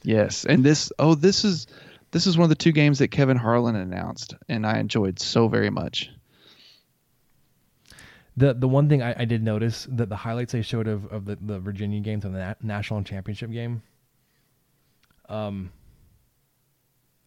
yes, 0.03 0.45
and 0.45 0.63
this 0.63 0.91
oh 0.97 1.15
this 1.15 1.43
is 1.43 1.67
this 2.11 2.27
is 2.27 2.37
one 2.37 2.43
of 2.43 2.49
the 2.49 2.55
two 2.55 2.71
games 2.71 2.99
that 2.99 3.09
Kevin 3.09 3.37
Harlan 3.37 3.75
announced, 3.75 4.35
and 4.49 4.65
I 4.65 4.79
enjoyed 4.79 5.19
so 5.19 5.47
very 5.47 5.69
much. 5.69 6.09
the 8.37 8.53
the 8.53 8.67
one 8.67 8.89
thing 8.89 9.01
I, 9.01 9.15
I 9.19 9.25
did 9.25 9.43
notice 9.43 9.87
that 9.91 10.09
the 10.09 10.15
highlights 10.15 10.53
they 10.53 10.61
showed 10.61 10.87
of, 10.87 11.05
of 11.11 11.25
the, 11.25 11.37
the 11.41 11.59
Virginia 11.59 11.99
games 11.99 12.25
on 12.25 12.33
the 12.33 12.39
na- 12.39 12.53
national 12.61 13.03
championship 13.03 13.51
game. 13.51 13.81
Um. 15.29 15.71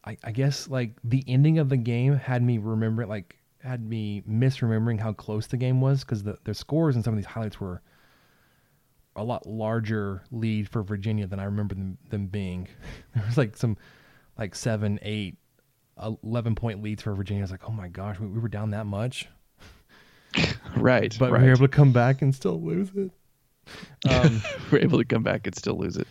I, 0.06 0.18
I 0.22 0.32
guess 0.32 0.68
like 0.68 0.92
the 1.02 1.24
ending 1.26 1.58
of 1.58 1.70
the 1.70 1.78
game 1.78 2.14
had 2.14 2.42
me 2.42 2.58
remember 2.58 3.06
like 3.06 3.38
had 3.62 3.82
me 3.88 4.22
misremembering 4.28 5.00
how 5.00 5.14
close 5.14 5.46
the 5.46 5.56
game 5.56 5.80
was 5.80 6.00
because 6.04 6.22
the, 6.22 6.36
the 6.44 6.52
scores 6.52 6.94
and 6.94 7.02
some 7.02 7.14
of 7.14 7.16
these 7.16 7.24
highlights 7.24 7.58
were 7.58 7.80
a 9.16 9.24
lot 9.24 9.46
larger 9.46 10.22
lead 10.30 10.68
for 10.68 10.82
Virginia 10.82 11.26
than 11.26 11.40
I 11.40 11.44
remember 11.44 11.74
them, 11.74 11.96
them 12.10 12.26
being. 12.26 12.68
There 13.14 13.24
was 13.26 13.38
like 13.38 13.56
some 13.56 13.78
like 14.38 14.54
seven, 14.54 14.98
eight, 15.00 15.38
11 16.22 16.54
point 16.54 16.82
leads 16.82 17.02
for 17.02 17.14
Virginia. 17.14 17.40
I 17.42 17.44
was 17.44 17.50
like, 17.52 17.66
oh 17.66 17.72
my 17.72 17.88
gosh, 17.88 18.18
we, 18.20 18.26
we 18.26 18.40
were 18.40 18.48
down 18.48 18.70
that 18.72 18.84
much. 18.86 19.26
Right, 20.76 21.16
But 21.18 21.30
right. 21.30 21.40
we 21.40 21.46
were 21.46 21.52
able 21.54 21.66
to 21.66 21.68
come 21.68 21.92
back 21.92 22.20
and 22.20 22.34
still 22.34 22.60
lose 22.60 22.90
it. 22.96 23.10
Um, 24.08 24.42
we're 24.70 24.78
able 24.78 24.98
to 24.98 25.04
come 25.04 25.22
back 25.22 25.46
and 25.46 25.56
still 25.56 25.76
lose 25.78 25.96
it. 25.96 26.06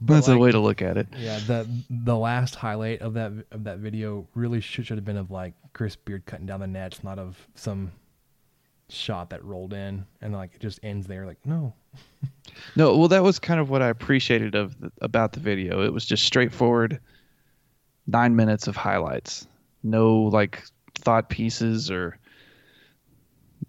But 0.00 0.14
That's 0.14 0.28
a 0.28 0.36
way 0.38 0.50
to 0.52 0.58
look 0.58 0.82
at 0.82 0.96
it. 0.96 1.08
yeah, 1.16 1.38
the 1.46 1.68
the 1.88 2.16
last 2.16 2.54
highlight 2.54 3.00
of 3.00 3.14
that 3.14 3.32
of 3.50 3.64
that 3.64 3.78
video 3.78 4.26
really 4.34 4.60
should, 4.60 4.86
should 4.86 4.96
have 4.98 5.04
been 5.04 5.16
of 5.16 5.30
like 5.30 5.54
Chris 5.72 5.96
Beard 5.96 6.26
cutting 6.26 6.46
down 6.46 6.60
the 6.60 6.66
nets, 6.66 7.02
not 7.04 7.18
of 7.18 7.36
some 7.54 7.92
shot 8.88 9.30
that 9.30 9.42
rolled 9.44 9.72
in 9.72 10.06
and 10.20 10.32
like 10.32 10.54
it 10.54 10.60
just 10.60 10.78
ends 10.82 11.06
there. 11.06 11.26
Like 11.26 11.38
no, 11.44 11.74
No, 12.76 12.96
well, 12.96 13.08
that 13.08 13.22
was 13.22 13.38
kind 13.38 13.60
of 13.60 13.70
what 13.70 13.82
I 13.82 13.88
appreciated 13.88 14.54
of 14.54 14.78
the, 14.80 14.92
about 15.00 15.32
the 15.32 15.40
video. 15.40 15.82
It 15.82 15.92
was 15.92 16.04
just 16.04 16.24
straightforward, 16.24 17.00
nine 18.06 18.36
minutes 18.36 18.66
of 18.66 18.76
highlights. 18.76 19.46
No 19.82 20.22
like 20.22 20.62
thought 20.94 21.28
pieces 21.28 21.90
or 21.90 22.18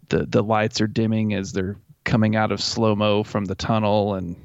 the 0.09 0.26
the 0.26 0.43
lights 0.43 0.81
are 0.81 0.88
dimming 0.88 1.34
as 1.34 1.51
they're 1.53 1.77
coming 2.07 2.38
out 2.38 2.53
of 2.53 2.61
slow 2.61 2.95
mo 2.95 3.21
from 3.21 3.45
the 3.45 3.53
tunnel 3.53 4.15
and 4.15 4.38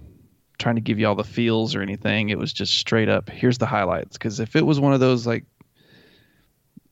trying 0.58 0.74
to 0.74 0.80
give 0.80 0.98
you 0.98 1.06
all 1.06 1.14
the 1.14 1.24
feels 1.24 1.74
or 1.74 1.80
anything. 1.80 2.28
It 2.28 2.36
was 2.36 2.52
just 2.52 2.74
straight 2.74 3.08
up. 3.08 3.30
Here's 3.30 3.56
the 3.56 3.66
highlights. 3.66 4.18
Because 4.18 4.40
if 4.40 4.56
it 4.56 4.66
was 4.66 4.80
one 4.80 4.92
of 4.92 5.00
those 5.00 5.26
like, 5.26 5.44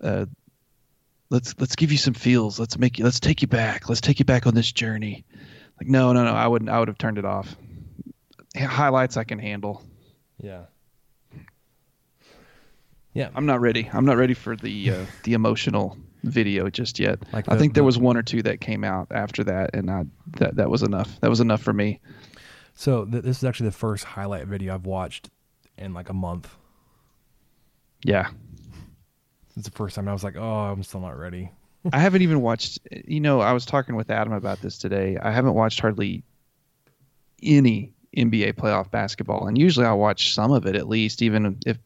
uh, 0.01 0.27
let's 1.29 1.55
let's 1.59 1.77
give 1.77 1.93
you 1.93 1.99
some 1.99 2.15
feels. 2.15 2.59
Let's 2.59 2.79
make 2.79 2.99
you. 2.99 3.05
Let's 3.05 3.21
take 3.21 3.43
you 3.43 3.49
back. 3.49 3.89
Let's 3.89 4.01
take 4.01 4.21
you 4.21 4.25
back 4.25 4.47
on 4.47 4.55
this 4.55 4.71
journey. 4.73 5.25
Like 5.79 5.89
no, 5.89 6.13
no, 6.13 6.25
no. 6.25 6.33
I 6.33 6.47
wouldn't. 6.47 6.71
I 6.71 6.79
would 6.79 6.89
have 6.89 6.99
turned 6.99 7.19
it 7.19 7.25
off. 7.25 7.55
Highlights 8.57 9.17
I 9.17 9.25
can 9.25 9.39
handle. 9.39 9.83
yeah, 10.39 10.65
yeah. 13.13 13.29
I'm 13.35 13.47
not 13.47 13.61
ready. 13.61 13.91
I'm 13.93 14.05
not 14.05 14.17
ready 14.17 14.35
for 14.35 14.57
the 14.57 14.91
uh, 14.91 15.07
the 15.25 15.35
emotional 15.35 15.99
video 16.23 16.69
just 16.71 16.99
yet. 16.99 17.21
Like 17.33 17.49
I 17.49 17.57
think 17.59 17.75
there 17.75 17.85
was 17.85 17.99
one 17.99 18.17
or 18.17 18.23
two 18.23 18.43
that 18.43 18.61
came 18.61 18.85
out 18.85 19.09
after 19.11 19.45
that, 19.45 19.75
and 19.75 19.91
I, 19.91 20.05
that 20.39 20.57
that 20.57 20.71
was 20.71 20.83
enough. 20.83 21.21
That 21.21 21.31
was 21.31 21.41
enough 21.41 21.63
for 21.63 21.73
me. 21.73 22.01
So 22.75 23.05
th- 23.05 23.23
this 23.25 23.39
is 23.39 23.45
actually 23.45 23.71
the 23.71 23.77
first 23.77 24.05
highlight 24.05 24.47
video 24.47 24.75
I've 24.75 24.87
watched 24.87 25.31
in 25.77 25.93
like 25.95 26.09
a 26.09 26.15
month. 26.15 26.55
Yeah, 28.03 28.29
It's 29.57 29.67
the 29.67 29.73
first 29.73 29.95
time 29.97 30.09
I 30.09 30.13
was 30.13 30.25
like, 30.25 30.37
oh, 30.37 30.41
I'm 30.43 30.83
still 30.83 31.01
not 31.01 31.19
ready. 31.19 31.51
I 31.93 31.99
haven't 31.99 32.23
even 32.23 32.41
watched. 32.41 32.79
You 32.91 33.21
know, 33.21 33.41
I 33.41 33.53
was 33.53 33.67
talking 33.67 33.95
with 33.97 34.11
Adam 34.11 34.33
about 34.33 34.61
this 34.63 34.79
today. 34.79 35.19
I 35.21 35.31
haven't 35.33 35.55
watched 35.55 35.81
hardly 35.81 36.25
any 37.43 37.93
NBA 38.17 38.55
playoff 38.55 38.91
basketball, 38.91 39.47
and 39.47 39.57
usually 39.59 39.87
I 39.87 39.93
watch 39.93 40.35
some 40.35 40.53
of 40.53 40.67
it 40.67 40.77
at 40.77 40.89
least, 40.89 41.23
even 41.23 41.59
if 41.67 41.79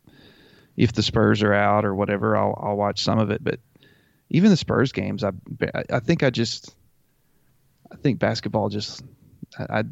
if 0.76 0.92
the 0.92 1.02
Spurs 1.02 1.42
are 1.42 1.52
out 1.54 1.84
or 1.84 1.94
whatever. 1.94 2.36
I'll 2.36 2.58
I'll 2.60 2.76
watch 2.76 3.02
some 3.02 3.18
of 3.18 3.30
it, 3.30 3.42
but 3.42 3.58
even 4.30 4.50
the 4.50 4.56
Spurs 4.56 4.92
games, 4.92 5.24
I 5.24 5.32
I 5.90 6.00
think 6.00 6.22
I 6.22 6.30
just 6.30 6.74
I 7.92 7.96
think 7.96 8.18
basketball 8.18 8.68
just 8.68 9.04
I 9.58 9.80
I, 9.80 9.84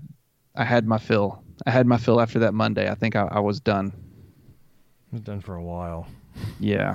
I 0.57 0.65
had 0.65 0.87
my 0.87 0.99
fill. 0.99 1.43
I 1.67 1.71
had 1.71 1.87
my 1.87 1.99
fill 1.99 2.21
after 2.21 2.41
that 2.41 2.55
Monday. 2.55 2.91
I 2.91 2.95
think 2.95 3.17
I, 3.17 3.29
I 3.31 3.41
was 3.41 3.61
done. 3.61 3.93
I 3.95 5.17
was 5.17 5.23
done 5.23 5.41
for 5.41 5.55
a 5.55 5.63
while. 5.63 6.07
Yeah. 6.59 6.95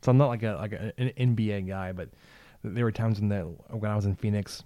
So 0.00 0.10
I'm 0.10 0.16
not 0.16 0.28
like 0.28 0.42
a 0.42 0.56
like 0.58 0.72
a, 0.72 0.92
an 0.96 1.12
NBA 1.36 1.68
guy, 1.68 1.92
but 1.92 2.08
there 2.64 2.84
were 2.84 2.92
times 2.92 3.20
when 3.20 3.28
that 3.28 3.42
when 3.70 3.90
I 3.90 3.94
was 3.94 4.06
in 4.06 4.16
Phoenix, 4.16 4.64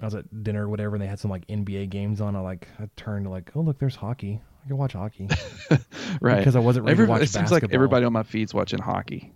I 0.00 0.04
was 0.04 0.14
at 0.14 0.44
dinner 0.44 0.66
or 0.66 0.68
whatever, 0.68 0.94
and 0.94 1.02
they 1.02 1.08
had 1.08 1.18
some 1.18 1.30
like 1.30 1.46
NBA 1.48 1.90
games 1.90 2.20
on. 2.20 2.36
I 2.36 2.40
like 2.40 2.68
I 2.78 2.88
turned 2.96 3.26
to 3.26 3.30
like, 3.30 3.50
oh 3.54 3.60
look, 3.60 3.78
there's 3.78 3.96
hockey. 3.96 4.40
I 4.64 4.68
can 4.68 4.78
watch 4.78 4.92
hockey. 4.92 5.28
right. 6.20 6.38
Because 6.38 6.56
I 6.56 6.58
wasn't 6.58 6.86
ready 6.86 7.04
watch 7.04 7.22
It 7.22 7.28
seems 7.28 7.52
like 7.52 7.64
everybody 7.72 8.04
on 8.04 8.12
my 8.12 8.22
feed's 8.22 8.54
watching 8.54 8.80
hockey. 8.80 9.32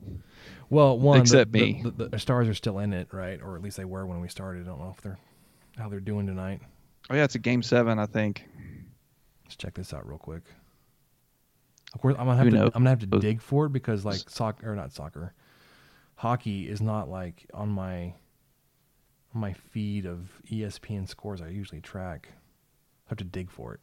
Well, 0.70 0.98
one 0.98 1.18
the- 1.18 1.22
Except 1.22 1.52
the, 1.52 1.60
me. 1.60 1.82
The, 1.84 2.08
the, 2.08 2.18
Stars 2.18 2.48
are 2.48 2.54
still 2.54 2.78
in 2.78 2.92
it, 2.92 3.08
right? 3.12 3.40
Or 3.42 3.56
at 3.56 3.62
least 3.62 3.76
they 3.76 3.84
were 3.84 4.06
when 4.06 4.20
we 4.20 4.28
started. 4.28 4.62
I 4.62 4.66
don't 4.66 4.78
know 4.80 4.94
if 4.96 5.02
they're 5.02 5.18
how 5.76 5.88
they're 5.88 6.00
doing 6.00 6.26
tonight. 6.26 6.60
Oh 7.10 7.14
yeah, 7.14 7.24
it's 7.24 7.34
a 7.34 7.38
game 7.40 7.62
seven, 7.62 7.98
I 7.98 8.06
think. 8.06 8.44
Let's 9.44 9.56
check 9.56 9.74
this 9.74 9.92
out 9.92 10.06
real 10.06 10.18
quick. 10.18 10.42
Of 11.92 12.00
course, 12.00 12.14
I'm 12.18 12.26
gonna 12.26 12.36
have 12.36 12.44
Who 12.46 12.50
to. 12.52 12.56
knows? 12.56 12.70
I'm 12.74 12.82
gonna 12.82 12.90
have 12.90 13.00
to 13.00 13.06
dig 13.06 13.40
for 13.40 13.66
it 13.66 13.72
because 13.72 14.04
like 14.04 14.30
soccer 14.30 14.70
or 14.70 14.76
not 14.76 14.92
soccer, 14.92 15.34
hockey 16.14 16.68
is 16.68 16.80
not 16.80 17.08
like 17.08 17.46
on 17.52 17.68
my 17.68 18.14
on 19.34 19.40
my 19.40 19.52
feed 19.52 20.06
of 20.06 20.30
ESPN 20.50 21.08
scores 21.08 21.40
I 21.42 21.48
usually 21.48 21.80
track. 21.80 22.28
I 22.30 23.08
have 23.10 23.18
to 23.18 23.24
dig 23.24 23.50
for 23.50 23.74
it. 23.74 23.80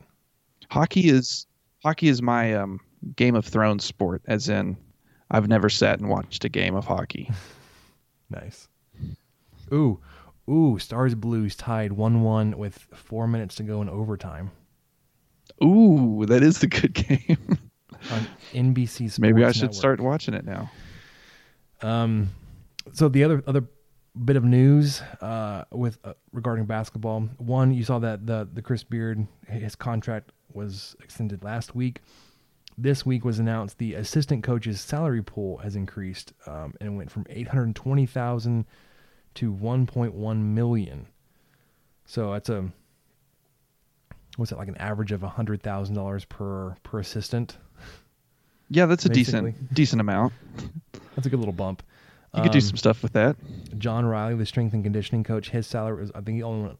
Hockey 0.71 1.09
is 1.09 1.47
hockey 1.83 2.07
is 2.07 2.21
my 2.21 2.53
um, 2.53 2.79
Game 3.17 3.35
of 3.35 3.45
Thrones 3.45 3.83
sport, 3.83 4.21
as 4.25 4.47
in 4.47 4.77
I've 5.29 5.47
never 5.47 5.69
sat 5.69 5.99
and 5.99 6.09
watched 6.09 6.45
a 6.45 6.49
game 6.49 6.75
of 6.75 6.85
hockey. 6.85 7.29
Nice. 8.29 8.67
Ooh, 9.73 10.01
ooh! 10.49 10.77
Stars 10.79 11.15
Blues 11.15 11.55
tied 11.55 11.93
one 11.93 12.23
one 12.23 12.57
with 12.57 12.77
four 12.93 13.25
minutes 13.25 13.55
to 13.55 13.63
go 13.63 13.81
in 13.81 13.87
overtime 13.87 14.51
Ooh, 15.63 16.25
that 16.27 16.43
is 16.43 16.61
a 16.61 16.67
good 16.67 16.93
game. 17.07 17.57
on 18.11 18.27
NBC 18.53 18.95
Sports. 18.95 19.19
Maybe 19.19 19.45
I 19.45 19.51
should 19.53 19.61
Network. 19.63 19.75
start 19.75 20.01
watching 20.01 20.33
it 20.33 20.43
now. 20.45 20.69
Um, 21.81 22.29
so 22.91 23.07
the 23.07 23.23
other 23.23 23.41
other 23.47 23.63
bit 24.25 24.35
of 24.35 24.43
news 24.43 25.01
uh, 25.21 25.63
with 25.71 25.97
uh, 26.03 26.13
regarding 26.33 26.65
basketball. 26.65 27.21
One, 27.37 27.73
you 27.73 27.83
saw 27.85 27.99
that 27.99 28.25
the 28.27 28.47
the 28.51 28.61
Chris 28.61 28.83
Beard 28.83 29.25
his 29.47 29.75
contract 29.75 30.31
was 30.53 30.95
extended 31.01 31.43
last 31.43 31.75
week. 31.75 32.01
This 32.77 33.05
week 33.05 33.25
was 33.25 33.39
announced 33.39 33.79
the 33.79 33.95
assistant 33.95 34.43
coach's 34.43 34.79
salary 34.79 35.23
pool 35.23 35.57
has 35.57 35.75
increased 35.75 36.33
um, 36.45 36.73
and 36.79 36.95
went 36.97 37.09
from 37.11 37.25
eight 37.29 37.47
hundred 37.47 37.75
twenty 37.75 38.05
thousand 38.05 38.65
to 39.35 39.51
one 39.51 39.87
point 39.87 40.13
one 40.13 40.53
million. 40.53 41.07
So 42.05 42.31
that's 42.33 42.49
a 42.49 42.71
what's 44.35 44.51
it 44.51 44.57
like 44.59 44.67
an 44.67 44.77
average 44.77 45.11
of 45.11 45.21
hundred 45.23 45.63
thousand 45.63 45.95
dollars 45.95 46.23
per 46.25 46.75
per 46.83 46.99
assistant. 46.99 47.57
Yeah, 48.69 48.85
that's 48.85 49.05
a 49.05 49.09
Basically. 49.09 49.51
decent 49.53 49.73
decent 49.73 50.01
amount. 50.01 50.33
That's 51.15 51.25
a 51.25 51.29
good 51.29 51.39
little 51.39 51.53
bump. 51.53 51.81
You 52.35 52.43
could 52.43 52.51
do 52.51 52.57
Um, 52.57 52.61
some 52.61 52.77
stuff 52.77 53.01
with 53.01 53.13
that. 53.13 53.37
John 53.79 54.05
Riley, 54.05 54.35
the 54.35 54.45
strength 54.45 54.73
and 54.73 54.83
conditioning 54.83 55.23
coach, 55.23 55.49
his 55.49 55.65
salary 55.65 56.01
was 56.01 56.11
I 56.11 56.21
think 56.21 56.37
the 56.37 56.43
only 56.43 56.67
one, 56.67 56.77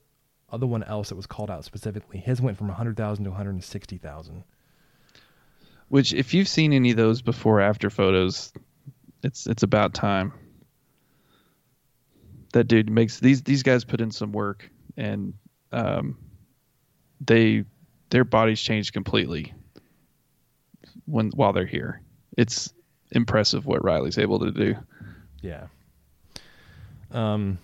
other 0.51 0.67
one 0.67 0.83
else 0.83 1.09
that 1.09 1.15
was 1.15 1.25
called 1.25 1.49
out 1.49 1.65
specifically. 1.65 2.19
His 2.19 2.39
went 2.41 2.57
from 2.57 2.67
100,000 2.67 3.23
to 3.23 3.29
160,000. 3.31 4.43
Which, 5.89 6.13
if 6.13 6.33
you've 6.33 6.47
seen 6.47 6.73
any 6.73 6.91
of 6.91 6.97
those 6.97 7.21
before 7.21 7.61
after 7.61 7.89
photos, 7.89 8.51
it's 9.23 9.47
it's 9.47 9.63
about 9.63 9.93
time. 9.93 10.33
That 12.53 12.65
dude 12.65 12.89
makes 12.89 13.19
these 13.19 13.41
these 13.43 13.63
guys 13.63 13.85
put 13.85 14.01
in 14.01 14.11
some 14.11 14.31
work, 14.31 14.69
and 14.97 15.33
um, 15.71 16.17
they 17.21 17.65
their 18.09 18.23
bodies 18.23 18.61
change 18.61 18.91
completely 18.91 19.53
when 21.05 21.31
while 21.31 21.53
they're 21.53 21.65
here. 21.65 22.01
It's 22.37 22.73
impressive 23.11 23.65
what 23.65 23.83
Riley's 23.83 24.17
able 24.17 24.39
to 24.39 24.51
do. 24.51 24.75
Yeah. 25.41 25.67
Um. 27.11 27.59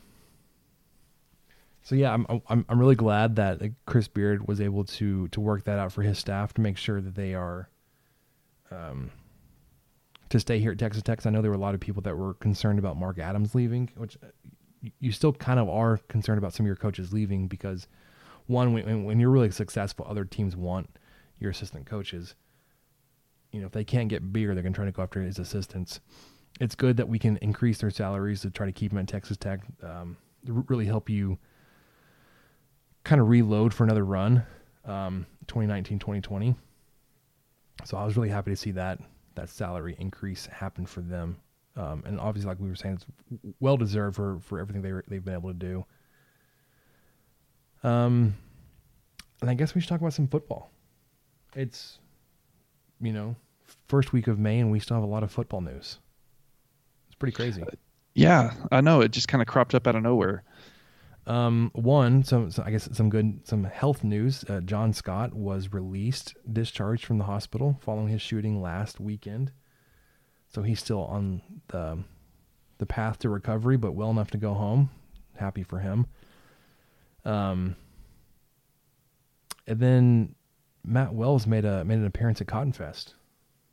So 1.83 1.95
yeah, 1.95 2.13
I'm 2.13 2.25
I'm 2.47 2.65
I'm 2.69 2.79
really 2.79 2.95
glad 2.95 3.35
that 3.35 3.61
Chris 3.85 4.07
Beard 4.07 4.47
was 4.47 4.61
able 4.61 4.85
to 4.85 5.27
to 5.29 5.41
work 5.41 5.65
that 5.65 5.79
out 5.79 5.91
for 5.91 6.01
his 6.01 6.17
staff 6.17 6.53
to 6.53 6.61
make 6.61 6.77
sure 6.77 7.01
that 7.01 7.15
they 7.15 7.33
are, 7.33 7.69
um, 8.73 9.11
to 10.29 10.39
stay 10.39 10.59
here 10.59 10.71
at 10.71 10.79
Texas 10.79 11.03
Tech. 11.03 11.25
I 11.25 11.29
know 11.29 11.41
there 11.41 11.51
were 11.51 11.57
a 11.57 11.59
lot 11.59 11.75
of 11.75 11.79
people 11.79 12.01
that 12.03 12.17
were 12.17 12.33
concerned 12.35 12.79
about 12.79 12.97
Mark 12.97 13.19
Adams 13.19 13.53
leaving, 13.53 13.89
which 13.95 14.17
uh, 14.23 14.27
you- 14.99 15.11
still 15.11 15.33
kind 15.33 15.59
of 15.59 15.69
are 15.69 15.97
concerned 16.09 16.37
about 16.37 16.53
some 16.53 16.65
of 16.65 16.67
your 16.67 16.75
coaches 16.75 17.13
leaving 17.13 17.47
because 17.47 17.87
one, 18.47 18.73
when, 18.73 19.03
when 19.03 19.19
you're 19.19 19.29
really 19.29 19.51
successful, 19.51 20.05
other 20.09 20.25
teams 20.25 20.55
want 20.55 20.89
your 21.39 21.51
assistant 21.51 21.85
coaches. 21.85 22.35
You 23.51 23.61
know, 23.61 23.67
if 23.67 23.71
they 23.71 23.83
can't 23.83 24.09
get 24.09 24.33
Beard, 24.33 24.55
they're 24.55 24.63
going 24.63 24.73
to 24.73 24.77
try 24.77 24.85
to 24.85 24.91
go 24.91 25.03
after 25.03 25.21
his 25.21 25.39
assistants. 25.39 25.99
It's 26.59 26.75
good 26.75 26.97
that 26.97 27.07
we 27.07 27.19
can 27.19 27.37
increase 27.37 27.79
their 27.79 27.91
salaries 27.91 28.41
to 28.41 28.49
try 28.49 28.65
to 28.65 28.71
keep 28.71 28.91
them 28.91 28.99
at 28.99 29.07
Texas 29.07 29.37
Tech. 29.37 29.61
Um, 29.81 30.17
really 30.45 30.85
help 30.85 31.09
you 31.09 31.37
kind 33.03 33.21
of 33.21 33.29
reload 33.29 33.73
for 33.73 33.83
another 33.83 34.05
run, 34.05 34.43
um, 34.85 35.25
2019, 35.47 35.99
2020. 35.99 36.55
So 37.85 37.97
I 37.97 38.05
was 38.05 38.15
really 38.15 38.29
happy 38.29 38.51
to 38.51 38.55
see 38.57 38.71
that 38.71 38.99
that 39.35 39.49
salary 39.49 39.95
increase 39.99 40.45
happen 40.47 40.85
for 40.85 41.01
them. 41.01 41.37
Um, 41.75 42.03
and 42.05 42.19
obviously, 42.19 42.49
like 42.49 42.59
we 42.59 42.69
were 42.69 42.75
saying, 42.75 42.95
it's 42.95 43.05
well 43.59 43.77
deserved 43.77 44.15
for, 44.15 44.39
for 44.39 44.59
everything 44.59 44.81
they 44.81 44.91
they've 45.07 45.23
been 45.23 45.33
able 45.33 45.49
to 45.49 45.55
do. 45.55 45.85
Um, 47.83 48.35
and 49.41 49.49
I 49.49 49.55
guess 49.55 49.75
we 49.75 49.81
should 49.81 49.89
talk 49.89 49.99
about 49.99 50.13
some 50.13 50.27
football. 50.27 50.71
It's, 51.55 51.99
you 53.01 53.11
know, 53.11 53.35
first 53.87 54.13
week 54.13 54.27
of 54.27 54.39
May, 54.39 54.59
and 54.59 54.71
we 54.71 54.79
still 54.79 54.95
have 54.95 55.03
a 55.03 55.07
lot 55.07 55.23
of 55.23 55.31
football 55.31 55.61
news. 55.61 55.99
It's 57.07 57.15
pretty 57.15 57.35
crazy. 57.35 57.63
Yeah, 58.13 58.53
I 58.71 58.81
know. 58.81 59.01
It 59.01 59.11
just 59.11 59.27
kind 59.27 59.41
of 59.41 59.47
cropped 59.47 59.75
up 59.75 59.87
out 59.87 59.95
of 59.95 60.03
nowhere. 60.03 60.43
Um, 61.25 61.71
one, 61.73 62.23
so, 62.23 62.49
so 62.49 62.63
I 62.65 62.71
guess 62.71 62.89
some 62.91 63.09
good, 63.09 63.47
some 63.47 63.63
health 63.63 64.03
news. 64.03 64.43
Uh, 64.49 64.59
John 64.59 64.91
Scott 64.91 65.33
was 65.33 65.71
released, 65.71 66.35
discharged 66.51 67.05
from 67.05 67.17
the 67.17 67.23
hospital 67.23 67.79
following 67.81 68.09
his 68.09 68.21
shooting 68.21 68.61
last 68.61 68.99
weekend. 68.99 69.51
So 70.49 70.61
he's 70.61 70.79
still 70.79 71.05
on 71.05 71.41
the 71.69 72.03
the 72.79 72.85
path 72.85 73.19
to 73.19 73.29
recovery, 73.29 73.77
but 73.77 73.93
well 73.93 74.09
enough 74.09 74.31
to 74.31 74.37
go 74.37 74.53
home. 74.53 74.89
Happy 75.35 75.63
for 75.63 75.79
him. 75.79 76.05
Um, 77.23 77.75
and 79.65 79.79
then 79.79 80.35
Matt 80.83 81.13
Wells 81.13 81.47
made 81.47 81.65
a 81.65 81.85
made 81.85 81.99
an 81.99 82.05
appearance 82.05 82.41
at 82.41 82.47
Cotton 82.47 82.73
Fest. 82.73 83.15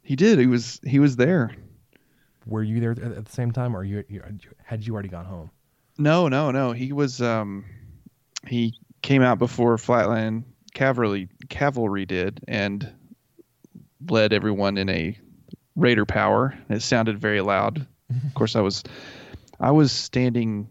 He 0.02 0.16
did. 0.16 0.38
He 0.38 0.46
was 0.46 0.80
he 0.84 0.98
was 0.98 1.16
there. 1.16 1.50
Were 2.46 2.62
you 2.62 2.80
there 2.80 2.92
at, 2.92 2.98
at 3.00 3.24
the 3.24 3.32
same 3.32 3.50
time, 3.50 3.76
or 3.76 3.84
you, 3.84 4.04
you 4.08 4.22
had 4.64 4.86
you 4.86 4.94
already 4.94 5.08
gone 5.08 5.26
home? 5.26 5.50
No, 6.00 6.28
no, 6.28 6.50
no. 6.50 6.72
He 6.72 6.92
was 6.92 7.20
um 7.20 7.64
he 8.46 8.74
came 9.02 9.22
out 9.22 9.38
before 9.38 9.76
Flatland 9.76 10.44
Cavalry 10.72 11.28
Cavalry 11.50 12.06
did 12.06 12.40
and 12.48 12.90
led 14.08 14.32
everyone 14.32 14.78
in 14.78 14.88
a 14.88 15.18
Raider 15.76 16.06
power. 16.06 16.58
It 16.68 16.82
sounded 16.82 17.18
very 17.18 17.42
loud. 17.42 17.86
of 18.26 18.34
course, 18.34 18.56
I 18.56 18.60
was 18.60 18.82
I 19.60 19.70
was 19.70 19.92
standing 19.92 20.68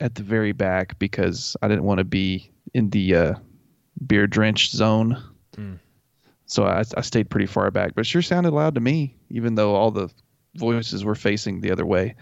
at 0.00 0.14
the 0.14 0.22
very 0.22 0.52
back 0.52 0.98
because 0.98 1.56
I 1.60 1.68
didn't 1.68 1.84
want 1.84 1.98
to 1.98 2.04
be 2.04 2.50
in 2.72 2.90
the 2.90 3.14
uh, 3.14 3.34
beer 4.06 4.26
drenched 4.26 4.72
zone. 4.72 5.20
Mm. 5.56 5.80
So 6.46 6.64
I, 6.64 6.84
I 6.96 7.00
stayed 7.00 7.30
pretty 7.30 7.46
far 7.46 7.70
back, 7.70 7.94
but 7.94 8.06
sure 8.06 8.22
sounded 8.22 8.52
loud 8.52 8.74
to 8.76 8.80
me, 8.80 9.16
even 9.28 9.54
though 9.54 9.74
all 9.74 9.90
the 9.90 10.08
voices 10.54 11.04
were 11.04 11.14
facing 11.14 11.60
the 11.60 11.72
other 11.72 11.86
way. 11.86 12.14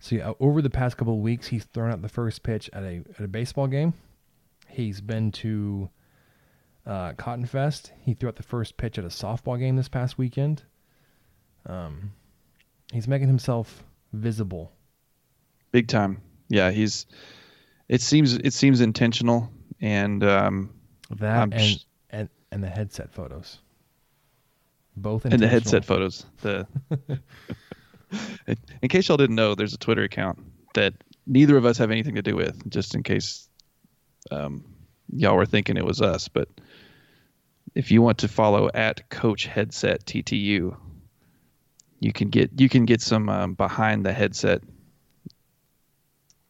So 0.00 0.16
yeah, 0.16 0.32
over 0.40 0.62
the 0.62 0.70
past 0.70 0.96
couple 0.96 1.14
of 1.14 1.20
weeks, 1.20 1.46
he's 1.46 1.64
thrown 1.64 1.92
out 1.92 2.00
the 2.02 2.08
first 2.08 2.42
pitch 2.42 2.68
at 2.72 2.82
a 2.82 3.02
at 3.18 3.20
a 3.20 3.28
baseball 3.28 3.66
game. 3.66 3.92
He's 4.66 5.00
been 5.00 5.30
to 5.32 5.90
uh, 6.86 7.12
Cotton 7.12 7.44
Fest. 7.44 7.92
He 8.00 8.14
threw 8.14 8.30
out 8.30 8.36
the 8.36 8.42
first 8.42 8.76
pitch 8.78 8.98
at 8.98 9.04
a 9.04 9.08
softball 9.08 9.58
game 9.58 9.76
this 9.76 9.88
past 9.88 10.16
weekend. 10.16 10.62
Um, 11.66 12.12
he's 12.92 13.06
making 13.06 13.28
himself 13.28 13.84
visible. 14.12 14.72
Big 15.70 15.86
time. 15.86 16.22
Yeah, 16.48 16.70
he's. 16.70 17.06
It 17.88 18.00
seems 18.00 18.34
it 18.34 18.54
seems 18.54 18.80
intentional, 18.80 19.50
and 19.80 20.24
um, 20.24 20.70
that 21.10 21.52
and, 21.52 21.62
sh- 21.62 21.84
and 22.08 22.28
and 22.50 22.64
the 22.64 22.68
headset 22.68 23.12
photos. 23.12 23.58
Both 24.96 25.26
and 25.26 25.40
the 25.40 25.48
headset 25.48 25.84
photos. 25.84 26.24
The 26.40 26.66
in 28.46 28.88
case 28.88 29.08
y'all 29.08 29.16
didn't 29.16 29.36
know, 29.36 29.54
there's 29.54 29.74
a 29.74 29.78
Twitter 29.78 30.02
account 30.02 30.38
that 30.74 30.94
neither 31.26 31.56
of 31.56 31.64
us 31.64 31.78
have 31.78 31.90
anything 31.90 32.14
to 32.14 32.22
do 32.22 32.36
with. 32.36 32.68
Just 32.68 32.94
in 32.94 33.02
case 33.02 33.48
um, 34.30 34.64
y'all 35.08 35.36
were 35.36 35.46
thinking 35.46 35.76
it 35.76 35.84
was 35.84 36.00
us, 36.00 36.28
but 36.28 36.48
if 37.74 37.90
you 37.90 38.02
want 38.02 38.18
to 38.18 38.28
follow 38.28 38.68
at 38.74 39.08
Coach 39.10 39.46
Headset 39.46 40.04
TTU, 40.04 40.76
you 42.00 42.12
can 42.12 42.30
get 42.30 42.50
you 42.58 42.68
can 42.68 42.86
get 42.86 43.00
some 43.00 43.28
um, 43.28 43.54
behind 43.54 44.04
the 44.04 44.12
headset 44.12 44.62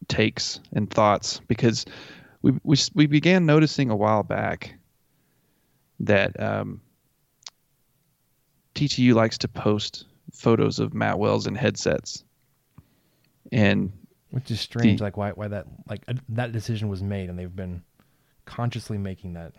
takes 0.07 0.59
and 0.73 0.89
thoughts 0.89 1.41
because 1.47 1.85
we 2.41 2.53
we 2.63 2.77
we 2.95 3.05
began 3.05 3.45
noticing 3.45 3.89
a 3.89 3.95
while 3.95 4.23
back 4.23 4.75
that 5.99 6.39
um, 6.39 6.81
TTU 8.73 9.13
likes 9.13 9.39
to 9.39 9.47
post 9.47 10.05
photos 10.31 10.79
of 10.79 10.93
Matt 10.93 11.19
Wells 11.19 11.47
in 11.47 11.55
headsets, 11.55 12.23
and 13.51 13.91
which 14.31 14.49
is 14.51 14.59
strange. 14.59 14.99
The, 14.99 15.03
like 15.03 15.17
why 15.17 15.31
why 15.31 15.47
that 15.49 15.67
like 15.89 16.03
uh, 16.07 16.13
that 16.29 16.51
decision 16.51 16.89
was 16.89 17.03
made, 17.03 17.29
and 17.29 17.37
they've 17.37 17.55
been 17.55 17.83
consciously 18.45 18.97
making 18.97 19.33
that. 19.33 19.53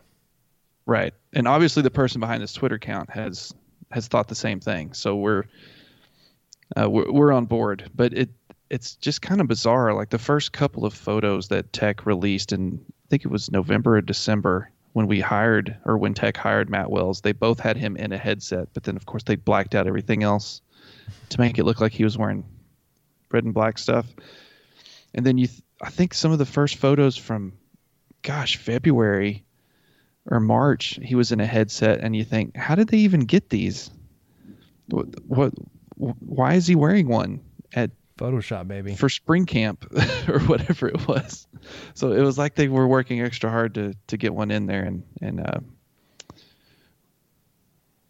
Right, 0.86 1.14
and 1.32 1.46
obviously 1.46 1.82
the 1.82 1.90
person 1.90 2.20
behind 2.20 2.42
this 2.42 2.52
Twitter 2.52 2.76
account 2.76 3.10
has 3.10 3.54
has 3.90 4.08
thought 4.08 4.28
the 4.28 4.34
same 4.34 4.60
thing. 4.60 4.94
So 4.94 5.16
we're 5.16 5.44
uh, 6.76 6.88
we're, 6.88 7.10
we're 7.10 7.32
on 7.32 7.46
board. 7.46 7.90
But 7.94 8.12
it 8.12 8.30
it's 8.70 8.96
just 8.96 9.22
kind 9.22 9.40
of 9.40 9.46
bizarre. 9.46 9.94
Like 9.94 10.10
the 10.10 10.18
first 10.18 10.52
couple 10.52 10.84
of 10.84 10.94
photos 10.94 11.48
that 11.48 11.72
Tech 11.72 12.06
released, 12.06 12.52
and 12.52 12.80
I 12.88 13.08
think 13.10 13.24
it 13.24 13.28
was 13.28 13.50
November 13.50 13.96
or 13.96 14.00
December 14.00 14.70
when 14.92 15.06
we 15.06 15.20
hired 15.20 15.76
or 15.84 15.96
when 15.96 16.14
Tech 16.14 16.36
hired 16.36 16.68
Matt 16.68 16.90
Wells, 16.90 17.20
they 17.20 17.32
both 17.32 17.60
had 17.60 17.76
him 17.76 17.96
in 17.96 18.12
a 18.12 18.18
headset, 18.18 18.68
but 18.74 18.84
then 18.84 18.96
of 18.96 19.06
course 19.06 19.22
they 19.24 19.36
blacked 19.36 19.74
out 19.74 19.86
everything 19.86 20.22
else 20.22 20.60
to 21.30 21.40
make 21.40 21.58
it 21.58 21.64
look 21.64 21.80
like 21.80 21.92
he 21.92 22.04
was 22.04 22.18
wearing 22.18 22.44
red 23.30 23.44
and 23.44 23.54
black 23.54 23.78
stuff. 23.78 24.06
And 25.14 25.24
then 25.24 25.38
you, 25.38 25.46
th- 25.46 25.62
I 25.80 25.90
think 25.90 26.14
some 26.14 26.32
of 26.32 26.38
the 26.38 26.46
first 26.46 26.76
photos 26.76 27.16
from, 27.16 27.54
gosh, 28.22 28.56
February 28.56 29.44
or 30.26 30.40
March, 30.40 30.98
he 31.02 31.14
was 31.14 31.32
in 31.32 31.40
a 31.40 31.46
headset, 31.46 32.00
and 32.00 32.14
you 32.14 32.24
think, 32.24 32.56
how 32.56 32.74
did 32.74 32.88
they 32.88 32.98
even 32.98 33.20
get 33.20 33.48
these? 33.48 33.90
What, 34.88 35.06
what 35.26 35.52
why 35.96 36.54
is 36.54 36.66
he 36.66 36.74
wearing 36.74 37.08
one 37.08 37.40
at 37.74 37.90
Photoshop, 38.18 38.68
baby, 38.68 38.94
for 38.94 39.08
spring 39.08 39.46
camp 39.46 39.86
or 40.28 40.40
whatever 40.40 40.88
it 40.88 41.06
was? 41.08 41.46
So 41.94 42.12
it 42.12 42.20
was 42.20 42.38
like 42.38 42.54
they 42.54 42.68
were 42.68 42.86
working 42.86 43.20
extra 43.20 43.50
hard 43.50 43.74
to 43.74 43.94
to 44.08 44.16
get 44.16 44.34
one 44.34 44.50
in 44.50 44.66
there, 44.66 44.82
and 44.82 45.02
and 45.20 45.40
uh, 45.40 45.60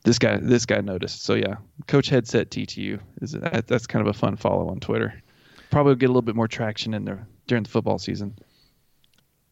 this 0.04 0.18
guy 0.18 0.36
this 0.36 0.66
guy 0.66 0.80
noticed. 0.80 1.22
So 1.22 1.34
yeah, 1.34 1.56
Coach 1.86 2.08
Headset 2.08 2.50
TTU 2.50 3.00
is 3.20 3.32
that, 3.32 3.66
that's 3.66 3.86
kind 3.86 4.06
of 4.06 4.14
a 4.14 4.18
fun 4.18 4.36
follow 4.36 4.68
on 4.68 4.80
Twitter. 4.80 5.22
Probably 5.70 5.94
get 5.94 6.06
a 6.06 6.08
little 6.08 6.22
bit 6.22 6.36
more 6.36 6.48
traction 6.48 6.94
in 6.94 7.04
there 7.04 7.26
during 7.46 7.64
the 7.64 7.70
football 7.70 7.98
season. 7.98 8.36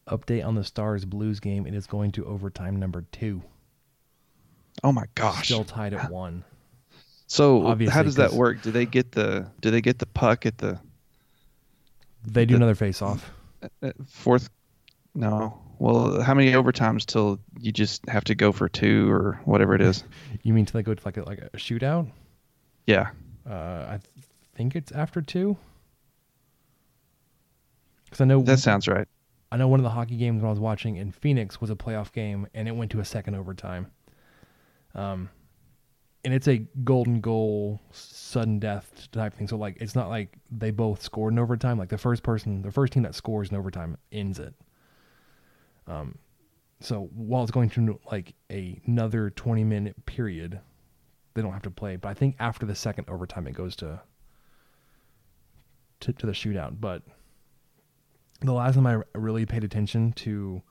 Update 0.07 0.45
on 0.45 0.55
the 0.55 0.65
Stars 0.65 1.05
Blues 1.05 1.41
game. 1.41 1.67
It 1.67 1.75
is 1.75 1.87
going 1.87 2.13
to 2.13 2.27
overtime 2.27 2.77
number 2.77 3.05
two. 3.13 3.43
Oh 4.83 4.93
my 4.93 5.05
gosh! 5.15 5.47
Still 5.47 5.65
tied 5.65 5.95
at 5.95 6.11
one. 6.11 6.45
So 7.31 7.65
Obviously, 7.65 7.95
how 7.95 8.03
does 8.03 8.17
that 8.17 8.33
work? 8.33 8.61
Do 8.61 8.73
they 8.73 8.87
get 8.87 9.13
the 9.13 9.49
do 9.61 9.71
they 9.71 9.81
get 9.81 10.01
the 10.01 10.07
puck 10.07 10.47
at 10.47 10.59
the? 10.59 10.81
They 12.27 12.45
do 12.45 12.55
the, 12.55 12.57
another 12.57 12.75
face 12.75 13.01
off. 13.01 13.31
Fourth, 14.09 14.51
no. 15.15 15.57
Well, 15.79 16.21
how 16.23 16.35
many 16.35 16.51
overtimes 16.51 17.07
till 17.07 17.39
you 17.57 17.71
just 17.71 18.05
have 18.09 18.25
to 18.25 18.35
go 18.35 18.51
for 18.51 18.69
two 18.69 19.09
or 19.13 19.41
whatever 19.45 19.77
it 19.77 19.81
is? 19.81 20.03
you 20.43 20.53
mean 20.53 20.67
till 20.67 20.81
they 20.81 20.83
go 20.83 20.93
to 20.93 21.03
like 21.05 21.19
a, 21.19 21.23
like 21.23 21.39
a 21.39 21.51
shootout? 21.57 22.11
Yeah. 22.89 23.11
Uh, 23.49 23.53
I 23.53 24.01
think 24.57 24.75
it's 24.75 24.91
after 24.91 25.23
two. 25.23 25.57
Because 28.07 28.23
I 28.23 28.25
know 28.25 28.43
that 28.43 28.59
sounds 28.59 28.89
right. 28.89 29.07
I 29.53 29.57
know 29.57 29.69
one 29.69 29.79
of 29.79 29.85
the 29.85 29.91
hockey 29.91 30.17
games 30.17 30.43
when 30.43 30.49
I 30.49 30.51
was 30.51 30.59
watching 30.59 30.97
in 30.97 31.13
Phoenix 31.13 31.61
was 31.61 31.71
a 31.71 31.77
playoff 31.77 32.11
game, 32.11 32.49
and 32.55 32.67
it 32.67 32.73
went 32.73 32.91
to 32.91 32.99
a 32.99 33.05
second 33.05 33.37
overtime. 33.37 33.87
Um, 34.97 35.29
and 36.25 36.35
it's 36.35 36.49
a 36.49 36.59
golden 36.85 37.21
goal 37.21 37.81
sudden 37.93 38.59
death 38.59 39.09
type 39.13 39.35
thing. 39.35 39.49
So 39.49 39.57
like 39.57 39.79
it's 39.81 39.95
not 39.95 40.09
like 40.09 40.37
they 40.51 40.71
both 40.71 41.03
scored 41.03 41.33
in 41.33 41.39
overtime. 41.39 41.79
Like 41.79 41.89
the 41.89 41.99
first 41.99 42.23
person, 42.23 42.63
the 42.63 42.73
first 42.73 42.93
team 42.93 43.03
that 43.05 43.15
scores 43.15 43.51
in 43.51 43.57
overtime 43.57 43.97
ends 44.13 44.39
it. 44.39 44.55
Um, 45.87 46.19
so 46.81 47.11
while 47.15 47.43
it's 47.43 47.51
going 47.51 47.71
to 47.71 47.99
like 48.11 48.35
a, 48.51 48.81
another 48.87 49.31
twenty 49.31 49.65
minute 49.65 50.05
period, 50.07 50.61
they 51.35 51.43
don't 51.43 51.53
have 51.53 51.63
to 51.63 51.71
play. 51.71 51.97
But 51.97 52.09
I 52.11 52.15
think 52.15 52.37
after 52.39 52.67
the 52.67 52.75
second 52.75 53.09
overtime, 53.09 53.47
it 53.47 53.53
goes 53.55 53.75
to 53.77 54.01
to, 56.01 56.13
to 56.13 56.27
the 56.27 56.33
shootout. 56.33 56.81
But 56.81 57.03
the 58.41 58.53
last 58.53 58.75
time 58.75 58.87
I 58.87 59.03
really 59.15 59.47
paid 59.47 59.65
attention 59.65 60.13
to 60.13 60.63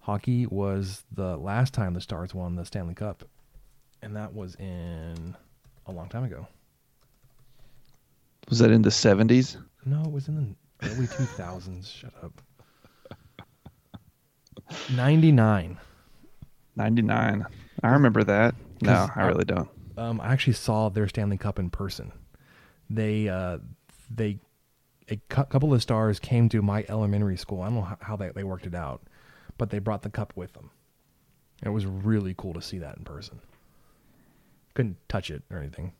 hockey 0.00 0.46
was 0.46 1.04
the 1.12 1.36
last 1.36 1.74
time 1.74 1.94
the 1.94 2.00
Stars 2.00 2.34
won 2.34 2.56
the 2.56 2.64
Stanley 2.64 2.94
Cup 2.94 3.24
and 4.06 4.14
that 4.14 4.32
was 4.32 4.54
in 4.54 5.36
a 5.86 5.92
long 5.92 6.08
time 6.08 6.22
ago. 6.22 6.46
Was 8.48 8.60
that 8.60 8.70
in 8.70 8.82
the 8.82 8.90
seventies? 8.92 9.56
No, 9.84 10.00
it 10.02 10.12
was 10.12 10.28
in 10.28 10.56
the 10.80 10.88
early 10.88 11.06
two 11.16 11.24
thousands. 11.24 11.90
Shut 11.90 12.14
up. 12.22 12.40
Ninety 14.94 15.32
nine. 15.32 15.78
99. 16.76 17.46
I 17.82 17.88
remember 17.88 18.22
that. 18.24 18.54
No, 18.82 19.08
I 19.16 19.24
really 19.24 19.46
don't. 19.46 19.68
Um, 19.96 20.20
I 20.20 20.34
actually 20.34 20.52
saw 20.52 20.90
their 20.90 21.08
Stanley 21.08 21.38
Cup 21.38 21.58
in 21.58 21.70
person. 21.70 22.12
They 22.90 23.30
uh, 23.30 23.58
they 24.14 24.38
a 25.08 25.16
cou- 25.30 25.44
couple 25.44 25.72
of 25.72 25.80
stars 25.82 26.20
came 26.20 26.50
to 26.50 26.60
my 26.60 26.84
elementary 26.88 27.38
school. 27.38 27.62
I 27.62 27.66
don't 27.66 27.76
know 27.76 27.82
how, 27.82 27.96
how 28.02 28.16
they, 28.16 28.28
they 28.28 28.44
worked 28.44 28.66
it 28.66 28.74
out, 28.74 29.02
but 29.56 29.70
they 29.70 29.78
brought 29.78 30.02
the 30.02 30.10
cup 30.10 30.34
with 30.36 30.52
them. 30.52 30.70
It 31.64 31.70
was 31.70 31.86
really 31.86 32.34
cool 32.36 32.52
to 32.52 32.60
see 32.60 32.78
that 32.78 32.98
in 32.98 33.04
person. 33.04 33.40
Couldn't 34.76 34.96
touch 35.08 35.30
it 35.30 35.42
or 35.50 35.58
anything, 35.58 35.92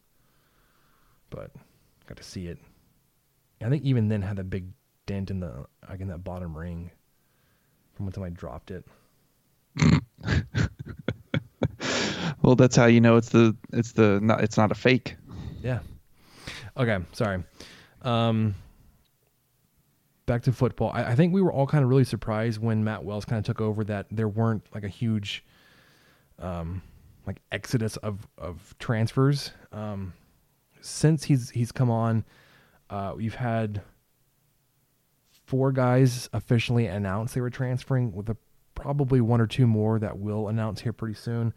but 1.30 1.50
got 2.06 2.16
to 2.18 2.22
see 2.22 2.46
it. 2.46 2.58
I 3.60 3.68
think 3.68 3.82
even 3.82 4.08
then 4.08 4.22
had 4.22 4.38
a 4.38 4.44
big 4.44 4.68
dent 5.06 5.30
in 5.30 5.40
the 5.40 5.66
like 5.88 6.00
in 6.00 6.08
that 6.08 6.22
bottom 6.22 6.56
ring 6.56 6.90
from 7.94 8.06
when 8.06 8.24
I 8.24 8.30
dropped 8.30 8.70
it. 8.70 8.84
Well, 12.46 12.54
that's 12.54 12.76
how 12.76 12.86
you 12.86 13.00
know 13.00 13.16
it's 13.16 13.30
the 13.30 13.56
it's 13.72 13.90
the 13.90 14.20
not, 14.22 14.40
it's 14.40 14.56
not 14.56 14.70
a 14.70 14.74
fake. 14.76 15.16
Yeah. 15.62 15.80
Okay, 16.76 16.98
sorry. 17.10 17.42
Um, 18.02 18.54
back 20.26 20.42
to 20.44 20.52
football. 20.52 20.92
I, 20.94 21.06
I 21.06 21.14
think 21.16 21.34
we 21.34 21.42
were 21.42 21.52
all 21.52 21.66
kind 21.66 21.82
of 21.82 21.90
really 21.90 22.04
surprised 22.04 22.62
when 22.62 22.84
Matt 22.84 23.04
Wells 23.04 23.24
kind 23.24 23.40
of 23.40 23.44
took 23.44 23.60
over 23.60 23.82
that 23.84 24.06
there 24.12 24.28
weren't 24.28 24.64
like 24.72 24.84
a 24.84 24.88
huge, 24.88 25.44
um, 26.38 26.82
like 27.26 27.40
exodus 27.52 27.96
of 27.98 28.26
of 28.38 28.74
transfers. 28.78 29.52
Um, 29.72 30.12
since 30.80 31.24
he's 31.24 31.50
he's 31.50 31.72
come 31.72 31.90
on, 31.90 32.24
uh, 32.90 33.14
we've 33.16 33.34
had 33.34 33.82
four 35.46 35.72
guys 35.72 36.28
officially 36.32 36.86
announce 36.86 37.34
they 37.34 37.40
were 37.40 37.50
transferring, 37.50 38.12
with 38.12 38.28
a, 38.28 38.36
probably 38.74 39.20
one 39.20 39.40
or 39.40 39.46
two 39.46 39.66
more 39.66 39.98
that 39.98 40.18
will 40.18 40.48
announce 40.48 40.80
here 40.80 40.92
pretty 40.92 41.14
soon. 41.14 41.54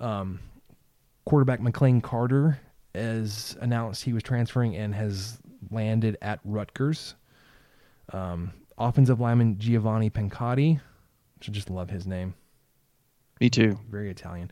Um, 0.00 0.38
quarterback 1.24 1.60
McLean 1.60 2.00
Carter 2.00 2.60
has 2.94 3.56
announced 3.60 4.04
he 4.04 4.12
was 4.12 4.22
transferring 4.22 4.76
and 4.76 4.94
has 4.94 5.38
landed 5.70 6.16
at 6.22 6.40
Rutgers. 6.44 7.14
Um, 8.12 8.52
offensive 8.78 9.20
lineman 9.20 9.58
Giovanni 9.58 10.10
Pancati, 10.10 10.80
which 11.36 11.48
I 11.48 11.52
just 11.52 11.70
love 11.70 11.90
his 11.90 12.06
name, 12.06 12.34
Me 13.40 13.50
too. 13.50 13.78
very 13.90 14.10
Italian. 14.10 14.50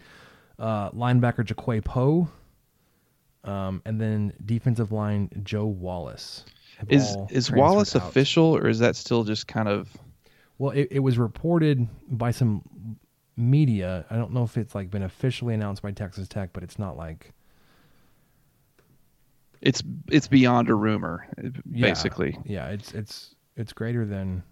Uh, 0.59 0.91
linebacker 0.93 1.45
Jaquay 1.45 1.85
Poe, 1.85 2.29
um, 3.45 3.83
and 3.85 4.01
then 4.01 4.33
defensive 4.45 4.91
line 4.93 5.29
Joe 5.45 5.67
Wallace. 5.67 6.45
Is 6.89 7.17
is 7.31 7.51
Wallace 7.51 7.97
out. 7.97 8.03
official 8.09 8.57
or 8.57 8.69
is 8.69 8.79
that 8.81 8.97
still 8.97 9.25
just 9.25 9.47
kind 9.47 9.69
of 9.69 9.89
Well, 10.59 10.73
it, 10.73 10.89
it 10.91 10.99
was 11.01 11.19
reported 11.19 11.87
by 12.09 12.31
some 12.31 12.99
media. 13.37 14.05
I 14.11 14.17
don't 14.17 14.33
know 14.33 14.45
if 14.45 14.57
it's 14.57 14.75
like 14.75 14.91
been 14.91 15.03
officially 15.03 15.55
announced 15.55 15.83
by 15.83 15.93
Texas 15.93 16.29
Tech, 16.29 16.51
but 16.53 16.63
it's 16.63 16.79
not 16.79 16.97
like 16.97 17.33
it's 19.63 19.83
it's 20.11 20.29
beyond 20.29 20.69
a 20.69 20.75
rumor 20.75 21.27
Yeah. 21.39 21.53
basically. 21.89 22.39
Yeah, 22.45 22.69
it's 22.69 22.93
it's 22.93 23.35
it's 23.57 23.73
greater 23.73 24.05
than 24.05 24.43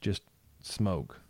just 0.00 0.22
smoke. 0.60 1.20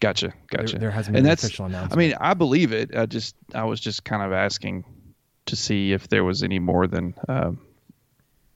Gotcha, 0.00 0.32
gotcha. 0.48 0.78
there 0.78 0.90
hasn't 0.92 1.16
and 1.16 1.24
been 1.24 1.26
an 1.26 1.30
that's, 1.30 1.44
official 1.44 1.66
I 1.74 1.96
mean, 1.96 2.14
I 2.20 2.34
believe 2.34 2.72
it. 2.72 2.96
I 2.96 3.06
just 3.06 3.34
I 3.54 3.64
was 3.64 3.80
just 3.80 4.04
kind 4.04 4.22
of 4.22 4.32
asking 4.32 4.84
to 5.46 5.56
see 5.56 5.92
if 5.92 6.08
there 6.08 6.24
was 6.24 6.42
any 6.42 6.58
more 6.58 6.86
than 6.86 7.14
um, 7.28 7.58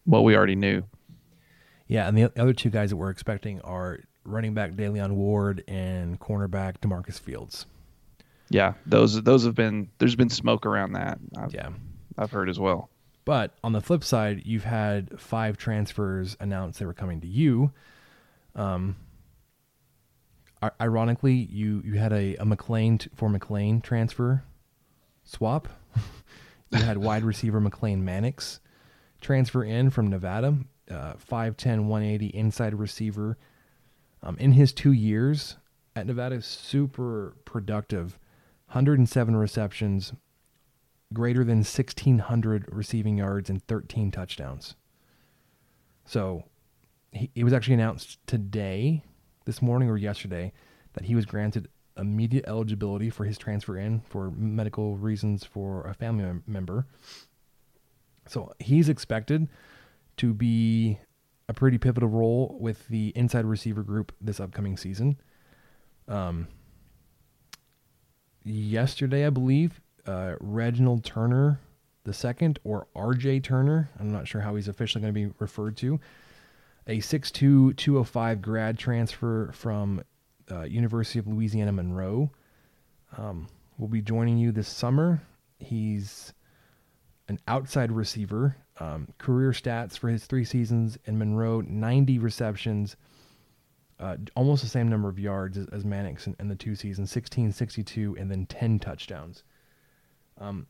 what 0.05 0.23
we 0.23 0.37
already 0.37 0.55
knew. 0.55 0.85
Yeah, 1.89 2.07
and 2.07 2.17
the 2.17 2.33
other 2.41 2.53
two 2.53 2.71
guys 2.71 2.91
that 2.91 2.97
we're 2.97 3.11
expecting 3.11 3.61
are 3.63 4.01
running 4.25 4.55
back 4.55 4.73
Daleon 4.73 5.13
Ward 5.13 5.65
and 5.67 6.19
cornerback 6.21 6.79
Demarcus 6.79 7.19
Fields. 7.19 7.67
Yeah, 8.49 8.75
those 8.87 9.21
those 9.23 9.45
have 9.45 9.55
been 9.55 9.89
there's 9.99 10.15
been 10.15 10.31
smoke 10.31 10.65
around 10.65 10.93
that. 10.93 11.19
I've, 11.37 11.53
Yeah. 11.53 11.71
I've 12.19 12.31
heard 12.31 12.49
as 12.49 12.61
well. 12.61 12.89
But 13.25 13.55
on 13.65 13.73
the 13.73 13.81
flip 13.81 14.05
side, 14.05 14.43
you've 14.45 14.65
had 14.65 15.19
five 15.21 15.57
transfers 15.57 16.37
announced 16.41 16.79
they 16.79 16.87
were 16.87 16.93
coming 16.93 17.21
to 17.23 17.27
you. 17.27 17.73
Um, 18.55 18.97
ironically, 20.81 21.35
you 21.35 21.83
you 21.85 21.95
had 21.95 22.13
a, 22.13 22.37
a 22.37 22.45
McLean 22.45 22.99
t- 22.99 23.11
for 23.15 23.29
McLean 23.29 23.81
transfer 23.81 24.45
swap. 25.25 25.69
you 26.71 26.79
had 26.79 26.99
wide 26.99 27.25
receiver 27.25 27.61
McLane 27.61 28.01
Mannix 28.01 28.61
transfer 29.21 29.65
in 29.65 29.89
from 29.89 30.09
Nevada, 30.09 30.59
uh, 30.91 31.15
5'10", 31.15 31.85
180 31.85 32.27
inside 32.27 32.75
receiver. 32.75 33.39
Um, 34.23 34.37
in 34.39 34.53
his 34.53 34.73
two 34.73 34.93
years 34.93 35.57
at 35.97 36.07
Nevada, 36.07 36.43
super 36.43 37.37
productive, 37.45 38.19
107 38.67 39.37
receptions, 39.37 40.13
greater 41.13 41.45
than 41.45 41.59
1,600 41.59 42.67
receiving 42.71 43.19
yards 43.19 43.51
and 43.51 43.67
13 43.67 44.11
touchdowns. 44.11 44.77
So 46.05 46.45
he, 47.11 47.31
it 47.35 47.45
was 47.45 47.53
actually 47.53 47.75
announced 47.75 48.19
today, 48.27 49.03
this 49.45 49.63
morning 49.63 49.89
or 49.89 49.97
yesterday, 49.97 50.53
that 50.95 51.05
he 51.05 51.15
was 51.15 51.27
granted 51.27 51.69
immediate 51.97 52.45
eligibility 52.47 53.11
for 53.11 53.25
his 53.25 53.37
transfer 53.37 53.77
in 53.77 54.01
for 54.01 54.31
medical 54.31 54.97
reasons 54.97 55.45
for 55.45 55.83
a 55.87 55.95
family 55.95 56.25
mem- 56.25 56.43
member. 56.47 56.87
So 58.27 58.53
he's 58.59 58.89
expected 58.89 59.49
to 60.19 60.33
be 60.33 60.99
a 61.49 61.55
pretty 61.55 61.79
pivotal 61.79 62.09
role 62.09 62.57
with 62.61 62.87
the 62.89 63.13
inside 63.15 63.45
receiver 63.45 63.83
group 63.83 64.13
this 64.21 64.41
upcoming 64.41 64.77
season. 64.77 65.19
Um, 66.09 66.49
yesterday, 68.45 69.27
I 69.27 69.31
believe, 69.31 69.81
uh, 70.07 70.35
Reginald 70.41 71.05
Turner 71.05 71.61
the 72.05 72.13
second 72.13 72.59
or 72.65 72.89
RJ 72.97 73.43
Turner, 73.45 73.91
I'm 73.99 74.11
not 74.11 74.27
sure 74.27 74.41
how 74.41 74.57
he's 74.57 74.69
officially 74.69 75.03
going 75.03 75.15
to 75.15 75.29
be 75.29 75.33
referred 75.39 75.77
to, 75.79 76.01
a 76.87 76.99
6'2", 76.99 77.77
205 77.77 78.43
grad 78.43 78.79
transfer 78.79 79.51
from 79.53 80.03
uh, 80.51 80.63
University 80.63 81.19
of 81.19 81.27
Louisiana 81.27 81.73
Monroe, 81.73 82.31
um, 83.17 83.47
will 83.79 83.89
be 83.89 84.03
joining 84.03 84.39
you 84.39 84.53
this 84.53 84.69
summer. 84.69 85.23
He's 85.59 86.33
an 87.29 87.39
outside 87.47 87.93
receiver. 87.93 88.57
Um, 88.81 89.09
career 89.19 89.51
stats 89.51 89.99
for 89.99 90.09
his 90.09 90.25
three 90.25 90.45
seasons 90.45 90.99
in 91.05 91.19
Monroe: 91.19 91.61
90 91.61 92.19
receptions, 92.19 92.97
uh, 94.01 94.17
almost 94.35 94.63
the 94.63 94.69
same 94.69 94.89
number 94.89 95.09
of 95.09 95.19
yards 95.19 95.57
as, 95.57 95.67
as 95.69 95.85
Mannix 95.85 96.27
in, 96.27 96.35
in 96.41 96.49
the 96.49 96.57
two 96.57 96.75
seasons, 96.75 97.11
16, 97.13 97.53
62, 97.53 98.17
and 98.19 98.31
then 98.31 98.47
10 98.47 98.79
touchdowns. 98.79 99.45
Um, 100.39 100.67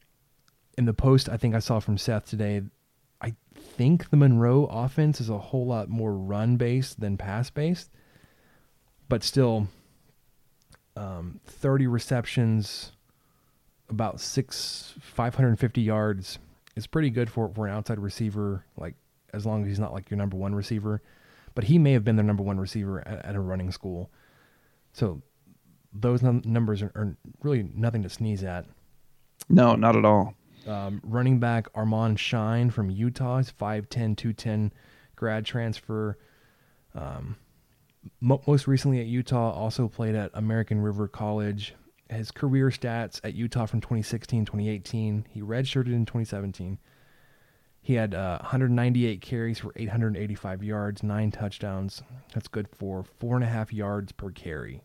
in 0.76 0.84
the 0.84 0.94
post, 0.94 1.28
I 1.28 1.36
think 1.36 1.54
I 1.54 1.60
saw 1.60 1.80
from 1.80 1.96
Seth 1.96 2.28
today, 2.28 2.62
I 3.22 3.34
think 3.54 4.10
the 4.10 4.16
Monroe 4.16 4.66
offense 4.66 5.20
is 5.20 5.28
a 5.28 5.38
whole 5.38 5.66
lot 5.66 5.88
more 5.88 6.14
run 6.14 6.56
based 6.56 7.00
than 7.00 7.16
pass 7.16 7.50
based, 7.50 7.90
but 9.08 9.22
still, 9.22 9.68
um, 10.96 11.40
30 11.46 11.86
receptions, 11.86 12.92
about 13.88 14.20
six, 14.20 14.94
550 15.00 15.80
yards 15.80 16.38
is 16.76 16.86
pretty 16.86 17.10
good 17.10 17.30
for, 17.30 17.48
for 17.54 17.66
an 17.66 17.72
outside 17.72 17.98
receiver, 17.98 18.64
like 18.76 18.94
as 19.32 19.46
long 19.46 19.62
as 19.62 19.68
he's 19.68 19.78
not 19.78 19.92
like 19.92 20.10
your 20.10 20.18
number 20.18 20.36
one 20.36 20.54
receiver. 20.54 21.02
But 21.54 21.64
he 21.64 21.78
may 21.78 21.92
have 21.92 22.04
been 22.04 22.16
their 22.16 22.24
number 22.24 22.42
one 22.42 22.58
receiver 22.58 23.06
at, 23.06 23.24
at 23.26 23.34
a 23.34 23.40
running 23.40 23.70
school. 23.70 24.10
So 24.92 25.22
those 25.92 26.22
num- 26.22 26.42
numbers 26.44 26.82
are, 26.82 26.92
are 26.94 27.16
really 27.42 27.68
nothing 27.74 28.02
to 28.02 28.08
sneeze 28.08 28.42
at. 28.42 28.64
No, 29.48 29.74
not 29.74 29.96
at 29.96 30.04
all. 30.04 30.34
Um, 30.66 31.00
running 31.04 31.38
back 31.38 31.68
Armand 31.74 32.18
Shyne 32.18 32.70
from 32.70 32.90
Utah, 32.90 33.38
he's 33.38 33.52
5'10, 33.52 34.16
210 34.16 34.72
grad 35.16 35.44
transfer. 35.44 36.18
Um, 36.94 37.36
mo- 38.20 38.42
most 38.46 38.66
recently 38.66 39.00
at 39.00 39.06
Utah, 39.06 39.50
also 39.52 39.88
played 39.88 40.14
at 40.14 40.30
American 40.34 40.80
River 40.80 41.08
College. 41.08 41.74
His 42.08 42.30
career 42.30 42.68
stats 42.68 43.20
at 43.24 43.34
Utah 43.34 43.66
from 43.66 43.80
2016 43.80 44.44
2018, 44.44 45.26
he 45.30 45.40
redshirted 45.40 45.92
in 45.92 46.04
2017. 46.04 46.78
He 47.80 47.94
had 47.94 48.14
uh, 48.14 48.38
198 48.40 49.20
carries 49.20 49.58
for 49.58 49.72
885 49.74 50.62
yards, 50.62 51.02
nine 51.02 51.32
touchdowns. 51.32 52.02
That's 52.32 52.46
good 52.46 52.68
for 52.68 53.02
four 53.02 53.34
and 53.34 53.44
a 53.44 53.48
half 53.48 53.72
yards 53.72 54.12
per 54.12 54.30
carry. 54.30 54.84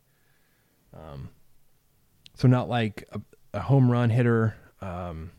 Um, 0.96 1.30
so 2.34 2.48
not 2.48 2.70
like 2.70 3.08
a, 3.12 3.22
a 3.54 3.62
home 3.62 3.92
run 3.92 4.10
hitter. 4.10 4.56
Um, 4.82 5.32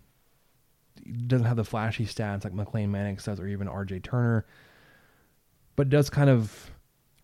doesn't 1.27 1.47
have 1.47 1.57
the 1.57 1.65
flashy 1.65 2.07
stats 2.07 2.45
like 2.45 2.53
McLane 2.53 2.89
Mannix 2.89 3.25
does, 3.25 3.41
or 3.41 3.47
even 3.47 3.69
R.J. 3.69 4.01
Turner, 4.01 4.47
but 5.77 5.89
does 5.89 6.11
kind 6.11 6.31
of 6.31 6.71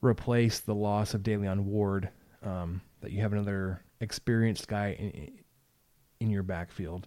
replace 0.00 0.60
the 0.60 0.74
loss 0.74 1.14
of 1.14 1.22
Daleon 1.22 1.60
Ward. 1.60 2.10
Um, 2.42 2.82
that 3.00 3.12
you 3.12 3.20
have 3.20 3.32
another 3.32 3.82
experienced 4.00 4.66
guy 4.66 4.92
in, 4.98 5.32
in 6.20 6.30
your 6.30 6.42
backfield. 6.42 7.06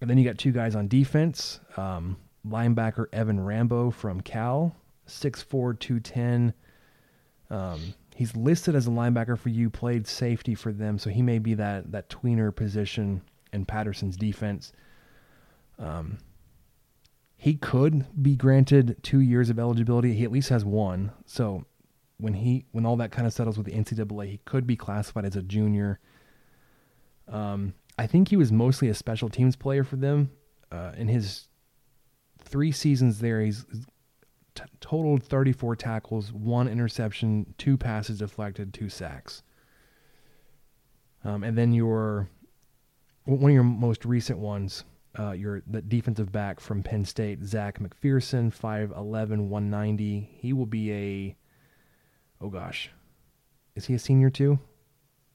And 0.00 0.08
then 0.08 0.16
you 0.16 0.24
got 0.24 0.38
two 0.38 0.52
guys 0.52 0.74
on 0.74 0.88
defense. 0.88 1.60
Um, 1.76 2.16
linebacker 2.46 3.06
Evan 3.12 3.38
Rambo 3.38 3.90
from 3.90 4.20
Cal, 4.20 4.74
6'4", 5.06 5.78
210. 5.78 6.54
Um, 7.50 7.94
he's 8.14 8.34
listed 8.34 8.74
as 8.74 8.86
a 8.86 8.90
linebacker 8.90 9.38
for 9.38 9.50
you, 9.50 9.68
played 9.68 10.06
safety 10.06 10.54
for 10.54 10.72
them, 10.72 10.98
so 10.98 11.10
he 11.10 11.20
may 11.20 11.38
be 11.38 11.54
that 11.54 11.92
that 11.92 12.08
tweener 12.08 12.54
position 12.54 13.22
in 13.52 13.64
Patterson's 13.64 14.16
defense. 14.16 14.72
Um, 15.80 16.18
he 17.36 17.54
could 17.54 18.04
be 18.22 18.36
granted 18.36 18.98
two 19.02 19.20
years 19.20 19.48
of 19.48 19.58
eligibility. 19.58 20.12
He 20.12 20.24
at 20.24 20.30
least 20.30 20.50
has 20.50 20.64
one. 20.64 21.12
So 21.24 21.64
when 22.18 22.34
he 22.34 22.66
when 22.70 22.84
all 22.84 22.96
that 22.96 23.10
kind 23.10 23.26
of 23.26 23.32
settles 23.32 23.56
with 23.56 23.66
the 23.66 23.72
NCAA, 23.72 24.28
he 24.28 24.40
could 24.44 24.66
be 24.66 24.76
classified 24.76 25.24
as 25.24 25.36
a 25.36 25.42
junior. 25.42 25.98
Um, 27.26 27.74
I 27.98 28.06
think 28.06 28.28
he 28.28 28.36
was 28.36 28.52
mostly 28.52 28.88
a 28.88 28.94
special 28.94 29.28
teams 29.28 29.56
player 29.56 29.84
for 29.84 29.96
them. 29.96 30.30
Uh, 30.70 30.92
in 30.96 31.08
his 31.08 31.48
three 32.42 32.72
seasons 32.72 33.20
there, 33.20 33.40
he's 33.40 33.64
t- 34.54 34.64
totaled 34.80 35.22
34 35.22 35.76
tackles, 35.76 36.32
one 36.32 36.68
interception, 36.68 37.54
two 37.56 37.76
passes 37.76 38.18
deflected, 38.18 38.74
two 38.74 38.88
sacks. 38.88 39.42
Um, 41.24 41.42
and 41.42 41.56
then 41.56 41.72
your 41.72 42.28
one 43.24 43.50
of 43.50 43.54
your 43.54 43.62
most 43.62 44.04
recent 44.04 44.38
ones, 44.38 44.84
uh, 45.18 45.32
your 45.32 45.62
the 45.66 45.82
defensive 45.82 46.30
back 46.32 46.60
from 46.60 46.82
Penn 46.82 47.04
State, 47.04 47.44
Zach 47.44 47.78
McPhearson, 47.78 48.54
5'11", 48.54 49.48
190. 49.48 50.30
He 50.40 50.52
will 50.52 50.66
be 50.66 50.92
a, 50.92 51.36
oh 52.40 52.48
gosh, 52.48 52.90
is 53.74 53.86
he 53.86 53.94
a 53.94 53.98
senior 53.98 54.30
too, 54.30 54.58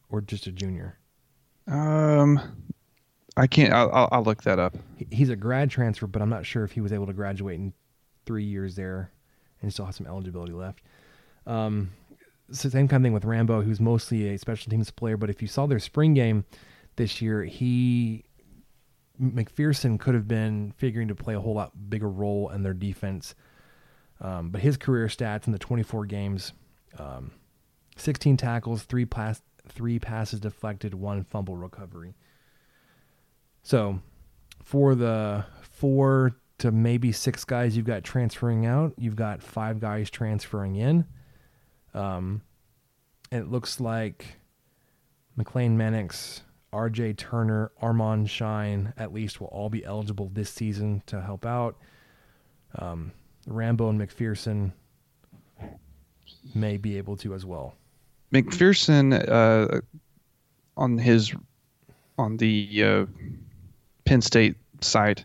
or 0.10 0.22
just 0.22 0.48
a 0.48 0.52
junior? 0.52 0.98
Um, 1.68 2.40
I 3.38 3.48
can't. 3.48 3.74
I'll, 3.74 3.92
I'll, 3.92 4.10
I'll 4.12 4.24
look 4.24 4.44
that 4.44 4.60
up. 4.60 4.76
He- 4.98 5.08
He's 5.12 5.30
a 5.30 5.36
grad 5.36 5.70
transfer, 5.70 6.08
but 6.08 6.22
I'm 6.22 6.30
not 6.30 6.46
sure 6.46 6.64
if 6.64 6.72
he 6.72 6.82
was 6.82 6.94
able 6.94 7.08
to 7.08 7.14
graduate 7.14 7.60
in 7.60 7.74
three 8.26 8.44
years 8.46 8.76
there 8.76 9.12
and 9.62 9.72
still 9.74 9.86
has 9.86 9.96
some 9.96 10.08
eligibility 10.08 10.54
left. 10.54 10.82
Um, 11.48 11.92
so 12.52 12.70
same 12.70 12.88
kind 12.88 13.04
of 13.04 13.06
thing 13.06 13.14
with 13.14 13.26
Rambo, 13.26 13.62
who's 13.62 13.80
mostly 13.80 14.30
a 14.30 14.38
special 14.38 14.70
teams 14.70 14.92
player. 14.92 15.18
But 15.18 15.30
if 15.30 15.42
you 15.42 15.48
saw 15.48 15.66
their 15.66 15.80
spring 15.80 16.14
game 16.14 16.46
this 16.96 17.22
year, 17.22 17.44
he 17.44 18.24
McPhearson 19.22 20.00
could 20.00 20.16
have 20.16 20.28
been 20.28 20.74
figuring 20.78 21.08
to 21.08 21.16
play 21.16 21.36
a 21.36 21.40
whole 21.40 21.56
lot 21.56 21.90
bigger 21.90 22.10
role 22.10 22.50
in 22.50 22.64
their 22.64 22.74
defense. 22.74 23.36
Um, 24.22 24.50
but 24.50 24.62
his 24.62 24.78
career 24.78 25.08
stats 25.08 25.46
in 25.46 25.54
the 25.54 25.60
24 25.60 26.06
games, 26.06 26.54
um, 26.98 27.32
16 27.98 28.38
tackles, 28.38 28.84
three 28.84 29.06
pass, 29.06 29.42
three 29.68 30.00
passes 30.00 30.40
deflected, 30.40 30.94
one 30.94 31.24
fumble 31.24 31.58
recovery. 31.58 32.16
So, 33.64 34.00
for 34.64 34.96
the 34.96 35.46
four 35.62 36.36
to 36.60 36.72
maybe 36.72 37.12
six 37.12 37.44
guys 37.44 37.76
you've 37.76 37.86
got 37.86 38.04
transferring 38.04 38.66
out, 38.66 38.94
you've 38.98 39.16
got 39.16 39.42
five 39.42 39.80
guys 39.80 40.10
transferring 40.10 40.76
in. 40.76 41.06
Um, 41.94 42.42
it 43.32 43.50
looks 43.50 43.80
like 43.80 44.40
McLane 45.38 45.72
Mannix, 45.72 46.42
RJ 46.76 47.16
Turner, 47.16 47.72
Armand 47.82 48.30
Shyne, 48.30 48.94
at 48.98 49.14
least 49.14 49.40
will 49.40 49.48
all 49.48 49.70
be 49.70 49.86
eligible 49.86 50.30
this 50.34 50.50
season 50.50 51.02
to 51.06 51.22
help 51.22 51.46
out. 51.46 51.78
Um, 52.78 53.14
Rambo 53.48 53.90
and 53.90 54.00
McPhearson 54.00 54.74
may 56.54 56.76
be 56.76 56.98
able 56.98 57.16
to 57.18 57.34
as 57.34 57.46
well. 57.46 57.76
McPhearson 58.34 59.14
uh, 59.30 59.80
on 60.76 60.98
his 60.98 61.34
on 62.18 62.36
the 62.38 62.84
uh, 62.84 63.06
Penn 64.04 64.22
State 64.22 64.56
site, 64.82 65.24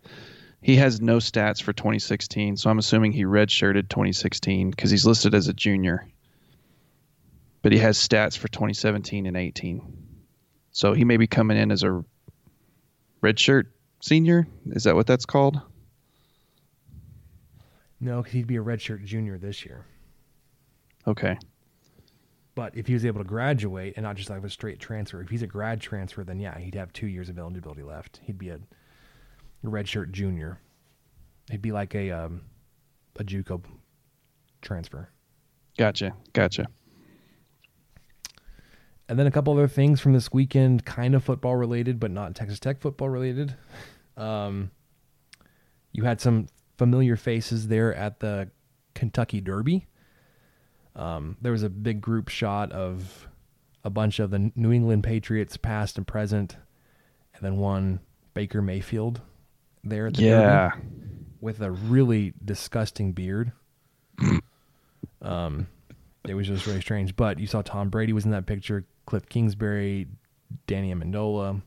he 0.62 0.76
has 0.76 1.00
no 1.00 1.16
stats 1.16 1.60
for 1.60 1.72
2016. 1.72 2.58
So 2.58 2.70
I'm 2.70 2.78
assuming 2.78 3.10
he 3.10 3.24
redshirted 3.24 3.88
2016 3.88 4.70
because 4.70 4.90
he's 4.90 5.04
listed 5.04 5.34
as 5.34 5.48
a 5.48 5.52
junior. 5.52 6.06
But 7.62 7.72
he 7.72 7.78
has 7.78 7.98
stats 7.98 8.38
for 8.38 8.46
2017 8.48 9.26
and 9.26 9.36
18. 9.36 9.99
So 10.72 10.92
he 10.92 11.04
may 11.04 11.16
be 11.16 11.26
coming 11.26 11.56
in 11.56 11.70
as 11.72 11.82
a 11.82 12.04
redshirt 13.22 13.64
senior. 14.00 14.46
Is 14.70 14.84
that 14.84 14.94
what 14.94 15.06
that's 15.06 15.26
called? 15.26 15.60
No, 18.00 18.22
'cause 18.22 18.32
he'd 18.32 18.46
be 18.46 18.56
a 18.56 18.62
redshirt 18.62 19.04
junior 19.04 19.36
this 19.36 19.64
year. 19.64 19.84
Okay. 21.06 21.38
But 22.54 22.76
if 22.76 22.86
he 22.86 22.94
was 22.94 23.04
able 23.04 23.20
to 23.20 23.28
graduate 23.28 23.94
and 23.96 24.04
not 24.04 24.16
just 24.16 24.30
like 24.30 24.42
a 24.42 24.50
straight 24.50 24.78
transfer, 24.80 25.20
if 25.22 25.28
he's 25.28 25.42
a 25.42 25.46
grad 25.46 25.80
transfer, 25.80 26.24
then 26.24 26.40
yeah, 26.40 26.58
he'd 26.58 26.74
have 26.74 26.92
two 26.92 27.06
years 27.06 27.28
of 27.28 27.38
eligibility 27.38 27.82
left. 27.82 28.20
He'd 28.22 28.38
be 28.38 28.50
a 28.50 28.60
redshirt 29.64 30.10
junior. 30.12 30.60
He'd 31.50 31.62
be 31.62 31.72
like 31.72 31.94
a 31.94 32.10
um, 32.10 32.42
a 33.18 33.24
JUCO 33.24 33.62
transfer. 34.62 35.10
Gotcha. 35.78 36.12
Gotcha. 36.32 36.66
And 39.10 39.18
then 39.18 39.26
a 39.26 39.30
couple 39.32 39.52
other 39.52 39.66
things 39.66 40.00
from 40.00 40.12
this 40.12 40.32
weekend, 40.32 40.84
kind 40.84 41.16
of 41.16 41.24
football 41.24 41.56
related, 41.56 41.98
but 41.98 42.12
not 42.12 42.36
Texas 42.36 42.60
Tech 42.60 42.80
football 42.80 43.08
related. 43.08 43.56
Um, 44.16 44.70
you 45.90 46.04
had 46.04 46.20
some 46.20 46.46
familiar 46.78 47.16
faces 47.16 47.66
there 47.66 47.92
at 47.92 48.20
the 48.20 48.52
Kentucky 48.94 49.40
Derby. 49.40 49.88
Um, 50.94 51.36
there 51.42 51.50
was 51.50 51.64
a 51.64 51.68
big 51.68 52.00
group 52.00 52.28
shot 52.28 52.70
of 52.70 53.26
a 53.82 53.90
bunch 53.90 54.20
of 54.20 54.30
the 54.30 54.52
New 54.54 54.70
England 54.70 55.02
Patriots, 55.02 55.56
past 55.56 55.96
and 55.98 56.06
present, 56.06 56.56
and 57.34 57.42
then 57.42 57.56
one 57.56 57.98
Baker 58.32 58.62
Mayfield 58.62 59.20
there 59.82 60.06
at 60.06 60.14
the 60.14 60.22
Yeah. 60.22 60.70
Derby 60.70 60.86
with 61.40 61.60
a 61.62 61.72
really 61.72 62.32
disgusting 62.44 63.10
beard. 63.10 63.50
um, 65.22 65.66
it 66.28 66.34
was 66.34 66.46
just 66.46 66.66
really 66.66 66.80
strange. 66.80 67.16
But 67.16 67.40
you 67.40 67.48
saw 67.48 67.62
Tom 67.62 67.88
Brady 67.88 68.12
was 68.12 68.24
in 68.24 68.30
that 68.30 68.46
picture, 68.46 68.84
Cliff 69.10 69.28
Kingsbury, 69.28 70.06
Danny 70.68 70.94
Amendola. 70.94 71.60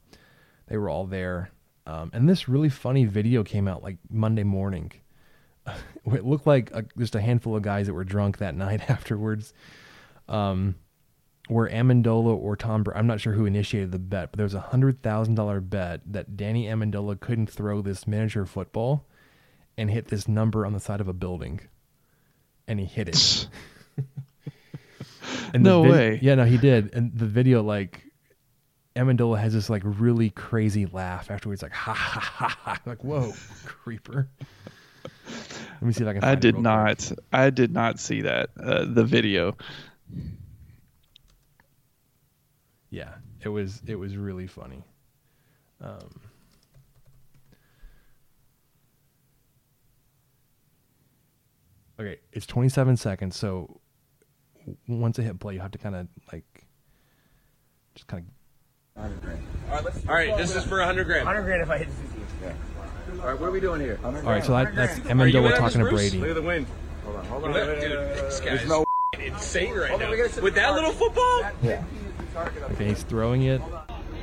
They 0.68 0.78
were 0.78 0.90
all 0.90 1.06
there. 1.06 1.52
Um, 1.86 2.10
and 2.14 2.30
this 2.30 2.48
really 2.48 2.70
funny 2.70 3.04
video 3.04 3.44
came 3.44 3.68
out 3.68 3.84
like 3.84 3.98
Monday 4.10 4.44
morning. 4.44 4.94
it 5.68 6.26
looked 6.26 6.48
like 6.48 6.72
a, 6.72 6.86
just 6.98 7.16
a 7.16 7.22
handful 7.22 7.58
of 7.58 7.62
guys 7.62 7.88
that 7.88 7.94
were 7.94 8.06
drunk 8.06 8.38
that 8.38 8.56
night 8.56 8.90
afterwards. 8.90 9.54
Um, 10.30 10.76
where 11.50 11.68
Amendola 11.68 12.34
or 12.34 12.56
Tom, 12.56 12.84
Bra- 12.84 12.98
I'm 12.98 13.08
not 13.08 13.20
sure 13.20 13.34
who 13.34 13.46
initiated 13.46 13.92
the 13.92 14.00
bet, 14.00 14.32
but 14.32 14.38
there 14.38 14.46
was 14.46 14.54
a 14.54 14.62
hundred 14.62 15.04
thousand 15.04 15.36
dollar 15.36 15.60
bet 15.60 16.00
that 16.14 16.38
Danny 16.38 16.68
Amendola 16.68 17.20
couldn't 17.20 17.48
throw 17.48 17.82
this 17.82 18.08
miniature 18.08 18.46
football 18.46 19.06
and 19.78 19.92
hit 19.92 20.08
this 20.08 20.30
number 20.30 20.66
on 20.66 20.72
the 20.72 20.80
side 20.80 21.02
of 21.02 21.10
a 21.10 21.14
building, 21.14 21.60
and 22.70 22.80
he 22.80 22.86
hit 22.86 23.10
it. 23.10 23.50
And 25.54 25.66
the 25.66 25.70
No 25.70 25.84
vid- 25.84 25.92
way. 25.92 26.20
Yeah, 26.22 26.36
no, 26.36 26.46
he 26.46 26.58
did. 26.58 26.94
And 26.94 27.16
the 27.18 27.26
video, 27.28 27.62
like, 27.62 28.04
Amendola 28.96 29.40
has 29.40 29.54
this 29.54 29.70
like 29.70 29.82
really 29.86 30.30
crazy 30.32 30.86
laugh 30.86 31.30
afterwards, 31.32 31.62
like 31.62 31.72
ha 31.74 31.94
ha 31.94 32.20
ha 32.20 32.48
ha. 32.48 32.80
Like, 32.86 33.04
whoa, 33.04 33.34
creeper. 33.66 34.30
Let 35.26 35.82
me 35.82 35.94
see 35.94 36.04
if 36.04 36.10
I 36.10 36.14
can. 36.14 36.24
I 36.24 36.28
Find 36.28 36.38
it 36.38 36.42
did 36.42 36.56
real 36.56 36.64
quick. 36.64 36.64
not. 36.64 37.12
I 37.32 37.50
did 37.50 37.72
not 37.72 38.00
see 38.00 38.22
that 38.22 38.50
uh, 38.62 38.86
the 38.88 39.04
video. 39.04 39.56
Yeah, 42.90 43.16
it 43.44 43.50
was 43.50 43.82
it 43.88 43.96
was 43.96 44.16
really 44.16 44.48
funny. 44.48 44.84
Um, 45.82 46.22
okay, 52.00 52.20
it's 52.32 52.46
27 52.46 52.98
seconds. 52.98 53.36
So 53.36 53.62
w- 53.62 53.80
once 54.88 55.20
it 55.20 55.24
hit 55.24 55.40
play, 55.40 55.54
you 55.54 55.60
have 55.60 55.72
to 55.72 55.78
kind 55.78 55.96
of 55.96 56.08
like 56.32 56.46
just 57.96 58.08
kind 58.08 58.26
of 58.96 59.22
grand. 59.22 59.44
All 60.08 60.16
right, 60.16 60.36
this 60.38 60.56
is 60.56 60.64
for 60.64 60.78
100 60.80 61.04
grand. 61.06 61.26
100 61.26 61.44
grand 61.44 61.62
if 61.62 61.70
I 61.70 61.78
hit 61.80 61.88
All 63.22 63.28
right, 63.28 63.40
what 63.40 63.48
are 63.48 63.52
we 63.52 63.60
doing 63.60 63.82
here? 63.82 64.00
all 64.04 64.12
right. 64.12 64.44
So 64.44 64.54
that, 64.54 64.76
that's 64.76 64.98
Are 65.00 65.28
you 65.28 65.40
Amendola 65.40 65.58
talking 65.58 65.84
to 65.84 65.90
Brady. 65.90 66.20
Look 66.20 66.30
at 66.30 66.36
the 66.36 66.42
wind. 66.42 66.68
Hold 67.04 67.16
on, 67.18 67.26
hold 67.26 67.44
on. 67.46 67.54
Dude, 67.54 67.82
this 67.82 68.40
guy's 68.40 68.68
no 68.68 68.84
insane 69.20 69.76
right 69.76 70.00
now. 70.00 70.10
With 70.42 70.56
that 70.56 70.74
little 70.74 70.92
football? 70.92 71.44
Yeah. 71.62 71.84
Okay, 72.72 72.88
he's 72.90 73.04
throwing 73.04 73.44
it. 73.44 73.62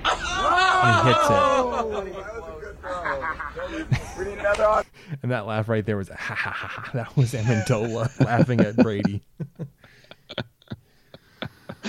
And 0.04 0.96
he 0.96 1.08
hits 1.08 1.24
it. 1.24 1.30
Oh, 2.82 2.82
and 5.22 5.30
that 5.30 5.46
laugh 5.46 5.68
right 5.68 5.84
there 5.84 5.96
was 5.96 6.08
ha 6.08 6.14
ha 6.16 6.34
ha. 6.50 6.66
ha. 6.66 6.90
That 6.94 7.16
was 7.16 7.34
Amendola 7.34 8.18
laughing 8.24 8.60
at 8.60 8.76
Brady. 8.76 9.22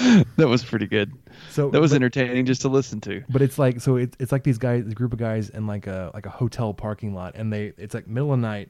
That 0.37 0.47
was 0.47 0.63
pretty 0.63 0.87
good. 0.87 1.11
So 1.49 1.69
That 1.69 1.81
was 1.81 1.91
but- 1.91 1.97
entertaining 1.97 2.45
just 2.45 2.61
to 2.61 2.69
listen 2.69 2.99
to. 3.01 3.23
But 3.29 3.41
it's 3.41 3.57
like 3.59 3.81
so 3.81 3.95
it's 3.97 4.15
it's 4.19 4.31
like 4.31 4.43
these 4.43 4.57
guys, 4.57 4.85
this 4.85 4.93
group 4.93 5.13
of 5.13 5.19
guys 5.19 5.49
in 5.49 5.67
like 5.67 5.87
a 5.87 6.11
like 6.13 6.25
a 6.25 6.29
hotel 6.29 6.73
parking 6.73 7.13
lot, 7.13 7.35
and 7.35 7.51
they 7.51 7.73
it's 7.77 7.93
like 7.93 8.07
middle 8.07 8.33
of 8.33 8.39
the 8.39 8.47
night. 8.47 8.69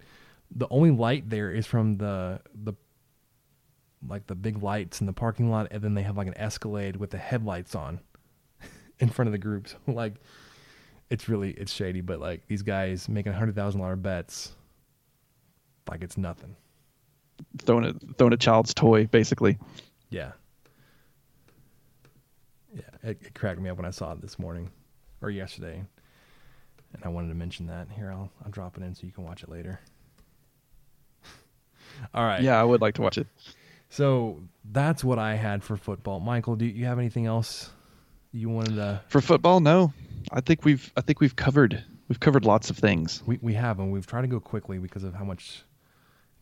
The 0.56 0.68
only 0.70 0.91
light 0.91 1.30
there 1.30 1.52
is 1.52 1.66
from 1.66 1.98
the 1.98 2.41
the 2.64 2.74
like 4.08 4.26
the 4.28 4.36
big 4.36 4.62
lights 4.64 4.99
in 4.99 5.08
the 5.08 5.14
parking 5.14 5.49
lot, 5.52 5.68
and 5.72 5.82
then 5.82 5.94
they 5.94 6.02
have 6.03 6.18
like 6.18 6.28
an 6.28 6.38
Escalade 6.38 6.95
with 6.98 7.12
the 7.12 7.18
headlights 7.18 7.76
on 7.76 7.99
in 8.99 9.10
front 9.10 9.28
of 9.28 9.32
the 9.32 9.38
groups. 9.38 9.76
like 9.88 10.16
it's 11.10 11.30
really 11.30 11.52
it's 11.52 11.72
shady, 11.72 12.02
but 12.02 12.20
like 12.20 12.45
these 12.48 12.62
guys 12.64 13.08
making 13.08 13.32
hundred 13.34 13.56
thousand 13.56 13.80
dollar 13.82 13.95
bets, 13.95 14.53
like 15.90 16.02
it's 16.03 16.18
nothing. 16.18 16.56
Throwing 17.60 17.86
a 17.86 17.94
throwing 18.18 18.34
a 18.34 18.38
child's 18.38 18.74
toy, 18.74 19.08
basically. 19.08 19.58
Yeah. 20.10 20.32
It, 23.03 23.18
it 23.22 23.34
cracked 23.34 23.60
me 23.60 23.69
up 23.69 23.78
when 23.78 23.86
I 23.86 23.91
saw 23.91 24.11
it 24.14 24.22
this 24.22 24.38
morning 24.38 24.69
or 25.22 25.30
yesterday, 25.30 25.84
and 26.94 27.03
I 27.03 27.10
wanted 27.10 27.30
to 27.30 27.36
mention 27.36 27.68
that. 27.68 27.88
Here, 27.95 28.11
I'll 28.11 28.32
I'll 28.44 28.52
drop 28.52 28.78
it 28.78 28.84
in 28.84 28.94
so 28.95 29.06
you 29.06 29.11
can 29.11 29.23
watch 29.23 29.44
it 29.44 29.49
later. 29.49 29.80
All 32.14 32.23
right. 32.26 32.41
Yeah, 32.41 32.60
I 32.60 32.64
would 32.64 32.82
like 32.82 32.95
to 32.95 33.02
watch 33.02 33.18
it. 33.18 33.28
So 33.90 34.41
that's 34.72 35.03
what 35.03 35.19
I 35.19 35.36
had 35.36 35.64
for 35.64 35.76
football. 35.76 36.19
Michael, 36.19 36.56
do 36.56 36.65
you 36.65 36.86
have 36.86 36.98
anything 36.98 37.26
else 37.26 37.69
you 38.32 38.49
wanted 38.49 38.76
to? 38.76 39.02
For 39.10 39.19
football, 39.19 39.60
no. 39.60 39.94
I 40.32 40.41
think 40.41 40.64
we've 40.64 40.91
I 40.95 41.02
think 41.02 41.19
we've 41.19 41.36
covered 41.36 41.84
we've 42.07 42.19
covered 42.19 42.45
lots 42.45 42.69
of 42.69 42.78
things. 42.78 43.22
We 43.26 43.40
we 43.41 43.53
have, 43.56 43.80
and 43.80 43.91
we've 43.91 44.07
tried 44.07 44.22
to 44.22 44.28
go 44.28 44.40
quickly 44.40 44.78
because 44.78 45.03
of 45.03 45.14
how 45.14 45.23
much 45.26 45.64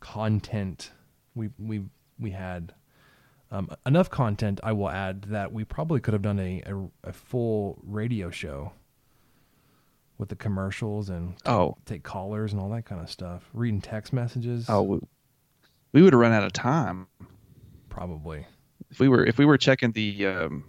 content 0.00 0.90
we 1.34 1.50
we 1.58 1.82
we 2.18 2.30
had. 2.30 2.74
Um, 3.52 3.68
enough 3.84 4.10
content, 4.10 4.60
I 4.62 4.72
will 4.72 4.88
add 4.88 5.22
that 5.24 5.52
we 5.52 5.64
probably 5.64 5.98
could 6.00 6.14
have 6.14 6.22
done 6.22 6.38
a, 6.38 6.62
a, 6.66 7.08
a 7.08 7.12
full 7.12 7.78
radio 7.82 8.30
show 8.30 8.72
with 10.18 10.28
the 10.28 10.36
commercials 10.36 11.08
and 11.08 11.34
Oh. 11.46 11.76
take 11.84 12.02
callers 12.04 12.52
and 12.52 12.60
all 12.62 12.68
that 12.70 12.84
kind 12.84 13.00
of 13.00 13.10
stuff. 13.10 13.48
Reading 13.52 13.80
text 13.80 14.12
messages. 14.12 14.66
Oh, 14.68 14.82
we, 14.82 15.00
we 15.92 16.02
would 16.02 16.12
have 16.12 16.20
run 16.20 16.32
out 16.32 16.44
of 16.44 16.52
time 16.52 17.08
probably. 17.88 18.46
if 18.90 19.00
we 19.00 19.08
were 19.08 19.24
if 19.26 19.36
we 19.38 19.44
were 19.44 19.58
checking 19.58 19.90
the 19.92 20.26
um, 20.26 20.64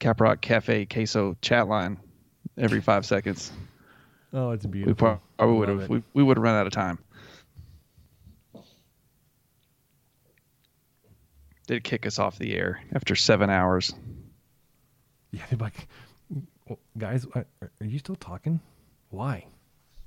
Caprock 0.00 0.40
Cafe 0.40 0.86
Queso 0.86 1.36
chat 1.40 1.68
line 1.68 1.98
every 2.56 2.80
five 2.80 3.06
seconds. 3.06 3.52
Oh, 4.32 4.50
it's 4.50 4.64
We 4.66 4.72
beautiful. 4.72 5.20
probably 5.38 5.56
would 5.58 5.68
have 5.68 5.88
we, 5.88 6.02
we 6.14 6.22
would 6.24 6.36
have 6.36 6.42
run 6.42 6.54
out 6.56 6.66
of 6.66 6.72
time. 6.72 6.98
Did 11.68 11.84
kick 11.84 12.06
us 12.06 12.18
off 12.18 12.38
the 12.38 12.54
air 12.56 12.80
after 12.94 13.14
seven 13.14 13.50
hours. 13.50 13.92
Yeah, 15.32 15.42
they're 15.50 15.58
like, 15.58 15.86
guys, 16.96 17.26
are 17.34 17.46
you 17.84 17.98
still 17.98 18.16
talking? 18.16 18.58
Why? 19.10 19.44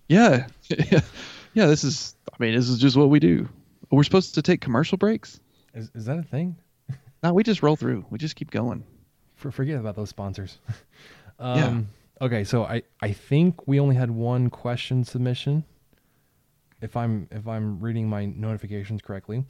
Yeah, 0.09 0.47
yeah. 0.69 1.67
This 1.67 1.83
is. 1.83 2.15
I 2.33 2.43
mean, 2.43 2.55
this 2.55 2.67
is 2.67 2.79
just 2.79 2.97
what 2.97 3.11
we 3.11 3.19
do. 3.19 3.47
We're 3.91 4.03
supposed 4.03 4.33
to 4.35 4.41
take 4.41 4.59
commercial 4.59 4.97
breaks. 4.97 5.39
Is 5.75 5.91
is 5.93 6.05
that 6.05 6.17
a 6.17 6.23
thing? 6.23 6.57
No, 7.23 7.33
we 7.33 7.43
just 7.43 7.61
roll 7.61 7.75
through. 7.75 8.03
We 8.09 8.17
just 8.17 8.35
keep 8.35 8.49
going. 8.49 8.83
For, 9.35 9.51
forget 9.51 9.79
about 9.79 9.95
those 9.95 10.09
sponsors. 10.09 10.57
um, 11.39 11.87
Okay, 12.19 12.43
so 12.43 12.63
I 12.63 12.81
I 13.01 13.11
think 13.11 13.67
we 13.67 13.79
only 13.79 13.95
had 13.95 14.09
one 14.09 14.49
question 14.49 15.03
submission. 15.03 15.63
If 16.81 16.97
I'm 16.97 17.27
if 17.31 17.47
I'm 17.47 17.79
reading 17.79 18.09
my 18.09 18.25
notifications 18.25 19.03
correctly, 19.03 19.43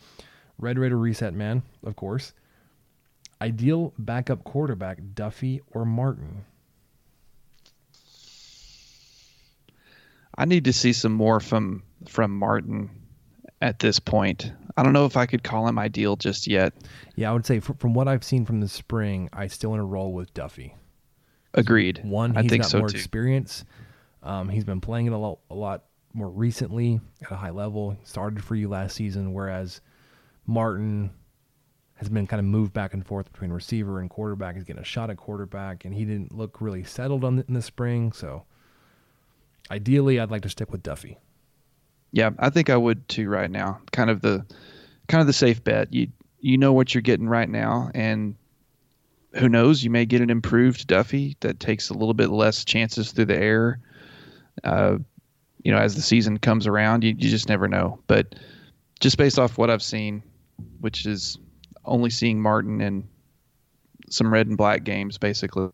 Red 0.61 0.77
Raider 0.79 0.97
Reset 0.97 1.33
Man, 1.33 1.63
of 1.83 1.95
course. 1.95 2.33
Ideal 3.41 3.93
backup 3.97 4.43
quarterback, 4.43 4.99
Duffey 5.15 5.59
or 5.71 5.83
Martin? 5.83 6.45
I 10.37 10.45
need 10.45 10.63
to 10.65 10.73
see 10.73 10.93
some 10.93 11.11
more 11.11 11.39
from 11.39 11.83
from 12.07 12.37
Martin 12.37 12.89
at 13.61 13.79
this 13.79 13.99
point. 13.99 14.51
I 14.77 14.83
don't 14.83 14.93
know 14.93 15.05
if 15.05 15.17
I 15.17 15.25
could 15.25 15.43
call 15.43 15.67
him 15.67 15.77
ideal 15.77 16.15
just 16.15 16.47
yet. 16.47 16.73
Yeah, 17.15 17.31
I 17.31 17.33
would 17.33 17.45
say 17.45 17.59
fr- 17.59 17.73
from 17.77 17.93
what 17.93 18.07
I've 18.07 18.23
seen 18.23 18.45
from 18.45 18.61
the 18.61 18.67
spring, 18.67 19.29
I 19.33 19.47
still 19.47 19.71
want 19.71 19.81
to 19.81 19.85
roll 19.85 20.13
with 20.13 20.33
Duffey. 20.33 20.73
Agreed. 21.53 21.99
One, 22.03 22.37
I 22.37 22.47
think 22.47 22.61
got 22.63 22.71
so 22.71 22.79
more 22.79 22.89
too. 22.89 22.95
experience. 22.95 23.65
Um, 24.23 24.47
he's 24.49 24.63
been 24.63 24.81
playing 24.81 25.07
it 25.07 25.13
a 25.13 25.17
lot, 25.17 25.39
a 25.49 25.55
lot 25.55 25.83
more 26.13 26.29
recently 26.29 27.01
at 27.23 27.31
a 27.31 27.35
high 27.35 27.49
level. 27.49 27.97
Started 28.03 28.43
for 28.43 28.55
you 28.55 28.69
last 28.69 28.95
season, 28.95 29.33
whereas 29.33 29.81
Martin 30.51 31.11
has 31.95 32.09
been 32.09 32.27
kind 32.27 32.39
of 32.39 32.45
moved 32.45 32.73
back 32.73 32.93
and 32.93 33.05
forth 33.05 33.31
between 33.31 33.51
receiver 33.51 33.99
and 33.99 34.09
quarterback. 34.09 34.55
He's 34.55 34.63
getting 34.63 34.81
a 34.81 34.85
shot 34.85 35.09
at 35.09 35.17
quarterback, 35.17 35.85
and 35.85 35.93
he 35.93 36.05
didn't 36.05 36.35
look 36.35 36.59
really 36.61 36.83
settled 36.83 37.23
on 37.23 37.37
the, 37.37 37.45
in 37.47 37.53
the 37.53 37.61
spring. 37.61 38.11
So, 38.11 38.43
ideally, 39.69 40.19
I'd 40.19 40.31
like 40.31 40.41
to 40.43 40.49
stick 40.49 40.71
with 40.71 40.83
Duffey. 40.83 41.17
Yeah, 42.11 42.31
I 42.39 42.49
think 42.49 42.69
I 42.69 42.75
would 42.75 43.07
too 43.07 43.29
right 43.29 43.49
now. 43.49 43.79
Kind 43.91 44.09
of 44.09 44.21
the 44.21 44.45
kind 45.07 45.21
of 45.21 45.27
the 45.27 45.33
safe 45.33 45.63
bet. 45.63 45.93
You 45.93 46.07
you 46.39 46.57
know 46.57 46.73
what 46.73 46.93
you're 46.93 47.01
getting 47.01 47.29
right 47.29 47.47
now 47.47 47.91
and 47.93 48.35
who 49.33 49.47
knows, 49.47 49.83
you 49.83 49.89
may 49.89 50.05
get 50.05 50.21
an 50.21 50.29
improved 50.29 50.87
Duffey 50.87 51.37
that 51.39 51.59
takes 51.59 51.89
a 51.89 51.93
little 51.93 52.13
bit 52.13 52.29
less 52.29 52.65
chances 52.65 53.11
through 53.11 53.25
the 53.25 53.37
air. 53.37 53.79
Uh, 54.63 54.97
you 55.63 55.71
know, 55.71 55.77
as 55.77 55.95
the 55.95 56.01
season 56.01 56.37
comes 56.37 56.67
around, 56.67 57.03
you, 57.03 57.11
you 57.11 57.29
just 57.29 57.47
never 57.47 57.67
know. 57.67 57.99
But 58.07 58.35
just 58.99 59.17
based 59.17 59.39
off 59.39 59.57
what 59.57 59.69
I've 59.69 59.83
seen, 59.83 60.23
which 60.79 61.05
is 61.05 61.37
only 61.85 62.09
seeing 62.09 62.41
Martin 62.41 62.81
and 62.81 63.07
some 64.09 64.31
red 64.31 64.47
and 64.47 64.57
black 64.57 64.83
games, 64.83 65.17
basically, 65.17 65.71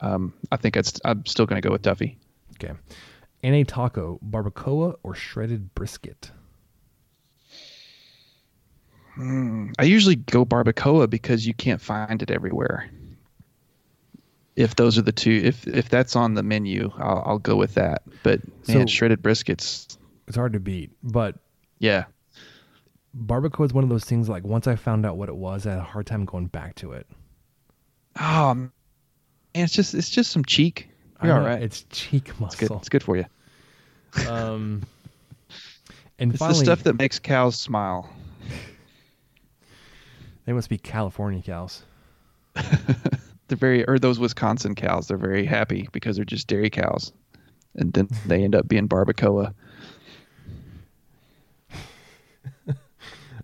um, 0.00 0.32
I 0.50 0.56
think 0.56 0.76
I'm 1.04 1.24
still 1.26 1.46
going 1.46 1.60
to 1.60 1.66
go 1.66 1.72
with 1.72 1.82
Duffey. 1.82 2.16
Okay. 2.56 2.74
And 3.42 3.54
a 3.54 3.64
taco, 3.64 4.18
barbacoa 4.28 4.96
or 5.02 5.14
shredded 5.14 5.74
brisket? 5.74 6.30
I 9.18 9.84
usually 9.84 10.16
go 10.16 10.44
barbacoa 10.44 11.08
because 11.08 11.46
you 11.46 11.54
can't 11.54 11.80
find 11.80 12.22
it 12.22 12.30
everywhere. 12.30 12.90
If 14.56 14.76
those 14.76 14.98
are 14.98 15.02
the 15.02 15.12
two, 15.12 15.40
if 15.44 15.66
if 15.66 15.88
that's 15.88 16.16
on 16.16 16.34
the 16.34 16.42
menu, 16.42 16.90
I'll, 16.98 17.22
I'll 17.24 17.38
go 17.38 17.56
with 17.56 17.74
that. 17.74 18.02
But 18.22 18.40
man, 18.68 18.86
So- 18.88 18.92
shredded 18.92 19.22
briskets, 19.22 19.96
It's 20.28 20.36
hard 20.36 20.52
to 20.54 20.60
beat, 20.60 20.90
but 21.02 21.36
yeah, 21.78 22.04
barbacoa 23.16 23.64
is 23.66 23.72
one 23.72 23.84
of 23.84 23.90
those 23.90 24.04
things. 24.04 24.28
Like 24.28 24.44
once 24.44 24.66
I 24.66 24.76
found 24.76 25.06
out 25.06 25.16
what 25.16 25.28
it 25.28 25.36
was, 25.36 25.66
I 25.66 25.70
had 25.70 25.78
a 25.78 25.82
hard 25.82 26.06
time 26.06 26.24
going 26.24 26.46
back 26.46 26.74
to 26.76 26.92
it. 26.92 27.06
oh, 28.20 28.50
and 28.50 28.70
it's 29.54 29.72
just 29.72 29.94
it's 29.94 30.10
just 30.10 30.30
some 30.30 30.44
cheek. 30.44 30.88
You're 31.22 31.34
all 31.34 31.40
right. 31.40 31.62
It's 31.62 31.84
cheek 31.90 32.28
It's 32.28 32.56
good. 32.56 32.70
muscle. 32.70 32.78
It's 32.78 32.88
good 32.90 33.02
for 33.02 33.16
you. 33.16 33.24
Um, 34.28 34.82
and 36.18 36.30
It's 36.30 36.38
finally, 36.38 36.58
the 36.58 36.64
stuff 36.64 36.82
that 36.82 36.98
makes 36.98 37.18
cows 37.18 37.58
smile. 37.58 38.10
they 40.44 40.52
must 40.52 40.68
be 40.68 40.78
California 40.78 41.42
cows. 41.42 41.82
They're 42.54 43.56
very, 43.56 43.84
or 43.86 43.98
those 43.98 44.18
Wisconsin 44.18 44.74
cows. 44.74 45.08
They're 45.08 45.16
very 45.16 45.46
happy 45.46 45.88
because 45.92 46.16
they're 46.16 46.24
just 46.24 46.48
dairy 46.48 46.68
cows, 46.68 47.12
and 47.76 47.92
then 47.92 48.08
they 48.26 48.42
end 48.42 48.56
up 48.56 48.66
being 48.66 48.88
barbacoa. 48.88 49.54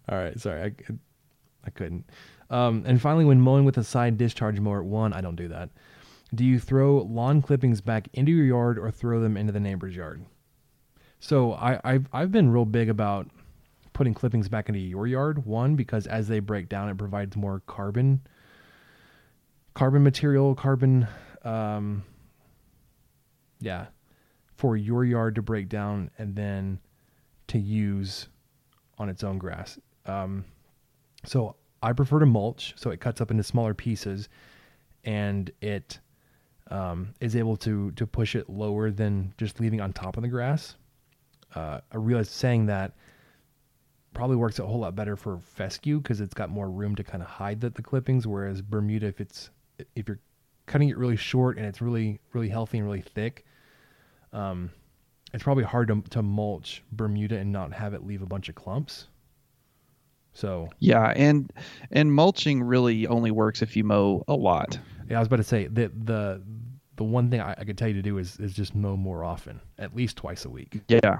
All 0.08 0.18
right, 0.18 0.38
sorry, 0.40 0.62
I, 0.62 0.92
I 1.64 1.70
couldn't. 1.70 2.04
Um, 2.50 2.82
and 2.86 3.00
finally, 3.00 3.24
when 3.24 3.40
mowing 3.40 3.64
with 3.64 3.78
a 3.78 3.84
side 3.84 4.18
discharge 4.18 4.60
mower 4.60 4.82
one, 4.82 5.12
I 5.12 5.20
don't 5.20 5.36
do 5.36 5.48
that. 5.48 5.70
Do 6.34 6.44
you 6.44 6.58
throw 6.58 6.98
lawn 6.98 7.42
clippings 7.42 7.80
back 7.80 8.08
into 8.14 8.32
your 8.32 8.44
yard 8.44 8.78
or 8.78 8.90
throw 8.90 9.20
them 9.20 9.36
into 9.36 9.52
the 9.52 9.60
neighbor's 9.60 9.94
yard? 9.94 10.24
So 11.20 11.52
I, 11.52 11.80
I've 11.84 12.08
I've 12.12 12.32
been 12.32 12.50
real 12.50 12.64
big 12.64 12.88
about 12.88 13.28
putting 13.92 14.14
clippings 14.14 14.48
back 14.48 14.68
into 14.68 14.80
your 14.80 15.06
yard. 15.06 15.46
One 15.46 15.76
because 15.76 16.06
as 16.06 16.28
they 16.28 16.40
break 16.40 16.68
down, 16.68 16.88
it 16.88 16.98
provides 16.98 17.36
more 17.36 17.62
carbon, 17.66 18.20
carbon 19.74 20.02
material, 20.02 20.54
carbon, 20.54 21.06
um, 21.44 22.02
yeah, 23.60 23.86
for 24.56 24.76
your 24.76 25.04
yard 25.04 25.34
to 25.36 25.42
break 25.42 25.68
down 25.68 26.10
and 26.18 26.34
then 26.34 26.80
to 27.48 27.58
use 27.58 28.28
on 28.98 29.08
its 29.08 29.22
own 29.22 29.38
grass. 29.38 29.78
Um, 30.06 30.44
so 31.24 31.56
I 31.82 31.92
prefer 31.92 32.20
to 32.20 32.26
mulch, 32.26 32.74
so 32.76 32.90
it 32.90 33.00
cuts 33.00 33.20
up 33.20 33.30
into 33.30 33.42
smaller 33.42 33.74
pieces, 33.74 34.28
and 35.04 35.50
it 35.60 35.98
um, 36.70 37.14
is 37.20 37.36
able 37.36 37.56
to 37.58 37.90
to 37.92 38.06
push 38.06 38.34
it 38.34 38.48
lower 38.48 38.90
than 38.90 39.34
just 39.36 39.60
leaving 39.60 39.80
on 39.80 39.92
top 39.92 40.16
of 40.16 40.22
the 40.22 40.28
grass. 40.28 40.76
Uh, 41.54 41.80
I 41.90 41.96
realized 41.96 42.30
saying 42.30 42.66
that 42.66 42.92
probably 44.14 44.36
works 44.36 44.58
a 44.58 44.66
whole 44.66 44.80
lot 44.80 44.94
better 44.94 45.16
for 45.16 45.40
fescue 45.40 45.98
because 45.98 46.20
it's 46.20 46.34
got 46.34 46.50
more 46.50 46.70
room 46.70 46.94
to 46.96 47.04
kind 47.04 47.22
of 47.22 47.28
hide 47.28 47.60
the, 47.60 47.70
the 47.70 47.82
clippings. 47.82 48.26
Whereas 48.26 48.62
Bermuda, 48.62 49.06
if 49.06 49.20
it's 49.20 49.50
if 49.94 50.08
you're 50.08 50.20
cutting 50.66 50.88
it 50.88 50.96
really 50.96 51.16
short 51.16 51.56
and 51.58 51.66
it's 51.66 51.80
really 51.80 52.20
really 52.32 52.48
healthy 52.48 52.78
and 52.78 52.86
really 52.86 53.02
thick, 53.02 53.44
um, 54.32 54.70
it's 55.34 55.42
probably 55.42 55.64
hard 55.64 55.88
to 55.88 56.02
to 56.10 56.22
mulch 56.22 56.82
Bermuda 56.92 57.38
and 57.38 57.52
not 57.52 57.72
have 57.72 57.92
it 57.94 58.06
leave 58.06 58.22
a 58.22 58.26
bunch 58.26 58.48
of 58.48 58.54
clumps. 58.54 59.08
So 60.34 60.70
Yeah, 60.78 61.12
and 61.14 61.52
and 61.90 62.12
mulching 62.12 62.62
really 62.62 63.06
only 63.06 63.30
works 63.30 63.62
if 63.62 63.76
you 63.76 63.84
mow 63.84 64.24
a 64.28 64.34
lot. 64.34 64.78
yeah, 65.08 65.16
I 65.16 65.20
was 65.20 65.26
about 65.26 65.36
to 65.36 65.44
say 65.44 65.66
that 65.66 66.06
the 66.06 66.42
the 66.96 67.04
one 67.04 67.30
thing 67.30 67.40
I, 67.40 67.52
I 67.58 67.64
could 67.64 67.76
tell 67.78 67.88
you 67.88 67.94
to 67.94 68.02
do 68.02 68.18
is 68.18 68.38
is 68.38 68.54
just 68.54 68.74
mow 68.74 68.96
more 68.96 69.24
often, 69.24 69.60
at 69.78 69.94
least 69.94 70.16
twice 70.16 70.44
a 70.44 70.50
week. 70.50 70.80
Yeah. 70.88 71.18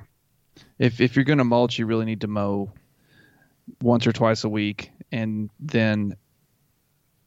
If 0.79 1.01
if 1.01 1.17
you're 1.17 1.25
gonna 1.25 1.45
mulch, 1.45 1.79
you 1.79 1.87
really 1.87 2.05
need 2.05 2.21
to 2.23 2.29
mow 2.29 2.73
once 3.81 4.07
or 4.07 4.13
twice 4.13 4.45
a 4.45 4.49
week, 4.49 4.91
and 5.11 5.51
then 5.61 6.17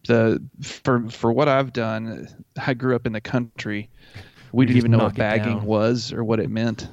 the 0.07 0.41
for 0.61 1.09
for 1.09 1.31
what 1.31 1.47
I've 1.47 1.73
done, 1.73 2.27
I 2.57 2.73
grew 2.73 2.95
up 2.95 3.05
in 3.05 3.13
the 3.13 3.21
country. 3.21 3.89
We 4.51 4.65
didn't 4.65 4.77
even 4.77 4.91
know 4.91 4.99
what 4.99 5.15
bagging 5.15 5.65
was 5.65 6.13
or 6.13 6.23
what 6.23 6.39
it 6.39 6.49
meant, 6.49 6.87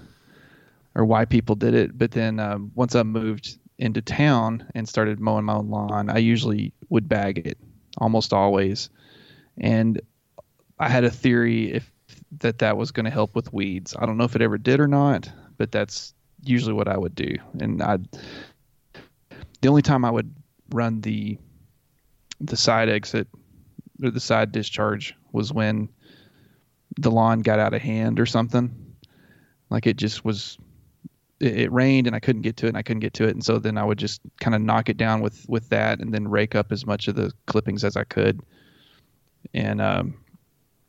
or 0.95 1.05
why 1.05 1.25
people 1.27 1.55
did 1.55 1.75
it. 1.75 1.97
But 1.97 2.11
then 2.11 2.41
um, 2.41 2.73
once 2.75 2.95
I 2.95 3.03
moved 3.05 3.59
into 3.83 4.01
town 4.01 4.65
and 4.77 4.89
started 4.89 5.19
mowing 5.19 5.45
my 5.45 5.55
own 5.55 5.69
lawn, 5.69 6.09
I 6.09 6.19
usually 6.19 6.73
would 6.89 7.09
bag 7.09 7.39
it 7.39 7.59
almost 7.99 8.33
always, 8.33 8.89
and 9.59 10.01
I 10.79 10.89
had 10.89 11.03
a 11.03 11.11
theory 11.11 11.73
if 11.73 11.91
that 12.39 12.61
that 12.61 12.77
was 12.77 12.93
going 12.93 13.05
to 13.05 13.11
help 13.11 13.35
with 13.35 13.53
weeds. 13.53 13.97
I 13.99 14.07
don't 14.07 14.17
know 14.17 14.25
if 14.25 14.37
it 14.37 14.43
ever 14.43 14.57
did 14.57 14.79
or 14.79 14.87
not, 14.87 15.31
but 15.59 15.73
that's 15.73 16.15
usually 16.45 16.75
what 16.75 16.87
I 16.87 16.97
would 16.97 17.17
do. 17.17 17.35
And 17.61 17.83
I, 17.83 17.99
the 19.61 19.69
only 19.69 19.83
time 19.83 20.05
I 20.05 20.11
would 20.11 20.33
run 20.71 21.01
the 21.01 21.37
the 22.41 22.57
side 22.57 22.89
exit 22.89 23.29
or 24.03 24.11
the 24.11 24.21
side 24.21 24.53
discharge 24.53 25.15
was 25.33 25.53
when 25.53 25.89
the 26.99 27.11
lawn 27.11 27.41
got 27.41 27.59
out 27.59 27.75
of 27.75 27.83
hand 27.83 28.21
or 28.21 28.27
something. 28.27 28.95
Like 29.71 29.87
it 29.89 29.97
just 29.97 30.25
was 30.25 30.57
it, 31.43 31.73
rained 31.73 32.07
and 32.07 32.15
I 32.15 32.21
couldn't 32.21 32.43
get 32.43 32.57
to 32.59 32.67
it 32.67 32.71
and 32.71 32.79
I 32.79 32.83
couldn't 32.83 33.01
get 33.01 33.15
to 33.15 33.25
it. 33.25 33.31
And 33.31 33.45
so 33.45 33.59
then 33.59 33.77
I 33.77 33.85
would 33.85 33.99
just 33.99 34.21
kind 34.41 34.55
of 34.55 34.63
knock 34.63 34.89
it 34.89 34.97
down 34.97 35.21
with 35.21 35.45
with 35.49 35.69
that 35.71 35.99
and 35.99 36.15
then 36.15 36.29
rake 36.29 36.55
up 36.55 36.71
as 36.71 36.87
much 36.87 37.09
of 37.09 37.17
the 37.17 37.33
clippings 37.47 37.85
as 37.85 37.97
I 37.97 38.05
could. 38.05 38.41
And 39.53 39.81
um, 39.81 40.15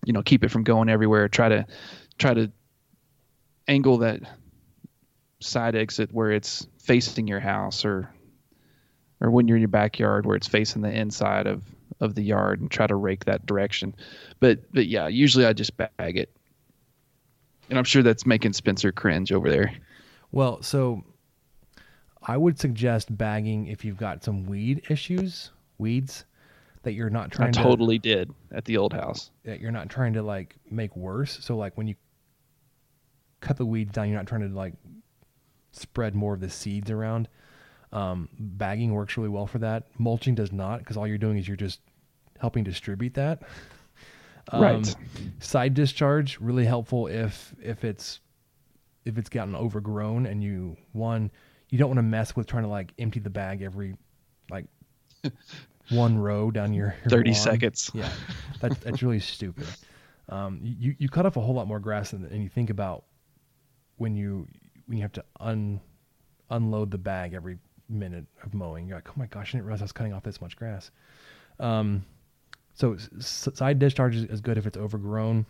you 0.06 0.14
know 0.14 0.22
keep 0.22 0.44
it 0.44 0.50
from 0.50 0.64
going 0.64 0.90
everywhere. 0.90 1.28
Try 1.28 1.50
to 1.50 1.66
try 2.20 2.36
to 2.36 2.52
angle 3.68 3.98
that 4.00 4.22
side 5.40 5.76
exit 5.76 6.14
where 6.14 6.32
it's 6.32 6.68
facing 6.78 7.28
your 7.28 7.40
house 7.40 7.84
or 7.84 8.10
or 9.20 9.32
when 9.32 9.48
you're 9.48 9.58
in 9.58 9.62
your 9.62 9.70
backyard 9.70 10.26
where 10.26 10.36
it's 10.36 10.48
facing 10.48 10.84
the 10.84 10.92
inside 10.92 11.48
of 11.48 11.64
of 12.00 12.14
the 12.14 12.24
yard 12.24 12.62
and 12.62 12.70
try 12.70 12.86
to 12.86 12.96
rake 12.96 13.26
that 13.26 13.46
direction. 13.48 13.96
But 14.40 14.72
but 14.72 14.86
yeah 14.86 15.08
usually 15.08 15.48
I 15.48 15.54
just 15.54 15.76
bag 15.78 16.18
it. 16.18 16.30
And 17.70 17.80
I'm 17.80 17.86
sure 17.86 18.04
that's 18.04 18.26
making 18.26 18.54
Spencer 18.54 18.92
cringe 18.92 19.32
over 19.32 19.50
there 19.50 19.74
Well, 20.34 20.64
so 20.64 21.04
I 22.24 22.36
would 22.38 22.60
suggest 22.60 23.16
bagging 23.16 23.68
if 23.68 23.86
you've 23.86 23.98
got 23.98 24.24
some 24.24 24.46
weed 24.46 24.84
issues, 24.90 25.52
weeds 25.78 26.26
that 26.82 26.94
you're 26.94 27.12
not 27.12 27.28
I 27.28 27.36
trying 27.36 27.52
to 27.54 27.64
totally 27.64 28.00
did 28.00 28.34
at 28.52 28.66
the 28.66 28.78
old 28.78 28.94
house 28.94 29.30
that 29.46 29.62
you're 29.62 29.72
not 29.72 29.90
trying 29.90 30.14
to 30.14 30.24
like 30.24 30.56
make 30.70 30.96
worse. 30.96 31.38
So 31.42 31.56
like 31.56 31.78
when 31.78 31.88
you 31.88 31.96
cut 33.42 33.58
the 33.58 33.66
weeds 33.66 33.94
down, 33.94 34.10
you're 34.10 34.18
not 34.18 34.28
trying 34.28 34.50
to 34.50 34.54
like 34.54 34.74
spread 35.72 36.16
more 36.16 36.34
of 36.34 36.40
the 36.40 36.50
seeds 36.50 36.90
around. 36.90 37.30
Um, 37.92 38.28
bagging 38.40 38.92
works 38.92 39.16
really 39.18 39.30
well 39.30 39.46
for 39.46 39.60
that. 39.60 39.84
Mulching 40.00 40.34
does 40.34 40.52
not 40.52 40.80
because 40.80 40.98
all 40.98 41.08
you're 41.08 41.20
doing 41.20 41.38
is 41.38 41.48
you're 41.48 41.56
just 41.56 41.80
helping 42.40 42.64
distribute 42.64 43.14
that. 43.14 43.44
Right. 44.52 44.96
Side 45.40 45.76
discharge 45.76 46.40
really 46.40 46.66
helpful 46.66 47.06
if 47.06 47.54
if 47.62 47.84
it's 47.84 48.20
if 49.06 49.18
it's 49.18 49.30
gotten 49.30 49.56
overgrown 49.56 50.26
and 50.26 50.44
you 50.44 50.78
one 50.92 51.32
you 51.70 51.78
don't 51.78 51.90
want 51.90 51.98
to 51.98 52.04
mess 52.04 52.36
with 52.36 52.48
trying 52.48 52.64
to 52.64 52.70
like 52.70 52.94
empty 53.00 53.20
the 53.20 53.30
bag 53.30 53.62
every 53.62 53.96
like 54.50 54.66
one 55.90 56.18
row 56.18 56.52
down 56.52 56.74
your, 56.74 56.96
your 57.02 57.10
30 57.10 57.32
lawn. 57.32 57.36
seconds. 57.40 57.92
Yeah, 57.94 58.10
that's 58.62 58.78
that's 58.78 59.04
really 59.04 59.20
stupid. 59.20 59.68
Um, 60.30 60.60
you 60.62 60.96
you 60.98 61.10
cut 61.10 61.26
off 61.26 61.36
a 61.36 61.42
whole 61.42 61.56
lot 61.56 61.68
more 61.68 61.80
grass 61.80 62.12
than 62.12 62.26
and 62.26 62.44
you 62.44 62.50
think 62.50 62.70
about 62.70 63.06
when 63.98 64.16
you 64.16 64.48
when 64.86 64.98
you 64.98 65.02
have 65.02 65.12
to 65.14 65.24
un 65.40 65.80
unload 66.50 66.92
the 66.92 66.98
bag 66.98 67.34
every 67.34 67.58
minute 67.90 68.26
of 68.44 68.54
mowing. 68.54 68.88
You're 68.88 68.98
like, 68.98 69.10
oh 69.10 69.14
my 69.16 69.26
gosh, 69.26 69.50
I 69.50 69.58
didn't 69.58 69.66
realize 69.66 69.82
I 69.82 69.86
was 69.86 69.92
cutting 69.92 70.14
off 70.14 70.24
this 70.24 70.42
much 70.42 70.56
grass. 70.56 70.92
Um, 71.60 72.06
so 72.76 72.98
side 73.20 73.80
discharge 73.80 74.16
is, 74.16 74.24
is 74.26 74.42
good 74.42 74.58
if 74.58 74.66
it's 74.66 74.78
overgrown. 74.78 75.46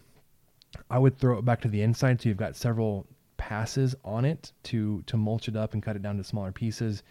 I 0.90 1.00
would 1.00 1.18
throw 1.18 1.38
it 1.38 1.46
back 1.46 1.62
to 1.62 1.68
the 1.68 1.82
inside 1.82 2.22
so 2.22 2.30
you've 2.30 2.38
got 2.38 2.56
several 2.56 3.06
passes 3.44 3.94
on 4.06 4.24
it 4.24 4.54
to 4.64 5.04
to 5.06 5.18
mulch 5.18 5.50
it 5.50 5.58
up 5.58 5.74
and 5.74 5.84
cut 5.84 5.98
it 5.98 6.02
down 6.02 6.16
to 6.16 6.24
smaller 6.24 6.54
pieces. 6.54 7.04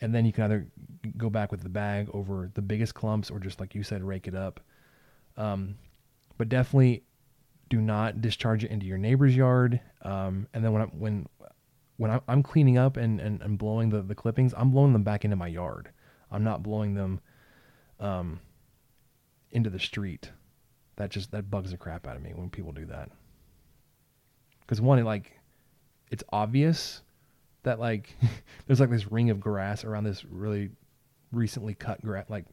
And 0.00 0.12
then 0.12 0.26
you 0.26 0.32
can 0.32 0.42
either 0.42 0.66
go 1.16 1.30
back 1.30 1.52
with 1.52 1.62
the 1.62 1.68
bag 1.68 2.08
over 2.12 2.50
the 2.54 2.62
biggest 2.62 2.94
clumps 2.94 3.30
or 3.30 3.38
just 3.38 3.60
like 3.60 3.76
you 3.76 3.84
said, 3.84 4.02
rake 4.02 4.26
it 4.26 4.34
up. 4.34 4.58
Um, 5.36 5.76
but 6.36 6.48
definitely 6.48 7.04
do 7.68 7.80
not 7.80 8.20
discharge 8.20 8.64
it 8.64 8.72
into 8.72 8.86
your 8.86 8.98
neighbor's 8.98 9.36
yard. 9.36 9.80
Um, 10.02 10.48
and 10.52 10.64
then 10.64 10.72
when 10.72 10.82
I, 10.82 10.86
when 10.86 11.28
when 11.98 12.20
I'm 12.26 12.42
cleaning 12.42 12.76
up 12.76 12.96
and, 12.96 13.20
and, 13.20 13.40
and 13.40 13.56
blowing 13.56 13.90
the, 13.90 14.02
the 14.02 14.16
clippings, 14.16 14.52
I'm 14.56 14.72
blowing 14.72 14.92
them 14.92 15.04
back 15.04 15.24
into 15.24 15.36
my 15.36 15.46
yard. 15.46 15.90
I'm 16.32 16.42
not 16.42 16.64
blowing 16.64 16.94
them 16.94 17.20
um, 18.00 18.40
into 19.52 19.70
the 19.70 19.78
street. 19.78 20.28
That 20.96 21.10
just 21.10 21.30
that 21.30 21.48
bugs 21.48 21.70
the 21.70 21.76
crap 21.76 22.08
out 22.08 22.16
of 22.16 22.22
me 22.22 22.32
when 22.34 22.50
people 22.50 22.72
do 22.72 22.86
that. 22.86 23.10
Because 24.62 24.80
one, 24.80 24.98
it 24.98 25.04
like 25.04 25.38
it's 26.12 26.22
obvious 26.32 27.02
that 27.64 27.80
like 27.80 28.14
there's 28.66 28.78
like 28.78 28.90
this 28.90 29.10
ring 29.10 29.30
of 29.30 29.40
grass 29.40 29.84
around 29.84 30.04
this 30.04 30.24
really 30.24 30.70
recently 31.32 31.74
cut 31.74 32.00
grass, 32.02 32.26
like 32.28 32.44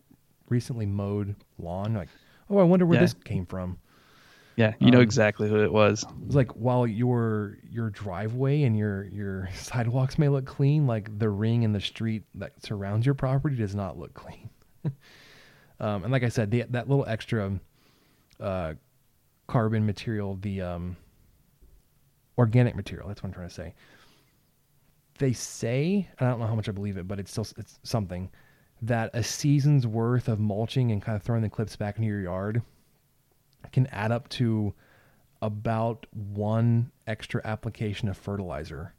recently 0.49 0.86
mowed 0.88 1.36
lawn. 1.60 1.94
Like, 1.94 2.10
oh, 2.49 2.57
I 2.57 2.64
wonder 2.64 2.86
where 2.88 2.95
Yeah. 2.98 3.02
this 3.02 3.14
came 3.14 3.45
from. 3.45 3.77
Yeah, 4.56 4.73
you 4.80 4.91
know 4.91 4.98
Um, 4.98 5.03
exactly 5.03 5.48
who 5.48 5.64
it 5.64 5.72
was. 5.72 6.06
It's 6.26 6.36
like 6.36 6.52
while 6.52 6.86
your 6.88 7.57
your 7.69 7.90
driveway 7.91 8.64
and 8.64 8.77
your 8.77 9.06
your 9.06 9.49
sidewalks 9.56 10.18
may 10.18 10.27
look 10.30 10.45
clean, 10.45 10.86
like 10.88 11.18
the 11.19 11.30
ring 11.30 11.64
in 11.64 11.72
the 11.72 11.80
street 11.80 12.23
that 12.36 12.61
surrounds 12.64 13.06
your 13.06 13.15
property 13.15 13.56
does 13.56 13.76
not 13.76 13.98
look 13.98 14.14
clean. 14.14 14.49
um, 15.80 16.03
and 16.03 16.11
like 16.11 16.23
I 16.23 16.30
said, 16.30 16.52
the, 16.52 16.64
that 16.69 16.90
little 16.90 17.06
extra 17.07 17.57
uh, 18.41 18.73
carbon 19.48 19.86
material, 19.86 20.38
the 20.41 20.61
um, 20.61 20.98
organic 22.40 22.76
material. 22.76 23.07
That's 23.07 23.22
what 23.22 23.28
I'm 23.28 23.34
trying 23.34 23.49
to 23.49 23.53
say. 23.53 23.74
They 25.20 25.34
say, 25.34 26.07
and 26.18 26.28
I 26.28 26.32
don't 26.32 26.40
know 26.40 26.48
how 26.48 26.56
much 26.56 26.70
I 26.70 26.72
believe 26.72 26.98
it, 26.98 27.07
but 27.07 27.20
it's 27.20 27.30
still 27.30 27.45
it's 27.57 27.78
something 27.84 28.32
that 28.82 29.11
a 29.14 29.22
season's 29.22 29.86
worth 29.86 30.30
of 30.30 30.40
mulching 30.40 30.91
and 30.91 31.02
kind 31.02 31.16
of 31.18 31.22
throwing 31.22 31.41
the 31.41 31.49
clips 31.49 31.76
back 31.76 31.98
into 31.98 32.07
your 32.07 32.22
yard 32.22 32.61
can 33.74 33.86
add 33.88 34.11
up 34.14 34.30
to 34.30 34.74
about 35.41 36.06
one 36.14 36.90
extra 37.06 37.41
application 37.45 38.07
of 38.07 38.18
fertilizer. 38.18 38.94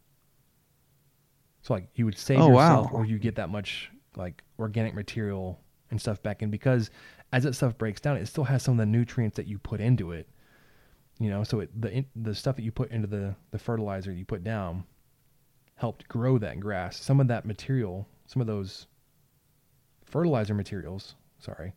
So 1.62 1.72
like 1.74 1.88
you 1.94 2.04
would 2.04 2.18
save 2.18 2.40
Oh, 2.40 2.48
yourself 2.50 2.92
wow. 2.92 2.98
or 2.98 3.06
you 3.06 3.18
get 3.18 3.36
that 3.36 3.48
much 3.48 3.90
like 4.16 4.42
organic 4.58 4.94
material 4.94 5.58
and 5.90 5.98
stuff 5.98 6.22
back 6.22 6.42
in 6.42 6.50
because 6.50 6.90
as 7.32 7.44
that 7.44 7.54
stuff 7.54 7.78
breaks 7.78 8.00
down, 8.02 8.18
it 8.18 8.26
still 8.26 8.44
has 8.44 8.62
some 8.62 8.72
of 8.72 8.78
the 8.78 8.86
nutrients 8.86 9.36
that 9.36 9.46
you 9.46 9.58
put 9.58 9.80
into 9.80 10.12
it. 10.12 10.28
You 11.20 11.28
know, 11.28 11.44
so 11.44 11.60
it, 11.60 11.80
the 11.80 12.04
the 12.16 12.34
stuff 12.34 12.56
that 12.56 12.62
you 12.62 12.72
put 12.72 12.90
into 12.90 13.06
the 13.06 13.36
the 13.50 13.58
fertilizer 13.58 14.10
you 14.10 14.24
put 14.24 14.42
down 14.42 14.84
helped 15.76 16.08
grow 16.08 16.38
that 16.38 16.58
grass. 16.60 16.98
Some 16.98 17.20
of 17.20 17.28
that 17.28 17.44
material, 17.44 18.08
some 18.26 18.40
of 18.40 18.48
those 18.48 18.86
fertilizer 20.06 20.54
materials, 20.54 21.14
sorry, 21.38 21.74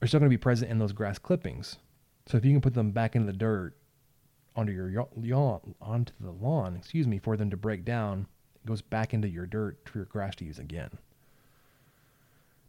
are 0.00 0.06
still 0.06 0.20
going 0.20 0.30
to 0.30 0.36
be 0.36 0.40
present 0.40 0.70
in 0.70 0.78
those 0.78 0.92
grass 0.92 1.18
clippings. 1.18 1.78
So 2.26 2.36
if 2.36 2.44
you 2.44 2.52
can 2.52 2.60
put 2.60 2.74
them 2.74 2.92
back 2.92 3.16
into 3.16 3.26
the 3.26 3.36
dirt 3.36 3.74
onto 4.54 4.72
your 4.72 4.88
yaw- 4.88 5.60
onto 5.80 6.12
the 6.20 6.30
lawn, 6.30 6.76
excuse 6.76 7.08
me, 7.08 7.18
for 7.18 7.36
them 7.36 7.50
to 7.50 7.56
break 7.56 7.84
down, 7.84 8.28
it 8.54 8.66
goes 8.66 8.82
back 8.82 9.14
into 9.14 9.28
your 9.28 9.46
dirt 9.46 9.78
for 9.84 9.98
your 9.98 10.06
grass 10.06 10.36
to 10.36 10.44
use 10.44 10.60
again. 10.60 10.90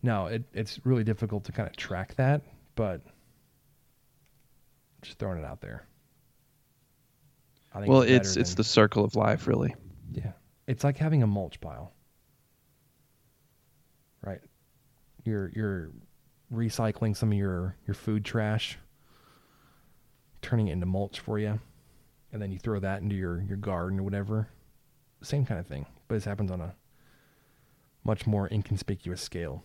Now 0.02 0.28
it, 0.28 0.46
it's 0.54 0.80
really 0.84 1.04
difficult 1.04 1.44
to 1.46 1.52
kind 1.52 1.70
of 1.70 1.76
track 1.76 2.16
that, 2.16 2.42
but 2.76 3.02
just 5.02 5.18
throwing 5.20 5.38
it 5.40 5.46
out 5.46 5.62
there. 5.62 5.86
I 7.74 7.86
Well, 7.86 8.02
it's 8.02 8.36
it's 8.36 8.52
than- 8.52 8.58
the 8.58 8.64
circle 8.64 9.04
of 9.04 9.16
life, 9.16 9.48
really. 9.48 9.76
yeah. 10.12 10.32
It's 10.68 10.84
like 10.84 10.98
having 10.98 11.24
a 11.24 11.28
mulch 11.28 11.60
pile. 11.62 11.94
Right? 14.22 14.42
You're 15.24 15.52
you're 15.56 15.92
recycling 16.52 17.16
some 17.16 17.32
of 17.32 17.38
your 17.38 17.76
your 17.88 17.94
food 17.94 18.26
trash, 18.26 18.78
turning 20.42 20.68
it 20.68 20.74
into 20.74 20.86
mulch 20.86 21.20
for 21.20 21.40
you, 21.40 21.60
and 22.34 22.42
then 22.42 22.52
you 22.52 22.60
throw 22.60 22.80
that 22.80 23.02
into 23.02 23.16
your 23.16 23.42
your 23.42 23.58
garden 23.58 24.00
or 24.00 24.04
whatever. 24.04 24.50
Same 25.22 25.46
kind 25.46 25.60
of 25.60 25.68
thing, 25.68 25.86
but 26.08 26.16
this 26.16 26.26
happens 26.26 26.52
on 26.52 26.62
a 26.62 26.74
much 28.04 28.26
more 28.26 28.48
inconspicuous 28.52 29.22
scale. 29.22 29.64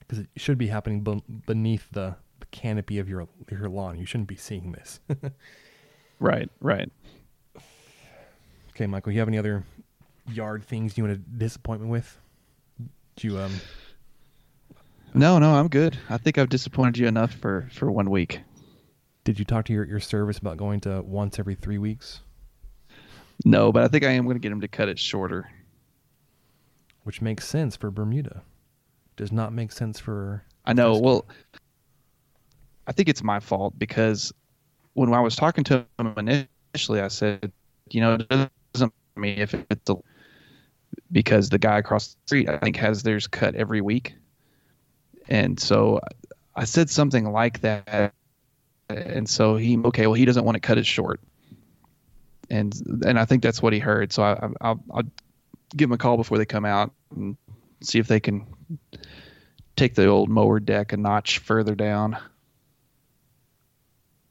Because 0.00 0.18
it 0.18 0.28
should 0.36 0.58
be 0.58 0.66
happening 0.66 1.02
ben- 1.02 1.22
beneath 1.46 1.88
the, 1.92 2.16
the 2.40 2.46
canopy 2.46 2.98
of 2.98 3.08
your 3.08 3.28
your 3.50 3.68
lawn. 3.68 3.98
You 3.98 4.06
shouldn't 4.06 4.28
be 4.28 4.36
seeing 4.36 4.72
this. 4.72 5.00
Right, 6.22 6.50
right. 6.60 6.92
Okay, 8.70 8.86
Michael, 8.86 9.12
you 9.12 9.20
have 9.20 9.28
any 9.28 9.38
other 9.38 9.64
yard 10.30 10.62
things 10.64 10.98
you 10.98 11.04
want 11.04 11.16
to 11.16 11.38
disappoint 11.38 11.80
me 11.80 11.88
with? 11.88 12.14
Do 13.16 13.26
you 13.26 13.38
um 13.38 13.52
No, 15.14 15.38
no, 15.38 15.54
I'm 15.54 15.68
good. 15.68 15.96
I 16.10 16.18
think 16.18 16.36
I've 16.36 16.50
disappointed 16.50 16.98
you 16.98 17.06
enough 17.06 17.32
for 17.32 17.68
for 17.72 17.90
one 17.90 18.10
week. 18.10 18.40
did 19.24 19.38
you 19.38 19.46
talk 19.46 19.64
to 19.66 19.72
your, 19.72 19.84
your 19.84 20.00
service 20.00 20.36
about 20.38 20.58
going 20.58 20.80
to 20.80 21.00
once 21.02 21.38
every 21.38 21.54
three 21.54 21.78
weeks? 21.78 22.20
No, 23.44 23.72
but 23.72 23.82
I 23.82 23.88
think 23.88 24.04
I 24.04 24.10
am 24.10 24.24
going 24.24 24.36
to 24.36 24.40
get 24.40 24.52
him 24.52 24.60
to 24.60 24.68
cut 24.68 24.88
it 24.90 24.98
shorter. 24.98 25.50
Which 27.04 27.22
makes 27.22 27.48
sense 27.48 27.76
for 27.76 27.90
Bermuda. 27.90 28.42
Does 29.16 29.32
not 29.32 29.54
make 29.54 29.72
sense 29.72 29.98
for 29.98 30.44
I 30.66 30.74
know. 30.74 30.98
Well, 30.98 31.24
I 32.90 32.92
think 32.92 33.08
it's 33.08 33.22
my 33.22 33.38
fault 33.38 33.78
because 33.78 34.32
when 34.94 35.14
I 35.14 35.20
was 35.20 35.36
talking 35.36 35.62
to 35.62 35.86
him 35.96 36.48
initially, 36.74 37.00
I 37.00 37.06
said, 37.06 37.52
you 37.88 38.00
know, 38.00 38.14
it 38.14 38.50
doesn't 38.72 38.92
me 39.14 39.30
if 39.36 39.54
it's 39.54 39.88
a, 39.88 39.94
because 41.12 41.50
the 41.50 41.58
guy 41.58 41.78
across 41.78 42.08
the 42.08 42.16
street, 42.26 42.48
I 42.48 42.58
think, 42.58 42.74
has 42.78 43.04
theirs 43.04 43.28
cut 43.28 43.54
every 43.54 43.80
week. 43.80 44.16
And 45.28 45.60
so 45.60 46.00
I 46.56 46.64
said 46.64 46.90
something 46.90 47.30
like 47.30 47.60
that, 47.60 48.12
and 48.88 49.28
so 49.28 49.54
he 49.54 49.78
okay. 49.78 50.08
Well, 50.08 50.14
he 50.14 50.24
doesn't 50.24 50.44
want 50.44 50.56
to 50.56 50.60
cut 50.60 50.76
it 50.76 50.84
short, 50.84 51.20
and 52.50 52.74
and 53.06 53.20
I 53.20 53.24
think 53.24 53.44
that's 53.44 53.62
what 53.62 53.72
he 53.72 53.78
heard. 53.78 54.12
So 54.12 54.24
I, 54.24 54.48
I'll 54.60 54.82
I'll 54.92 55.04
give 55.76 55.88
him 55.88 55.92
a 55.92 55.98
call 55.98 56.16
before 56.16 56.38
they 56.38 56.44
come 56.44 56.64
out 56.64 56.92
and 57.14 57.36
see 57.82 58.00
if 58.00 58.08
they 58.08 58.18
can 58.18 58.44
take 59.76 59.94
the 59.94 60.08
old 60.08 60.28
mower 60.28 60.58
deck 60.58 60.92
a 60.92 60.96
notch 60.96 61.38
further 61.38 61.76
down. 61.76 62.18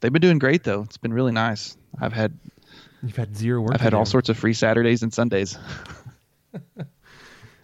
They've 0.02 0.12
been 0.14 0.22
doing 0.22 0.40
great 0.40 0.64
though. 0.64 0.82
It's 0.84 0.98
been 0.98 1.14
really 1.14 1.32
nice. 1.32 1.78
I've 2.00 2.14
had 2.14 2.38
You've 3.04 3.16
had 3.16 3.36
zero 3.36 3.62
work. 3.62 3.74
I've 3.74 3.82
had 3.82 3.94
all 3.94 4.04
do. 4.04 4.10
sorts 4.10 4.30
of 4.30 4.38
free 4.38 4.54
Saturdays 4.54 5.04
and 5.04 5.14
Sundays. 5.14 5.58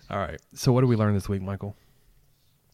All 0.09 0.17
right. 0.19 0.39
So 0.53 0.71
what 0.71 0.81
did 0.81 0.87
we 0.87 0.95
learn 0.95 1.13
this 1.13 1.27
week, 1.27 1.41
Michael? 1.41 1.75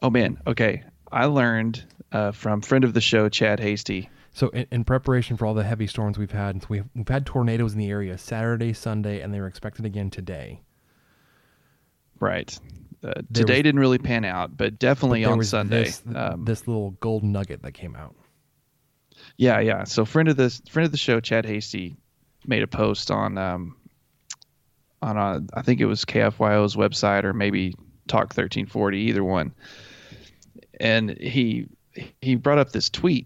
Oh 0.01 0.09
man, 0.09 0.39
okay. 0.45 0.83
I 1.11 1.25
learned 1.25 1.83
uh, 2.11 2.31
from 2.31 2.61
friend 2.61 2.83
of 2.83 2.93
the 2.93 3.01
show 3.01 3.29
Chad 3.29 3.59
Hasty. 3.59 4.09
So 4.33 4.49
in, 4.49 4.65
in 4.71 4.83
preparation 4.83 5.37
for 5.37 5.45
all 5.45 5.53
the 5.53 5.63
heavy 5.63 5.87
storms 5.87 6.17
we've 6.17 6.31
had, 6.31 6.63
we've, 6.69 6.85
we've 6.95 7.07
had 7.07 7.25
tornadoes 7.25 7.73
in 7.73 7.79
the 7.79 7.89
area 7.89 8.17
Saturday, 8.17 8.73
Sunday, 8.73 9.21
and 9.21 9.33
they 9.33 9.39
were 9.39 9.47
expected 9.47 9.85
again 9.85 10.09
today. 10.09 10.61
Right. 12.19 12.57
Uh, 13.03 13.13
today 13.33 13.55
was- 13.55 13.63
didn't 13.63 13.79
really 13.79 13.97
pan 13.97 14.23
out, 14.25 14.55
but 14.55 14.77
definitely 14.77 15.23
But 15.23 15.31
on 15.31 15.43
Sunday. 15.43 15.85
this, 15.85 16.01
um, 16.13 16.45
this 16.45 16.67
little 16.67 16.91
gold 16.99 17.23
nugget 17.23 17.63
that 17.63 17.73
came 17.73 17.95
out. 17.95 18.15
Yeah, 19.41 19.59
yeah. 19.59 19.85
So 19.85 20.05
friend 20.05 20.29
of 20.29 20.37
the 20.37 20.51
friend 20.69 20.85
of 20.85 20.91
the 20.91 20.99
show, 20.99 21.19
Chad 21.19 21.47
Hasty, 21.47 21.95
made 22.45 22.61
a 22.61 22.67
post 22.67 23.09
on 23.09 23.39
um, 23.39 23.75
on 25.01 25.17
a, 25.17 25.41
I 25.55 25.63
think 25.63 25.81
it 25.81 25.87
was 25.87 26.05
KFYO's 26.05 26.75
website 26.75 27.23
or 27.23 27.33
maybe 27.33 27.73
Talk 28.07 28.35
thirteen 28.35 28.67
forty, 28.67 28.99
either 28.99 29.23
one. 29.23 29.55
And 30.79 31.17
he 31.19 31.65
he 32.21 32.35
brought 32.35 32.59
up 32.59 32.71
this 32.71 32.91
tweet, 32.91 33.25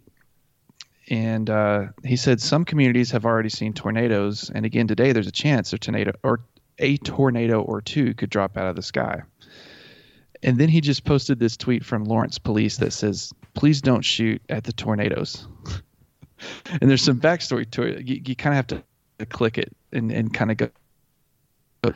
and 1.10 1.50
uh, 1.50 1.88
he 2.06 2.16
said 2.16 2.40
some 2.40 2.64
communities 2.64 3.12
have 3.12 3.26
already 3.26 3.50
seen 3.50 3.74
tornadoes, 3.74 4.50
and 4.56 4.66
again 4.66 4.88
today 4.88 5.12
there's 5.12 5.28
a 5.28 5.34
chance 5.34 5.74
a 5.74 5.78
tornado 5.78 6.14
or 6.24 6.46
a 6.80 6.96
tornado 6.96 7.60
or 7.60 7.82
two 7.82 8.14
could 8.14 8.30
drop 8.30 8.56
out 8.56 8.68
of 8.68 8.78
the 8.78 8.82
sky. 8.82 9.22
And 10.44 10.58
then 10.58 10.70
he 10.70 10.80
just 10.80 11.04
posted 11.04 11.40
this 11.40 11.58
tweet 11.58 11.84
from 11.84 12.06
Lawrence 12.06 12.40
Police 12.40 12.78
that 12.78 12.94
says, 12.94 13.34
"Please 13.54 13.82
don't 13.82 14.06
shoot 14.06 14.42
at 14.48 14.64
the 14.64 14.72
tornadoes." 14.72 15.46
and 16.70 16.90
there's 16.90 17.04
some 17.04 17.20
backstory 17.20 17.70
to 17.72 17.84
it. 17.84 18.06
You, 18.06 18.22
you 18.26 18.36
kind 18.36 18.54
of 18.54 18.58
have 18.58 18.84
to 19.20 19.26
click 19.26 19.58
it 19.58 19.76
and, 19.92 20.12
and 20.12 20.34
kind 20.34 20.52
of 20.52 20.58
go. 20.58 21.94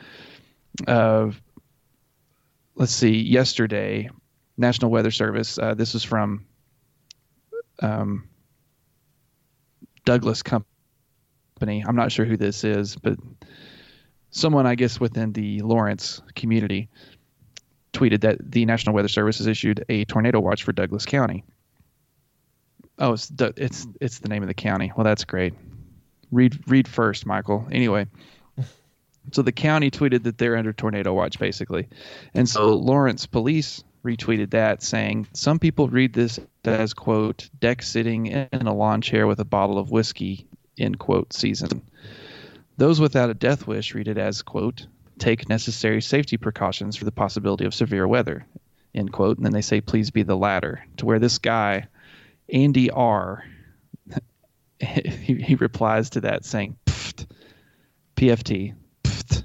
Uh, 0.86 1.30
let's 2.76 2.92
see. 2.92 3.20
Yesterday, 3.20 4.10
National 4.56 4.90
Weather 4.90 5.10
Service. 5.10 5.58
Uh, 5.58 5.74
this 5.74 5.94
was 5.94 6.04
from 6.04 6.46
um, 7.80 8.28
Douglas 10.04 10.42
Company. 10.42 11.84
I'm 11.86 11.96
not 11.96 12.12
sure 12.12 12.24
who 12.24 12.36
this 12.36 12.64
is, 12.64 12.96
but 12.96 13.18
someone 14.30 14.66
I 14.66 14.74
guess 14.74 15.00
within 15.00 15.32
the 15.32 15.60
Lawrence 15.62 16.22
community 16.34 16.88
tweeted 17.92 18.20
that 18.20 18.38
the 18.50 18.64
National 18.64 18.94
Weather 18.94 19.08
Service 19.08 19.38
has 19.38 19.46
issued 19.46 19.84
a 19.88 20.04
tornado 20.04 20.40
watch 20.40 20.62
for 20.62 20.72
Douglas 20.72 21.04
County. 21.04 21.44
Oh, 23.00 23.14
it's 23.14 23.32
it's 23.38 23.86
it's 24.00 24.18
the 24.18 24.28
name 24.28 24.42
of 24.42 24.48
the 24.48 24.54
county. 24.54 24.92
Well, 24.94 25.04
that's 25.04 25.24
great. 25.24 25.54
Read 26.30 26.58
read 26.68 26.86
first, 26.86 27.24
Michael. 27.24 27.66
Anyway, 27.72 28.06
so 29.32 29.40
the 29.40 29.52
county 29.52 29.90
tweeted 29.90 30.24
that 30.24 30.36
they're 30.36 30.56
under 30.56 30.74
tornado 30.74 31.14
watch, 31.14 31.38
basically, 31.38 31.88
and 32.34 32.46
so 32.46 32.62
oh. 32.62 32.74
Lawrence 32.74 33.24
police 33.24 33.82
retweeted 34.04 34.50
that, 34.50 34.82
saying 34.82 35.26
some 35.32 35.58
people 35.58 35.88
read 35.88 36.12
this 36.12 36.38
as 36.64 36.92
quote 36.92 37.48
deck 37.58 37.82
sitting 37.82 38.26
in 38.26 38.66
a 38.66 38.74
lawn 38.74 39.00
chair 39.00 39.26
with 39.26 39.40
a 39.40 39.44
bottle 39.44 39.78
of 39.78 39.90
whiskey 39.90 40.46
end 40.78 40.98
quote 40.98 41.32
season. 41.32 41.82
Those 42.76 43.00
without 43.00 43.30
a 43.30 43.34
death 43.34 43.66
wish 43.66 43.94
read 43.94 44.08
it 44.08 44.18
as 44.18 44.42
quote 44.42 44.86
take 45.18 45.48
necessary 45.48 46.00
safety 46.00 46.36
precautions 46.36 46.96
for 46.96 47.04
the 47.04 47.12
possibility 47.12 47.64
of 47.64 47.74
severe 47.74 48.06
weather 48.06 48.46
end 48.94 49.12
quote, 49.12 49.36
and 49.36 49.46
then 49.46 49.52
they 49.52 49.62
say 49.62 49.80
please 49.80 50.10
be 50.10 50.22
the 50.22 50.36
latter. 50.36 50.84
To 50.98 51.06
where 51.06 51.18
this 51.18 51.38
guy 51.38 51.86
Andy 52.52 52.90
R. 52.90 53.44
he, 54.80 55.34
he 55.34 55.54
replies 55.56 56.10
to 56.10 56.22
that 56.22 56.44
saying 56.44 56.76
Pft, 56.86 57.26
PFT. 58.16 58.74
Pft. 59.04 59.44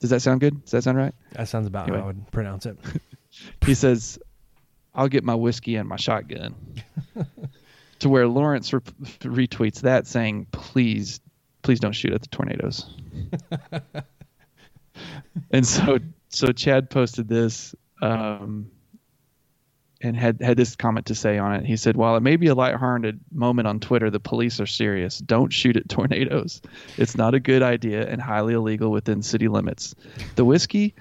Does 0.00 0.10
that 0.10 0.20
sound 0.20 0.40
good? 0.40 0.62
Does 0.62 0.72
that 0.72 0.82
sound 0.84 0.98
right? 0.98 1.14
That 1.32 1.48
sounds 1.48 1.66
about 1.66 1.84
Anyway. 1.84 1.98
how 1.98 2.04
I 2.04 2.06
would 2.08 2.30
pronounce 2.30 2.66
it. 2.66 2.78
He 3.64 3.72
says, 3.74 4.18
"I'll 4.94 5.08
get 5.08 5.24
my 5.24 5.34
whiskey 5.34 5.76
and 5.76 5.88
my 5.88 5.96
shotgun." 5.96 6.54
to 8.00 8.08
where 8.10 8.28
Lawrence 8.28 8.74
re- 8.74 8.80
retweets 9.20 9.80
that 9.80 10.06
saying, 10.06 10.48
"Please, 10.52 11.20
please 11.62 11.80
don't 11.80 11.94
shoot 11.94 12.12
at 12.12 12.20
the 12.20 12.28
tornadoes." 12.28 12.94
and 15.50 15.66
so, 15.66 15.98
so 16.28 16.52
Chad 16.52 16.90
posted 16.90 17.26
this. 17.26 17.74
Um, 18.02 18.70
and 20.02 20.16
had 20.16 20.42
had 20.42 20.56
this 20.56 20.74
comment 20.74 21.06
to 21.06 21.14
say 21.14 21.38
on 21.38 21.54
it. 21.54 21.64
He 21.64 21.76
said, 21.76 21.96
"While 21.96 22.16
it 22.16 22.22
may 22.22 22.36
be 22.36 22.48
a 22.48 22.54
lighthearted 22.54 23.20
moment 23.30 23.68
on 23.68 23.80
Twitter, 23.80 24.10
the 24.10 24.20
police 24.20 24.60
are 24.60 24.66
serious. 24.66 25.18
Don't 25.18 25.52
shoot 25.52 25.76
at 25.76 25.88
tornadoes. 25.88 26.60
It's 26.98 27.16
not 27.16 27.34
a 27.34 27.40
good 27.40 27.62
idea 27.62 28.06
and 28.08 28.20
highly 28.20 28.54
illegal 28.54 28.90
within 28.90 29.22
city 29.22 29.48
limits. 29.48 29.94
The 30.34 30.44
whiskey, 30.44 30.94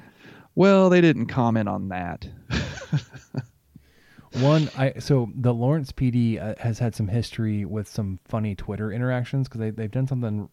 well, 0.55 0.89
they 0.89 1.01
didn't 1.01 1.27
comment 1.27 1.67
on 1.67 1.89
that. 1.89 2.27
One, 4.39 4.69
I 4.77 4.93
so 4.99 5.29
the 5.35 5.53
Lawrence 5.53 5.91
PD 5.91 6.41
uh, 6.41 6.55
has 6.59 6.79
had 6.79 6.95
some 6.95 7.07
history 7.07 7.65
with 7.65 7.87
some 7.87 8.19
funny 8.25 8.55
Twitter 8.55 8.91
interactions 8.91 9.47
because 9.47 9.59
they 9.59 9.71
they've 9.71 9.91
done 9.91 10.07
something. 10.07 10.47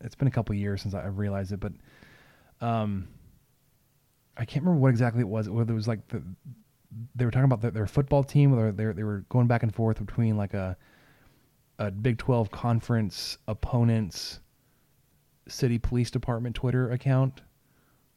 It's 0.00 0.14
been 0.14 0.28
a 0.28 0.32
couple 0.32 0.54
years 0.54 0.82
since 0.82 0.94
I 0.94 1.06
realized 1.06 1.52
it, 1.52 1.60
but 1.60 1.72
um, 2.60 3.08
I 4.36 4.44
can't 4.44 4.64
remember 4.64 4.80
what 4.80 4.90
exactly 4.90 5.20
it 5.20 5.28
was. 5.28 5.48
Whether 5.48 5.72
it 5.72 5.76
was 5.76 5.88
like 5.88 6.06
the 6.08 6.22
they 7.14 7.24
were 7.24 7.30
talking 7.30 7.44
about 7.44 7.60
their, 7.60 7.70
their 7.70 7.86
football 7.86 8.24
team, 8.24 8.58
or 8.58 8.72
they 8.72 8.84
they 8.92 9.04
were 9.04 9.24
going 9.28 9.46
back 9.46 9.62
and 9.62 9.74
forth 9.74 10.04
between 10.04 10.36
like 10.36 10.54
a 10.54 10.76
a 11.78 11.90
Big 11.90 12.18
Twelve 12.18 12.50
conference 12.50 13.38
opponents 13.48 14.40
city 15.48 15.78
police 15.78 16.10
department 16.10 16.54
Twitter 16.54 16.90
account. 16.90 17.42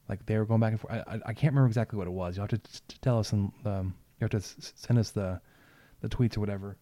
Like 0.07 0.25
they 0.25 0.37
were 0.37 0.45
going 0.45 0.59
back 0.59 0.71
and 0.71 0.79
forth. 0.79 0.93
I, 0.93 1.15
I, 1.15 1.19
I 1.27 1.33
can't 1.33 1.53
remember 1.53 1.67
exactly 1.67 1.97
what 1.97 2.07
it 2.07 2.11
was. 2.11 2.37
You 2.37 2.41
have 2.41 2.49
to 2.51 2.59
tell 3.01 3.17
us 3.17 3.31
and 3.33 3.51
um, 3.65 3.95
you 4.19 4.25
have 4.25 4.31
to 4.31 4.41
send 4.41 4.99
us 4.99 5.11
the 5.11 5.41
the 6.01 6.09
tweets 6.09 6.37
or 6.37 6.41
whatever. 6.41 6.77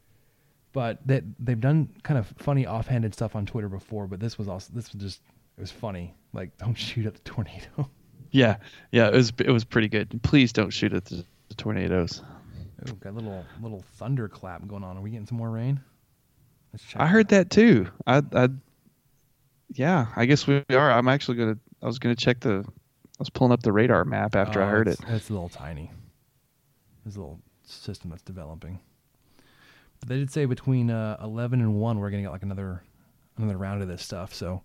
But 0.74 1.00
they 1.06 1.22
they've 1.40 1.60
done 1.60 1.90
kind 2.04 2.18
of 2.18 2.28
funny 2.38 2.66
offhanded 2.66 3.14
stuff 3.14 3.36
on 3.36 3.46
Twitter 3.46 3.70
before. 3.70 4.08
But 4.08 4.20
this 4.20 4.38
was 4.38 4.48
also 4.48 4.72
this 4.74 4.92
was 4.92 5.02
just 5.02 5.22
it 5.58 5.62
was 5.62 5.72
funny. 5.72 6.16
Like 6.34 6.58
don't 6.58 6.74
shoot 6.78 7.06
at 7.06 7.14
the 7.14 7.22
tornado. 7.22 7.90
Yeah, 8.32 8.58
yeah, 8.92 9.08
it 9.08 9.14
was 9.14 9.32
it 9.40 9.52
was 9.52 9.64
pretty 9.64 9.88
good. 9.88 10.20
Please 10.24 10.52
don't 10.52 10.72
shoot 10.72 10.92
at 10.92 11.06
the, 11.06 11.24
the 11.56 11.62
tornadoes. 11.62 12.22
Ooh, 12.90 12.94
got 12.96 13.12
a 13.12 13.16
little 13.16 13.46
little 13.62 13.84
thunderclap 13.96 14.68
going 14.68 14.84
on. 14.84 14.98
Are 14.98 15.02
we 15.02 15.12
getting 15.12 15.26
some 15.28 15.38
more 15.38 15.50
rain? 15.50 15.80
Let's 16.74 16.84
check. 16.84 17.02
I 17.02 17.08
heard 17.08 17.30
that 17.30 17.50
too. 17.50 17.88
I, 18.08 18.22
I, 18.34 18.50
yeah, 19.74 20.08
I 20.16 20.26
guess 20.26 20.48
we 20.48 20.64
are. 20.70 20.92
I'm 20.92 21.08
actually 21.08 21.38
gonna. 21.38 21.58
I 21.82 21.86
was 21.86 22.00
gonna 22.00 22.16
check 22.16 22.40
the. 22.40 22.66
I 22.68 23.20
was 23.20 23.30
pulling 23.30 23.54
up 23.54 23.62
the 23.64 23.72
radar 23.72 24.04
map 24.06 24.36
after 24.36 24.62
I 24.62 24.66
Oh, 24.66 24.70
heard 24.70 24.88
it. 24.88 25.00
it's, 25.08 25.30
a 25.30 25.34
little 25.34 25.50
tiny. 25.50 25.92
It's 27.06 27.16
a 27.16 27.20
little 27.20 27.40
system 27.64 28.10
that's 28.10 28.24
developing. 28.24 28.80
But 30.00 30.10
they 30.10 30.18
did 30.18 30.32
say 30.32 30.46
between 30.46 30.90
uh, 30.90 31.18
eleven 31.24 31.62
and 31.62 31.76
one, 31.76 32.00
we're 32.00 32.10
gonna 32.10 32.24
get 32.24 32.32
like 32.32 32.44
another 32.44 32.84
another 33.38 33.58
round 33.58 33.82
of 33.82 33.88
this 33.88 34.02
stuff. 34.02 34.34
So 34.34 34.64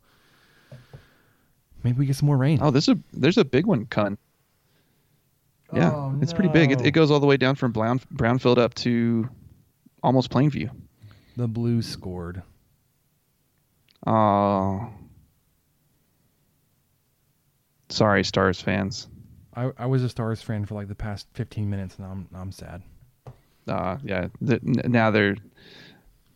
maybe 1.84 1.98
we 1.98 2.06
get 2.06 2.16
some 2.16 2.26
more 2.26 2.36
rain. 2.38 2.58
Oh, 2.60 2.70
there's 2.70 2.88
a 2.88 2.98
there's 3.12 3.38
a 3.38 3.44
big 3.44 3.66
one 3.66 3.86
coming. 3.86 4.18
Yeah, 5.72 5.90
Oh, 5.94 6.18
it's 6.22 6.32
pretty 6.32 6.48
big. 6.48 6.72
It, 6.72 6.86
it 6.86 6.90
goes 6.92 7.10
all 7.10 7.20
the 7.20 7.26
way 7.26 7.36
down 7.36 7.54
from 7.54 7.72
Brown, 7.72 8.00
Brownfield 8.14 8.56
up 8.58 8.74
to 8.76 9.28
almost 10.02 10.30
Plainview. 10.30 10.70
The 11.36 11.46
Blues 11.46 11.86
scored. 11.86 12.42
Oh, 14.06 14.88
sorry, 17.88 18.24
Stars 18.24 18.60
fans. 18.60 19.08
I, 19.54 19.70
I 19.76 19.86
was 19.86 20.02
a 20.04 20.08
Stars 20.08 20.40
fan 20.42 20.64
for 20.64 20.74
like 20.74 20.88
the 20.88 20.94
past 20.94 21.26
fifteen 21.34 21.68
minutes, 21.68 21.96
and 21.98 22.06
I'm 22.06 22.28
I'm 22.34 22.52
sad. 22.52 22.82
Uh, 23.66 23.98
yeah, 24.02 24.28
the, 24.40 24.54
n- 24.54 24.90
now 24.90 25.10
they're 25.10 25.36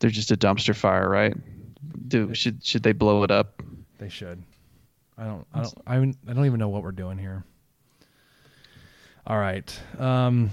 they're 0.00 0.10
just 0.10 0.30
a 0.30 0.36
dumpster 0.36 0.74
fire, 0.76 1.09
right? 1.09 1.34
Do 2.09 2.34
should 2.34 2.64
should 2.64 2.82
they 2.82 2.92
blow 2.92 3.22
it 3.22 3.30
up? 3.30 3.62
They 3.98 4.09
should. 4.09 4.42
I 5.16 5.24
don't. 5.24 5.46
I 5.54 5.62
don't. 5.62 5.74
I, 5.86 5.96
even- 5.96 6.16
I 6.28 6.32
don't 6.32 6.46
even 6.46 6.59
know 6.59 6.68
what 6.68 6.82
we're 6.82 6.90
doing 6.92 7.18
here. 7.18 7.44
All 9.27 9.39
right. 9.39 9.81
Um, 9.99 10.51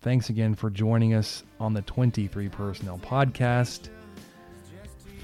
thanks 0.00 0.28
again 0.28 0.54
for 0.54 0.70
joining 0.70 1.14
us 1.14 1.42
on 1.58 1.72
the 1.74 1.82
23 1.82 2.48
Personnel 2.48 2.98
Podcast. 2.98 3.88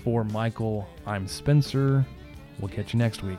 For 0.05 0.25
Michael, 0.25 0.89
I'm 1.07 1.27
Spencer. 1.27 2.07
We'll 2.59 2.71
catch 2.71 2.95
you 2.95 2.99
next 2.99 3.23
week. 3.23 3.39